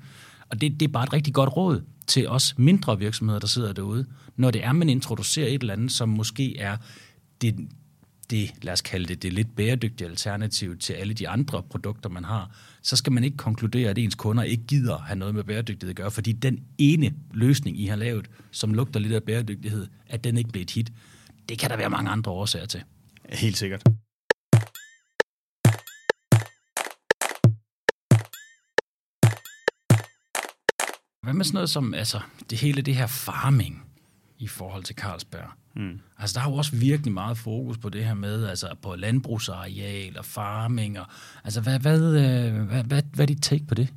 Og 0.51 0.61
det, 0.61 0.81
det 0.81 0.89
er 0.89 0.93
bare 0.93 1.05
et 1.05 1.13
rigtig 1.13 1.35
godt 1.35 1.57
råd 1.57 1.83
til 2.07 2.29
os 2.29 2.59
mindre 2.59 2.99
virksomheder, 2.99 3.41
der 3.41 3.47
sidder 3.47 3.73
derude, 3.73 4.07
når 4.37 4.51
det 4.51 4.65
er, 4.65 4.73
man 4.73 4.89
introducerer 4.89 5.47
et 5.47 5.61
eller 5.61 5.75
andet, 5.75 5.93
som 5.93 6.09
måske 6.09 6.59
er 6.59 6.77
det, 7.41 7.69
det, 8.31 8.51
lad 8.63 8.73
os 8.73 8.81
kalde 8.81 9.07
det, 9.07 9.23
det 9.23 9.33
lidt 9.33 9.57
bæredygtige 9.57 10.09
alternativ 10.09 10.79
til 10.79 10.93
alle 10.93 11.15
de 11.15 11.29
andre 11.29 11.63
produkter, 11.63 12.09
man 12.09 12.25
har, 12.25 12.51
så 12.83 12.97
skal 12.97 13.13
man 13.13 13.25
ikke 13.25 13.37
konkludere, 13.37 13.91
at 13.91 13.99
ens 13.99 14.15
kunder 14.15 14.43
ikke 14.43 14.67
gider 14.67 14.99
have 14.99 15.19
noget 15.19 15.35
med 15.35 15.45
bæredygtighed 15.45 15.91
at 15.91 15.97
gøre, 15.97 16.11
fordi 16.11 16.33
den 16.33 16.65
ene 16.79 17.15
løsning, 17.35 17.81
I 17.81 17.87
har 17.87 17.97
lavet, 17.97 18.31
som 18.51 18.75
lugter 18.75 19.01
lidt 19.01 19.13
af 19.13 19.23
bæredygtighed, 19.23 19.87
at 20.07 20.25
den 20.25 20.37
ikke 20.37 20.51
blev 20.51 20.63
et 20.63 20.71
hit. 20.71 20.93
Det 21.49 21.59
kan 21.59 21.71
der 21.71 21.77
være 21.77 21.91
mange 21.91 22.11
andre 22.11 22.33
årsager 22.33 22.67
til. 22.67 22.83
Helt 23.29 23.57
sikkert. 23.57 23.83
Hvad 31.23 31.35
med 31.35 31.45
sådan 31.45 31.55
noget 31.55 31.71
som 31.71 31.95
altså, 31.95 32.21
det 32.51 32.59
hele 32.59 32.83
det 32.83 32.95
her 32.95 33.07
farming 33.07 33.92
i 34.43 34.47
forhold 34.47 34.83
til 34.85 34.97
Carlsberg? 34.97 35.49
Mm. 35.77 36.01
Altså, 36.19 36.39
der 36.41 36.47
er 36.47 36.51
jo 36.51 36.57
også 36.57 36.77
virkelig 36.77 37.13
meget 37.13 37.39
fokus 37.39 37.79
på 37.79 37.89
det 37.89 38.05
her 38.05 38.15
med, 38.15 38.47
altså 38.47 38.67
på 38.83 38.95
landbrugsareal 38.97 40.19
og 40.19 40.25
farming. 40.25 41.01
Og, 41.01 41.07
altså, 41.45 41.61
hvad, 41.61 41.79
hvad, 41.79 42.01
øh, 42.01 42.55
hvad, 42.63 42.85
hvad, 42.85 43.03
hvad 43.15 43.25
er 43.25 43.27
dit 43.27 43.43
take 43.43 43.65
på 43.67 43.75
det? 43.75 43.89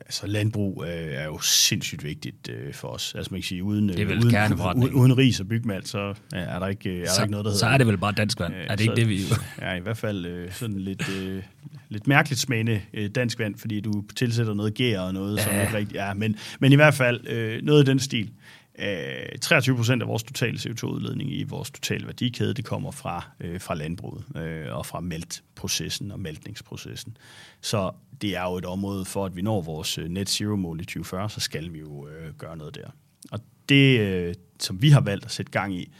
Altså 0.00 0.26
landbrug 0.26 0.84
øh, 0.86 0.90
er 1.12 1.24
jo 1.24 1.38
sindssygt 1.40 2.04
vigtigt 2.04 2.48
øh, 2.48 2.74
for 2.74 2.88
os. 2.88 3.14
Altså 3.14 3.30
man 3.32 3.40
kan 3.40 3.44
sige, 3.46 3.64
uden, 3.64 3.88
Det 3.88 4.00
er 4.00 4.04
vel 4.06 4.18
uden, 4.18 4.34
uden, 4.76 4.94
uden 4.94 5.18
ris 5.18 5.40
og 5.40 5.48
bygmalt, 5.48 5.88
så 5.88 6.14
ja, 6.32 6.38
er 6.38 6.58
der 6.58 6.66
ikke, 6.66 6.90
øh, 6.90 6.98
er 7.00 7.04
der 7.04 7.10
så, 7.12 7.22
ikke 7.22 7.30
noget, 7.30 7.44
der 7.44 7.50
hedder... 7.50 7.58
så 7.60 7.66
er 7.66 7.78
det 7.78 7.86
vel 7.86 7.98
bare 7.98 8.12
dansk 8.12 8.40
vand. 8.40 8.54
Øh, 8.54 8.60
er 8.68 8.76
det 8.76 8.84
så- 8.84 8.90
ikke 8.90 9.00
det, 9.00 9.08
vi... 9.08 9.18
Ja, 9.62 9.74
i 9.74 9.80
hvert 9.80 9.96
fald 9.96 10.26
øh, 10.26 10.52
sådan 10.52 10.78
lidt, 10.78 11.08
øh, 11.18 11.42
lidt 11.88 12.06
mærkeligt 12.06 12.40
smagende 12.40 12.80
øh, 12.94 13.10
dansk 13.10 13.38
vand, 13.38 13.54
fordi 13.58 13.80
du 13.80 14.04
tilsætter 14.16 14.54
noget 14.54 14.74
gær 14.74 15.00
og 15.00 15.14
noget, 15.14 15.36
ja. 15.36 15.42
som 15.44 15.52
Ja. 15.52 15.60
ikke 15.62 15.74
rigtig 15.76 15.96
er. 15.96 16.14
Men, 16.14 16.36
men 16.60 16.72
i 16.72 16.74
hvert 16.74 16.94
fald 16.94 17.26
øh, 17.28 17.62
noget 17.62 17.78
af 17.80 17.84
den 17.86 17.98
stil. 17.98 18.30
Øh, 18.78 19.38
23 19.40 19.76
procent 19.76 20.02
af 20.02 20.08
vores 20.08 20.22
totale 20.22 20.58
CO2-udledning 20.58 21.32
i 21.32 21.42
vores 21.42 21.70
totale 21.70 22.06
værdikæde, 22.06 22.54
det 22.54 22.64
kommer 22.64 22.90
fra, 22.90 23.26
øh, 23.40 23.60
fra 23.60 23.74
landbruget 23.74 24.24
øh, 24.36 24.76
og 24.76 24.86
fra 24.86 25.00
meltprocessen 25.00 26.12
og 26.12 26.20
maltningsprocessen. 26.20 27.16
Så 27.60 27.90
det 28.22 28.36
er 28.36 28.42
jo 28.42 28.56
et 28.56 28.64
område 28.64 29.04
for, 29.04 29.26
at 29.26 29.36
vi 29.36 29.42
når 29.42 29.62
vores 29.62 29.98
øh, 29.98 30.08
net 30.08 30.28
zero-mål 30.28 30.80
i 30.80 30.84
2040, 30.84 31.30
så 31.30 31.40
skal 31.40 31.72
vi 31.72 31.78
jo 31.78 32.08
øh, 32.08 32.34
gøre 32.34 32.56
noget 32.56 32.74
der. 32.74 32.90
Og 33.30 33.40
det, 33.68 34.00
øh, 34.00 34.34
som 34.60 34.82
vi 34.82 34.90
har 34.90 35.00
valgt 35.00 35.24
at 35.24 35.30
sætte 35.30 35.52
gang 35.52 35.74
i, 35.74 35.92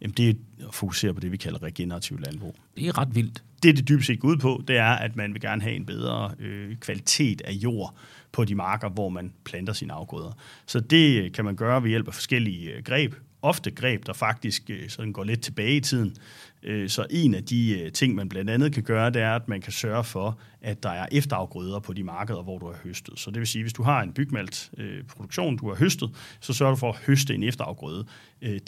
jamen 0.00 0.14
det 0.14 0.28
er 0.28 0.34
at 0.68 0.74
fokusere 0.74 1.14
på 1.14 1.20
det, 1.20 1.32
vi 1.32 1.36
kalder 1.36 1.62
regenerativ 1.62 2.18
landbrug 2.18 2.56
Det 2.76 2.86
er 2.86 2.98
ret 2.98 3.14
vildt. 3.14 3.42
det, 3.62 3.76
det 3.76 3.88
dybest 3.88 4.06
set 4.06 4.20
går 4.20 4.28
ud 4.28 4.36
på, 4.36 4.62
det 4.68 4.76
er, 4.76 4.90
at 4.90 5.16
man 5.16 5.32
vil 5.32 5.40
gerne 5.40 5.62
have 5.62 5.74
en 5.74 5.86
bedre 5.86 6.34
øh, 6.38 6.76
kvalitet 6.76 7.40
af 7.40 7.52
jord 7.52 7.96
på 8.36 8.44
de 8.44 8.54
marker, 8.54 8.88
hvor 8.88 9.08
man 9.08 9.32
planter 9.44 9.72
sine 9.72 9.92
afgrøder. 9.92 10.32
Så 10.66 10.80
det 10.80 11.32
kan 11.32 11.44
man 11.44 11.56
gøre 11.56 11.82
ved 11.82 11.88
hjælp 11.88 12.08
af 12.08 12.14
forskellige 12.14 12.70
øh, 12.70 12.82
greb. 12.82 13.14
Ofte 13.46 13.70
greb, 13.70 14.06
der 14.06 14.12
faktisk 14.12 14.70
øh, 14.70 14.88
sådan 14.88 15.12
går 15.12 15.24
lidt 15.24 15.40
tilbage 15.40 15.76
i 15.76 15.80
tiden. 15.80 16.16
Øh, 16.62 16.88
så 16.88 17.06
en 17.10 17.34
af 17.34 17.44
de 17.44 17.80
øh, 17.80 17.92
ting, 17.92 18.14
man 18.14 18.28
blandt 18.28 18.50
andet 18.50 18.72
kan 18.72 18.82
gøre, 18.82 19.10
det 19.10 19.22
er, 19.22 19.34
at 19.34 19.48
man 19.48 19.60
kan 19.60 19.72
sørge 19.72 20.04
for, 20.04 20.38
at 20.62 20.82
der 20.82 20.90
er 20.90 21.06
efterafgrøder 21.12 21.78
på 21.78 21.92
de 21.92 22.02
markeder, 22.02 22.42
hvor 22.42 22.58
du 22.58 22.66
har 22.66 22.78
høstet. 22.84 23.18
Så 23.18 23.30
det 23.30 23.38
vil 23.38 23.46
sige, 23.46 23.62
hvis 23.62 23.72
du 23.72 23.82
har 23.82 24.02
en 24.02 24.12
bygmalt 24.12 24.70
produktion, 25.08 25.56
du 25.56 25.68
har 25.68 25.76
høstet, 25.76 26.10
så 26.40 26.52
sørger 26.52 26.72
du 26.72 26.76
for 26.76 26.88
at 26.88 26.98
høste 27.06 27.34
en 27.34 27.42
efterafgrøde 27.42 28.06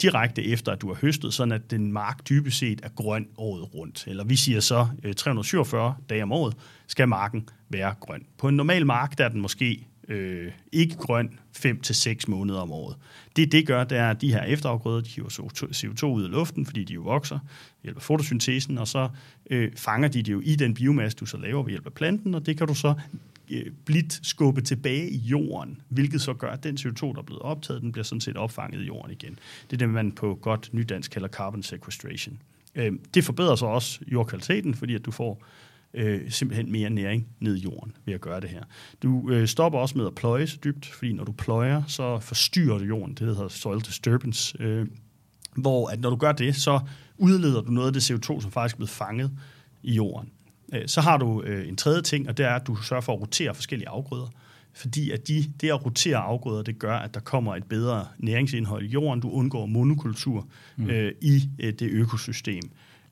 direkte 0.01 0.45
efter, 0.45 0.71
at 0.71 0.81
du 0.81 0.87
har 0.87 0.95
høstet, 1.01 1.33
sådan 1.33 1.51
at 1.51 1.71
den 1.71 1.91
mark 1.91 2.29
dybest 2.29 2.57
set 2.57 2.79
er 2.83 2.89
grøn 2.89 3.27
året 3.37 3.75
rundt. 3.75 4.03
Eller 4.07 4.23
vi 4.23 4.35
siger 4.35 4.59
så, 4.59 4.87
347 5.17 5.95
dage 6.09 6.23
om 6.23 6.31
året 6.31 6.55
skal 6.87 7.07
marken 7.07 7.49
være 7.69 7.93
grøn. 7.99 8.25
På 8.37 8.47
en 8.47 8.55
normal 8.55 8.85
mark, 8.85 9.17
der 9.17 9.25
er 9.25 9.29
den 9.29 9.41
måske 9.41 9.87
øh, 10.09 10.51
ikke 10.71 10.95
grøn 10.95 11.39
5 11.53 11.79
til 11.79 12.17
måneder 12.27 12.59
om 12.59 12.71
året. 12.71 12.97
Det, 13.35 13.51
det 13.51 13.67
gør, 13.67 13.83
det 13.83 13.97
er, 13.97 14.09
at 14.09 14.21
de 14.21 14.31
her 14.31 14.43
efterafgrøder, 14.43 15.01
de 15.01 15.09
hiver 15.09 15.29
CO2 15.53 16.05
ud 16.05 16.23
af 16.23 16.31
luften, 16.31 16.65
fordi 16.65 16.83
de 16.83 16.93
jo 16.93 17.01
vokser 17.01 17.39
ved 17.39 17.83
hjælp 17.83 17.97
af 17.97 18.01
fotosyntesen, 18.03 18.77
og 18.77 18.87
så 18.87 19.09
øh, 19.49 19.71
fanger 19.75 20.07
de 20.07 20.23
det 20.23 20.31
jo 20.31 20.41
i 20.43 20.55
den 20.55 20.73
biomasse, 20.73 21.17
du 21.17 21.25
så 21.25 21.37
laver 21.37 21.63
ved 21.63 21.69
hjælp 21.69 21.85
af 21.85 21.93
planten, 21.93 22.35
og 22.35 22.45
det 22.45 22.57
kan 22.57 22.67
du 22.67 22.73
så 22.73 22.93
øh, 23.51 23.65
blidt 23.85 24.19
skubbe 24.27 24.61
tilbage 24.61 25.09
i 25.09 25.17
jorden, 25.17 25.81
hvilket 25.89 26.21
så 26.21 26.33
gør, 26.33 26.51
at 26.51 26.63
den 26.63 26.77
CO2, 26.77 27.05
der 27.05 27.17
er 27.17 27.23
blevet 27.25 27.41
optaget, 27.41 27.81
den 27.81 27.91
bliver 27.91 28.03
sådan 28.03 28.21
set 28.21 28.37
opfanget 28.37 28.81
i 28.81 28.85
jorden 28.85 29.11
igen. 29.11 29.39
Det 29.69 29.73
er 29.73 29.77
det, 29.77 29.89
man 29.89 30.11
på 30.11 30.39
godt 30.41 30.69
nydansk 30.73 31.11
kalder 31.11 31.27
carbon 31.27 31.63
sequestration. 31.63 32.39
Øh, 32.75 32.91
det 33.13 33.23
forbedrer 33.23 33.55
så 33.55 33.65
også 33.65 33.99
jordkvaliteten, 34.07 34.75
fordi 34.75 34.95
at 34.95 35.05
du 35.05 35.11
får 35.11 35.43
øh, 35.93 36.31
simpelthen 36.31 36.71
mere 36.71 36.89
næring 36.89 37.27
ned 37.39 37.55
i 37.55 37.59
jorden 37.59 37.93
ved 38.05 38.13
at 38.13 38.21
gøre 38.21 38.39
det 38.41 38.49
her. 38.49 38.63
Du 39.03 39.29
øh, 39.29 39.47
stopper 39.47 39.79
også 39.79 39.97
med 39.97 40.07
at 40.07 40.15
pløje 40.15 40.47
så 40.47 40.57
dybt, 40.63 40.85
fordi 40.85 41.13
når 41.13 41.23
du 41.23 41.31
pløjer, 41.31 41.83
så 41.87 42.19
forstyrrer 42.19 42.77
du 42.77 42.83
jorden. 42.83 43.13
Det 43.13 43.27
hedder 43.27 43.47
soil 43.47 43.79
disturbance. 43.79 44.57
Øh, 44.59 44.87
hvor 45.55 45.87
at 45.89 45.99
når 45.99 46.09
du 46.09 46.15
gør 46.15 46.31
det, 46.31 46.55
så 46.55 46.79
udleder 47.17 47.61
du 47.61 47.71
noget 47.71 47.87
af 47.87 47.93
det 47.93 48.11
CO2, 48.11 48.41
som 48.41 48.51
faktisk 48.51 48.75
er 48.75 48.77
blevet 48.77 48.89
fanget 48.89 49.31
i 49.83 49.93
jorden. 49.93 50.29
Øh, 50.73 50.87
Så 50.87 51.01
har 51.01 51.17
du 51.17 51.41
øh, 51.41 51.67
en 51.67 51.75
tredje 51.75 52.01
ting, 52.01 52.29
og 52.29 52.37
det 52.37 52.45
er, 52.45 52.53
at 52.53 52.67
du 52.67 52.75
sørger 52.75 53.01
for 53.01 53.13
at 53.13 53.21
rotere 53.21 53.55
forskellige 53.55 53.89
afgrøder. 53.89 54.27
Fordi 54.73 55.11
at 55.11 55.27
de, 55.27 55.53
det 55.61 55.69
at 55.69 55.85
rotere 55.85 56.17
afgrøder, 56.17 56.63
det 56.63 56.79
gør, 56.79 56.95
at 56.95 57.13
der 57.13 57.19
kommer 57.19 57.55
et 57.55 57.63
bedre 57.63 58.07
næringsindhold 58.17 58.85
i 58.85 58.87
jorden. 58.87 59.19
Du 59.21 59.31
undgår 59.31 59.65
monokultur 59.65 60.47
mm. 60.77 60.89
øh, 60.89 61.11
i 61.21 61.49
øh, 61.59 61.73
det 61.73 61.89
økosystem, 61.89 62.63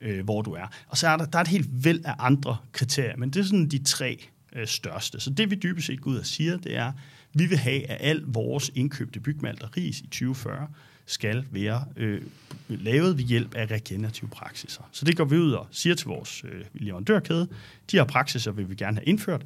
øh, 0.02 0.24
hvor 0.24 0.41
du 0.41 0.52
er. 0.52 0.68
Og 0.88 0.98
så 0.98 1.08
er 1.08 1.18
der, 1.18 1.26
der 1.26 1.38
er 1.38 1.41
et 1.41 1.48
helt 1.48 1.68
væld 1.72 2.02
af 2.06 2.16
andre 2.20 2.58
kriterier, 2.72 3.18
men 3.18 3.30
det 3.30 3.39
er 3.39 3.43
sådan 3.43 3.68
de 3.68 3.84
tre 3.84 4.28
øh, 4.56 4.68
største. 4.68 5.20
Så 5.20 5.30
det 5.30 5.52
vi 5.52 5.56
dybest 5.56 5.88
set 5.88 6.02
går 6.02 6.12
ud 6.12 6.18
og 6.18 6.26
siger, 6.26 6.58
det 6.58 6.76
er, 6.76 6.91
vi 7.34 7.45
vil 7.45 7.58
have, 7.58 7.89
at 7.89 7.98
al 8.00 8.24
vores 8.28 8.72
indkøbte 8.76 9.20
bygmalt 9.20 9.64
og 9.64 9.78
ris 9.78 10.00
i 10.00 10.08
2040 10.08 10.68
skal 11.06 11.45
være 11.52 11.86
øh, 11.95 12.22
lavet 12.70 13.18
ved 13.18 13.24
hjælp 13.24 13.56
af 13.56 13.72
regenerative 13.72 14.30
praksiser. 14.30 14.82
Så 14.91 15.06
det 15.06 15.18
går 15.18 15.26
vi 15.26 15.38
ud 15.38 15.52
og 15.52 15.68
siger 15.72 15.95
til 15.95 16.08
vores 16.08 16.43
øh, 16.43 16.66
leverandørkæde, 16.74 17.48
de 17.91 17.98
her 17.98 18.04
praksiser 18.04 18.52
vil 18.52 18.70
vi 18.70 18.76
gerne 18.76 18.98
have 18.98 19.06
indført. 19.06 19.45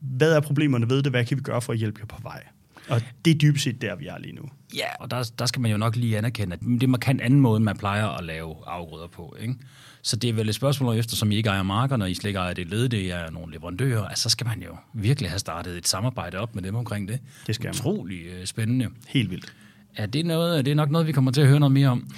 Hvad 0.00 0.32
er 0.32 0.40
problemerne 0.40 0.90
ved 0.90 1.02
det? 1.02 1.12
Hvad 1.12 1.24
kan 1.24 1.36
vi 1.36 1.42
gøre 1.42 1.62
for 1.62 1.72
at 1.72 1.78
hjælpe 1.78 2.00
jer 2.00 2.06
på 2.06 2.22
vej? 2.22 2.44
Og 2.88 3.00
det 3.24 3.30
er 3.30 3.38
dybest 3.38 3.64
set 3.64 3.82
der, 3.82 3.96
vi 3.96 4.06
er 4.06 4.18
lige 4.18 4.34
nu. 4.34 4.42
Ja, 4.76 4.86
og 5.00 5.10
der, 5.10 5.30
der 5.38 5.46
skal 5.46 5.62
man 5.62 5.70
jo 5.70 5.76
nok 5.76 5.96
lige 5.96 6.18
anerkende, 6.18 6.54
at 6.54 6.60
det 6.60 6.82
er 6.82 6.86
markant 6.86 7.20
anden 7.20 7.40
måde, 7.40 7.60
man 7.60 7.76
plejer 7.76 8.08
at 8.08 8.24
lave 8.24 8.56
afgrøder 8.66 9.06
på. 9.06 9.36
Ikke? 9.40 9.54
Så 10.02 10.16
det 10.16 10.30
er 10.30 10.34
vel 10.34 10.48
et 10.48 10.54
spørgsmål, 10.54 10.98
efter 10.98 11.16
som 11.16 11.32
I 11.32 11.36
ikke 11.36 11.48
ejer 11.48 11.62
markerne, 11.62 12.04
og 12.04 12.10
I 12.10 12.14
slet 12.14 12.28
ikke 12.28 12.38
ejer 12.38 12.54
det 12.54 12.70
led, 12.70 12.88
det 12.88 13.12
er 13.12 13.30
nogle 13.30 13.52
leverandører, 13.52 14.04
altså, 14.04 14.22
så 14.22 14.28
skal 14.28 14.46
man 14.46 14.62
jo 14.62 14.76
virkelig 14.94 15.30
have 15.30 15.38
startet 15.38 15.76
et 15.76 15.88
samarbejde 15.88 16.38
op 16.38 16.54
med 16.54 16.62
dem 16.62 16.74
omkring 16.74 17.08
det. 17.08 17.20
Det 17.46 17.54
skal 17.54 17.66
man. 17.66 17.74
Utrolig 17.74 18.26
øh, 18.26 18.46
spændende. 18.46 18.88
Helt 19.08 19.30
vildt. 19.30 19.54
Er 19.96 20.06
det, 20.06 20.26
noget, 20.26 20.64
det 20.64 20.70
er 20.70 20.74
nok 20.74 20.90
noget, 20.90 21.06
vi 21.06 21.12
kommer 21.12 21.30
til 21.30 21.40
at 21.40 21.48
høre 21.48 21.60
noget 21.60 21.72
mere 21.72 21.88
om? 21.88 22.08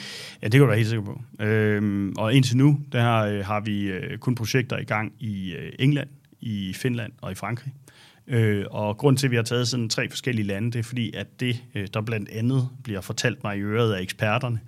Ja, 0.42 0.46
det 0.46 0.52
kan 0.52 0.60
du 0.60 0.66
være 0.66 0.76
helt 0.76 0.88
sikker 0.88 1.04
på. 1.04 1.22
Øhm, 1.44 2.14
og 2.16 2.34
indtil 2.34 2.56
nu, 2.56 2.80
der 2.92 3.16
øh, 3.16 3.44
har 3.44 3.60
vi 3.60 3.80
øh, 3.82 4.18
kun 4.18 4.34
projekter 4.34 4.78
i 4.78 4.84
gang 4.84 5.12
i 5.20 5.54
England, 5.78 6.08
i 6.40 6.72
Finland 6.72 7.12
og 7.22 7.32
i 7.32 7.34
Frankrig. 7.34 7.72
Øh, 8.28 8.64
og 8.70 8.96
grund 8.96 9.16
til, 9.16 9.26
at 9.26 9.30
vi 9.30 9.36
har 9.36 9.42
taget 9.42 9.68
sådan 9.68 9.88
tre 9.88 10.10
forskellige 10.10 10.46
lande, 10.46 10.72
det 10.72 10.78
er 10.78 10.82
fordi, 10.82 11.12
at 11.14 11.40
det, 11.40 11.62
øh, 11.74 11.88
der 11.94 12.00
blandt 12.00 12.30
andet 12.30 12.68
bliver 12.84 13.00
fortalt 13.00 13.44
mig 13.44 13.56
i 13.56 13.60
øret 13.60 13.94
af 13.94 14.02
eksperterne, 14.02 14.60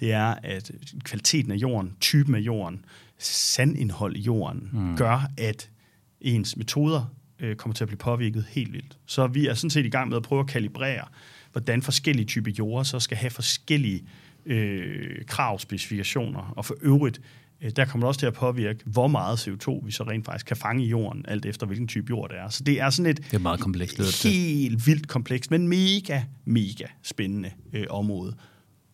det 0.00 0.12
er, 0.12 0.34
at 0.42 0.70
kvaliteten 1.04 1.52
af 1.52 1.56
jorden, 1.56 1.96
typen 2.00 2.34
af 2.34 2.40
jorden, 2.40 2.84
sandindhold 3.18 4.16
i 4.16 4.20
jorden, 4.20 4.70
mm. 4.72 4.96
gør, 4.96 5.30
at 5.38 5.70
ens 6.20 6.56
metoder 6.56 7.14
øh, 7.40 7.56
kommer 7.56 7.74
til 7.74 7.84
at 7.84 7.88
blive 7.88 7.98
påvirket 7.98 8.44
helt 8.48 8.72
vildt. 8.72 8.98
Så 9.06 9.26
vi 9.26 9.46
er 9.46 9.54
sådan 9.54 9.70
set 9.70 9.86
i 9.86 9.88
gang 9.88 10.08
med 10.08 10.16
at 10.16 10.22
prøve 10.22 10.40
at 10.40 10.46
kalibrere, 10.46 11.04
hvordan 11.52 11.82
forskellige 11.82 12.26
typer 12.26 12.50
jorder 12.58 12.82
så 12.82 13.00
skal 13.00 13.16
have 13.16 13.30
forskellige 13.30 14.04
øh, 14.46 15.24
kravspecifikationer. 15.26 16.52
Og 16.56 16.64
for 16.64 16.76
øvrigt, 16.82 17.20
der 17.70 17.84
kommer 17.84 18.06
det 18.06 18.08
også 18.08 18.18
til 18.20 18.26
at 18.26 18.34
påvirke, 18.34 18.80
hvor 18.84 19.06
meget 19.06 19.48
CO2 19.48 19.84
vi 19.86 19.92
så 19.92 20.02
rent 20.08 20.24
faktisk 20.26 20.46
kan 20.46 20.56
fange 20.56 20.84
i 20.84 20.88
jorden, 20.88 21.24
alt 21.28 21.46
efter 21.46 21.66
hvilken 21.66 21.88
type 21.88 22.06
jord 22.10 22.30
det 22.30 22.38
er. 22.38 22.48
Så 22.48 22.64
det 22.64 22.80
er 22.80 22.90
sådan 22.90 23.10
et 23.10 23.16
Det 23.16 23.34
er 23.34 23.38
meget 23.38 23.60
komplekst, 23.60 23.96
det 23.98 24.22
helt 24.32 24.86
vildt 24.86 25.08
komplekst, 25.08 25.50
men 25.50 25.68
mega, 25.68 26.22
mega 26.44 26.84
spændende 27.02 27.50
øh, 27.72 27.86
område. 27.90 28.36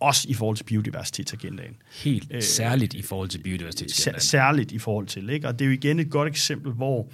Også 0.00 0.26
i 0.28 0.34
forhold 0.34 0.56
til 0.56 0.64
biodiversitetsagendaen. 0.64 1.74
Helt 2.04 2.26
Øh, 2.30 2.42
særligt 2.42 2.94
i 2.94 3.02
forhold 3.02 3.28
til 3.28 3.38
Sær- 3.38 3.42
biodiversitet. 3.42 4.22
særligt 4.22 4.72
i 4.72 4.78
forhold 4.78 5.06
til, 5.06 5.30
ikke? 5.30 5.48
Og 5.48 5.58
det 5.58 5.64
er 5.64 5.66
jo 5.66 5.72
igen 5.74 5.98
et 6.00 6.10
godt 6.10 6.28
eksempel, 6.28 6.72
hvor 6.72 7.08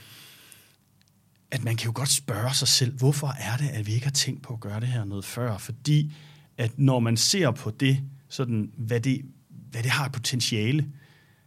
at 1.51 1.65
man 1.65 1.77
kan 1.77 1.87
jo 1.87 1.93
godt 1.95 2.09
spørge 2.09 2.55
sig 2.55 2.69
selv, 2.69 2.93
hvorfor 2.99 3.27
er 3.27 3.57
det, 3.57 3.69
at 3.69 3.87
vi 3.87 3.93
ikke 3.93 4.07
har 4.07 4.11
tænkt 4.13 4.43
på 4.43 4.53
at 4.55 4.61
gøre 4.61 4.81
det 4.81 4.89
her 4.89 5.05
noget 5.05 5.25
før? 5.25 5.59
Fordi 5.59 6.13
at 6.59 6.79
når 6.79 7.01
man 7.01 7.17
ser 7.17 7.51
på 7.51 7.71
det, 7.71 8.01
sådan, 8.29 8.71
hvad, 8.77 9.01
det 9.01 9.23
hvad 9.71 9.83
det 9.83 9.91
har 9.91 10.09
potentiale, 10.09 10.87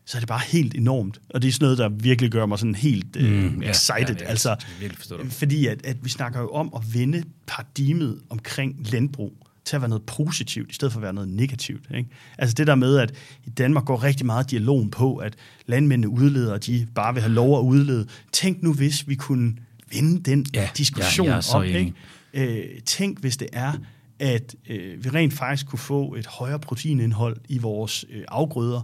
så 0.09 0.17
er 0.17 0.19
det 0.19 0.27
bare 0.27 0.41
helt 0.47 0.75
enormt. 0.75 1.19
Og 1.29 1.41
det 1.41 1.47
er 1.47 1.51
sådan 1.51 1.65
noget, 1.65 1.77
der 1.77 1.89
virkelig 1.89 2.31
gør 2.31 2.45
mig 2.45 2.59
sådan 2.59 2.75
helt 2.75 3.15
øh, 3.15 3.43
Mm, 3.53 3.61
ja, 3.61 3.69
excited. 3.69 4.15
ja, 4.15 4.23
ja, 4.23 4.29
altså, 4.29 4.55
forstå 4.97 5.17
dig. 5.23 5.31
fordi 5.31 5.67
at, 5.67 5.85
at 5.85 5.97
vi 6.03 6.09
snakker 6.09 6.39
jo 6.39 6.49
om 6.49 6.71
at 6.75 6.93
vende 6.93 7.23
paradigmet 7.47 8.19
omkring 8.29 8.75
landbrug 8.91 9.33
til 9.65 9.75
at 9.75 9.81
være 9.81 9.89
noget 9.89 10.03
positivt, 10.03 10.71
i 10.71 10.73
stedet 10.73 10.91
for 10.91 10.99
at 10.99 11.03
være 11.03 11.13
noget 11.13 11.29
negativt. 11.29 11.83
Ikke? 11.97 12.09
Altså 12.37 12.53
det 12.53 12.67
der 12.67 12.75
med, 12.75 12.97
at 12.97 13.13
i 13.45 13.49
Danmark 13.49 13.85
går 13.85 14.03
rigtig 14.03 14.25
meget 14.25 14.51
dialogen 14.51 14.91
på, 14.91 15.15
at 15.17 15.35
landmændene 15.65 16.09
udleder, 16.09 16.53
og 16.53 16.65
de 16.65 16.87
bare 16.95 17.13
vil 17.13 17.23
have 17.23 17.33
lov 17.33 17.59
at 17.59 17.63
udlede. 17.63 18.07
Tænk 18.31 18.63
nu, 18.63 18.73
hvis 18.73 19.07
vi 19.07 19.15
kunne 19.15 19.55
vende 19.93 20.21
den 20.31 20.45
Ja, 20.53 20.69
diskussion 20.77 21.27
ja, 21.27 21.39
op. 21.53 21.63
Ikke? 21.65 21.93
Øh, 22.33 22.81
tænk, 22.85 23.19
hvis 23.19 23.37
det 23.37 23.47
er, 23.53 23.73
at 24.19 24.55
øh, 24.69 25.03
vi 25.03 25.09
rent 25.09 25.33
faktisk 25.33 25.67
kunne 25.67 25.79
få 25.79 26.15
et 26.15 26.25
højere 26.27 26.59
proteinindhold 26.59 27.37
i 27.49 27.57
vores 27.57 28.05
øh, 28.09 28.23
afgrøder, 28.27 28.81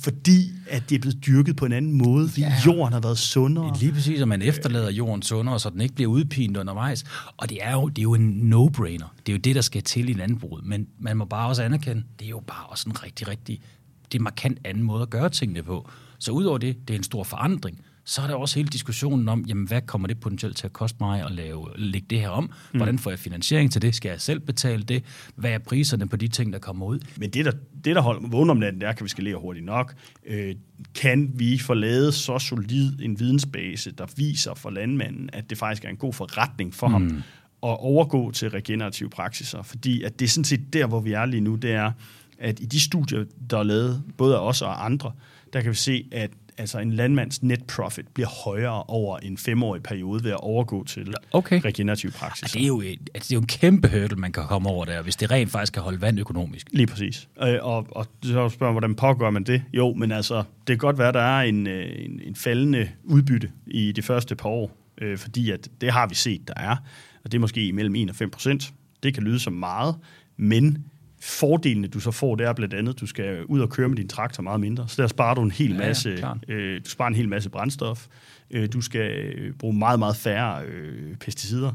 fordi 0.00 0.50
at 0.70 0.88
det 0.90 0.94
er 0.96 1.00
blevet 1.00 1.26
dyrket 1.26 1.56
på 1.56 1.66
en 1.66 1.72
anden 1.72 1.92
måde, 1.92 2.28
fordi 2.28 2.40
Ja. 2.40 2.52
jorden 2.66 2.92
har 2.92 3.00
været 3.00 3.18
sundere. 3.18 3.76
Lige 3.80 3.92
præcis, 3.92 4.20
at 4.20 4.28
man 4.28 4.42
efterlader 4.42 4.90
jorden 4.90 5.22
sundere, 5.22 5.60
så 5.60 5.70
den 5.70 5.80
ikke 5.80 5.94
bliver 5.94 6.10
udpint 6.10 6.56
undervejs. 6.56 7.04
Og 7.36 7.50
det 7.50 7.58
er 7.60 7.72
jo, 7.72 7.88
det 7.88 7.98
er 7.98 8.02
jo 8.02 8.14
en 8.14 8.52
no-brainer. 8.54 9.06
Det 9.26 9.32
er 9.32 9.32
jo 9.32 9.38
det, 9.38 9.54
der 9.54 9.60
skal 9.60 9.82
til 9.82 10.08
i 10.08 10.12
landbruget. 10.12 10.64
Men 10.64 10.86
man 10.98 11.16
må 11.16 11.24
bare 11.24 11.48
også 11.48 11.62
anerkende, 11.62 12.02
det 12.18 12.24
er 12.24 12.30
jo 12.30 12.42
bare 12.46 12.66
også 12.66 12.88
en 12.90 13.02
rigtig, 13.02 13.28
rigtig, 13.28 13.60
det 14.04 14.14
er 14.14 14.18
en 14.20 14.24
markant 14.24 14.58
anden 14.64 14.84
måde 14.84 15.02
at 15.02 15.10
gøre 15.10 15.28
tingene 15.28 15.62
på. 15.62 15.90
Så 16.18 16.32
udover 16.32 16.58
det, 16.58 16.88
det 16.88 16.94
er 16.94 16.98
en 16.98 17.04
stor 17.04 17.24
forandring, 17.24 17.80
så 18.04 18.22
er 18.22 18.26
der 18.26 18.34
også 18.34 18.58
hele 18.58 18.68
diskussionen 18.68 19.28
om, 19.28 19.44
jamen, 19.48 19.68
hvad 19.68 19.82
kommer 19.82 20.08
det 20.08 20.20
potentielt 20.20 20.56
til 20.56 20.66
at 20.66 20.72
koste 20.72 20.96
mig 21.00 21.24
at 21.24 21.32
lave, 21.32 21.68
lægge 21.76 22.06
det 22.10 22.20
her 22.20 22.28
om? 22.28 22.50
Hvordan 22.72 22.98
får 22.98 23.10
jeg 23.10 23.18
finansiering 23.18 23.72
til 23.72 23.82
det? 23.82 23.94
Skal 23.94 24.08
jeg 24.08 24.20
selv 24.20 24.40
betale 24.40 24.82
det? 24.82 25.04
Hvad 25.36 25.50
er 25.50 25.58
priserne 25.58 26.08
på 26.08 26.16
de 26.16 26.28
ting, 26.28 26.52
der 26.52 26.58
kommer 26.58 26.86
ud? 26.86 26.98
Men 27.16 27.30
det, 27.30 27.44
der, 27.44 27.52
det, 27.84 27.96
der 27.96 28.00
holder 28.00 28.28
vågen 28.28 28.50
om 28.50 28.56
natten, 28.56 28.80
det 28.80 28.88
er, 28.88 28.92
kan 28.92 29.04
vi 29.04 29.08
skalere 29.08 29.36
hurtigt 29.36 29.66
nok. 29.66 29.94
Øh, 30.26 30.54
kan 30.94 31.32
vi 31.34 31.58
få 31.58 31.74
lavet 31.74 32.14
så 32.14 32.38
solid 32.38 32.92
en 33.02 33.20
vidensbase, 33.20 33.90
der 33.90 34.06
viser 34.16 34.54
for 34.54 34.70
landmanden, 34.70 35.30
at 35.32 35.50
det 35.50 35.58
faktisk 35.58 35.84
er 35.84 35.88
en 35.88 35.96
god 35.96 36.12
forretning 36.12 36.74
for 36.74 36.88
mm. 36.88 36.92
ham, 36.92 37.22
at 37.62 37.78
overgå 37.80 38.30
til 38.30 38.50
regenerative 38.50 39.10
praksiser? 39.10 39.62
Fordi 39.62 40.02
at 40.02 40.18
det 40.18 40.24
er 40.24 40.28
sådan 40.28 40.44
set 40.44 40.72
der, 40.72 40.86
hvor 40.86 41.00
vi 41.00 41.12
er 41.12 41.24
lige 41.24 41.40
nu, 41.40 41.54
det 41.54 41.72
er, 41.72 41.92
at 42.38 42.60
i 42.60 42.64
de 42.64 42.80
studier, 42.80 43.24
der 43.50 43.58
er 43.58 43.62
lavet, 43.62 44.02
både 44.16 44.36
af 44.36 44.40
os 44.40 44.62
og 44.62 44.84
andre, 44.84 45.12
der 45.52 45.60
kan 45.60 45.70
vi 45.70 45.76
se, 45.76 46.08
at 46.12 46.30
altså 46.58 46.78
en 46.78 46.92
landmands 46.92 47.42
net 47.42 47.64
profit 47.64 48.08
bliver 48.08 48.28
højere 48.44 48.82
over 48.82 49.18
en 49.18 49.38
femårig 49.38 49.82
periode 49.82 50.24
ved 50.24 50.30
at 50.30 50.40
overgå 50.40 50.84
til 50.84 51.14
okay. 51.32 51.60
regenerativ 51.64 52.10
praksis. 52.10 52.52
Det, 52.52 52.62
er 52.62 52.66
jo, 52.66 52.80
altså, 52.80 52.98
det 53.14 53.30
er 53.30 53.34
jo 53.34 53.40
en 53.40 53.46
kæmpe 53.46 53.88
hurdle, 53.88 54.16
man 54.16 54.32
kan 54.32 54.42
komme 54.46 54.68
over 54.68 54.84
der, 54.84 55.02
hvis 55.02 55.16
det 55.16 55.30
rent 55.30 55.50
faktisk 55.50 55.72
kan 55.72 55.82
holde 55.82 56.00
vand 56.00 56.20
økonomisk. 56.20 56.66
Lige 56.70 56.86
præcis. 56.86 57.28
Øh, 57.42 57.58
og, 57.62 57.86
og 57.90 58.06
så 58.22 58.48
spørger 58.48 58.72
hvordan 58.72 58.94
pågår 58.94 59.30
man 59.30 59.44
det? 59.44 59.62
Jo, 59.72 59.94
men 59.94 60.12
altså, 60.12 60.36
det 60.36 60.66
kan 60.66 60.78
godt 60.78 60.98
være, 60.98 61.08
at 61.08 61.14
der 61.14 61.20
er 61.20 61.42
en, 61.42 61.66
øh, 61.66 62.04
en, 62.04 62.20
en 62.24 62.34
faldende 62.34 62.88
udbytte 63.04 63.50
i 63.66 63.92
de 63.92 64.02
første 64.02 64.36
par 64.36 64.48
år, 64.48 64.76
øh, 65.00 65.18
fordi 65.18 65.50
at 65.50 65.68
det 65.80 65.92
har 65.92 66.06
vi 66.06 66.14
set, 66.14 66.48
der 66.48 66.54
er, 66.56 66.76
og 67.24 67.32
det 67.32 67.38
er 67.38 67.40
måske 67.40 67.72
mellem 67.72 67.94
1 67.94 68.10
og 68.10 68.16
5 68.16 68.30
procent. 68.30 68.72
Det 69.02 69.14
kan 69.14 69.22
lyde 69.22 69.40
som 69.40 69.52
meget, 69.52 69.94
men 70.36 70.84
Fordelene, 71.24 71.86
du 71.86 72.00
så 72.00 72.10
får, 72.10 72.36
det 72.36 72.46
er 72.46 72.52
blandt 72.52 72.74
andet, 72.74 72.94
at 72.94 73.00
du 73.00 73.06
skal 73.06 73.44
ud 73.44 73.60
og 73.60 73.70
køre 73.70 73.88
med 73.88 73.96
din 73.96 74.08
traktor 74.08 74.42
meget 74.42 74.60
mindre. 74.60 74.88
Så 74.88 75.02
der 75.02 75.08
sparer 75.08 75.34
du 75.34 75.42
en 75.42 75.50
hel 75.50 75.74
masse, 75.76 76.10
ja, 76.48 76.54
øh, 76.54 76.80
du 76.84 76.90
sparer 76.90 77.08
en 77.08 77.14
hel 77.14 77.28
masse 77.28 77.50
brændstof. 77.50 78.06
Øh, 78.50 78.68
du 78.72 78.80
skal 78.80 79.10
øh, 79.10 79.54
bruge 79.54 79.74
meget, 79.78 79.98
meget 79.98 80.16
færre 80.16 80.64
øh, 80.64 81.16
pesticider. 81.16 81.72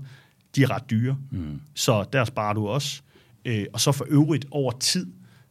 De 0.56 0.64
er 0.64 0.72
ret 0.72 0.90
dyre, 0.90 1.18
mm. 1.32 1.62
så 1.74 2.06
der 2.14 2.26
sparer 2.26 2.54
du 2.54 2.68
også. 2.68 3.02
Øh, 3.46 3.66
og 3.74 3.80
så 3.80 3.92
for 3.92 4.06
øvrigt 4.10 4.46
over 4.52 4.72
tid, 4.72 5.08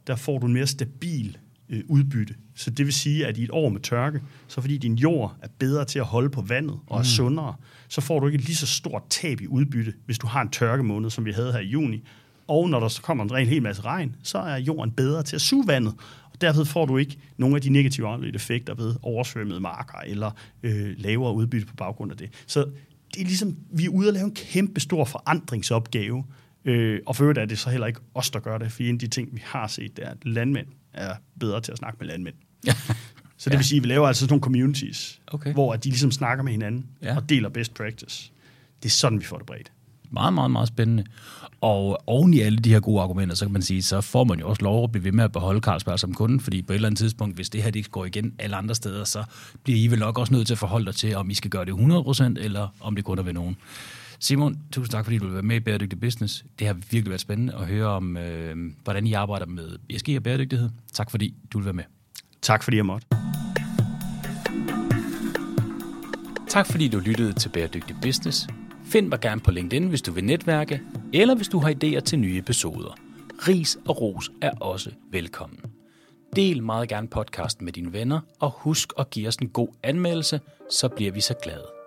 der 0.07 0.17
får 0.17 0.39
du 0.39 0.47
en 0.47 0.53
mere 0.53 0.67
stabil 0.67 1.39
øh, 1.69 1.81
udbytte. 1.89 2.35
Så 2.55 2.71
det 2.71 2.87
vil 2.87 2.95
sige, 2.95 3.27
at 3.27 3.37
i 3.37 3.45
et 3.45 3.51
år 3.53 3.69
med 3.69 3.81
tørke, 3.81 4.23
så 4.49 4.61
fordi 4.61 4.79
din 4.79 4.95
jord 4.95 5.37
er 5.43 5.49
bedre 5.59 5.85
til 5.85 5.99
at 5.99 6.05
holde 6.05 6.31
på 6.31 6.41
vandet 6.41 6.79
og 6.87 6.99
er 6.99 7.03
mm. 7.03 7.05
sundere, 7.05 7.55
så 7.89 8.01
får 8.01 8.21
du 8.21 8.27
ikke 8.27 8.39
lige 8.39 8.57
så 8.57 8.67
stort 8.67 9.03
tab 9.11 9.41
i 9.41 9.47
udbytte, 9.47 9.95
hvis 10.07 10.19
du 10.19 10.27
har 10.27 10.43
en 10.43 10.51
tørkemåned, 10.51 11.11
som 11.11 11.25
vi 11.25 11.33
havde 11.33 11.53
her 11.53 11.61
i 11.61 11.67
juni, 11.67 12.05
og 12.49 12.71
når 12.71 12.81
der 12.81 12.89
så 12.89 13.03
kommer 13.03 13.37
en 13.37 13.47
hel 13.47 13.63
masse 13.63 13.83
regn, 13.83 14.17
så 14.23 14.39
er 14.39 14.57
jorden 14.57 14.93
bedre 14.93 15.23
til 15.23 15.37
at 15.37 15.43
suge 15.43 15.67
vandet. 15.67 15.95
Og 16.33 16.41
derved 16.41 16.65
får 16.65 16.87
du 16.87 16.97
ikke 16.97 17.19
nogle 17.37 17.57
af 17.57 17.63
de 17.63 17.71
negative 17.71 18.09
afledte 18.09 18.37
effekter 18.37 18.75
ved 18.75 18.95
oversvømmede 19.03 19.61
marker 19.61 19.99
eller 19.99 20.31
øh, 20.63 20.95
lavere 20.99 21.35
udbytte 21.35 21.67
på 21.67 21.77
baggrund 21.77 22.11
af 22.13 22.19
det. 22.19 22.31
Så 22.47 22.61
det 23.15 23.21
er 23.21 23.25
ligesom, 23.25 23.57
vi 23.71 23.85
er 23.85 23.89
ude 23.89 24.09
at 24.09 24.15
lave 24.15 24.25
en 24.25 24.35
kæmpe 24.35 24.81
stor 24.81 25.05
forandringsopgave, 25.05 26.25
øh, 26.65 27.01
og 27.07 27.17
for 27.17 27.25
øvrigt 27.25 27.39
er 27.39 27.45
det 27.45 27.59
så 27.59 27.71
heller 27.71 27.87
ikke 27.87 28.01
os, 28.15 28.31
der 28.31 28.41
gør 28.41 28.59
det, 28.59 28.73
for 28.73 28.83
en 28.83 28.95
af 28.95 28.99
de 28.99 29.09
ting, 29.09 29.29
vi 29.33 29.43
har 29.45 29.67
set, 29.67 29.97
det 29.97 30.05
er, 30.05 30.11
at 30.11 30.25
landmænd 30.25 30.67
er 30.93 31.15
bedre 31.41 31.61
til 31.61 31.73
at 31.73 31.79
snakke 31.79 31.97
med 32.01 32.07
landmænd. 32.07 32.35
Så 33.37 33.51
det 33.51 33.59
vil 33.59 33.67
sige, 33.67 33.77
at 33.77 33.83
vi 33.83 33.89
laver 33.89 34.09
altså 34.09 34.21
sådan 34.21 34.33
nogle 34.33 34.43
communities, 34.43 35.21
okay. 35.27 35.53
hvor 35.53 35.77
de 35.77 35.89
ligesom 35.89 36.11
snakker 36.11 36.45
med 36.45 36.53
hinanden 36.53 36.87
ja. 37.03 37.17
og 37.17 37.29
deler 37.29 37.49
best 37.49 37.75
practice. 37.75 38.33
Det 38.83 38.89
er 38.89 38.91
sådan, 38.91 39.21
vi 39.21 39.25
får 39.25 39.37
det 39.37 39.47
bredt. 39.47 39.73
Meget, 40.11 40.33
meget, 40.33 40.51
meget 40.51 40.69
spændende. 40.69 41.05
Og 41.61 41.99
oven 42.07 42.35
i 42.35 42.41
alle 42.41 42.59
de 42.59 42.71
her 42.71 42.81
gode 42.81 43.03
argumenter, 43.03 43.37
så 43.37 43.45
kan 43.45 43.53
man 43.53 43.63
sige, 43.63 43.83
så 43.83 44.01
får 44.01 44.25
man 44.25 44.39
jo 44.39 44.49
også 44.49 44.63
lov 44.63 44.85
at 44.85 44.93
blive 44.93 45.05
ved 45.05 45.13
med 45.13 45.25
at 45.25 45.33
beholde 45.33 45.61
Carlsberg 45.61 45.99
som 45.99 46.15
kunde, 46.15 46.41
fordi 46.41 46.63
på 46.63 46.73
et 46.73 46.75
eller 46.75 46.89
andet 46.89 46.99
tidspunkt, 46.99 47.35
hvis 47.35 47.51
det 47.51 47.63
her 47.63 47.71
ikke 47.75 47.91
går 47.91 48.05
igen 48.05 48.35
alle 48.39 48.57
andre 48.57 48.75
steder, 48.75 49.05
så 49.05 49.25
bliver 49.65 49.79
I 49.79 49.87
vel 49.87 49.99
nok 49.99 50.19
også 50.19 50.33
nødt 50.33 50.47
til 50.47 50.55
at 50.55 50.59
forholde 50.59 50.87
dig 50.87 50.95
til, 50.95 51.17
om 51.17 51.31
I 51.31 51.35
skal 51.35 51.51
gøre 51.51 51.65
det 51.65 51.73
100%, 51.73 52.23
eller 52.45 52.69
om 52.81 52.97
det 52.97 53.05
kun 53.05 53.19
er 53.19 53.23
ved 53.23 53.33
nogen. 53.33 53.57
Simon, 54.21 54.59
tusind 54.73 54.91
tak, 54.91 55.05
fordi 55.05 55.19
du 55.19 55.25
vil 55.25 55.35
være 55.35 55.43
med 55.43 55.57
i 55.57 55.61
Bæredygtig 55.61 56.01
Business. 56.01 56.45
Det 56.59 56.67
har 56.67 56.75
virkelig 56.75 57.09
været 57.09 57.21
spændende 57.21 57.55
at 57.55 57.67
høre 57.67 57.87
om, 57.87 58.17
øh, 58.17 58.57
hvordan 58.85 59.07
I 59.07 59.13
arbejder 59.13 59.47
med 59.47 59.79
ESG 59.91 60.09
og 60.17 60.23
bæredygtighed. 60.23 60.71
Tak, 60.93 61.11
fordi 61.11 61.35
du 61.53 61.59
vil 61.59 61.65
være 61.65 61.75
med. 61.75 61.85
Tak, 62.43 62.63
fordi 62.63 62.77
jeg 62.77 62.87
måtte. 62.87 63.07
Tak, 66.49 66.67
fordi 66.67 66.89
du 66.89 66.99
lyttede 66.99 67.33
til 67.33 67.49
Bæredygtig 67.49 67.97
Business. 68.03 68.47
Find 68.93 69.09
mig 69.09 69.21
gerne 69.21 69.41
på 69.41 69.51
LinkedIn, 69.51 69.89
hvis 69.89 70.03
du 70.03 70.13
vil 70.13 70.25
netværke, 70.25 70.81
eller 71.13 71.35
hvis 71.35 71.49
du 71.49 71.59
har 71.59 71.71
idéer 71.71 72.01
til 72.01 72.19
nye 72.19 72.39
episoder. 72.39 72.97
Ris 73.49 73.79
og 73.89 74.01
ros 74.01 74.31
er 74.43 74.51
også 74.51 74.91
velkommen. 75.11 75.61
Del 76.37 76.63
meget 76.63 76.89
gerne 76.89 77.09
podcasten 77.09 77.65
med 77.65 77.73
dine 77.73 77.93
venner, 77.93 78.21
og 78.41 78.51
husk 78.51 78.93
at 78.99 79.11
give 79.11 79.29
os 79.29 79.37
en 79.37 79.49
god 79.49 79.69
anmeldelse, 79.83 80.41
så 80.71 80.89
bliver 80.89 81.13
vi 81.13 81.21
så 81.21 81.35
glade. 81.43 81.78